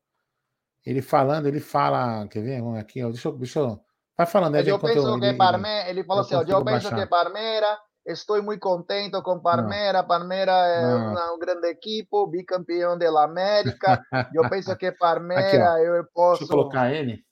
Ele 0.85 1.01
falando, 1.01 1.47
ele 1.47 1.61
fala. 1.61 2.27
Quer 2.27 2.43
ver? 2.43 2.61
Aqui, 2.77 3.01
ó. 3.01 3.11
Deixa 3.11 3.29
eu. 3.29 3.37
Deixa 3.37 3.59
eu 3.59 3.79
vai 4.17 4.27
falando. 4.27 4.55
Eu 4.57 4.77
penso 4.77 5.19
que 5.19 5.25
ele, 5.25 5.37
Parme, 5.37 5.69
ele 5.87 6.03
falou 6.03 6.21
assim: 6.23 6.35
eu 6.35 6.65
penso 6.65 6.93
que 6.93 7.05
Parmeira. 7.05 7.77
Estou 8.05 8.41
muito 8.43 8.59
contente 8.59 9.19
com 9.23 9.39
Parmeira. 9.39 10.01
Não. 10.01 10.07
Parmeira 10.07 10.51
é 10.51 10.95
uma, 10.95 11.33
um 11.33 11.39
grande 11.39 11.67
equipe, 11.67 12.09
bicampeão 12.29 12.97
da 12.97 13.23
América. 13.23 14.05
eu 14.33 14.47
penso 14.49 14.75
que 14.77 14.91
Parmeira 14.91 15.73
aqui, 15.73 15.85
eu 15.85 16.05
posso. 16.13 16.41
Deixa 16.41 16.53
eu 16.53 16.57
colocar 16.57 16.93
ele. 16.93 17.25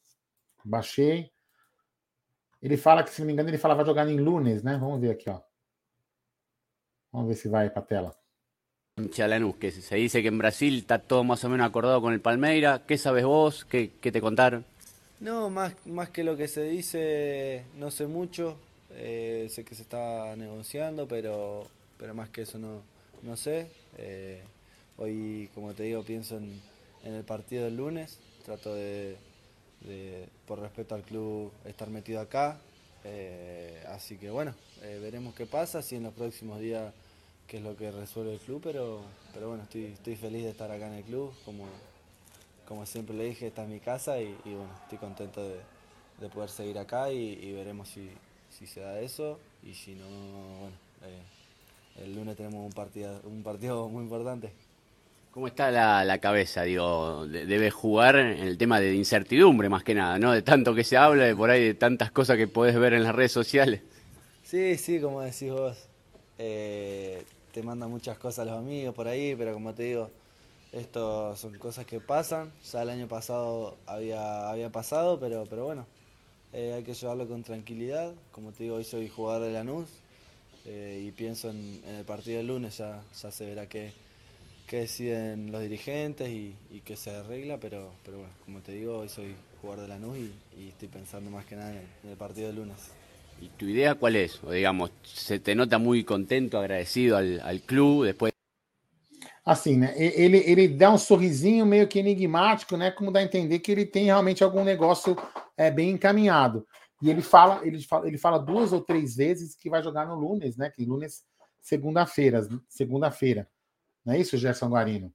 Baixei. 0.66 1.32
Ele 2.60 2.78
fala 2.78 3.04
que, 3.04 3.12
se 3.12 3.20
não 3.22 3.28
me 3.28 3.34
engano, 3.34 3.50
ele 3.50 3.58
fala 3.58 3.76
vai 3.76 3.86
jogar 3.86 4.08
em 4.08 4.20
Lunes, 4.20 4.64
né? 4.64 4.78
Vamos 4.78 5.00
ver 5.00 5.12
aqui, 5.12 5.30
ó. 5.30 5.42
Vamos 7.12 7.28
ver 7.28 7.36
si 7.36 7.48
va 7.48 7.70
para 7.70 7.82
tela. 7.84 8.16
Chalanús, 9.12 9.56
que 9.58 9.72
se 9.72 9.96
dice 9.96 10.22
que 10.22 10.30
en 10.30 10.38
Brasil 10.38 10.78
está 10.78 11.00
todo 11.00 11.24
más 11.24 11.44
o 11.44 11.50
menos 11.50 11.68
acordado 11.68 12.02
con 12.02 12.14
el 12.14 12.22
Palmeira. 12.22 12.84
¿Qué 12.88 12.98
sabes 12.98 13.26
vos? 13.26 13.66
¿Qué, 13.66 13.92
qué 14.02 14.12
te 14.12 14.22
contaron? 14.22 14.66
No, 15.20 15.50
más, 15.50 15.74
más 15.86 16.10
que 16.10 16.24
lo 16.24 16.36
que 16.36 16.48
se 16.48 16.64
dice, 16.64 17.66
no 17.76 17.92
sé 17.92 18.08
mucho. 18.08 18.58
Eh, 18.96 19.48
sé 19.50 19.64
que 19.64 19.76
se 19.76 19.82
está 19.82 20.36
negociando, 20.36 21.08
pero, 21.08 21.68
pero 21.98 22.14
más 22.14 22.30
que 22.30 22.44
eso 22.44 22.58
no, 22.58 22.82
no 23.22 23.38
sé. 23.38 23.68
Eh, 23.98 24.42
hoy, 24.98 25.50
como 25.54 25.74
te 25.74 25.84
digo, 25.84 26.04
pienso 26.04 26.38
en, 26.38 26.62
el 27.04 27.24
partido 27.24 27.66
del 27.66 27.78
lunes. 27.78 28.20
Trato 28.46 28.74
de, 28.76 29.18
por 30.46 30.60
respeto 30.60 30.96
al 30.96 31.04
club, 31.04 31.52
estar 31.66 31.90
metido 31.90 32.22
acá. 32.22 32.58
Eh, 33.06 33.84
así 33.90 34.18
que 34.18 34.30
bueno, 34.30 34.54
veremos 34.82 35.34
qué 35.36 35.46
pasa. 35.46 35.82
Si 35.82 35.96
en 35.96 36.04
los 36.04 36.14
próximos 36.14 36.60
días 36.60 36.94
qué 37.48 37.58
es 37.58 37.64
lo 37.64 37.76
que 37.76 37.92
resuelve 37.92 38.34
el 38.34 38.40
club, 38.40 38.62
pero, 38.64 39.02
pero 39.34 39.50
bueno, 39.50 39.64
estoy, 39.64 40.16
feliz 40.16 40.44
de 40.44 40.50
estar 40.50 40.72
acá 40.72 40.88
en 40.88 40.94
el 40.94 41.04
club, 41.04 41.34
como, 41.44 41.66
como 42.68 42.86
siempre 42.86 43.16
le 43.16 43.26
dije, 43.26 43.48
esta 43.48 43.64
es 43.64 43.70
mi 43.70 43.80
casa 43.80 44.20
y, 44.22 44.34
bueno, 44.46 44.70
estoy 44.84 44.98
contento 44.98 45.44
de, 45.48 45.60
de 46.22 46.30
poder 46.30 46.50
seguir 46.50 46.80
acá 46.80 47.12
y 47.12 47.52
veremos 47.52 47.90
si, 47.90 48.10
si, 48.58 48.68
se 48.68 48.82
da 48.82 49.00
eso 49.00 49.40
y 49.64 49.74
si 49.74 49.96
no, 49.96 50.06
bueno, 50.06 50.76
eh, 51.04 52.04
el 52.04 52.16
lunes 52.16 52.36
tenemos 52.36 52.66
un 52.66 52.72
partido, 52.72 53.22
un 53.26 53.44
partido 53.44 53.90
muy 53.90 54.04
importante. 54.04 54.52
¿Cómo 55.32 55.48
está 55.48 55.72
la, 55.72 56.06
la, 56.06 56.20
cabeza? 56.20 56.62
Digo, 56.62 57.26
debe 57.26 57.72
jugar 57.72 58.18
en 58.18 58.40
el 58.40 58.58
tema 58.58 58.80
de 58.80 58.94
incertidumbre 58.94 59.68
más 59.68 59.84
que 59.84 59.96
nada, 59.96 60.20
¿no? 60.20 60.32
De 60.32 60.44
tanto 60.44 60.76
que 60.76 60.84
se 60.84 60.96
habla, 60.96 61.24
de 61.24 61.36
por 61.36 61.50
ahí, 61.50 61.64
de 61.64 61.74
tantas 61.74 62.12
cosas 62.12 62.38
que 62.38 62.48
podés 62.48 62.78
ver 62.78 62.94
en 62.94 63.04
las 63.04 63.16
redes 63.16 63.32
sociales. 63.32 63.82
Sí, 64.44 64.78
sí, 64.78 65.00
como 65.02 65.22
decís 65.22 65.52
vos. 65.52 65.88
Eh, 66.38 67.24
te 67.52 67.64
mandan 67.64 67.90
muchas 67.90 68.20
cosas 68.20 68.46
los 68.46 68.58
amigos 68.58 68.94
por 68.94 69.08
ahí, 69.08 69.36
pero 69.36 69.54
como 69.54 69.74
te 69.74 69.84
digo, 69.84 70.12
esto 70.72 71.36
son 71.36 71.58
cosas 71.58 71.86
que 71.86 72.00
pasan. 72.00 72.52
Ya 72.72 72.84
el 72.84 72.90
año 72.92 73.08
pasado 73.08 73.78
había, 73.88 74.52
había 74.52 74.72
pasado, 74.72 75.20
pero, 75.20 75.46
pero 75.50 75.66
bueno, 75.66 75.88
eh, 76.54 76.74
hay 76.76 76.84
que 76.84 76.94
llevarlo 76.94 77.28
con 77.28 77.44
tranquilidad. 77.44 78.14
Como 78.32 78.52
te 78.52 78.64
digo, 78.64 78.76
hoy 78.76 78.84
soy 78.84 79.10
jugador 79.10 79.48
de 79.48 79.54
Lanús 79.54 79.88
eh, 80.66 81.04
y 81.08 81.12
pienso 81.12 81.50
en, 81.50 81.82
el 81.86 82.06
partido 82.06 82.38
del 82.38 82.48
lunes, 82.48 82.78
ya, 82.78 83.02
ya 83.22 83.32
se 83.32 83.46
verá 83.46 83.68
qué, 83.68 83.92
deciden 84.72 85.52
los 85.52 85.62
dirigentes 85.62 86.30
y, 86.30 86.56
qué 86.84 86.96
se 86.96 87.12
arregla, 87.12 87.60
pero, 87.60 87.92
pero 88.04 88.18
bueno, 88.18 88.34
como 88.46 88.60
te 88.62 88.72
digo, 88.72 89.00
hoy 89.00 89.10
soy 89.10 89.36
jugador 89.62 89.84
de 89.84 89.90
Lanús 89.90 90.18
y, 90.18 90.32
y 90.60 90.70
estoy 90.70 90.88
pensando 90.88 91.30
más 91.30 91.46
que 91.46 91.56
nada 91.56 91.72
en 91.72 92.10
el 92.10 92.18
partido 92.18 92.48
del 92.48 92.56
lunes. 92.56 92.92
¿Y 93.42 93.50
tu 93.50 93.66
idea 93.66 93.96
cuál 93.96 94.16
es? 94.16 94.42
O 94.44 94.52
digamos, 94.52 94.92
se 95.04 95.40
te 95.40 95.54
nota 95.54 95.78
muy 95.78 96.04
contento, 96.04 96.60
agradecido 96.60 97.18
al, 97.18 97.62
clube 97.66 98.08
depois. 98.08 98.33
Assim, 99.46 99.78
né? 99.78 99.94
Ele, 99.98 100.38
ele 100.38 100.68
dá 100.70 100.90
um 100.90 100.98
sorrisinho 100.98 101.66
meio 101.66 101.88
que 101.88 102.00
enigmático, 102.00 102.78
né? 102.78 102.92
Como 102.92 103.12
dá 103.12 103.20
a 103.20 103.24
entender 103.24 103.60
que 103.60 103.72
ele 103.72 103.86
tem 103.86 104.06
realmente 104.06 104.44
algum 104.44 104.64
negócio 104.64 105.18
é, 105.58 105.70
bem 105.70 105.92
encaminhado. 105.92 106.66
E 107.02 107.10
ele 107.10 107.22
fala, 107.22 107.66
ele 107.66 107.82
fala, 107.82 108.08
ele 108.08 108.18
fala 108.18 108.40
duas 108.40 108.72
ou 108.72 108.80
três 108.80 109.18
vezes 109.18 109.56
que 109.56 109.70
vai 109.70 109.84
jogar 109.84 110.06
no 110.06 110.16
Lunes, 110.16 110.56
né? 110.56 110.70
Que 110.70 110.86
Lunes, 110.86 111.26
segunda-feira, 111.60 112.48
segunda-feira. 112.70 113.50
Não 114.06 114.14
é 114.14 114.20
isso, 114.20 114.38
Gerson 114.38 114.70
Guarino? 114.70 115.14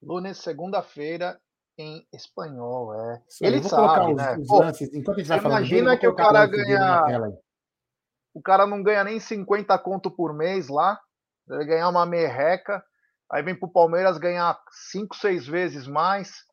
Lunes, 0.00 0.38
segunda-feira, 0.38 1.40
em 1.76 2.06
espanhol, 2.12 2.94
é. 2.94 3.22
Sim, 3.28 3.46
ele 3.46 3.62
sabe, 3.64 4.12
os, 4.12 4.16
né? 4.16 4.36
Os 4.38 4.46
Pô, 4.46 4.62
enquanto 4.92 5.16
a 5.16 5.20
gente 5.20 5.28
vai 5.28 5.40
falando 5.40 5.58
imagina 5.58 5.90
dele, 5.90 6.00
que 6.00 6.06
o 6.06 6.14
cara 6.14 6.46
ganha. 6.46 7.04
O 8.32 8.42
cara 8.42 8.66
não 8.66 8.82
ganha 8.82 9.04
nem 9.04 9.18
50 9.18 9.76
conto 9.78 10.10
por 10.10 10.32
mês 10.32 10.68
lá. 10.68 11.00
Ele 11.48 11.64
ganhar 11.64 11.88
uma 11.88 12.06
merreca. 12.06 12.84
Aí 13.30 13.42
vem 13.42 13.58
pro 13.58 13.70
Palmeiras 13.70 14.18
ganhar 14.18 14.58
5, 14.90 15.16
6 15.16 15.46
vezes 15.46 15.86
mais. 15.86 16.44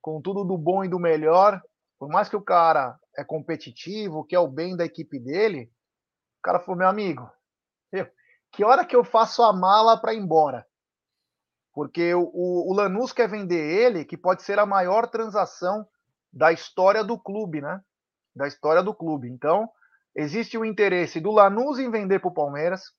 Com 0.00 0.20
tudo 0.20 0.44
do 0.44 0.58
bom 0.58 0.84
e 0.84 0.88
do 0.88 0.98
melhor. 0.98 1.62
Por 1.98 2.08
mais 2.08 2.28
que 2.28 2.36
o 2.36 2.42
cara 2.42 2.98
é 3.16 3.24
competitivo, 3.24 4.24
que 4.24 4.34
é 4.34 4.38
o 4.38 4.48
bem 4.48 4.76
da 4.76 4.84
equipe 4.84 5.18
dele. 5.18 5.70
O 6.38 6.42
cara 6.42 6.60
falou, 6.60 6.76
meu 6.76 6.88
amigo, 6.88 7.30
eu, 7.92 8.06
que 8.52 8.64
hora 8.64 8.84
que 8.84 8.94
eu 8.94 9.04
faço 9.04 9.42
a 9.42 9.52
mala 9.52 10.00
para 10.00 10.12
ir 10.12 10.18
embora? 10.18 10.66
Porque 11.72 12.14
o, 12.14 12.30
o, 12.32 12.72
Lanús 12.72 13.12
quer 13.12 13.28
vender 13.28 13.56
ele, 13.56 14.04
que 14.04 14.16
pode 14.16 14.42
ser 14.42 14.58
a 14.58 14.66
maior 14.66 15.08
transação 15.08 15.86
da 16.32 16.52
história 16.52 17.02
do 17.02 17.18
clube, 17.18 17.60
né? 17.60 17.80
Da 18.34 18.46
história 18.46 18.82
do 18.82 18.94
clube. 18.94 19.28
Então, 19.28 19.68
existe 20.14 20.56
o 20.56 20.64
interesse 20.64 21.20
do 21.20 21.32
Lanús 21.32 21.78
em 21.78 21.90
vender 21.90 22.20
para 22.20 22.28
o 22.28 22.34
Palmeiras, 22.34 22.92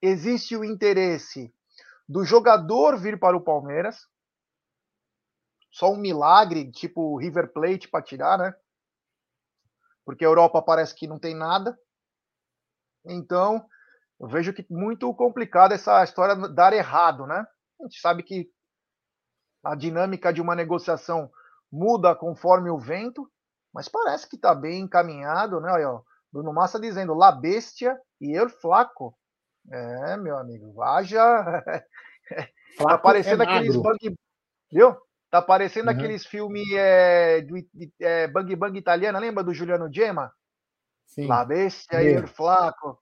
existe 0.00 0.56
o 0.56 0.64
interesse 0.64 1.52
do 2.08 2.24
jogador 2.24 2.98
vir 2.98 3.18
para 3.18 3.36
o 3.36 3.42
Palmeiras. 3.42 4.06
Só 5.70 5.90
um 5.92 5.96
milagre, 5.96 6.70
tipo 6.70 7.18
River 7.18 7.52
Plate 7.52 7.88
para 7.88 8.04
tirar, 8.04 8.38
né? 8.38 8.54
Porque 10.04 10.24
a 10.24 10.28
Europa 10.28 10.62
parece 10.62 10.94
que 10.94 11.06
não 11.06 11.18
tem 11.18 11.34
nada. 11.34 11.76
Então, 13.04 13.66
eu 14.20 14.28
vejo 14.28 14.52
que 14.52 14.64
muito 14.70 15.12
complicado 15.14 15.72
essa 15.72 16.04
história 16.04 16.36
dar 16.48 16.72
errado, 16.72 17.26
né? 17.26 17.44
A 17.80 17.84
gente 17.84 18.00
sabe 18.00 18.22
que 18.22 18.48
a 19.64 19.74
dinâmica 19.74 20.32
de 20.32 20.40
uma 20.40 20.54
negociação 20.54 21.30
muda 21.72 22.14
conforme 22.14 22.70
o 22.70 22.78
vento, 22.78 23.28
mas 23.72 23.88
parece 23.88 24.28
que 24.28 24.36
está 24.36 24.54
bem 24.54 24.82
encaminhado, 24.82 25.60
né? 25.60 25.72
Olha, 25.72 25.90
ó, 25.90 26.02
Bruno 26.32 26.52
Massa 26.52 26.78
dizendo 26.78 27.14
La 27.14 27.32
Bestia 27.32 27.98
e 28.20 28.36
El 28.36 28.48
Flaco. 28.48 29.16
É, 29.70 30.16
meu 30.16 30.36
amigo, 30.36 30.82
haja. 30.82 31.20
tá 32.78 32.98
parecendo 32.98 33.42
é 33.42 33.46
aqueles 33.46 33.76
bang. 33.76 34.16
Viu? 34.70 34.96
Tá 35.30 35.42
parecendo 35.42 35.90
uhum. 35.90 35.96
aqueles 35.96 36.24
filmes 36.24 36.64
é, 36.72 37.40
de, 37.40 37.68
de, 37.74 37.92
é, 38.00 38.28
Bang 38.28 38.54
Bang 38.54 38.78
italiana, 38.78 39.18
lembra 39.18 39.42
do 39.42 39.52
Juliano 39.52 39.92
Gemma? 39.92 40.32
Sim. 41.06 41.26
La 41.26 41.44
Bestia 41.44 42.02
e 42.02 42.14
El 42.14 42.28
Flaco. 42.28 43.00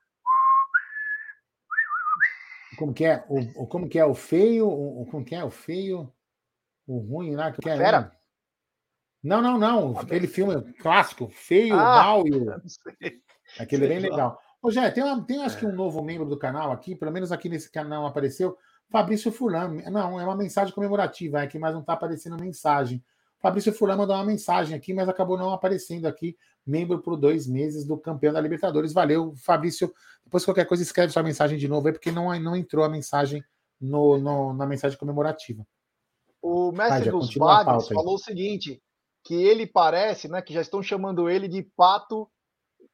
Como 2.79 2.95
que 2.95 3.05
é? 3.05 3.25
O, 3.29 3.67
como 3.67 3.89
que 3.89 3.99
é 3.99 4.05
o 4.05 4.15
feio? 4.15 4.67
O, 4.67 5.07
como 5.11 5.25
que 5.25 5.35
é 5.35 5.45
o 5.45 5.51
feio? 5.51 6.13
O 6.87 6.99
ruim 6.99 7.35
lá? 7.37 7.53
Que 7.53 7.69
é, 7.69 7.77
Fera? 7.77 8.13
Não, 9.23 9.41
não, 9.41 9.59
não. 9.59 9.99
Aquele 9.99 10.27
filme 10.27 10.73
clássico, 10.75 11.29
feio, 11.29 11.75
ah, 11.75 12.03
mal 12.03 12.27
e 12.27 12.33
o... 12.33 12.47
Aquele 13.61 13.85
é 13.85 13.89
bem 13.89 13.99
legal. 14.01 14.41
Ô, 14.63 14.71
Jé, 14.71 14.89
tem, 14.93 15.03
uma, 15.03 15.21
tem 15.25 15.43
acho 15.43 15.59
que 15.59 15.67
um 15.67 15.71
é. 15.71 15.73
novo 15.73 16.01
membro 16.03 16.29
do 16.29 16.39
canal 16.39 16.71
aqui, 16.71 16.95
pelo 16.95 17.11
menos 17.11 17.33
aqui 17.33 17.49
nesse 17.49 17.69
canal 17.69 18.07
apareceu, 18.07 18.57
Fabrício 18.89 19.33
Fulano. 19.33 19.83
Não, 19.91 20.21
é 20.21 20.25
uma 20.25 20.37
mensagem 20.37 20.73
comemorativa 20.73 21.43
aqui, 21.43 21.59
mas 21.59 21.75
não 21.75 21.81
está 21.81 21.95
aparecendo 21.95 22.41
mensagem. 22.41 23.03
Fabrício 23.41 23.73
Fulano 23.73 24.03
mandou 24.03 24.15
uma 24.15 24.25
mensagem 24.25 24.77
aqui, 24.77 24.95
mas 24.95 25.09
acabou 25.09 25.37
não 25.37 25.51
aparecendo 25.51 26.07
aqui 26.07 26.37
membro 26.65 27.01
por 27.01 27.17
dois 27.17 27.45
meses 27.49 27.85
do 27.85 27.99
campeão 27.99 28.33
da 28.33 28.41
Libertadores. 28.41 28.93
Valeu, 28.93 29.35
Fabrício. 29.35 29.93
Depois, 30.23 30.45
qualquer 30.45 30.65
coisa, 30.65 30.85
escreve 30.85 31.13
sua 31.13 31.25
mensagem 31.25 31.59
de 31.59 31.67
novo 31.67 31.89
aí, 31.89 31.93
porque 31.93 32.13
não, 32.13 32.39
não 32.39 32.55
entrou 32.55 32.85
a 32.85 32.89
mensagem 32.89 33.45
no, 33.81 34.17
no 34.17 34.53
na 34.53 34.65
mensagem 34.65 34.97
comemorativa. 34.97 35.67
O 36.41 36.71
mestre 36.71 37.11
Vai, 37.11 37.21
dos 37.21 37.35
Bagres 37.35 37.89
falou 37.89 38.15
o 38.15 38.19
seguinte: 38.19 38.81
que 39.25 39.35
ele 39.35 39.67
parece, 39.67 40.29
né? 40.29 40.41
Que 40.41 40.55
já 40.55 40.61
estão 40.61 40.81
chamando 40.81 41.29
ele 41.29 41.49
de 41.49 41.65
pato 41.77 42.31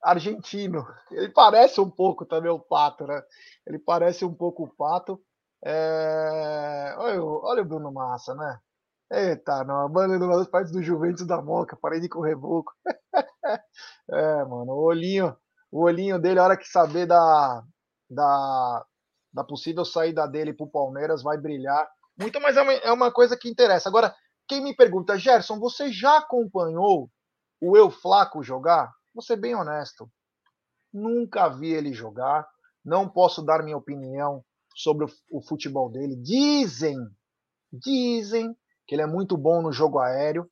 argentino. 0.03 0.87
Ele 1.11 1.29
parece 1.31 1.81
um 1.81 1.91
pouco 1.91 2.25
também 2.25 2.51
o 2.51 2.59
pato, 2.61 3.07
né? 3.07 3.23
Ele 3.67 3.79
parece 3.79 4.25
um 4.25 4.35
pouco 4.35 4.65
o 4.65 4.75
pato. 4.77 5.21
É... 5.65 6.95
Olha, 6.99 7.23
olha 7.25 7.63
o 7.63 7.65
Bruno 7.65 7.93
Massa, 7.93 8.35
né? 8.35 8.59
Eita, 9.11 9.65
não, 9.65 9.87
a 9.87 9.89
banda 9.89 10.19
das 10.19 10.47
partes 10.49 10.71
do 10.71 10.83
Juventus 10.83 11.27
da 11.27 11.41
Moca, 11.41 11.79
parei 11.81 11.99
de 11.99 12.09
correr 12.11 12.37
pouco. 12.37 12.73
é, 14.11 14.45
mano, 14.45 14.73
o 14.73 14.83
olhinho, 14.85 15.35
o 15.73 15.83
olhinho 15.85 16.19
dele, 16.21 16.39
a 16.39 16.45
hora 16.45 16.57
que 16.59 16.69
saber 16.69 17.07
da, 17.07 17.63
da, 18.11 18.85
da 19.33 19.45
possível 19.45 19.85
saída 19.85 20.27
dele 20.29 20.53
pro 20.53 20.71
Palmeiras, 20.71 21.23
vai 21.23 21.39
brilhar. 21.39 21.89
Muito, 22.19 22.39
mas 22.41 22.57
é 22.59 22.63
uma, 22.63 22.73
é 22.73 22.93
uma 22.93 23.11
coisa 23.11 23.37
que 23.37 23.49
interessa. 23.49 23.89
Agora, 23.89 24.15
quem 24.47 24.63
me 24.63 24.77
pergunta, 24.77 25.19
Gerson, 25.19 25.59
você 25.59 25.91
já 25.91 26.19
acompanhou 26.19 27.11
o 27.63 27.77
Eu 27.77 27.91
Flaco 27.91 28.43
jogar? 28.43 28.93
Vou 29.19 29.23
ser 29.25 29.35
bem 29.35 29.53
honesto. 29.53 30.09
Nunca 30.95 31.49
vi 31.49 31.73
ele 31.73 31.93
jogar. 31.93 32.47
Não 32.85 33.09
posso 33.09 33.43
dar 33.43 33.65
minha 33.65 33.77
opinião 33.77 34.45
sobre 34.77 35.07
o, 35.29 35.43
futebol 35.43 35.91
dele. 35.91 36.15
Dizem, 36.15 36.97
dizem 37.73 38.57
que 38.87 38.95
ele 38.95 39.03
é 39.03 39.07
muito 39.09 39.37
bom 39.37 39.61
no 39.61 39.73
jogo 39.73 39.99
aéreo. 39.99 40.49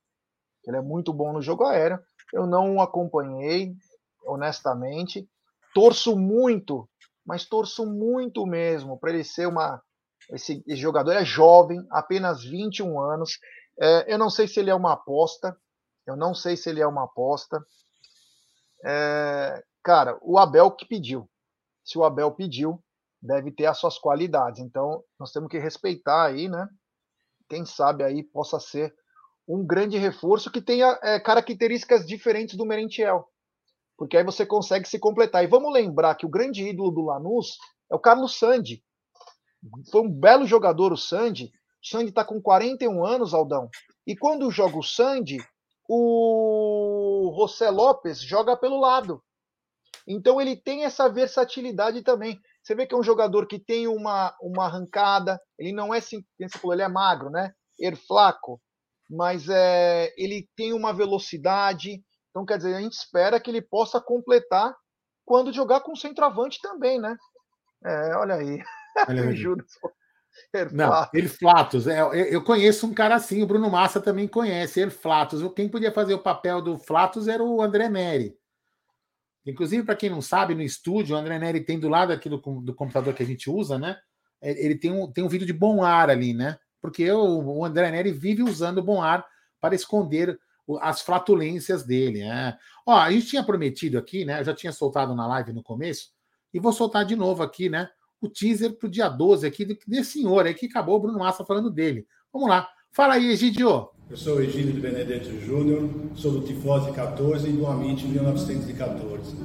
que 0.64 0.70
Ele 0.70 0.78
é 0.78 0.82
muito 0.82 1.12
bom 1.12 1.32
no 1.32 1.40
jogo 1.40 1.62
aéreo. 1.62 2.00
Eu 2.34 2.44
não 2.44 2.74
o 2.74 2.80
acompanhei, 2.80 3.72
honestamente. 4.26 5.30
Torço 5.72 6.18
muito, 6.18 6.90
mas 7.24 7.44
torço 7.44 7.86
muito 7.86 8.44
mesmo 8.44 8.98
para 8.98 9.10
ele 9.10 9.22
ser 9.22 9.46
uma. 9.46 9.80
Esse, 10.32 10.60
esse, 10.66 10.80
jogador 10.82 11.12
é 11.12 11.24
jovem, 11.24 11.86
apenas 11.88 12.42
21 12.42 12.98
anos. 13.00 13.38
É, 13.80 14.12
eu 14.12 14.18
não 14.18 14.28
sei 14.28 14.48
se 14.48 14.58
ele 14.58 14.70
é 14.70 14.74
uma 14.74 14.94
aposta. 14.94 15.56
Eu 16.04 16.16
não 16.16 16.34
sei 16.34 16.56
se 16.56 16.68
ele 16.68 16.80
é 16.80 16.86
uma 16.86 17.04
aposta. 17.04 17.64
É, 18.86 19.64
cara, 19.82 20.16
o 20.22 20.38
Abel 20.38 20.70
que 20.70 20.86
pediu. 20.86 21.28
Se 21.84 21.98
o 21.98 22.04
Abel 22.04 22.30
pediu, 22.32 22.80
deve 23.20 23.50
ter 23.50 23.66
as 23.66 23.78
suas 23.78 23.98
qualidades. 23.98 24.60
Então, 24.60 25.02
nós 25.18 25.32
temos 25.32 25.50
que 25.50 25.58
respeitar 25.58 26.26
aí, 26.26 26.48
né? 26.48 26.68
Quem 27.48 27.64
sabe 27.64 28.04
aí 28.04 28.22
possa 28.22 28.60
ser 28.60 28.94
um 29.48 29.64
grande 29.64 29.96
reforço 29.98 30.50
que 30.50 30.60
tenha 30.60 30.98
é, 31.02 31.18
características 31.18 32.06
diferentes 32.06 32.56
do 32.56 32.66
Merentiel. 32.66 33.28
Porque 33.96 34.16
aí 34.16 34.24
você 34.24 34.44
consegue 34.44 34.88
se 34.88 34.98
completar. 34.98 35.42
E 35.42 35.48
vamos 35.48 35.72
lembrar 35.72 36.14
que 36.14 36.26
o 36.26 36.30
grande 36.30 36.68
ídolo 36.68 36.90
do 36.90 37.02
Lanús 37.02 37.56
é 37.90 37.94
o 37.94 38.00
Carlos 38.00 38.38
Sandi. 38.38 38.84
Foi 39.90 40.02
um 40.02 40.10
belo 40.10 40.46
jogador 40.46 40.92
o 40.92 40.96
Sandi. 40.96 41.46
O 41.82 41.86
Sandi 41.86 42.10
está 42.10 42.24
com 42.24 42.40
41 42.40 43.04
anos, 43.04 43.32
Aldão. 43.32 43.68
E 44.06 44.16
quando 44.16 44.50
joga 44.50 44.76
o 44.76 44.82
Sandi, 44.82 45.38
o 45.88 46.85
José 47.34 47.70
Lopes 47.70 48.20
joga 48.20 48.56
pelo 48.56 48.80
lado. 48.80 49.22
Então 50.06 50.40
ele 50.40 50.56
tem 50.56 50.84
essa 50.84 51.08
versatilidade 51.08 52.02
também. 52.02 52.38
Você 52.62 52.74
vê 52.74 52.86
que 52.86 52.94
é 52.94 52.98
um 52.98 53.02
jogador 53.02 53.46
que 53.46 53.58
tem 53.58 53.88
uma, 53.88 54.36
uma 54.40 54.66
arrancada, 54.66 55.40
ele 55.58 55.72
não 55.72 55.94
é 55.94 55.98
assim, 55.98 56.24
falou, 56.52 56.74
ele 56.74 56.82
é 56.82 56.88
magro, 56.88 57.30
né? 57.30 57.52
Er 57.78 57.96
flaco, 57.96 58.60
mas 59.10 59.48
é, 59.48 60.12
ele 60.16 60.48
tem 60.56 60.72
uma 60.72 60.92
velocidade. 60.92 62.02
Então, 62.30 62.44
quer 62.44 62.58
dizer, 62.58 62.74
a 62.74 62.80
gente 62.80 62.94
espera 62.94 63.40
que 63.40 63.50
ele 63.50 63.62
possa 63.62 64.00
completar 64.00 64.74
quando 65.24 65.52
jogar 65.52 65.80
com 65.80 65.96
centroavante 65.96 66.60
também, 66.60 67.00
né? 67.00 67.16
É, 67.84 68.16
olha 68.16 68.34
aí. 68.36 68.62
Olha 69.08 69.22
aí. 69.28 69.36
Não, 70.72 71.08
ele 71.12 71.28
Flatos. 71.28 71.86
É, 71.86 72.00
eu 72.34 72.42
conheço 72.42 72.86
um 72.86 72.94
cara 72.94 73.14
assim, 73.14 73.42
o 73.42 73.46
Bruno 73.46 73.70
Massa 73.70 74.00
também 74.00 74.26
conhece, 74.26 74.80
ele 74.80 74.90
Flatos. 74.90 75.42
Quem 75.54 75.68
podia 75.68 75.92
fazer 75.92 76.14
o 76.14 76.22
papel 76.22 76.62
do 76.62 76.78
Flatos 76.78 77.28
era 77.28 77.42
o 77.42 77.62
André 77.62 77.88
Neri. 77.88 78.36
Inclusive, 79.44 79.84
para 79.84 79.94
quem 79.94 80.10
não 80.10 80.20
sabe, 80.20 80.54
no 80.54 80.62
estúdio, 80.62 81.14
o 81.14 81.18
André 81.18 81.38
Neri 81.38 81.60
tem 81.60 81.78
do 81.78 81.88
lado 81.88 82.12
aqui 82.12 82.28
do, 82.28 82.38
do 82.38 82.74
computador 82.74 83.14
que 83.14 83.22
a 83.22 83.26
gente 83.26 83.48
usa, 83.48 83.78
né? 83.78 83.96
É, 84.40 84.50
ele 84.64 84.74
tem 84.74 84.90
um, 84.90 85.10
tem 85.10 85.22
um 85.22 85.28
vídeo 85.28 85.46
de 85.46 85.52
bom 85.52 85.84
ar 85.84 86.10
ali, 86.10 86.34
né? 86.34 86.58
Porque 86.80 87.10
o, 87.10 87.58
o 87.58 87.64
André 87.64 87.90
Neri 87.90 88.10
vive 88.10 88.42
usando 88.42 88.78
o 88.78 88.82
bom 88.82 89.00
ar 89.00 89.24
para 89.60 89.74
esconder 89.74 90.38
as 90.80 91.00
flatulências 91.00 91.84
dele. 91.84 92.20
Né? 92.20 92.58
Ó, 92.84 92.96
a 92.96 93.10
gente 93.10 93.26
tinha 93.26 93.44
prometido 93.44 93.98
aqui, 93.98 94.24
né? 94.24 94.40
Eu 94.40 94.44
já 94.44 94.54
tinha 94.54 94.72
soltado 94.72 95.14
na 95.14 95.26
live 95.26 95.52
no 95.52 95.62
começo, 95.62 96.10
e 96.52 96.58
vou 96.58 96.72
soltar 96.72 97.04
de 97.04 97.14
novo 97.14 97.42
aqui, 97.42 97.68
né? 97.68 97.88
O 98.26 98.30
teaser 98.30 98.76
para 98.76 98.88
o 98.88 98.90
dia 98.90 99.08
12 99.08 99.46
aqui 99.46 99.78
desse 99.86 100.18
senhor 100.18 100.46
aí 100.46 100.54
que 100.54 100.66
acabou 100.66 100.96
o 100.96 101.00
Bruno 101.00 101.20
Massa 101.20 101.44
falando 101.44 101.70
dele. 101.70 102.04
Vamos 102.32 102.48
lá. 102.48 102.68
Fala 102.90 103.14
aí, 103.14 103.30
Egidio. 103.30 103.88
Eu 104.10 104.16
sou 104.16 104.42
Egílio 104.42 104.72
de 104.72 104.80
Benedetto 104.80 105.30
Júnior, 105.40 105.88
sou 106.14 106.32
do 106.32 106.40
Tifose 106.40 106.90
14 106.92 107.48
e 107.48 107.52
do 107.52 107.66
Amit 107.66 108.04
1914. 108.04 109.36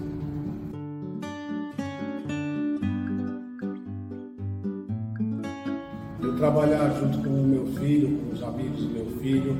Eu 6.21 6.35
trabalhar 6.37 6.89
junto 6.99 7.19
com 7.19 7.29
o 7.29 7.47
meu 7.47 7.67
filho, 7.79 8.17
com 8.17 8.33
os 8.33 8.41
amigos 8.41 8.83
do 8.83 8.89
meu 8.89 9.05
filho, 9.19 9.57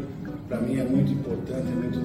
para 0.52 0.60
mim 0.60 0.78
é 0.78 0.84
muito 0.84 1.14
importante, 1.14 1.66
é 1.66 1.76
muito, 1.76 1.98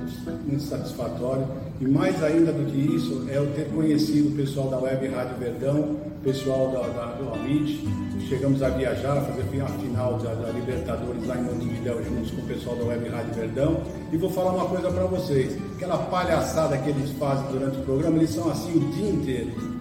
muito 0.46 0.62
satisfatório. 0.62 1.44
E 1.80 1.84
mais 1.84 2.22
ainda 2.22 2.52
do 2.52 2.64
que 2.70 2.94
isso, 2.94 3.26
é 3.28 3.36
eu 3.36 3.46
ter 3.54 3.68
conhecido 3.74 4.28
o 4.28 4.36
pessoal 4.36 4.68
da 4.68 4.78
Web 4.78 5.08
Rádio 5.08 5.36
Verdão, 5.36 5.80
o 5.80 6.20
pessoal 6.22 6.70
da, 6.70 6.82
da, 6.82 7.06
do 7.14 7.34
Amit. 7.34 7.84
Chegamos 8.28 8.62
a 8.62 8.68
viajar, 8.68 9.18
a 9.18 9.20
fazer 9.20 9.42
a 9.60 9.66
final 9.66 10.18
da, 10.18 10.32
da, 10.34 10.50
Libertadores 10.50 11.26
lá 11.26 11.36
em 11.36 11.42
Montevideo 11.42 12.04
juntos 12.04 12.30
com 12.30 12.42
o 12.42 12.46
pessoal 12.46 12.76
da 12.76 12.84
Web 12.84 13.08
Rádio 13.08 13.34
Verdão. 13.34 13.80
E 14.12 14.16
vou 14.16 14.30
falar 14.30 14.52
uma 14.52 14.66
coisa 14.66 14.90
para 14.92 15.06
vocês: 15.06 15.58
aquela 15.74 15.98
palhaçada 15.98 16.78
que 16.78 16.90
eles 16.90 17.10
fazem 17.18 17.50
durante 17.50 17.78
o 17.78 17.82
programa, 17.82 18.16
eles 18.18 18.30
são 18.30 18.48
assim 18.48 18.76
o 18.76 18.92
dia 18.92 19.10
inteiro. 19.10 19.75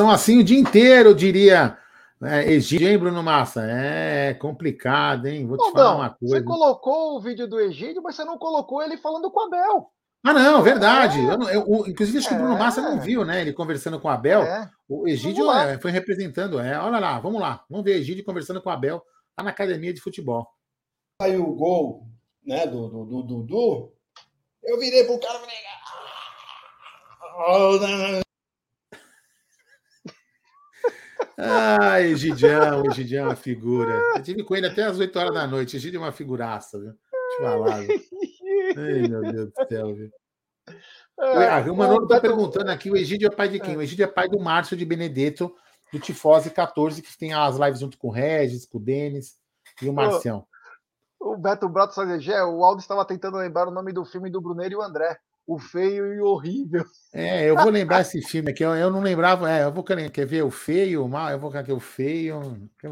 São 0.00 0.10
assim 0.10 0.38
o 0.38 0.44
dia 0.44 0.58
inteiro, 0.58 1.14
diria 1.14 1.76
é, 2.22 2.52
Egídio, 2.52 2.88
hein, 2.88 2.96
Bruno 2.96 3.22
Massa? 3.22 3.66
É 3.66 4.32
complicado, 4.32 5.26
hein? 5.26 5.46
Vou 5.46 5.58
te 5.58 5.68
Ô, 5.68 5.72
falar 5.72 5.94
uma 5.94 6.08
coisa. 6.08 6.36
Você 6.36 6.42
colocou 6.42 7.16
o 7.16 7.20
vídeo 7.20 7.46
do 7.46 7.60
Egídio, 7.60 8.02
mas 8.02 8.16
você 8.16 8.24
não 8.24 8.38
colocou 8.38 8.82
ele 8.82 8.96
falando 8.96 9.30
com 9.30 9.40
o 9.40 9.42
Abel. 9.42 9.90
Ah, 10.24 10.32
não, 10.32 10.62
verdade. 10.62 11.18
É. 11.18 11.34
Eu, 11.34 11.66
eu, 11.66 11.86
inclusive, 11.86 12.16
acho 12.16 12.28
que 12.28 12.34
o 12.34 12.38
Bruno 12.38 12.58
Massa 12.58 12.80
não 12.80 12.94
é. 12.94 13.00
viu, 13.00 13.26
né? 13.26 13.42
Ele 13.42 13.52
conversando 13.52 14.00
com 14.00 14.08
o 14.08 14.10
Abel. 14.10 14.42
É. 14.42 14.70
O 14.88 15.06
Egídio 15.06 15.52
é, 15.52 15.78
foi 15.78 15.90
representando. 15.90 16.58
É. 16.58 16.78
Olha 16.78 16.98
lá, 16.98 17.20
vamos 17.20 17.42
lá. 17.42 17.62
Vamos 17.68 17.84
ver 17.84 17.98
Egídio 17.98 18.24
conversando 18.24 18.62
com 18.62 18.70
o 18.70 18.72
Abel 18.72 19.02
lá 19.36 19.44
na 19.44 19.50
academia 19.50 19.92
de 19.92 20.00
futebol. 20.00 20.48
Aí 21.20 21.36
o 21.36 21.52
gol 21.52 22.06
né, 22.42 22.66
do 22.66 22.88
Dudu, 22.88 23.04
do, 23.04 23.22
do, 23.22 23.42
do, 23.42 23.92
eu 24.62 24.78
virei 24.78 25.04
pro 25.04 25.20
cara 25.20 25.36
e 25.36 25.40
falei. 25.40 25.56
Ah, 31.42 31.92
ah, 31.92 32.02
Egidião, 32.02 32.84
Egidião 32.86 33.24
é 33.24 33.28
uma 33.28 33.36
figura. 33.36 33.92
Eu 34.14 34.22
tive 34.22 34.44
com 34.44 34.54
ele 34.54 34.66
até 34.66 34.82
às 34.84 34.98
8 34.98 35.18
horas 35.18 35.34
da 35.34 35.46
noite. 35.46 35.76
Egidio 35.76 35.98
é 35.98 36.04
uma 36.04 36.12
figuraça, 36.12 36.78
viu? 36.78 36.90
Eu 36.90 37.44
falar. 37.44 37.78
Ai, 38.76 39.08
meu 39.08 39.22
Deus 39.22 39.50
do 39.50 39.66
céu, 39.68 39.94
viu? 39.94 40.10
Ah, 41.18 41.64
o 41.70 41.76
Manolo 41.76 42.04
está 42.04 42.20
perguntando 42.20 42.70
aqui: 42.70 42.90
o 42.90 42.96
Egídio 42.96 43.26
é 43.26 43.30
pai 43.30 43.48
de 43.48 43.58
quem? 43.58 43.76
O 43.76 43.82
Egídio 43.82 44.04
é 44.04 44.06
pai 44.06 44.28
do 44.28 44.38
Márcio 44.38 44.76
de 44.76 44.84
Benedetto, 44.84 45.54
do 45.92 45.98
Tifose 45.98 46.50
14, 46.50 47.02
que 47.02 47.16
tem 47.16 47.32
as 47.32 47.56
lives 47.56 47.80
junto 47.80 47.98
com 47.98 48.08
o 48.08 48.12
Regis, 48.12 48.66
com 48.66 48.78
o 48.78 48.80
Denis 48.80 49.36
e 49.80 49.88
o 49.88 49.92
Marcião. 49.92 50.46
O 51.18 51.36
Beto 51.36 51.68
Brato 51.68 51.94
Sagegé, 51.94 52.42
o 52.44 52.64
Aldo 52.64 52.80
estava 52.80 53.04
tentando 53.04 53.36
lembrar 53.36 53.68
o 53.68 53.70
nome 53.70 53.92
do 53.92 54.04
filme 54.04 54.30
do 54.30 54.40
Brunner 54.40 54.72
e 54.72 54.76
o 54.76 54.82
André 54.82 55.18
o 55.46 55.58
feio 55.58 56.14
e 56.14 56.20
o 56.20 56.26
horrível. 56.26 56.84
É, 57.12 57.48
eu 57.48 57.56
vou 57.56 57.70
lembrar 57.70 58.00
esse 58.02 58.22
filme 58.22 58.50
aqui. 58.50 58.64
Eu, 58.64 58.74
eu 58.76 58.90
não 58.90 59.00
lembrava. 59.00 59.50
É, 59.50 59.64
eu 59.64 59.72
vou 59.72 59.84
querer, 59.84 60.10
quer 60.10 60.26
ver 60.26 60.42
o 60.42 60.50
feio, 60.50 61.04
o 61.04 61.08
mal. 61.08 61.30
Eu 61.30 61.38
vou 61.38 61.50
querer 61.50 61.72
o 61.72 61.80
feio. 61.80 62.70
Que 62.78 62.88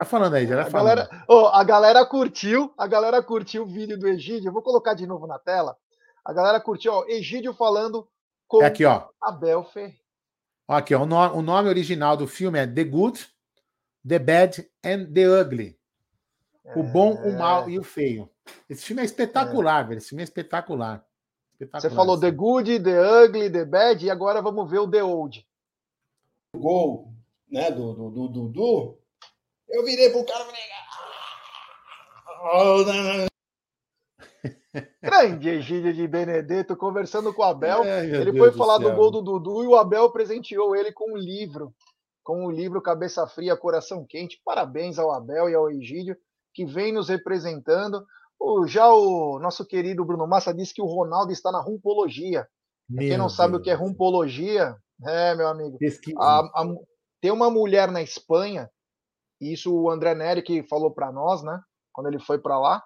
Tá 0.00 0.06
falando 0.06 0.32
aí, 0.32 0.46
já 0.46 0.64
tá 0.64 0.66
a 0.66 0.70
galera, 0.70 1.24
oh, 1.28 1.46
a 1.48 1.62
galera 1.62 2.06
curtiu, 2.06 2.72
a 2.78 2.86
galera 2.86 3.22
curtiu 3.22 3.64
o 3.64 3.66
vídeo 3.66 3.98
do 3.98 4.08
Egídio. 4.08 4.48
Eu 4.48 4.52
vou 4.52 4.62
colocar 4.62 4.94
de 4.94 5.06
novo 5.06 5.26
na 5.26 5.38
tela. 5.38 5.76
A 6.24 6.32
galera 6.32 6.58
curtiu, 6.58 6.90
ó, 6.90 7.04
Egídio 7.06 7.52
falando 7.52 8.08
com 8.48 8.62
é 8.62 8.66
aqui, 8.66 8.86
ó. 8.86 9.08
Abel 9.20 9.62
Ferreira. 9.64 10.00
Aqui, 10.66 10.94
ó, 10.94 11.02
o, 11.02 11.06
nome, 11.06 11.36
o 11.36 11.42
nome 11.42 11.68
original 11.68 12.16
do 12.16 12.26
filme 12.26 12.58
é 12.58 12.66
The 12.66 12.84
Good, 12.84 13.28
The 14.08 14.18
Bad 14.18 14.70
and 14.82 15.12
The 15.12 15.42
Ugly. 15.42 15.78
O 16.74 16.82
bom, 16.82 17.14
o 17.14 17.36
mal 17.36 17.68
é. 17.68 17.72
e 17.72 17.78
o 17.78 17.82
feio. 17.82 18.30
Esse 18.68 18.84
filme 18.84 19.02
é 19.02 19.04
espetacular, 19.04 19.84
é. 19.84 19.88
velho. 19.88 19.98
Esse 19.98 20.08
filme 20.08 20.22
é 20.22 20.24
espetacular. 20.24 21.04
Você 21.72 21.90
falou 21.90 22.18
The 22.18 22.30
Good, 22.30 22.80
The 22.80 23.24
Ugly, 23.24 23.50
The 23.50 23.64
Bad, 23.64 24.04
e 24.04 24.10
agora 24.10 24.40
vamos 24.40 24.70
ver 24.70 24.78
o 24.78 24.90
The 24.90 25.02
Old. 25.02 25.46
O 26.54 26.58
gol 26.58 27.12
né, 27.50 27.70
do 27.70 27.92
Dudu, 27.92 28.10
do, 28.10 28.28
do, 28.28 28.48
do, 28.48 28.98
eu 29.68 29.84
virei 29.84 30.10
pro 30.10 30.24
cara 30.24 30.44
e 30.44 30.70
Grande 35.02 35.48
Egídio 35.48 35.92
de 35.92 36.06
Benedetto 36.08 36.76
conversando 36.76 37.32
com 37.34 37.42
o 37.42 37.44
Abel. 37.44 37.84
É, 37.84 38.06
ele 38.06 38.36
foi 38.36 38.52
falar 38.52 38.78
do, 38.78 38.90
do 38.90 38.96
gol 38.96 39.10
do 39.10 39.22
Dudu 39.22 39.64
e 39.64 39.66
o 39.66 39.76
Abel 39.76 40.10
presenteou 40.10 40.74
ele 40.74 40.92
com 40.92 41.12
um 41.12 41.16
livro, 41.16 41.74
com 42.22 42.44
o 42.44 42.48
um 42.48 42.50
livro 42.50 42.80
Cabeça 42.82 43.26
Fria, 43.26 43.56
Coração 43.56 44.04
Quente. 44.08 44.40
Parabéns 44.44 44.98
ao 44.98 45.12
Abel 45.12 45.48
e 45.48 45.54
ao 45.54 45.70
Egídio, 45.70 46.16
que 46.54 46.64
vem 46.64 46.92
nos 46.92 47.08
representando. 47.08 48.04
O, 48.40 48.66
já 48.66 48.88
o 48.88 49.38
nosso 49.38 49.66
querido 49.66 50.04
Bruno 50.04 50.26
Massa 50.26 50.54
disse 50.54 50.72
que 50.72 50.80
o 50.80 50.86
Ronaldo 50.86 51.30
está 51.30 51.52
na 51.52 51.60
rumpologia. 51.60 52.48
Quem 52.88 53.10
não 53.10 53.26
Deus. 53.26 53.36
sabe 53.36 53.56
o 53.56 53.60
que 53.60 53.70
é 53.70 53.74
rumpologia, 53.74 54.74
é, 55.06 55.34
meu 55.34 55.46
amigo. 55.46 55.78
A, 56.18 56.40
a, 56.40 56.74
tem 57.20 57.30
uma 57.30 57.50
mulher 57.50 57.90
na 57.90 58.02
Espanha, 58.02 58.70
e 59.40 59.52
isso 59.52 59.72
o 59.72 59.90
André 59.90 60.14
Neri 60.14 60.42
que 60.42 60.62
falou 60.64 60.90
para 60.90 61.12
nós, 61.12 61.42
né? 61.42 61.62
Quando 61.92 62.08
ele 62.08 62.18
foi 62.18 62.38
para 62.38 62.58
lá. 62.58 62.82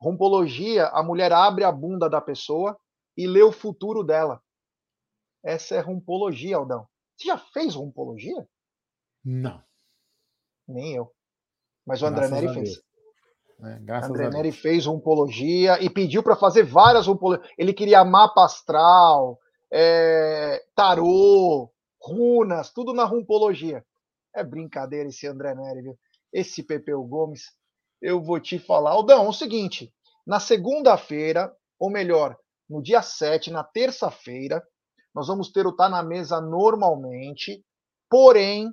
Rumpologia, 0.00 0.88
a 0.88 1.02
mulher 1.02 1.32
abre 1.32 1.64
a 1.64 1.72
bunda 1.72 2.08
da 2.08 2.20
pessoa 2.20 2.78
e 3.16 3.26
lê 3.26 3.42
o 3.42 3.52
futuro 3.52 4.04
dela. 4.04 4.42
Essa 5.44 5.76
é 5.76 5.80
rumpologia, 5.80 6.56
Aldão. 6.56 6.86
Você 7.16 7.28
já 7.28 7.38
fez 7.38 7.74
rumpologia? 7.74 8.46
Não. 9.24 9.62
Nem 10.68 10.96
eu. 10.96 11.12
Mas 11.86 12.02
o 12.02 12.06
André 12.06 12.28
Graças 12.28 12.42
Neri 12.42 12.54
fez. 12.54 12.82
Né? 13.62 13.78
Graças 13.82 14.10
André 14.10 14.26
a 14.26 14.30
Neri 14.30 14.50
fez 14.50 14.86
rumpologia 14.86 15.80
e 15.80 15.88
pediu 15.88 16.20
para 16.20 16.34
fazer 16.34 16.64
várias 16.64 17.06
rumpologias. 17.06 17.48
Ele 17.56 17.72
queria 17.72 18.04
mapa 18.04 18.44
astral, 18.44 19.38
é, 19.72 20.64
tarô, 20.74 21.72
runas, 22.00 22.72
tudo 22.72 22.92
na 22.92 23.04
rumpologia. 23.04 23.84
É 24.34 24.42
brincadeira 24.42 25.08
esse 25.08 25.28
André 25.28 25.54
Neri, 25.54 25.82
viu? 25.82 25.98
Esse 26.32 26.62
Pepeu 26.64 27.04
Gomes, 27.04 27.52
eu 28.00 28.20
vou 28.20 28.40
te 28.40 28.58
falar. 28.58 28.90
Aldão, 28.90 29.26
é 29.26 29.28
o 29.28 29.32
seguinte, 29.32 29.92
na 30.26 30.40
segunda-feira, 30.40 31.54
ou 31.78 31.88
melhor, 31.88 32.36
no 32.68 32.82
dia 32.82 33.00
7, 33.00 33.50
na 33.52 33.62
terça-feira, 33.62 34.60
nós 35.14 35.28
vamos 35.28 35.52
ter 35.52 35.66
o 35.66 35.76
Tá 35.76 35.88
na 35.88 36.02
Mesa 36.02 36.40
normalmente, 36.40 37.64
porém, 38.10 38.72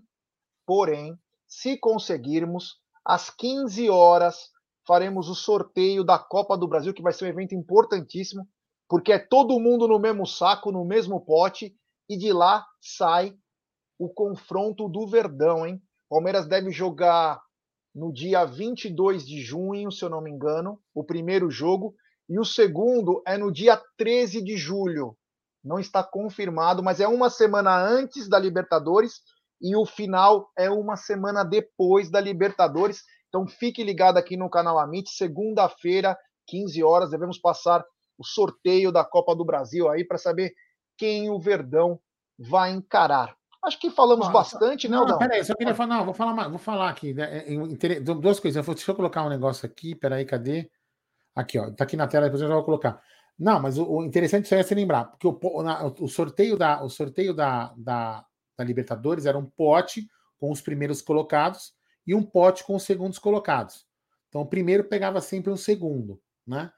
porém, 0.66 1.16
se 1.48 1.78
conseguirmos, 1.78 2.80
às 3.06 3.30
15 3.30 3.90
horas, 3.90 4.50
faremos 4.90 5.30
o 5.30 5.36
sorteio 5.36 6.04
da 6.04 6.18
Copa 6.18 6.58
do 6.58 6.68
Brasil, 6.68 6.96
que 6.96 7.04
vai 7.04 7.14
ser 7.14 7.26
um 7.26 7.28
evento 7.28 7.54
importantíssimo, 7.54 8.50
porque 8.90 9.12
é 9.12 9.20
todo 9.20 9.60
mundo 9.60 9.88
no 9.88 10.00
mesmo 10.00 10.26
saco, 10.26 10.72
no 10.72 10.84
mesmo 10.84 11.24
pote, 11.24 11.76
e 12.10 12.18
de 12.18 12.34
lá 12.34 12.66
sai 12.82 13.36
o 14.00 14.10
confronto 14.10 14.90
do 14.90 15.06
Verdão, 15.06 15.64
hein? 15.64 15.80
Palmeiras 16.10 16.48
deve 16.48 16.72
jogar 16.72 17.40
no 17.94 18.12
dia 18.12 18.44
22 18.46 19.28
de 19.28 19.40
junho, 19.42 19.92
se 19.92 20.04
eu 20.04 20.10
não 20.10 20.22
me 20.22 20.32
engano, 20.32 20.82
o 20.92 21.04
primeiro 21.04 21.52
jogo, 21.52 21.94
e 22.28 22.40
o 22.40 22.44
segundo 22.44 23.22
é 23.28 23.38
no 23.38 23.52
dia 23.52 23.80
13 23.96 24.44
de 24.44 24.58
julho. 24.58 25.16
Não 25.64 25.80
está 25.80 26.04
confirmado, 26.04 26.82
mas 26.82 27.00
é 27.00 27.08
uma 27.08 27.30
semana 27.30 27.78
antes 27.78 28.28
da 28.28 28.40
Libertadores 28.40 29.22
e 29.62 29.76
o 29.76 29.86
final 29.86 30.50
é 30.58 30.68
uma 30.68 30.96
semana 30.96 31.44
depois 31.44 32.10
da 32.10 32.20
Libertadores. 32.20 33.04
Então 33.30 33.48
fique 33.48 33.84
ligado 33.84 34.18
aqui 34.18 34.36
no 34.36 34.50
canal 34.50 34.78
Amit, 34.80 35.10
segunda-feira, 35.12 36.18
15 36.48 36.84
horas, 36.84 37.12
devemos 37.12 37.38
passar 37.38 37.86
o 38.18 38.26
sorteio 38.26 38.92
da 38.92 39.06
Copa 39.06 39.36
do 39.36 39.46
Brasil 39.46 39.88
aí 39.88 40.04
para 40.04 40.18
saber 40.18 40.54
quem 40.98 41.30
o 41.30 41.40
Verdão 41.40 42.00
vai 42.38 42.72
encarar. 42.72 43.36
Acho 43.64 43.80
que 43.80 43.90
falamos 43.90 44.28
bastante, 44.30 44.88
né, 44.88 44.96
Não, 44.96 45.04
Aldão? 45.04 45.20
peraí, 45.20 45.44
só 45.44 45.54
queria 45.54 45.76
falar, 45.76 45.98
não, 45.98 46.06
vou 46.06 46.14
falar, 46.14 46.34
mais- 46.34 46.50
vou 46.50 46.58
falar 46.58 46.90
aqui, 46.90 47.14
né, 47.14 47.46
é, 47.48 47.54
é, 47.54 48.00
duas 48.00 48.40
coisas. 48.40 48.66
Deixa 48.66 48.92
eu 48.92 48.96
colocar 48.96 49.24
um 49.24 49.30
negócio 49.30 49.66
aqui, 49.66 49.94
peraí, 49.96 50.26
cadê? 50.26 50.70
Aqui, 51.36 51.60
ó, 51.60 51.70
tá 51.72 51.84
aqui 51.84 51.96
na 51.96 52.08
tela, 52.08 52.26
depois 52.26 52.42
eu 52.42 52.48
já 52.48 52.56
vou 52.56 52.64
colocar. 52.64 53.02
Não, 53.38 53.60
mas 53.62 53.78
o, 53.78 53.86
o 53.86 54.04
interessante 54.04 54.48
só 54.48 54.56
é 54.56 54.64
se 54.64 54.74
lembrar, 54.74 55.06
porque 55.06 55.28
o, 55.28 55.62
na- 55.64 55.86
o 55.86 56.08
sorteio 56.08 56.58
da, 56.58 56.84
o 56.84 56.90
sorteio 56.90 57.34
da, 57.34 57.74
da, 57.78 58.26
da 58.58 58.64
Libertadores 58.64 59.26
era 59.26 59.38
um 59.38 59.46
pote 59.46 60.08
com 60.38 60.52
os 60.52 60.62
primeiros 60.62 61.02
colocados 61.02 61.74
e 62.06 62.16
um 62.16 62.24
pote 62.24 62.64
com 62.64 62.76
os 62.76 62.84
segundos 62.84 63.20
colocados. 63.20 63.86
Então, 64.28 64.42
o 64.42 64.46
primeiro 64.46 64.84
pegava 64.84 65.22
sempre 65.22 65.52
um 65.52 65.58
segundo, 65.58 66.22
né? 66.46 66.72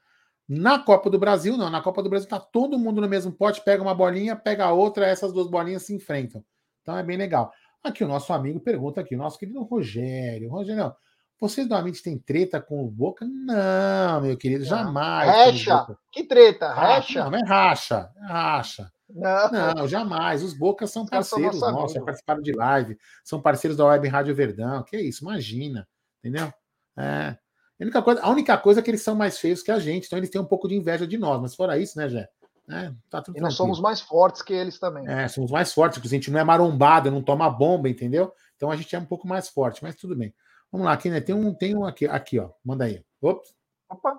Na 0.47 0.80
Copa 0.80 1.09
do 1.09 1.17
Brasil, 1.17 1.55
não. 1.55 1.69
Na 1.69 1.82
Copa 1.82 2.03
do 2.03 2.09
Brasil 2.09 2.28
tá 2.28 2.39
todo 2.39 2.78
mundo 2.78 2.99
no 2.99 3.07
mesmo 3.07 3.32
pote, 3.32 3.63
pega 3.63 3.82
uma 3.82 3.95
bolinha, 3.95 4.36
pega 4.36 4.65
a 4.65 4.74
outra, 4.74 5.07
essas 5.07 5.32
duas 5.32 5.47
bolinhas 5.47 5.84
se 5.84 5.93
enfrentam. 5.93 6.43
Então 6.82 6.97
é 6.97 7.03
bem 7.03 7.15
legal. 7.17 7.53
Aqui 7.84 8.03
o 8.03 8.07
nosso 8.07 8.34
amigo 8.34 8.59
pergunta 8.59 8.99
aqui, 9.01 9.15
o 9.15 9.17
nosso 9.17 9.39
querido 9.39 9.63
Rogério. 9.63 10.49
Rogério, 10.49 10.93
vocês 11.39 11.67
normalmente 11.67 12.03
têm 12.03 12.19
treta 12.19 12.61
com 12.61 12.84
o 12.84 12.91
Boca? 12.91 13.26
Não, 13.26 14.22
meu 14.22 14.38
querido, 14.38 14.63
jamais. 14.65 15.63
Boca. 15.63 15.97
Que 16.11 16.24
treta, 16.24 16.74
recha? 16.74 17.30
Não, 17.30 17.38
é 17.38 17.43
racha, 17.47 18.11
é 18.17 18.26
racha. 18.26 18.91
Não, 19.14 19.76
Não, 19.76 19.88
jamais. 19.88 20.43
Os 20.43 20.53
Bocas 20.53 20.91
são 20.91 21.05
parceiros 21.05 21.59
nosso 21.59 21.74
nossos, 21.74 21.93
já 21.93 22.01
participaram 22.01 22.41
de 22.41 22.51
live, 22.51 22.97
são 23.24 23.41
parceiros 23.41 23.78
da 23.78 23.86
Web 23.86 24.07
Rádio 24.07 24.36
Verdão. 24.36 24.84
Que 24.84 24.97
isso, 24.97 25.24
imagina, 25.24 25.88
entendeu? 26.20 26.51
É. 26.97 27.38
A 27.80 27.84
única, 27.84 28.01
coisa, 28.01 28.22
a 28.22 28.30
única 28.30 28.57
coisa 28.57 28.80
é 28.80 28.84
que 28.84 28.91
eles 28.91 29.01
são 29.01 29.16
mais 29.16 29.39
feios 29.39 29.64
que 29.64 29.72
a 29.72 29.80
gente, 29.80 30.05
então 30.05 30.18
eles 30.18 30.30
têm 30.30 30.39
um 30.39 30.45
pouco 30.45 30.68
de 30.68 30.76
inveja 30.76 31.07
de 31.07 31.18
nós, 31.18 31.41
mas 31.41 31.55
fora 31.55 31.80
isso, 31.80 31.97
né, 31.97 32.07
Jé? 32.07 32.30
É, 32.70 32.93
tá 33.09 33.24
E 33.36 33.41
nós 33.41 33.55
somos 33.55 33.82
mais 33.82 33.99
fortes 33.99 34.41
que 34.41 34.53
eles 34.53 34.80
também. 34.80 35.07
É, 35.07 35.28
somos 35.28 35.51
mais 35.51 35.74
fortes, 35.74 35.97
porque 35.97 36.07
a 36.07 36.18
gente 36.18 36.30
não 36.30 36.39
é 36.39 36.43
marombado, 36.43 37.09
não 37.09 37.24
toma 37.24 37.49
bomba, 37.49 37.89
entendeu? 37.89 38.32
Então 38.55 38.70
a 38.70 38.76
gente 38.76 38.95
é 38.95 38.99
um 38.99 39.05
pouco 39.05 39.28
mais 39.28 39.49
forte, 39.49 39.84
mas 39.84 39.95
tudo 39.95 40.16
bem. 40.16 40.34
Vamos 40.72 40.86
lá, 40.86 40.93
aqui, 40.93 41.09
né? 41.09 41.20
Tem 41.20 41.36
um, 41.36 41.53
tem 41.53 41.76
um 41.76 41.84
aqui, 41.84 42.05
aqui, 42.05 42.39
ó. 42.39 42.51
Manda 42.64 42.86
aí. 42.86 43.03
Ops, 43.20 43.53
Opa! 43.89 44.18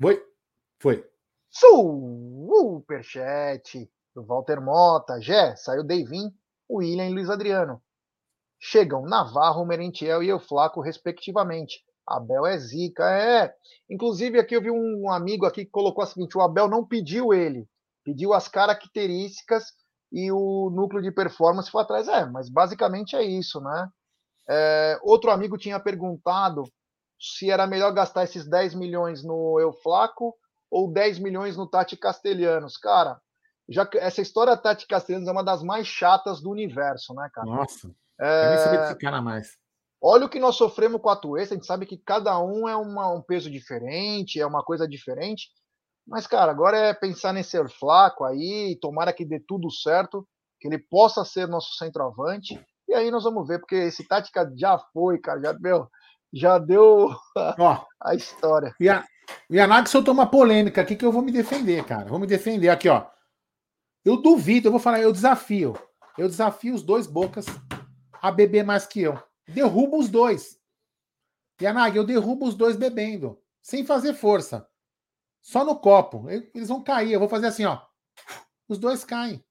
foi. 0.00 0.22
Foi. 0.78 1.08
Superchat 1.48 3.88
do 4.14 4.24
Walter 4.24 4.60
Mota. 4.60 5.20
Gé, 5.20 5.56
saiu 5.56 5.84
Deivin, 5.84 6.32
William 6.70 7.08
e 7.08 7.12
Luiz 7.12 7.30
Adriano. 7.30 7.82
Chegam 8.58 9.02
Navarro, 9.02 9.64
Merentiel 9.64 10.22
e 10.22 10.28
Euflaco, 10.28 10.80
respectivamente. 10.80 11.84
Abel 12.06 12.46
é 12.46 12.58
zica, 12.58 13.10
é. 13.10 13.54
Inclusive, 13.88 14.38
aqui 14.38 14.54
eu 14.54 14.62
vi 14.62 14.70
um 14.70 15.10
amigo 15.10 15.46
aqui 15.46 15.64
que 15.64 15.70
colocou 15.70 16.04
o 16.04 16.06
seguinte: 16.06 16.36
o 16.36 16.40
Abel 16.40 16.68
não 16.68 16.86
pediu 16.86 17.32
ele, 17.32 17.68
pediu 18.04 18.32
as 18.32 18.48
características 18.48 19.72
e 20.12 20.30
o 20.30 20.70
núcleo 20.70 21.02
de 21.02 21.10
performance 21.10 21.70
foi 21.70 21.82
atrás. 21.82 22.08
É, 22.08 22.24
mas 22.26 22.48
basicamente 22.48 23.16
é 23.16 23.22
isso, 23.22 23.60
né? 23.60 23.88
É, 24.48 24.98
outro 25.02 25.30
amigo 25.30 25.56
tinha 25.56 25.78
perguntado 25.80 26.64
se 27.18 27.50
era 27.50 27.66
melhor 27.66 27.92
gastar 27.92 28.24
esses 28.24 28.48
10 28.48 28.74
milhões 28.74 29.22
no 29.22 29.58
Euflaco 29.60 30.34
ou 30.70 30.92
10 30.92 31.20
milhões 31.20 31.56
no 31.56 31.68
Tati 31.68 31.96
Castelhanos. 31.96 32.76
Cara, 32.76 33.20
já 33.68 33.88
essa 33.94 34.20
história 34.20 34.56
Tati 34.56 34.86
Castelhanos 34.86 35.28
é 35.28 35.32
uma 35.32 35.44
das 35.44 35.62
mais 35.62 35.86
chatas 35.86 36.40
do 36.40 36.50
universo, 36.50 37.14
né, 37.14 37.28
cara? 37.32 37.46
Nossa, 37.46 37.90
quero 38.18 38.48
nem 38.48 38.58
saber 38.58 38.76
É, 38.76 38.78
desse 38.80 38.94
cara 38.96 39.20
mais. 39.22 39.56
olha 40.02 40.26
o 40.26 40.28
que 40.28 40.40
nós 40.40 40.56
sofremos 40.56 41.00
com 41.00 41.08
a 41.08 41.16
Tuesta, 41.16 41.54
a 41.54 41.56
gente 41.56 41.66
sabe 41.66 41.86
que 41.86 41.96
cada 41.96 42.38
um 42.40 42.68
é 42.68 42.76
uma- 42.76 43.12
um 43.12 43.22
peso 43.22 43.50
diferente, 43.50 44.40
é 44.40 44.46
uma 44.46 44.62
coisa 44.62 44.86
diferente. 44.86 45.48
Mas, 46.06 46.26
cara, 46.26 46.50
agora 46.50 46.76
é 46.76 46.92
pensar 46.92 47.32
nesse 47.32 47.56
Flaco 47.68 48.24
aí, 48.24 48.76
tomara 48.80 49.12
que 49.12 49.24
dê 49.24 49.38
tudo 49.38 49.70
certo, 49.70 50.26
que 50.60 50.66
ele 50.66 50.78
possa 50.78 51.24
ser 51.24 51.46
nosso 51.46 51.76
centroavante. 51.76 52.60
E 52.88 52.94
aí 52.94 53.10
nós 53.10 53.22
vamos 53.22 53.46
ver, 53.46 53.60
porque 53.60 53.76
esse 53.76 54.06
tática 54.06 54.52
já 54.56 54.76
foi, 54.92 55.18
cara, 55.18 55.40
já, 55.40 55.52
meu, 55.54 55.88
já 56.32 56.58
deu 56.58 57.10
Ó, 57.36 57.84
a 58.02 58.14
história. 58.16 58.74
E 58.80 58.88
a, 58.88 59.04
e 59.48 59.60
a 59.60 59.66
Nag 59.68 59.88
soltou 59.88 60.12
uma 60.12 60.26
polêmica 60.28 60.80
aqui 60.82 60.96
que 60.96 61.04
eu 61.04 61.12
vou 61.12 61.22
me 61.22 61.30
defender, 61.30 61.84
cara. 61.84 62.08
Vou 62.08 62.18
me 62.18 62.26
defender 62.26 62.68
aqui, 62.68 62.88
ó. 62.88 63.06
Eu 64.04 64.20
duvido, 64.20 64.68
eu 64.68 64.72
vou 64.72 64.80
falar, 64.80 65.00
eu 65.00 65.12
desafio. 65.12 65.74
Eu 66.18 66.28
desafio 66.28 66.74
os 66.74 66.82
dois 66.82 67.06
bocas 67.06 67.46
a 68.20 68.30
beber 68.30 68.64
mais 68.64 68.86
que 68.86 69.00
eu. 69.00 69.20
Derrubo 69.48 69.98
os 69.98 70.08
dois. 70.08 70.60
E 71.60 71.66
a 71.66 71.72
Nag, 71.72 71.96
eu 71.96 72.04
derrubo 72.04 72.46
os 72.46 72.54
dois 72.54 72.76
bebendo, 72.76 73.40
sem 73.60 73.84
fazer 73.84 74.14
força. 74.14 74.68
Só 75.40 75.64
no 75.64 75.78
copo. 75.78 76.28
Eles 76.30 76.68
vão 76.68 76.82
cair. 76.82 77.12
Eu 77.12 77.20
vou 77.20 77.28
fazer 77.28 77.46
assim, 77.46 77.64
ó. 77.64 77.80
Os 78.68 78.78
dois 78.78 79.04
caem. 79.04 79.44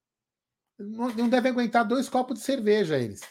Não, 0.77 1.09
não 1.09 1.29
devem 1.29 1.51
aguentar 1.51 1.87
dois 1.87 2.09
copos 2.09 2.39
de 2.39 2.45
cerveja, 2.45 2.97
eles. 2.97 3.21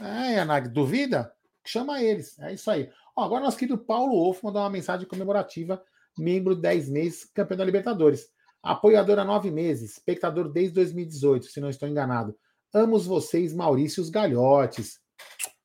É, 0.00 0.34
Yanag, 0.34 0.68
duvida? 0.68 1.34
Chama 1.64 2.02
eles. 2.02 2.38
É 2.38 2.54
isso 2.54 2.70
aí. 2.70 2.90
Ó, 3.16 3.24
agora 3.24 3.44
nosso 3.44 3.56
querido 3.56 3.78
Paulo 3.78 4.14
Wolff 4.14 4.44
mandou 4.44 4.62
uma 4.62 4.70
mensagem 4.70 5.06
comemorativa, 5.06 5.82
membro 6.16 6.54
10 6.54 6.88
meses, 6.88 7.24
campeão 7.24 7.58
da 7.58 7.64
Libertadores. 7.64 8.30
Apoiador 8.62 9.18
há 9.18 9.24
9 9.24 9.50
meses, 9.50 9.92
espectador 9.92 10.48
desde 10.48 10.74
2018, 10.74 11.46
se 11.46 11.60
não 11.60 11.68
estou 11.68 11.88
enganado. 11.88 12.36
Amos 12.72 13.06
vocês, 13.06 13.52
Maurício 13.52 14.02
os 14.02 14.08
Galhotes. 14.08 15.00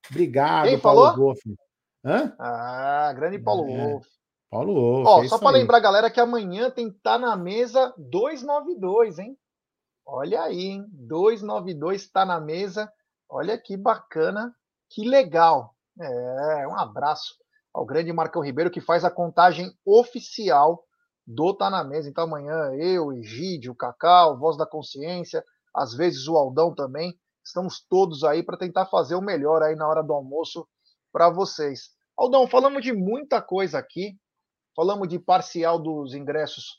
Obrigado, 0.09 0.67
Quem 0.67 0.79
Paulo? 0.79 1.15
Wolff. 1.15 1.41
Hã? 2.03 2.33
Ah, 2.39 3.13
grande 3.15 3.39
Paulo 3.39 3.69
É, 3.69 3.91
Wolff. 3.91 4.07
Paulo 4.49 4.73
Wolff. 4.73 5.07
Ó, 5.07 5.23
é 5.23 5.27
só 5.27 5.37
para 5.37 5.51
lembrar, 5.57 5.79
galera, 5.79 6.09
que 6.09 6.19
amanhã 6.19 6.71
tem 6.71 6.91
Tá 6.91 7.19
na 7.19 7.35
Mesa 7.35 7.93
292, 7.97 9.19
hein? 9.19 9.37
Olha 10.05 10.43
aí, 10.43 10.67
hein? 10.67 10.85
292 10.89 12.09
tá 12.09 12.25
na 12.25 12.39
mesa. 12.39 12.89
Olha 13.29 13.57
que 13.57 13.75
bacana, 13.75 14.55
que 14.89 15.07
legal. 15.07 15.75
É, 15.99 16.67
um 16.67 16.79
abraço 16.79 17.35
ao 17.73 17.85
grande 17.85 18.13
Marcão 18.13 18.41
Ribeiro, 18.41 18.71
que 18.71 18.79
faz 18.79 19.03
a 19.03 19.11
contagem 19.11 19.69
oficial 19.85 20.86
do 21.27 21.53
Tá 21.53 21.69
na 21.69 21.83
Mesa. 21.83 22.09
Então 22.09 22.23
amanhã 22.23 22.73
eu, 22.75 23.11
Egídio, 23.11 23.75
Cacau, 23.75 24.39
Voz 24.39 24.57
da 24.57 24.65
Consciência, 24.65 25.43
às 25.75 25.93
vezes 25.93 26.27
o 26.27 26.37
Aldão 26.37 26.73
também, 26.73 27.13
estamos 27.43 27.85
todos 27.87 28.23
aí 28.23 28.41
para 28.41 28.57
tentar 28.57 28.85
fazer 28.85 29.15
o 29.15 29.21
melhor 29.21 29.61
aí 29.61 29.75
na 29.75 29.87
hora 29.87 30.01
do 30.01 30.13
almoço 30.13 30.67
para 31.11 31.29
vocês. 31.29 31.89
Aldão, 32.17 32.47
falamos 32.47 32.81
de 32.81 32.93
muita 32.93 33.41
coisa 33.41 33.77
aqui. 33.77 34.17
Falamos 34.77 35.07
de 35.07 35.17
parcial 35.17 35.79
dos 35.79 36.13
ingressos 36.13 36.77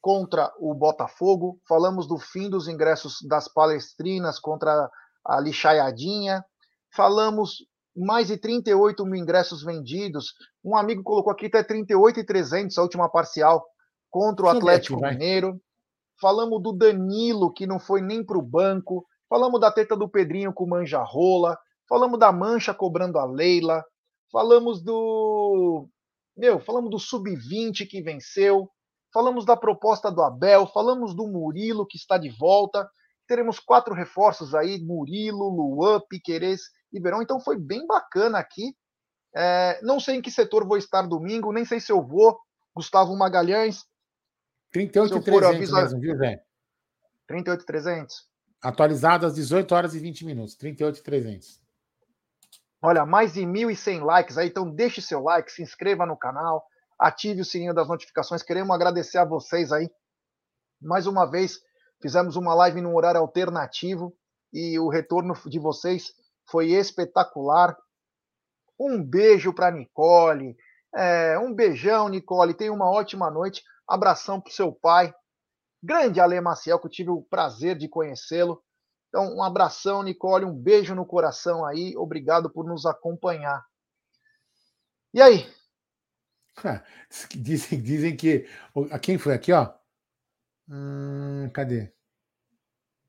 contra 0.00 0.50
o 0.58 0.74
Botafogo, 0.74 1.60
falamos 1.68 2.06
do 2.06 2.18
fim 2.18 2.48
dos 2.48 2.68
ingressos 2.68 3.18
das 3.28 3.48
palestrinas 3.48 4.38
contra 4.38 4.90
a 5.22 5.40
lixaiadinha, 5.40 6.42
falamos 6.94 7.66
mais 7.94 8.28
de 8.28 8.38
38 8.38 9.04
mil 9.04 9.22
ingressos 9.22 9.62
vendidos. 9.62 10.32
Um 10.64 10.74
amigo 10.74 11.02
colocou 11.02 11.30
aqui 11.30 11.46
até 11.46 11.62
38,300 11.62 12.76
a 12.78 12.82
última 12.82 13.10
parcial 13.10 13.62
contra 14.14 14.46
o 14.46 14.50
ver 14.52 14.58
Atlético 14.58 15.00
vai. 15.00 15.10
Mineiro. 15.10 15.60
Falamos 16.20 16.62
do 16.62 16.72
Danilo, 16.72 17.52
que 17.52 17.66
não 17.66 17.80
foi 17.80 18.00
nem 18.00 18.24
para 18.24 18.38
o 18.38 18.42
banco. 18.42 19.04
Falamos 19.28 19.60
da 19.60 19.72
teta 19.72 19.96
do 19.96 20.08
Pedrinho 20.08 20.52
com 20.54 20.62
o 20.62 20.68
Manjarrola. 20.68 21.58
Falamos 21.88 22.20
da 22.20 22.30
Mancha 22.30 22.72
cobrando 22.72 23.18
a 23.18 23.24
Leila. 23.24 23.84
Falamos 24.30 24.80
do 24.80 25.88
meu, 26.36 26.60
falamos 26.60 26.90
do 26.90 26.98
sub-20 26.98 27.88
que 27.88 28.02
venceu, 28.02 28.68
falamos 29.12 29.44
da 29.44 29.56
proposta 29.56 30.10
do 30.10 30.22
Abel, 30.22 30.66
falamos 30.66 31.14
do 31.14 31.28
Murilo 31.28 31.86
que 31.86 31.96
está 31.96 32.16
de 32.16 32.30
volta. 32.30 32.88
Teremos 33.26 33.58
quatro 33.58 33.94
reforços 33.94 34.54
aí: 34.54 34.80
Murilo, 34.80 35.48
Luan, 35.48 36.00
Piquerez 36.08 36.62
e 36.92 37.00
Verão. 37.00 37.20
Então 37.20 37.40
foi 37.40 37.58
bem 37.58 37.84
bacana 37.84 38.38
aqui. 38.38 38.74
É, 39.36 39.80
não 39.82 39.98
sei 39.98 40.16
em 40.16 40.22
que 40.22 40.30
setor 40.30 40.66
vou 40.66 40.76
estar 40.76 41.02
domingo, 41.02 41.52
nem 41.52 41.64
sei 41.64 41.80
se 41.80 41.90
eu 41.90 42.00
vou. 42.00 42.38
Gustavo 42.76 43.16
Magalhães. 43.16 43.84
38,300 44.74 45.72
avisa... 45.72 45.82
mesmo, 45.82 46.00
viu, 46.00 46.16
Zé? 46.16 46.42
38,300. 47.28 48.28
Atualizado 48.60 49.24
às 49.24 49.34
18 49.36 49.72
horas 49.72 49.94
e 49.94 50.00
20 50.00 50.26
minutos. 50.26 50.56
38,300. 50.56 51.62
Olha, 52.82 53.06
mais 53.06 53.34
de 53.34 53.42
1.100 53.42 54.04
likes 54.04 54.36
aí, 54.36 54.48
então 54.48 54.68
deixe 54.68 55.00
seu 55.00 55.22
like, 55.22 55.50
se 55.50 55.62
inscreva 55.62 56.04
no 56.04 56.18
canal, 56.18 56.66
ative 56.98 57.40
o 57.40 57.44
sininho 57.44 57.72
das 57.72 57.88
notificações. 57.88 58.42
Queremos 58.42 58.74
agradecer 58.74 59.18
a 59.18 59.24
vocês 59.24 59.70
aí. 59.70 59.88
Mais 60.82 61.06
uma 61.06 61.24
vez, 61.24 61.60
fizemos 62.02 62.34
uma 62.36 62.52
live 62.54 62.80
num 62.80 62.96
horário 62.96 63.20
alternativo 63.20 64.12
e 64.52 64.78
o 64.78 64.88
retorno 64.88 65.34
de 65.46 65.58
vocês 65.58 66.12
foi 66.50 66.72
espetacular. 66.72 67.76
Um 68.78 69.02
beijo 69.02 69.54
para 69.54 69.70
Nicole, 69.70 70.56
é, 70.94 71.38
um 71.38 71.54
beijão, 71.54 72.08
Nicole. 72.08 72.54
Tenha 72.54 72.72
uma 72.72 72.90
ótima 72.90 73.30
noite. 73.30 73.62
Abração 73.86 74.40
para 74.40 74.52
seu 74.52 74.72
pai, 74.72 75.14
grande 75.82 76.20
Ale 76.20 76.40
Maciel, 76.40 76.78
que 76.78 76.86
eu 76.86 76.90
tive 76.90 77.10
o 77.10 77.22
prazer 77.22 77.76
de 77.76 77.88
conhecê-lo. 77.88 78.62
Então, 79.08 79.36
um 79.36 79.42
abração, 79.42 80.02
Nicole, 80.02 80.44
um 80.44 80.52
beijo 80.52 80.94
no 80.94 81.06
coração 81.06 81.64
aí. 81.64 81.96
Obrigado 81.96 82.50
por 82.50 82.66
nos 82.66 82.84
acompanhar. 82.84 83.64
E 85.12 85.22
aí? 85.22 85.46
Dizem, 87.36 87.80
dizem 87.80 88.16
que. 88.16 88.48
Quem 89.02 89.18
foi 89.18 89.34
aqui, 89.34 89.52
ó? 89.52 89.72
Hum, 90.68 91.48
cadê? 91.52 91.92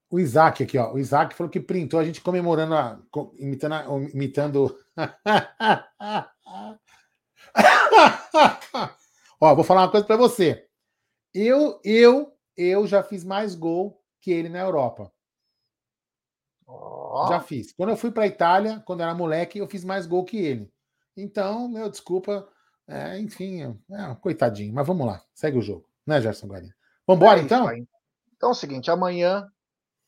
O 0.10 0.20
Isaac 0.20 0.64
aqui, 0.64 0.78
ó. 0.78 0.94
O 0.94 1.00
Isaac 1.00 1.36
falou 1.36 1.50
que 1.50 1.60
printou 1.60 2.00
a 2.00 2.06
gente 2.06 2.22
comemorando, 2.22 2.76
a, 2.76 3.00
imitando. 3.38 3.74
A, 3.74 3.86
imitando... 4.14 4.78
ó, 9.42 9.56
vou 9.56 9.64
falar 9.64 9.82
uma 9.82 9.92
coisa 9.92 10.06
para 10.06 10.18
você. 10.18 10.65
Eu, 11.38 11.82
eu, 11.84 12.34
eu 12.56 12.88
já 12.88 13.04
fiz 13.04 13.26
mais 13.26 13.56
gol 13.56 14.02
que 14.22 14.32
ele 14.32 14.48
na 14.48 14.62
Europa. 14.62 15.12
Oh. 16.66 17.28
Já 17.28 17.42
fiz. 17.42 17.74
Quando 17.74 17.90
eu 17.90 17.98
fui 17.98 18.10
para 18.10 18.24
a 18.24 18.28
Itália, 18.28 18.82
quando 18.86 19.04
era 19.04 19.14
moleque, 19.14 19.60
eu 19.60 19.68
fiz 19.68 19.84
mais 19.84 20.08
gol 20.08 20.24
que 20.24 20.38
ele. 20.38 20.72
Então, 21.18 21.68
meu, 21.68 21.90
desculpa. 21.90 22.48
É, 22.88 23.20
enfim, 23.20 23.64
é, 23.64 24.16
coitadinho. 24.22 24.74
Mas 24.74 24.88
vamos 24.88 25.06
lá, 25.06 25.22
segue 25.34 25.58
o 25.58 25.62
jogo, 25.62 25.86
né, 26.08 26.22
Gerson 26.22 26.48
Guarino? 26.48 26.74
Vamos 27.06 27.22
embora, 27.22 27.40
é 27.42 27.44
então? 27.44 27.70
Então 28.38 28.50
é 28.50 28.52
o 28.54 28.56
seguinte: 28.56 28.90
amanhã, 28.90 29.46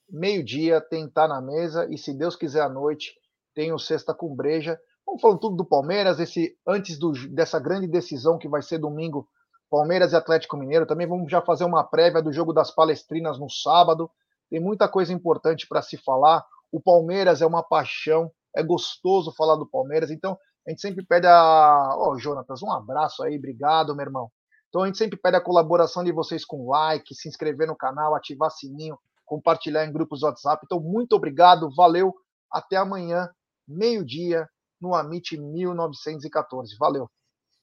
meio-dia, 0.09 0.79
tem 0.79 1.09
Tá 1.09 1.27
na 1.27 1.41
Mesa, 1.41 1.87
e 1.91 1.97
se 1.97 2.13
Deus 2.13 2.37
quiser 2.37 2.61
à 2.61 2.69
noite, 2.69 3.13
tem 3.53 3.73
o 3.73 3.79
Sexta 3.79 4.13
com 4.13 4.33
Breja. 4.33 4.79
Vamos 5.05 5.21
falando 5.21 5.39
tudo 5.39 5.57
do 5.57 5.65
Palmeiras, 5.65 6.19
esse, 6.19 6.57
antes 6.65 6.97
do, 6.97 7.11
dessa 7.29 7.59
grande 7.59 7.87
decisão 7.87 8.37
que 8.37 8.47
vai 8.47 8.61
ser 8.61 8.77
domingo, 8.77 9.27
Palmeiras 9.69 10.13
e 10.13 10.15
Atlético 10.15 10.57
Mineiro. 10.57 10.85
Também 10.85 11.07
vamos 11.07 11.31
já 11.31 11.41
fazer 11.41 11.65
uma 11.65 11.83
prévia 11.83 12.21
do 12.21 12.31
jogo 12.31 12.53
das 12.53 12.71
Palestrinas 12.71 13.39
no 13.39 13.49
sábado. 13.49 14.09
Tem 14.49 14.59
muita 14.59 14.87
coisa 14.87 15.13
importante 15.13 15.67
para 15.67 15.81
se 15.81 15.97
falar. 15.97 16.45
O 16.71 16.81
Palmeiras 16.81 17.41
é 17.41 17.45
uma 17.45 17.63
paixão, 17.63 18.31
é 18.55 18.63
gostoso 18.63 19.33
falar 19.33 19.55
do 19.55 19.67
Palmeiras. 19.67 20.11
Então, 20.11 20.37
a 20.65 20.69
gente 20.69 20.81
sempre 20.81 21.05
pede 21.05 21.27
a. 21.27 21.95
Ó, 21.97 22.11
oh, 22.11 22.19
Jonatas, 22.19 22.61
um 22.61 22.71
abraço 22.71 23.23
aí, 23.23 23.37
obrigado, 23.37 23.95
meu 23.95 24.05
irmão. 24.05 24.31
Então, 24.69 24.83
a 24.83 24.85
gente 24.85 24.97
sempre 24.97 25.17
pede 25.17 25.37
a 25.37 25.41
colaboração 25.41 26.03
de 26.03 26.11
vocês 26.11 26.43
com 26.43 26.69
like, 26.69 27.15
se 27.15 27.29
inscrever 27.29 27.67
no 27.67 27.75
canal, 27.75 28.13
ativar 28.13 28.51
sininho, 28.51 28.97
compartilhar 29.25 29.85
em 29.85 29.93
grupos 29.93 30.23
WhatsApp. 30.23 30.61
Então, 30.65 30.79
muito 30.79 31.13
obrigado, 31.13 31.73
valeu. 31.73 32.13
Até 32.51 32.75
amanhã, 32.75 33.29
meio-dia, 33.67 34.47
no 34.81 34.93
Amit 34.93 35.37
1914. 35.37 36.75
Valeu. 36.77 37.09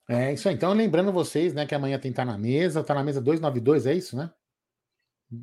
É 0.09 0.33
isso 0.33 0.49
aí. 0.49 0.55
Então, 0.55 0.73
lembrando 0.73 1.13
vocês, 1.13 1.55
né, 1.55 1.67
que 1.67 1.75
amanhã 1.75 1.99
tem 1.99 2.13
Tá 2.13 2.25
na 2.25 2.37
Mesa, 2.37 2.85
Tá 2.85 2.95
na 2.95 3.03
Mesa 3.03 3.21
292, 3.21 3.87
é 3.87 3.95
isso, 3.95 4.17
né? 4.17 4.31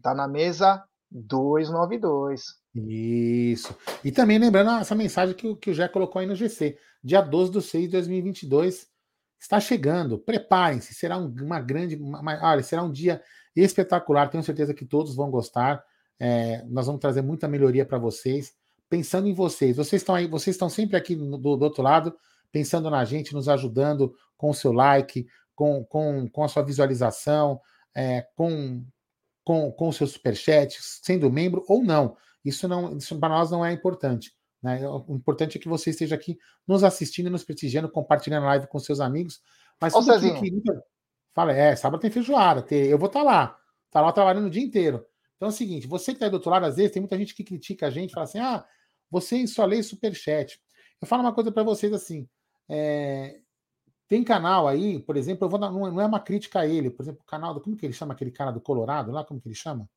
Tá 0.01 0.13
na 0.13 0.27
Mesa 0.27 0.83
292. 1.09 2.61
Isso. 2.73 3.75
E 4.03 4.11
também 4.11 4.37
lembrando 4.37 4.71
essa 4.79 4.95
mensagem 4.95 5.35
que, 5.35 5.55
que 5.55 5.71
o 5.71 5.73
Jé 5.73 5.87
colocou 5.87 6.19
aí 6.19 6.25
no 6.25 6.35
GC. 6.35 6.77
Dia 7.03 7.21
12 7.21 7.51
de 7.51 7.61
6 7.61 7.85
de 7.85 7.91
2022 7.91 8.87
está 9.39 9.59
chegando. 9.59 10.17
Preparem-se. 10.17 10.93
Será 10.93 11.17
um, 11.17 11.33
uma 11.41 11.59
grande. 11.59 11.95
Uma, 11.95 12.21
olha, 12.41 12.63
será 12.63 12.83
um 12.83 12.91
dia 12.91 13.21
espetacular. 13.55 14.29
Tenho 14.29 14.43
certeza 14.43 14.73
que 14.73 14.85
todos 14.85 15.15
vão 15.15 15.29
gostar. 15.29 15.83
É, 16.17 16.63
nós 16.67 16.85
vamos 16.85 17.01
trazer 17.01 17.21
muita 17.21 17.47
melhoria 17.47 17.85
para 17.85 17.97
vocês. 17.97 18.53
Pensando 18.89 19.27
em 19.27 19.33
vocês. 19.33 19.75
Vocês 19.75 20.01
estão 20.01 20.15
aí, 20.15 20.27
vocês 20.27 20.55
estão 20.55 20.69
sempre 20.69 20.95
aqui 20.95 21.15
do, 21.15 21.37
do 21.37 21.63
outro 21.63 21.83
lado, 21.83 22.15
pensando 22.51 22.89
na 22.89 23.05
gente, 23.05 23.33
nos 23.33 23.47
ajudando 23.47 24.13
com 24.37 24.49
o 24.49 24.53
seu 24.53 24.71
like, 24.71 25.27
com, 25.55 25.83
com, 25.85 26.27
com 26.29 26.43
a 26.43 26.47
sua 26.47 26.63
visualização, 26.63 27.59
é, 27.95 28.25
com, 28.35 28.83
com, 29.43 29.71
com 29.71 29.87
o 29.87 29.93
seu 29.93 30.07
superchat, 30.07 30.77
sendo 30.81 31.31
membro 31.31 31.63
ou 31.67 31.83
não. 31.83 32.15
Isso 32.43 32.67
não, 32.67 32.97
isso 32.97 33.17
para 33.19 33.29
nós 33.29 33.51
não 33.51 33.65
é 33.65 33.71
importante. 33.71 34.33
Né? 34.61 34.87
O 34.87 35.15
importante 35.15 35.57
é 35.57 35.61
que 35.61 35.67
você 35.67 35.89
esteja 35.89 36.15
aqui 36.15 36.37
nos 36.67 36.83
assistindo, 36.83 37.29
nos 37.29 37.43
prestigiando, 37.43 37.89
compartilhando 37.89 38.43
a 38.43 38.49
live 38.49 38.67
com 38.67 38.79
seus 38.79 38.99
amigos. 38.99 39.41
Mas 39.79 39.93
Ô, 39.93 40.01
Cezinho. 40.01 40.39
Que... 40.39 40.51
Fala, 41.33 41.53
é, 41.53 41.75
sábado 41.75 42.01
tem 42.01 42.11
feijoada, 42.11 42.65
eu 42.75 42.97
vou 42.97 43.07
estar 43.07 43.21
tá 43.21 43.25
lá, 43.25 43.57
tá 43.89 44.01
lá 44.01 44.11
trabalhando 44.11 44.47
o 44.47 44.49
dia 44.49 44.61
inteiro. 44.61 45.05
Então 45.37 45.47
é 45.47 45.49
o 45.49 45.53
seguinte, 45.53 45.87
você 45.87 46.11
que 46.11 46.17
está 46.17 46.25
aí 46.25 46.29
do 46.29 46.35
outro 46.35 46.51
lado, 46.51 46.65
às 46.65 46.75
vezes 46.75 46.91
tem 46.91 47.01
muita 47.01 47.17
gente 47.17 47.33
que 47.33 47.43
critica 47.43 47.87
a 47.87 47.89
gente, 47.89 48.13
fala 48.13 48.25
assim, 48.25 48.39
ah, 48.39 48.65
você 49.09 49.47
só 49.47 49.65
lê 49.65 49.81
superchat. 49.81 50.59
Eu 51.01 51.07
falo 51.07 51.23
uma 51.23 51.33
coisa 51.33 51.51
para 51.51 51.63
vocês 51.63 51.91
assim, 51.93 52.27
é, 52.69 53.39
tem 54.07 54.23
canal 54.23 54.67
aí, 54.67 54.99
por 54.99 55.15
exemplo, 55.15 55.45
eu 55.45 55.49
vou 55.49 55.59
dar, 55.59 55.71
não 55.71 56.01
é 56.01 56.05
uma 56.05 56.19
crítica 56.19 56.59
a 56.59 56.67
ele, 56.67 56.89
por 56.89 57.03
exemplo, 57.03 57.21
o 57.21 57.25
canal 57.25 57.53
do, 57.53 57.61
como 57.61 57.77
que 57.77 57.85
ele 57.85 57.93
chama 57.93 58.13
aquele 58.13 58.31
cara 58.31 58.51
do 58.51 58.59
Colorado 58.59 59.11
lá, 59.11 59.23
como 59.23 59.39
que 59.39 59.47
ele 59.47 59.55
chama? 59.55 59.89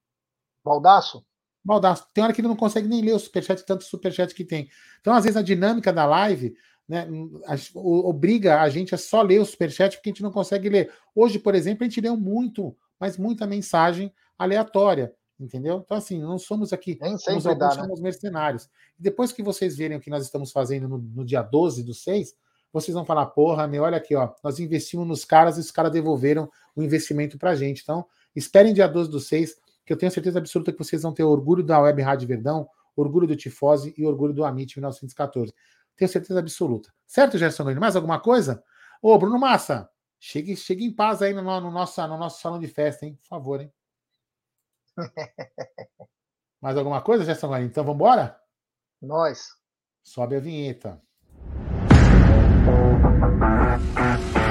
Baldaço? 0.64 1.26
Baldaço. 1.64 2.06
Tem 2.12 2.22
hora 2.22 2.32
que 2.32 2.40
ele 2.40 2.48
não 2.48 2.56
consegue 2.56 2.86
nem 2.86 3.00
ler 3.00 3.14
o 3.14 3.18
superchat, 3.18 3.64
tanto 3.64 3.84
superchat 3.84 4.34
que 4.34 4.44
tem. 4.44 4.68
Então, 5.00 5.14
às 5.14 5.24
vezes, 5.24 5.36
a 5.36 5.42
dinâmica 5.42 5.92
da 5.92 6.06
live 6.06 6.54
né, 6.86 7.08
obriga 7.74 8.60
a 8.60 8.68
gente 8.68 8.94
a 8.94 8.98
só 8.98 9.22
ler 9.22 9.40
o 9.40 9.46
superchat 9.46 9.96
porque 9.96 10.10
a 10.10 10.12
gente 10.12 10.22
não 10.22 10.30
consegue 10.30 10.68
ler. 10.68 10.92
Hoje, 11.14 11.38
por 11.38 11.54
exemplo, 11.54 11.84
a 11.84 11.88
gente 11.88 12.00
leu 12.00 12.16
muito, 12.16 12.76
mas 13.00 13.16
muita 13.16 13.46
mensagem 13.46 14.12
aleatória, 14.38 15.12
entendeu? 15.40 15.82
Então, 15.84 15.96
assim, 15.96 16.20
não 16.20 16.38
somos 16.38 16.72
aqui, 16.72 16.98
Nem 17.00 17.16
somos, 17.18 17.44
dá, 17.44 17.68
né? 17.68 17.74
somos 17.74 18.00
mercenários. 18.00 18.68
Depois 18.98 19.32
que 19.32 19.42
vocês 19.42 19.76
verem 19.76 19.96
o 19.96 20.00
que 20.00 20.10
nós 20.10 20.24
estamos 20.24 20.52
fazendo 20.52 20.88
no, 20.88 20.98
no 20.98 21.24
dia 21.24 21.42
12 21.42 21.82
do 21.82 21.94
6, 21.94 22.34
vocês 22.74 22.92
vão 22.92 23.04
falar, 23.04 23.26
porra, 23.26 23.68
meu, 23.68 23.84
olha 23.84 23.96
aqui, 23.96 24.16
ó, 24.16 24.34
nós 24.42 24.58
investimos 24.58 25.06
nos 25.06 25.24
caras 25.24 25.56
e 25.56 25.60
os 25.60 25.70
caras 25.70 25.92
devolveram 25.92 26.50
o 26.74 26.82
investimento 26.82 27.38
pra 27.38 27.54
gente. 27.54 27.82
Então, 27.82 28.04
esperem 28.34 28.74
dia 28.74 28.88
12 28.88 29.08
do 29.08 29.20
6, 29.20 29.54
que 29.86 29.92
eu 29.92 29.96
tenho 29.96 30.10
certeza 30.10 30.40
absoluta 30.40 30.72
que 30.72 30.78
vocês 30.78 31.02
vão 31.02 31.14
ter 31.14 31.22
orgulho 31.22 31.62
da 31.62 31.80
Web 31.80 32.02
Rádio 32.02 32.26
Verdão, 32.26 32.68
orgulho 32.96 33.28
do 33.28 33.36
Tifose 33.36 33.94
e 33.96 34.04
orgulho 34.04 34.34
do 34.34 34.44
Amit 34.44 34.76
1914. 34.76 35.54
Tenho 35.94 36.08
certeza 36.08 36.40
absoluta. 36.40 36.92
Certo, 37.06 37.38
Gerson 37.38 37.62
Grande? 37.62 37.78
Mais 37.78 37.94
alguma 37.94 38.18
coisa? 38.18 38.60
Ô, 39.00 39.16
Bruno 39.16 39.38
Massa, 39.38 39.88
chegue, 40.18 40.56
chegue 40.56 40.84
em 40.84 40.92
paz 40.92 41.22
aí 41.22 41.32
no, 41.32 41.42
no, 41.42 41.70
nosso, 41.70 42.04
no 42.08 42.18
nosso 42.18 42.42
salão 42.42 42.58
de 42.58 42.66
festa, 42.66 43.06
hein? 43.06 43.16
Por 43.22 43.28
favor, 43.28 43.60
hein? 43.60 43.72
Mais 46.60 46.76
alguma 46.76 47.00
coisa, 47.00 47.24
Gerson 47.24 47.50
Grande? 47.50 47.66
Então 47.66 47.84
vamos 47.84 48.00
embora? 48.00 48.36
Nós. 49.00 49.50
Sobe 50.02 50.34
a 50.34 50.40
vinheta. 50.40 51.00
Thank 53.76 54.36
you. 54.38 54.43